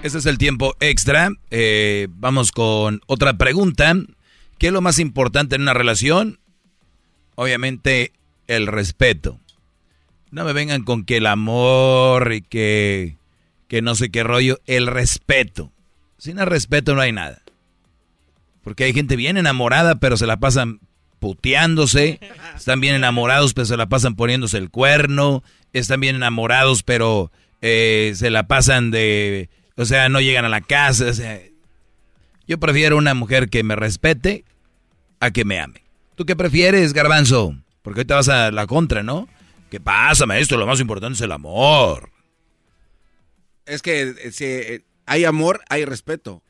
Este 0.05 0.19
es 0.19 0.27
el 0.27 0.37
tiempo 0.37 0.75
extra. 0.81 1.31
Eh, 1.49 2.09
vamos 2.11 2.51
con 2.51 3.01
otra 3.07 3.39
pregunta. 3.39 3.95
¿Qué 4.59 4.67
es 4.67 4.71
lo 4.71 4.81
más 4.81 4.99
importante 4.99 5.55
en 5.55 5.63
una 5.63 5.73
relación? 5.73 6.37
Obviamente 7.33 8.11
el 8.45 8.67
respeto. 8.67 9.39
No 10.29 10.45
me 10.45 10.53
vengan 10.53 10.83
con 10.83 11.05
que 11.05 11.17
el 11.17 11.25
amor 11.25 12.33
y 12.33 12.43
que, 12.43 13.17
que 13.67 13.81
no 13.81 13.95
sé 13.95 14.11
qué 14.11 14.21
rollo. 14.21 14.59
El 14.67 14.85
respeto. 14.85 15.71
Sin 16.19 16.37
el 16.37 16.45
respeto 16.45 16.93
no 16.93 17.01
hay 17.01 17.11
nada. 17.11 17.41
Porque 18.63 18.83
hay 18.83 18.93
gente 18.93 19.15
bien 19.15 19.37
enamorada, 19.37 19.95
pero 19.95 20.17
se 20.17 20.27
la 20.27 20.37
pasan 20.37 20.81
puteándose. 21.17 22.19
Están 22.55 22.79
bien 22.79 22.93
enamorados, 22.93 23.55
pero 23.55 23.65
se 23.65 23.75
la 23.75 23.89
pasan 23.89 24.15
poniéndose 24.15 24.59
el 24.59 24.69
cuerno. 24.69 25.43
Están 25.73 25.99
bien 25.99 26.15
enamorados, 26.15 26.83
pero 26.83 27.31
eh, 27.63 28.13
se 28.15 28.29
la 28.29 28.47
pasan 28.47 28.91
de... 28.91 29.49
O 29.77 29.85
sea, 29.85 30.09
no 30.09 30.21
llegan 30.21 30.45
a 30.45 30.49
la 30.49 30.61
casa. 30.61 31.11
yo 32.47 32.59
prefiero 32.59 32.97
una 32.97 33.13
mujer 33.13 33.49
que 33.49 33.63
me 33.63 33.75
respete 33.75 34.45
a 35.19 35.31
que 35.31 35.45
me 35.45 35.59
ame. 35.59 35.83
¿Tú 36.15 36.25
qué 36.25 36.35
prefieres, 36.35 36.93
garbanzo? 36.93 37.57
Porque 37.81 38.01
hoy 38.01 38.05
te 38.05 38.13
vas 38.13 38.29
a 38.29 38.51
la 38.51 38.67
contra, 38.67 39.03
¿no? 39.03 39.27
¿Qué 39.69 39.79
pasa, 39.79 40.25
maestro? 40.25 40.57
Lo 40.57 40.65
más 40.65 40.79
importante 40.79 41.15
es 41.15 41.21
el 41.21 41.31
amor. 41.31 42.09
Es 43.65 43.81
que 43.81 44.01
eh, 44.01 44.31
si 44.31 44.85
hay 45.05 45.25
amor, 45.25 45.61
hay 45.69 45.85
respeto. 45.85 46.41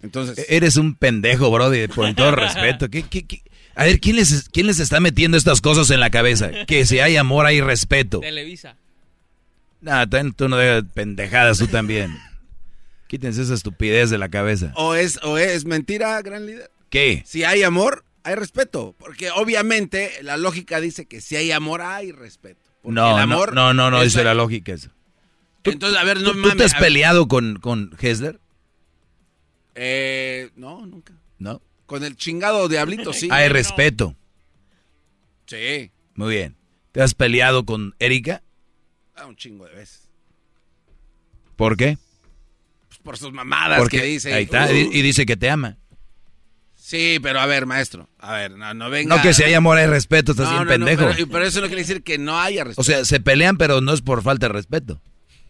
Entonces. 0.00 0.46
Eres 0.48 0.76
un 0.76 0.94
pendejo, 0.94 1.50
Brody, 1.50 1.88
con 1.88 2.14
todo 2.14 2.30
respeto. 2.30 2.88
¿Qué, 2.88 3.02
qué, 3.02 3.26
qué? 3.26 3.42
A 3.74 3.84
ver, 3.84 4.00
¿quién 4.00 4.16
les, 4.16 4.48
¿quién 4.48 4.66
les 4.66 4.80
está 4.80 5.00
metiendo 5.00 5.36
estas 5.36 5.60
cosas 5.60 5.90
en 5.90 6.00
la 6.00 6.10
cabeza? 6.10 6.50
Que 6.66 6.86
si 6.86 7.00
hay 7.00 7.16
amor, 7.16 7.46
hay 7.46 7.60
respeto. 7.60 8.20
Televisa. 8.20 8.76
No, 9.80 10.08
tú 10.34 10.48
no 10.48 10.56
debes 10.56 10.84
pendejadas, 10.94 11.58
tú 11.58 11.68
también. 11.68 12.16
Quítense 13.08 13.42
esa 13.42 13.54
estupidez 13.54 14.10
de 14.10 14.18
la 14.18 14.28
cabeza. 14.28 14.72
O 14.76 14.94
es, 14.94 15.18
o 15.24 15.36
es 15.38 15.64
mentira, 15.64 16.20
gran 16.22 16.46
líder. 16.46 16.70
¿Qué? 16.90 17.22
Si 17.26 17.42
hay 17.42 17.62
amor, 17.64 18.04
hay 18.22 18.36
respeto. 18.36 18.94
Porque 18.98 19.30
obviamente 19.32 20.12
la 20.22 20.36
lógica 20.36 20.80
dice 20.80 21.06
que 21.06 21.20
si 21.20 21.34
hay 21.34 21.50
amor, 21.50 21.82
hay 21.82 22.12
respeto. 22.12 22.60
Porque 22.82 22.94
No, 22.94 23.16
el 23.16 23.22
amor 23.22 23.54
no, 23.54 23.74
no, 23.74 23.90
no, 23.90 23.90
no 23.90 24.02
es- 24.02 24.12
dice 24.12 24.22
la 24.22 24.34
lógica 24.34 24.72
eso. 24.72 24.90
Entonces, 25.64 25.98
a 25.98 26.04
ver, 26.04 26.18
no 26.20 26.28
¿Tú, 26.30 26.32
tú 26.34 26.38
mames. 26.38 26.56
te 26.58 26.64
has 26.64 26.72
ver, 26.74 26.82
peleado 26.82 27.26
con, 27.28 27.58
con 27.58 27.94
Hessler? 28.00 28.38
Eh, 29.74 30.50
no, 30.56 30.86
nunca. 30.86 31.14
¿No? 31.38 31.60
Con 31.86 32.04
el 32.04 32.16
chingado 32.16 32.68
diablito, 32.68 33.12
sí. 33.12 33.28
Hay 33.30 33.48
respeto. 33.48 34.14
Sí. 35.46 35.90
Muy 36.14 36.34
bien. 36.34 36.56
¿Te 36.92 37.02
has 37.02 37.14
peleado 37.14 37.64
con 37.64 37.94
Erika? 37.98 38.42
Ah, 39.14 39.26
un 39.26 39.36
chingo 39.36 39.66
de 39.66 39.74
veces. 39.74 40.08
¿Por 41.56 41.76
qué? 41.76 41.98
Pues 42.88 42.98
por 43.02 43.16
sus 43.18 43.32
mamadas 43.32 43.78
Porque 43.78 43.98
que 44.00 44.04
dice. 44.06 44.32
ahí 44.32 44.44
está, 44.44 44.66
Uh. 44.66 44.74
y 44.74 45.02
dice 45.02 45.26
que 45.26 45.36
te 45.36 45.48
ama. 45.50 45.76
Sí, 46.74 47.18
pero 47.22 47.38
a 47.40 47.46
ver, 47.46 47.66
maestro. 47.66 48.08
A 48.18 48.32
ver, 48.32 48.52
no, 48.52 48.72
no 48.72 48.88
venga. 48.88 49.14
No 49.16 49.22
que 49.22 49.34
si 49.34 49.42
hay 49.42 49.52
amor 49.54 49.76
hay 49.76 49.86
respeto, 49.86 50.32
estás 50.32 50.46
No, 50.50 50.64
bien 50.64 50.66
no, 50.66 50.78
no, 50.78 50.86
pendejo. 50.86 51.10
pero, 51.14 51.28
pero 51.28 51.44
eso 51.44 51.60
no 51.60 51.66
quiere 51.66 51.82
decir 51.82 52.02
que 52.02 52.16
no 52.16 52.40
haya 52.40 52.64
respeto. 52.64 52.80
O 52.80 52.84
sea, 52.84 53.04
se 53.04 53.20
pelean, 53.20 53.58
pero 53.58 53.80
no 53.82 53.92
es 53.92 54.00
por 54.00 54.22
falta 54.22 54.46
de 54.48 54.52
respeto. 54.54 55.00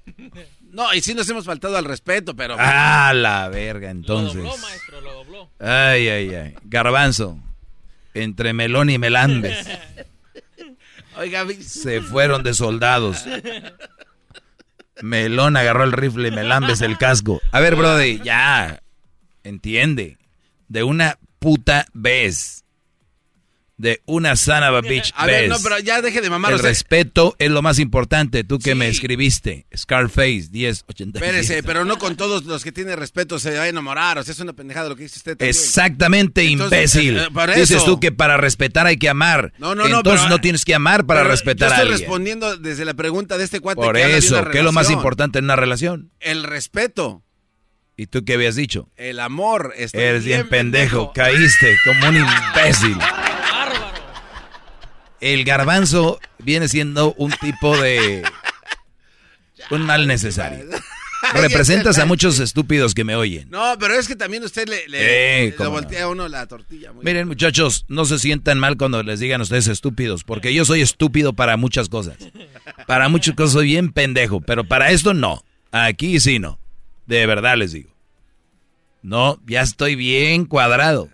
No, 0.70 0.92
y 0.94 1.00
sí 1.00 1.15
nos 1.15 1.28
hemos 1.31 1.47
faltado 1.47 1.78
al 1.78 1.86
respeto, 1.86 2.36
pero. 2.36 2.55
Ah, 2.58 3.12
la 3.15 3.49
verga, 3.49 3.89
entonces. 3.91 4.36
Lo 4.36 4.42
dobló, 4.50 4.58
maestro, 4.58 5.00
lo 5.00 5.12
dobló. 5.15 5.50
Ay, 5.58 6.08
ay, 6.08 6.34
ay. 6.34 6.55
Garbanzo. 6.65 7.39
Entre 8.12 8.52
Melón 8.52 8.91
y 8.91 8.99
Melambes. 8.99 9.67
Oiga, 11.17 11.47
Se 11.62 12.02
fueron 12.02 12.42
de 12.42 12.52
soldados. 12.52 13.25
Melón 15.02 15.56
agarró 15.56 15.84
el 15.84 15.92
rifle 15.92 16.28
y 16.28 16.30
Melambes 16.32 16.80
el 16.80 16.98
casco. 16.98 17.40
A 17.52 17.60
ver, 17.60 17.76
Brody, 17.76 18.20
ya. 18.22 18.82
Entiende. 19.44 20.18
De 20.68 20.82
una 20.82 21.18
puta 21.38 21.86
vez. 21.92 22.57
De 23.78 24.02
una 24.07 24.34
son 24.34 24.65
of 24.65 24.84
a 24.84 25.23
A 25.23 25.26
ver, 25.26 25.48
no, 25.48 25.57
pero 25.62 25.78
ya 25.78 26.02
deje 26.02 26.20
de 26.20 26.28
mamar. 26.28 26.50
El 26.50 26.57
o 26.57 26.58
sea, 26.58 26.68
respeto 26.68 27.36
es 27.39 27.48
lo 27.48 27.62
más 27.62 27.78
importante. 27.78 28.42
Tú 28.42 28.58
que 28.58 28.74
me 28.74 28.89
escribiste. 28.89 29.66
Scarface 29.76 30.48
1080. 30.50 31.20
espérese, 31.20 31.62
pero 31.62 31.84
no 31.84 31.97
con 31.97 32.16
todos 32.16 32.44
los 32.44 32.65
que 32.65 32.73
tienen 32.73 32.98
respeto 32.98 33.39
se 33.39 33.57
va 33.57 33.62
a 33.62 33.68
enamorar. 33.68 34.18
O 34.18 34.24
sea, 34.24 34.32
es 34.32 34.40
una 34.40 34.52
pendejada 34.52 34.89
lo 34.89 34.97
que 34.97 35.05
dice 35.05 35.18
usted. 35.18 35.36
también. 35.36 35.50
Exactamente, 35.50 36.42
Entonces, 36.44 36.92
imbécil. 36.97 37.18
eh, 37.18 37.55
Dices 37.55 37.84
tú 37.84 38.00
que 38.00 38.10
para 38.10 38.36
respetar 38.36 38.86
hay 38.89 38.97
que 38.97 39.08
amar. 39.08 39.52
No, 39.58 39.76
no, 39.76 39.86
no, 39.89 39.98
Entonces 39.98 40.23
pero- 40.23 40.34
no 40.36 40.40
tienes 40.40 40.65
que 40.65 40.74
amar 40.74 41.07
para 41.07 41.23
respetar 41.23 41.68
yo 41.68 41.74
a 41.74 41.76
estoy 41.78 41.92
alguien. 41.92 42.00
respondiendo 42.08 42.57
desde 42.57 42.84
la 42.84 42.94
pregunta 42.94 43.39
de 43.39 43.44
este 43.44 43.60
cuate 43.60 43.81
Por 43.81 43.94
que 43.94 44.16
eso, 44.16 44.44
¿qué 44.50 44.58
es 44.58 44.65
lo 44.65 44.73
más 44.73 44.90
importante 44.90 45.39
en 45.39 45.44
una 45.44 45.55
relación? 45.57 46.10
El 46.18 46.42
respeto, 46.42 47.23
¿Y 47.97 48.07
tú 48.07 48.24
qué 48.24 48.34
habías 48.34 48.55
dicho? 48.57 48.89
el 48.97 49.18
amor. 49.20 49.73
Eres 49.76 50.24
bien 50.24 50.48
pendejo, 50.48 51.12
caíste 51.12 51.76
como 51.84 52.08
un 52.08 52.16
imbécil. 52.55 52.97
El 55.20 55.44
garbanzo 55.44 56.20
viene 56.38 56.68
siendo 56.68 57.14
un 57.14 57.32
tipo 57.32 57.76
de... 57.76 58.22
Un 59.70 59.82
mal 59.82 60.06
necesario. 60.06 60.64
Representas 61.34 61.98
a 61.98 62.06
muchos 62.06 62.38
estúpidos 62.38 62.94
que 62.94 63.05
me 63.05 63.16
oyen. 63.16 63.50
No, 63.50 63.74
pero 63.78 63.94
es 63.94 64.06
que 64.08 64.16
también 64.16 64.44
usted 64.44 64.68
le, 64.68 64.88
le, 64.88 65.48
Eh, 65.48 65.55
voltea 65.58 66.05
a 66.05 66.08
uno 66.08 66.28
la 66.28 66.47
tortilla. 66.47 66.92
muy 66.92 67.05
Miren 67.05 67.28
muchachos, 67.28 67.84
no 67.88 68.05
se 68.05 68.18
sientan 68.18 68.58
mal 68.58 68.76
cuando 68.76 69.02
les 69.02 69.20
digan 69.20 69.40
a 69.40 69.44
ustedes 69.44 69.66
estúpidos, 69.66 70.24
porque 70.24 70.55
yo 70.55 70.64
soy 70.64 70.80
estúpido 70.80 71.32
para 71.32 71.56
muchas 71.56 71.88
cosas. 71.88 72.16
Para 72.86 73.08
muchas 73.08 73.34
cosas 73.34 73.52
soy 73.55 73.66
bien 73.66 73.92
pendejo, 73.92 74.40
pero 74.40 74.64
para 74.64 74.90
esto 74.90 75.12
no. 75.12 75.44
Aquí 75.70 76.18
sí 76.20 76.38
no. 76.38 76.58
De 77.06 77.26
verdad 77.26 77.56
les 77.56 77.72
digo. 77.72 77.90
No, 79.02 79.40
ya 79.47 79.62
estoy 79.62 79.97
bien 79.97 80.44
cuadrado. 80.44 81.10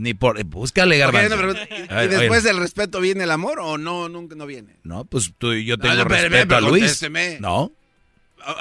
Ni 0.00 0.14
por... 0.14 0.42
Búscale, 0.44 0.96
Ok, 0.96 1.12
garbanzo. 1.12 1.36
no, 1.36 1.52
¿Y, 1.52 1.56
A 1.90 1.94
ver, 1.96 2.04
y 2.12 2.14
después 2.16 2.42
del 2.42 2.56
respeto 2.58 3.00
viene 3.00 3.24
el 3.24 3.30
amor 3.30 3.60
o 3.60 3.76
no? 3.78 4.08
Nunca 4.08 4.34
no 4.34 4.46
viene. 4.46 4.76
No, 4.82 5.04
pues 5.04 5.32
tú 5.38 5.52
y 5.52 5.64
yo 5.64 5.76
tengo 5.78 5.94
no, 5.94 6.04
respeto 6.04 6.48
pero 6.48 6.56
a 6.56 6.60
Luis. 6.60 6.82
contésteme. 6.84 7.38
No, 7.40 7.72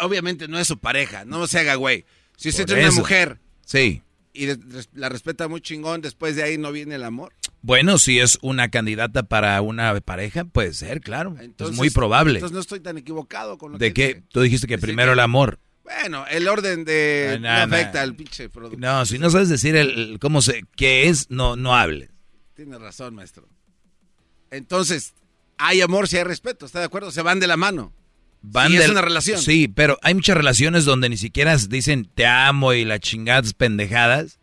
Obviamente 0.01 0.47
no 0.49 0.59
es 0.59 0.67
su 0.67 0.77
pareja, 0.77 1.23
no 1.25 1.47
se 1.47 1.59
haga 1.59 1.75
güey. 1.75 2.05
Si 2.35 2.49
usted 2.49 2.65
tiene 2.65 2.81
una 2.83 2.91
mujer 2.91 3.39
sí. 3.65 4.01
y 4.33 4.45
de- 4.45 4.59
la 4.93 5.07
respeta 5.07 5.47
muy 5.47 5.61
chingón, 5.61 6.01
después 6.01 6.35
de 6.35 6.43
ahí 6.43 6.57
no 6.57 6.71
viene 6.73 6.95
el 6.95 7.03
amor. 7.03 7.33
Bueno, 7.61 7.97
si 7.97 8.19
es 8.19 8.37
una 8.41 8.69
candidata 8.69 9.23
para 9.23 9.61
una 9.61 9.97
pareja, 10.01 10.43
puede 10.45 10.73
ser, 10.73 10.99
claro. 11.01 11.35
Entonces- 11.39 11.73
es 11.75 11.77
muy 11.77 11.89
probable. 11.89 12.35
Entonces 12.35 12.53
no 12.53 12.59
estoy 12.59 12.81
tan 12.81 12.97
equivocado 12.97 13.57
con 13.57 13.71
lo 13.73 13.77
¿De 13.77 13.93
que 13.93 14.15
qué? 14.15 14.23
Tú 14.29 14.41
dijiste 14.41 14.67
que 14.67 14.77
primero 14.77 15.13
el 15.13 15.19
amor. 15.19 15.59
Bueno, 16.01 16.25
el 16.27 16.47
orden 16.47 16.85
de 16.85 17.39
no 17.41 17.49
afecta 17.49 17.99
nah. 17.99 18.01
al 18.01 18.15
pinche 18.15 18.49
producto. 18.49 18.77
No, 18.79 19.05
si 19.05 19.17
no 19.17 19.29
sabes 19.29 19.49
decir 19.49 19.75
el, 19.75 20.11
el 20.11 20.19
cómo 20.19 20.41
se, 20.41 20.63
qué 20.75 21.09
es, 21.09 21.29
no, 21.29 21.55
no 21.55 21.75
hables. 21.75 22.09
Tiene 22.55 22.77
razón, 22.77 23.15
maestro. 23.15 23.47
Entonces, 24.51 25.13
hay 25.57 25.81
amor 25.81 26.07
si 26.07 26.17
hay 26.17 26.23
respeto, 26.23 26.65
¿está 26.65 26.79
de 26.79 26.85
acuerdo? 26.85 27.11
Se 27.11 27.21
van 27.21 27.39
de 27.39 27.47
la 27.47 27.57
mano. 27.57 27.93
Van 28.41 28.69
Sí, 28.69 28.77
es 28.77 28.89
una 28.89 29.01
relación. 29.01 29.41
Sí, 29.41 29.67
pero 29.67 29.97
hay 30.01 30.13
muchas 30.13 30.37
relaciones 30.37 30.85
donde 30.85 31.09
ni 31.09 31.17
siquiera 31.17 31.55
dicen 31.57 32.09
te 32.13 32.25
amo 32.25 32.73
y 32.73 32.85
las 32.85 32.99
chingadas 33.01 33.53
pendejadas. 33.53 34.39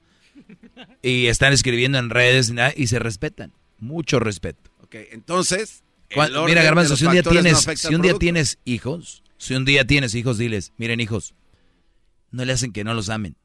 Y 1.02 1.26
están 1.28 1.52
escribiendo 1.52 1.98
en 1.98 2.10
redes 2.10 2.52
y, 2.76 2.86
se 2.86 2.98
respetan. 2.98 3.52
Mucho 3.78 4.18
respeto. 4.18 4.70
Ok, 4.82 4.96
entonces. 5.12 5.82
Mira, 6.46 6.62
Garbanzo, 6.62 6.96
si 6.96 7.06
un 7.06 7.12
día 7.12 7.22
no 7.22 7.30
tienes, 7.30 7.66
si 7.76 7.94
un 7.94 8.02
día 8.02 8.14
tienes 8.14 8.58
hijos, 8.64 9.22
si 9.38 9.54
un 9.54 9.64
día 9.64 9.86
tienes 9.86 10.14
hijos, 10.14 10.38
diles, 10.38 10.72
miren 10.76 11.00
hijos, 11.00 11.34
no 12.30 12.44
le 12.44 12.52
hacen 12.52 12.72
que 12.72 12.84
no 12.84 12.94
los 12.94 13.08
amen, 13.08 13.36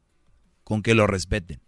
con 0.63 0.81
que 0.81 0.95
los 0.95 1.09
respeten. 1.09 1.61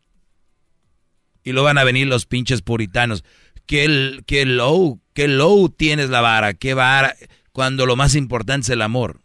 Y 1.44 1.52
luego 1.52 1.66
van 1.66 1.78
a 1.78 1.84
venir 1.84 2.08
los 2.08 2.26
pinches 2.26 2.62
puritanos. 2.62 3.24
Qué, 3.66 4.22
qué 4.26 4.46
low, 4.46 5.02
qué 5.14 5.28
low 5.28 5.70
tienes 5.70 6.10
la 6.10 6.22
vara, 6.22 6.54
qué 6.54 6.74
vara, 6.74 7.16
cuando 7.52 7.86
lo 7.86 7.96
más 7.96 8.16
importante 8.16 8.66
es 8.66 8.70
el 8.70 8.82
amor. 8.82 9.22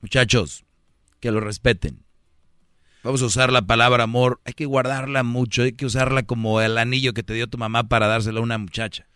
Muchachos, 0.00 0.64
que 1.20 1.30
lo 1.30 1.40
respeten. 1.40 2.04
Vamos 3.02 3.22
a 3.22 3.26
usar 3.26 3.52
la 3.52 3.62
palabra 3.62 4.04
amor, 4.04 4.40
hay 4.44 4.54
que 4.54 4.66
guardarla 4.66 5.22
mucho, 5.22 5.62
hay 5.62 5.72
que 5.72 5.86
usarla 5.86 6.24
como 6.24 6.60
el 6.60 6.76
anillo 6.78 7.14
que 7.14 7.22
te 7.22 7.32
dio 7.32 7.46
tu 7.46 7.56
mamá 7.56 7.88
para 7.88 8.06
dárselo 8.06 8.40
a 8.40 8.42
una 8.42 8.58
muchacha. 8.58 9.06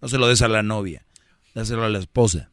No 0.00 0.08
se 0.08 0.18
lo 0.18 0.28
des 0.28 0.42
a 0.42 0.48
la 0.48 0.62
novia, 0.62 1.06
dáselo 1.54 1.84
a 1.84 1.88
la 1.88 1.98
esposa. 1.98 2.49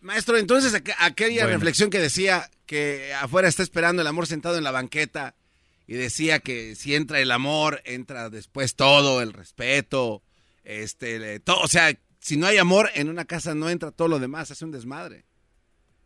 Maestro, 0.00 0.36
entonces 0.38 0.72
aqu- 0.74 0.94
aquella 0.98 1.42
Bueno. 1.44 1.58
reflexión 1.58 1.90
que 1.90 1.98
decía 1.98 2.50
que 2.66 3.12
afuera 3.14 3.48
está 3.48 3.62
esperando 3.62 4.00
el 4.02 4.08
amor 4.08 4.26
sentado 4.26 4.56
en 4.56 4.64
la 4.64 4.70
banqueta 4.70 5.34
y 5.86 5.94
decía 5.94 6.38
que 6.38 6.74
si 6.74 6.94
entra 6.94 7.20
el 7.20 7.30
amor, 7.32 7.82
entra 7.84 8.30
después 8.30 8.76
todo, 8.76 9.20
el 9.20 9.32
respeto, 9.32 10.22
este, 10.64 11.40
todo, 11.40 11.60
o 11.60 11.68
sea, 11.68 11.92
si 12.20 12.36
no 12.36 12.46
hay 12.46 12.58
amor 12.58 12.90
en 12.94 13.08
una 13.08 13.24
casa 13.24 13.54
no 13.54 13.68
entra 13.68 13.90
todo 13.90 14.08
lo 14.08 14.18
demás, 14.18 14.50
es 14.50 14.62
un 14.62 14.70
desmadre. 14.70 15.24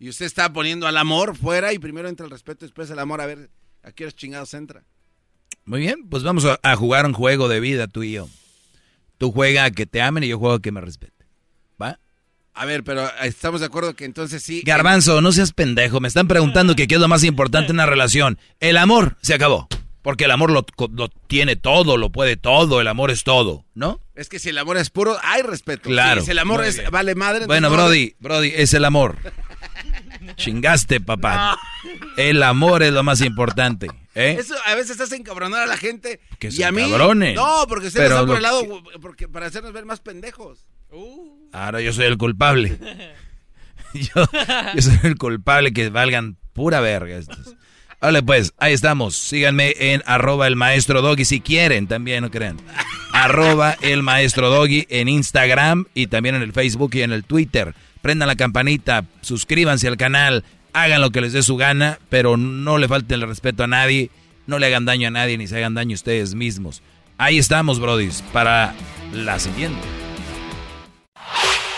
Y 0.01 0.09
usted 0.09 0.27
está 0.27 0.53
poniendo 0.53 0.87
al 0.87 0.97
amor 0.97 1.37
fuera 1.37 1.73
y 1.73 1.79
primero 1.79 2.09
entra 2.09 2.25
el 2.25 2.31
respeto, 2.33 2.65
después 2.65 2.91
el 2.91 2.99
amor, 2.99 3.21
a 3.21 3.27
ver 3.27 3.51
a 3.83 3.93
qué 3.93 4.05
horas 4.05 4.17
chingados 4.17 4.55
entra. 4.55 4.85
Muy 5.67 5.81
bien, 5.81 6.09
pues 6.09 6.23
vamos 6.23 6.45
a, 6.47 6.59
a 6.63 6.77
jugar 6.77 7.07
un 7.07 7.13
juego 7.13 7.49
de 7.49 7.61
vida 7.61 7.87
tú 7.87 8.03
y 8.03 8.13
yo. 8.13 8.29
Tú 9.19 9.31
juega 9.33 9.65
a 9.65 9.71
que 9.71 9.87
te 9.87 10.03
amen 10.03 10.25
y 10.25 10.29
yo 10.29 10.39
juego 10.39 10.57
a 10.57 10.61
que 10.63 10.73
me 10.73 10.81
respeten. 10.81 11.14
A 12.55 12.65
ver, 12.67 12.85
pero 12.85 13.11
estamos 13.23 13.61
de 13.61 13.67
acuerdo 13.67 13.95
que 13.97 14.05
entonces 14.05 14.43
sí. 14.43 14.63
Garbanzo, 14.65 15.21
no 15.21 15.33
seas 15.33 15.53
pendejo. 15.53 16.01
Me 16.01 16.09
están 16.09 16.29
preguntando 16.29 16.77
que 16.77 16.87
qué 16.87 16.95
es 16.95 17.01
lo 17.01 17.09
más 17.09 17.25
importante 17.25 17.71
en 17.71 17.77
una 17.77 17.87
relación. 17.87 18.39
El 18.61 18.77
amor 18.77 19.17
se 19.23 19.35
acabó. 19.35 19.69
Porque 20.03 20.27
el 20.27 20.31
amor 20.33 20.51
lo, 20.51 20.67
lo 20.93 21.09
tiene 21.09 21.57
todo, 21.57 21.97
lo 21.97 22.11
puede 22.13 22.37
todo, 22.37 22.83
el 22.83 22.89
amor 22.89 23.11
es 23.11 23.25
todo, 23.25 23.65
¿no? 23.75 24.01
Es 24.15 24.29
que 24.29 24.39
si 24.39 24.51
el 24.51 24.59
amor 24.59 24.77
es 24.77 24.91
puro, 24.91 25.17
hay 25.23 25.41
respeto. 25.41 25.89
Claro. 25.89 26.21
Sí, 26.21 26.27
si 26.27 26.31
el 26.33 26.39
amor 26.41 26.63
es, 26.63 26.77
bien. 26.77 26.91
vale 26.91 27.15
madre. 27.15 27.47
Bueno, 27.47 27.71
no- 27.71 27.75
Brody, 27.75 28.15
Brody, 28.21 28.53
es 28.55 28.75
el 28.75 28.85
amor. 28.85 29.17
Chingaste, 30.37 31.01
papá. 31.01 31.59
El 32.17 32.43
amor 32.43 32.83
es 32.83 32.93
lo 32.93 33.03
más 33.03 33.21
importante. 33.23 33.89
¿eh? 34.15 34.37
Eso 34.39 34.55
a 34.67 34.75
veces 34.75 35.01
hace 35.01 35.17
encabronar 35.17 35.63
a 35.63 35.67
la 35.67 35.77
gente. 35.79 36.21
Que 36.39 36.49
y 36.49 36.53
son 36.53 36.65
a 36.67 36.73
mí. 36.73 36.91
cabrones. 36.91 37.35
No, 37.35 37.65
porque 37.67 37.87
ustedes 37.89 38.11
están 38.11 38.27
por 38.27 38.37
el 38.37 38.43
lado 38.43 38.63
porque, 39.01 39.27
para 39.27 39.47
hacernos 39.47 39.73
ver 39.73 39.87
más 39.87 40.01
pendejos. 40.01 40.59
Ahora 41.53 41.81
yo 41.81 41.93
soy 41.93 42.07
el 42.07 42.19
culpable. 42.19 42.79
Yo, 43.95 44.27
yo 44.75 44.83
soy 44.83 44.99
el 45.05 45.17
culpable 45.17 45.73
que 45.73 45.89
valgan 45.89 46.37
pura 46.53 46.81
verga 46.81 47.17
estos. 47.17 47.55
Vale, 48.01 48.25
pues, 48.25 48.53
ahí 48.59 48.73
estamos. 48.73 49.15
Síganme 49.15 49.73
en 49.79 50.03
arroba 50.05 50.49
el 50.49 50.57
maestro 50.57 51.01
doggy 51.01 51.25
si 51.25 51.41
quieren, 51.41 51.87
también, 51.87 52.23
no 52.23 52.31
crean. 52.31 52.57
Arroba 53.13 53.77
el 53.83 54.03
maestro 54.03 54.51
doggy 54.51 54.87
en 54.91 55.09
Instagram 55.09 55.87
y 55.95 56.09
también 56.09 56.35
en 56.35 56.43
el 56.43 56.53
Facebook 56.53 56.91
y 56.95 57.03
en 57.03 57.13
el 57.13 57.23
Twitter. 57.23 57.73
Prendan 58.03 58.27
la 58.27 58.35
campanita, 58.35 59.05
suscríbanse 59.23 59.87
al 59.87 59.97
canal, 59.97 60.43
hagan 60.73 61.01
lo 61.01 61.11
que 61.11 61.21
les 61.21 61.33
dé 61.33 61.45
su 61.45 61.57
gana, 61.57 62.01
pero 62.09 62.37
no 62.37 62.79
le 62.79 62.89
falten 62.89 63.23
el 63.23 63.29
respeto 63.29 63.63
a 63.63 63.69
nadie. 63.69 64.11
no 64.47 64.59
le 64.59 64.67
hagan 64.67 64.85
daño 64.85 65.07
a 65.07 65.13
nadie 65.13 65.39
ni 65.39 65.47
se 65.47 65.57
hagan 65.57 65.75
daño 65.75 65.95
ustedes 65.95 66.35
mismos. 66.35 66.83
Ahí 67.17 67.39
estamos, 67.39 67.79
brodis, 67.79 68.25
para 68.33 68.75
la 69.13 69.39
siguiente. 69.39 69.87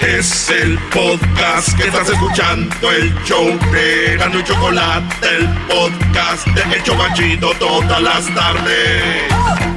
Es 0.00 0.50
el 0.50 0.78
podcast 0.90 1.74
que 1.76 1.88
estás 1.88 2.08
escuchando, 2.10 2.92
el 2.92 3.14
show 3.24 3.46
de 3.72 4.16
Gano 4.18 4.38
y 4.38 4.44
Chocolate, 4.44 5.26
el 5.36 5.48
podcast 5.66 6.46
de 6.48 6.76
El 6.76 6.82
Chocachito 6.82 7.50
todas 7.58 8.02
las 8.02 8.26
tardes. 8.34 9.75